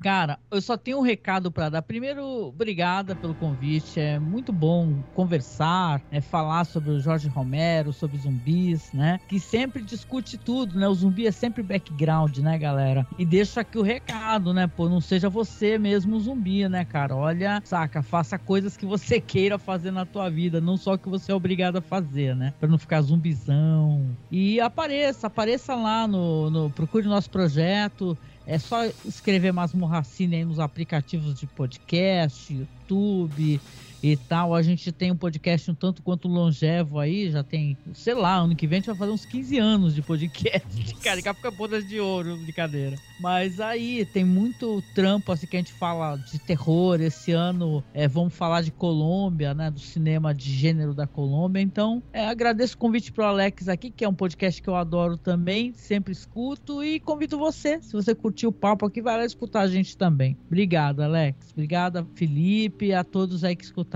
Cara, 0.01 0.39
eu 0.49 0.59
só 0.59 0.75
tenho 0.75 0.97
um 0.97 1.03
recado 1.03 1.51
pra 1.51 1.69
dar. 1.69 1.83
Primeiro, 1.83 2.25
obrigada 2.47 3.15
pelo 3.15 3.35
convite. 3.35 3.99
É 3.99 4.19
muito 4.19 4.51
bom 4.51 5.03
conversar, 5.13 6.01
é, 6.09 6.19
falar 6.19 6.65
sobre 6.65 6.89
o 6.89 6.99
Jorge 6.99 7.27
Romero, 7.27 7.93
sobre 7.93 8.17
zumbis, 8.17 8.91
né? 8.91 9.19
Que 9.27 9.39
sempre 9.39 9.83
discute 9.83 10.39
tudo, 10.39 10.79
né? 10.79 10.87
O 10.87 10.93
zumbi 10.95 11.27
é 11.27 11.31
sempre 11.31 11.61
background, 11.61 12.35
né, 12.39 12.57
galera? 12.57 13.05
E 13.15 13.23
deixo 13.23 13.59
aqui 13.59 13.77
o 13.77 13.83
recado, 13.83 14.55
né? 14.55 14.67
Pô, 14.67 14.89
não 14.89 14.99
seja 14.99 15.29
você 15.29 15.77
mesmo 15.77 16.15
um 16.15 16.19
zumbi, 16.19 16.67
né, 16.67 16.83
cara? 16.83 17.15
Olha, 17.15 17.61
saca, 17.63 18.01
faça 18.01 18.39
coisas 18.39 18.75
que 18.75 18.87
você 18.87 19.21
queira 19.21 19.59
fazer 19.59 19.91
na 19.91 20.05
tua 20.05 20.31
vida, 20.31 20.59
não 20.59 20.77
só 20.77 20.97
que 20.97 21.09
você 21.09 21.31
é 21.31 21.35
obrigado 21.35 21.77
a 21.77 21.81
fazer, 21.81 22.35
né? 22.35 22.55
Pra 22.59 22.67
não 22.67 22.79
ficar 22.79 23.01
zumbizão. 23.03 24.17
E 24.31 24.59
apareça, 24.59 25.27
apareça 25.27 25.75
lá 25.75 26.07
no, 26.07 26.49
no 26.49 26.71
procure 26.71 27.05
nosso 27.07 27.29
projeto. 27.29 28.17
É 28.51 28.59
só 28.59 28.83
escrever 29.05 29.53
Masmorracine 29.53 30.35
aí 30.35 30.43
nos 30.43 30.59
aplicativos 30.59 31.39
de 31.39 31.47
podcast, 31.47 32.53
YouTube. 32.53 33.61
E 34.03 34.17
tal. 34.17 34.55
A 34.55 34.61
gente 34.61 34.91
tem 34.91 35.11
um 35.11 35.15
podcast 35.15 35.69
um 35.69 35.75
tanto 35.75 36.01
quanto 36.01 36.27
longevo 36.27 36.99
aí, 36.99 37.29
já 37.29 37.43
tem, 37.43 37.77
sei 37.93 38.13
lá, 38.13 38.35
ano 38.35 38.55
que 38.55 38.65
vem 38.65 38.77
a 38.77 38.79
gente 38.79 38.87
vai 38.87 38.95
fazer 38.95 39.11
uns 39.11 39.25
15 39.25 39.57
anos 39.59 39.95
de 39.95 40.01
podcast. 40.01 40.95
Cara, 41.01 41.21
de 41.21 41.33
fica 41.33 41.51
bodas 41.51 41.87
de 41.87 41.99
ouro, 41.99 42.37
brincadeira. 42.37 42.97
Mas 43.19 43.59
aí 43.59 44.05
tem 44.05 44.25
muito 44.25 44.83
trampo 44.95 45.31
assim 45.31 45.45
que 45.45 45.55
a 45.55 45.59
gente 45.59 45.73
fala 45.73 46.17
de 46.17 46.39
terror. 46.39 46.99
Esse 46.99 47.31
ano 47.31 47.83
é, 47.93 48.07
vamos 48.07 48.33
falar 48.33 48.61
de 48.61 48.71
Colômbia, 48.71 49.53
né? 49.53 49.69
Do 49.69 49.79
cinema 49.79 50.33
de 50.33 50.51
gênero 50.51 50.93
da 50.93 51.05
Colômbia. 51.05 51.61
Então, 51.61 52.01
é, 52.11 52.25
agradeço 52.25 52.75
o 52.75 52.77
convite 52.77 53.11
pro 53.11 53.25
Alex 53.25 53.67
aqui, 53.67 53.91
que 53.91 54.03
é 54.03 54.09
um 54.09 54.13
podcast 54.13 54.61
que 54.61 54.67
eu 54.67 54.75
adoro 54.75 55.17
também, 55.17 55.73
sempre 55.73 56.11
escuto. 56.11 56.83
E 56.83 56.99
convido 56.99 57.37
você, 57.37 57.81
se 57.81 57.93
você 57.93 58.15
curtiu 58.15 58.49
o 58.49 58.53
papo 58.53 58.85
aqui, 58.85 59.01
vai 59.01 59.17
lá 59.17 59.25
escutar 59.25 59.61
a 59.61 59.67
gente 59.67 59.95
também. 59.95 60.35
Obrigado, 60.47 61.01
Alex. 61.01 61.51
Obrigada, 61.51 62.05
Felipe, 62.15 62.93
a 62.93 63.03
todos 63.03 63.43
aí 63.43 63.55
que 63.55 63.63
escutaram. 63.63 63.90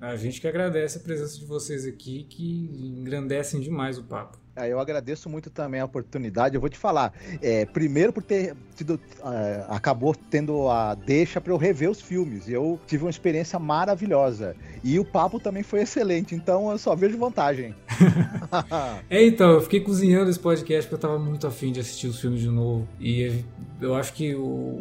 A 0.00 0.16
gente 0.16 0.40
que 0.40 0.48
agradece 0.48 0.96
a 0.96 1.00
presença 1.00 1.38
de 1.38 1.44
vocês 1.44 1.84
aqui, 1.84 2.24
que 2.24 2.70
engrandecem 2.98 3.60
demais 3.60 3.98
o 3.98 4.02
papo. 4.02 4.38
É, 4.56 4.68
eu 4.68 4.80
agradeço 4.80 5.28
muito 5.28 5.48
também 5.48 5.80
a 5.80 5.84
oportunidade. 5.84 6.54
Eu 6.54 6.60
vou 6.60 6.70
te 6.70 6.76
falar, 6.76 7.12
é, 7.40 7.64
primeiro 7.66 8.12
por 8.12 8.22
ter 8.22 8.56
tido, 8.74 8.94
uh, 9.20 9.64
acabou 9.68 10.14
tendo 10.14 10.68
a 10.68 10.94
deixa 10.94 11.40
para 11.40 11.52
eu 11.52 11.56
rever 11.56 11.90
os 11.90 12.00
filmes. 12.00 12.48
Eu 12.48 12.80
tive 12.86 13.04
uma 13.04 13.10
experiência 13.10 13.58
maravilhosa 13.58 14.56
e 14.82 14.98
o 14.98 15.04
papo 15.04 15.38
também 15.38 15.62
foi 15.62 15.82
excelente. 15.82 16.34
Então 16.34 16.70
eu 16.70 16.78
só 16.78 16.96
vejo 16.96 17.16
vantagem. 17.16 17.74
é, 19.08 19.24
então 19.24 19.50
eu 19.50 19.60
fiquei 19.60 19.80
cozinhando 19.80 20.30
esse 20.30 20.40
podcast 20.40 20.88
porque 20.88 20.94
eu 20.94 21.08
estava 21.08 21.18
muito 21.18 21.46
afim 21.46 21.72
de 21.72 21.80
assistir 21.80 22.08
os 22.08 22.20
filmes 22.20 22.40
de 22.40 22.48
novo 22.48 22.88
e 22.98 23.44
eu 23.80 23.94
acho 23.94 24.12
que 24.12 24.34
o, 24.34 24.80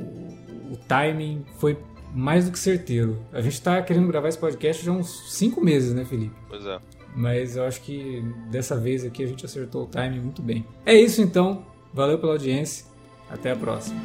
o 0.72 0.78
timing 0.88 1.46
foi 1.58 1.78
mais 2.14 2.46
do 2.46 2.52
que 2.52 2.60
certeiro. 2.60 3.18
A 3.32 3.42
gente 3.42 3.54
está 3.54 3.82
querendo 3.82 4.08
gravar 4.08 4.30
esse 4.30 4.38
podcast 4.38 4.84
já 4.84 4.92
há 4.92 4.96
uns 4.96 5.34
cinco 5.34 5.64
meses, 5.64 5.94
né, 5.94 6.06
Felipe? 6.06 6.36
Pois 6.48 6.66
é. 6.66 6.80
Mas 7.16 7.56
eu 7.56 7.64
acho 7.64 7.82
que 7.82 8.24
dessa 8.52 8.78
vez 8.78 9.04
aqui 9.04 9.24
a 9.24 9.28
gente 9.28 9.46
acertou 9.46 9.84
o 9.84 9.88
timing 9.88 10.20
muito 10.20 10.42
bem. 10.42 10.66
É 10.86 10.94
isso 10.94 11.22
então. 11.22 11.66
Valeu 11.94 12.20
pela 12.20 12.34
audiência. 12.34 12.86
Até 13.30 13.52
a 13.52 13.56
próxima. 13.56 14.00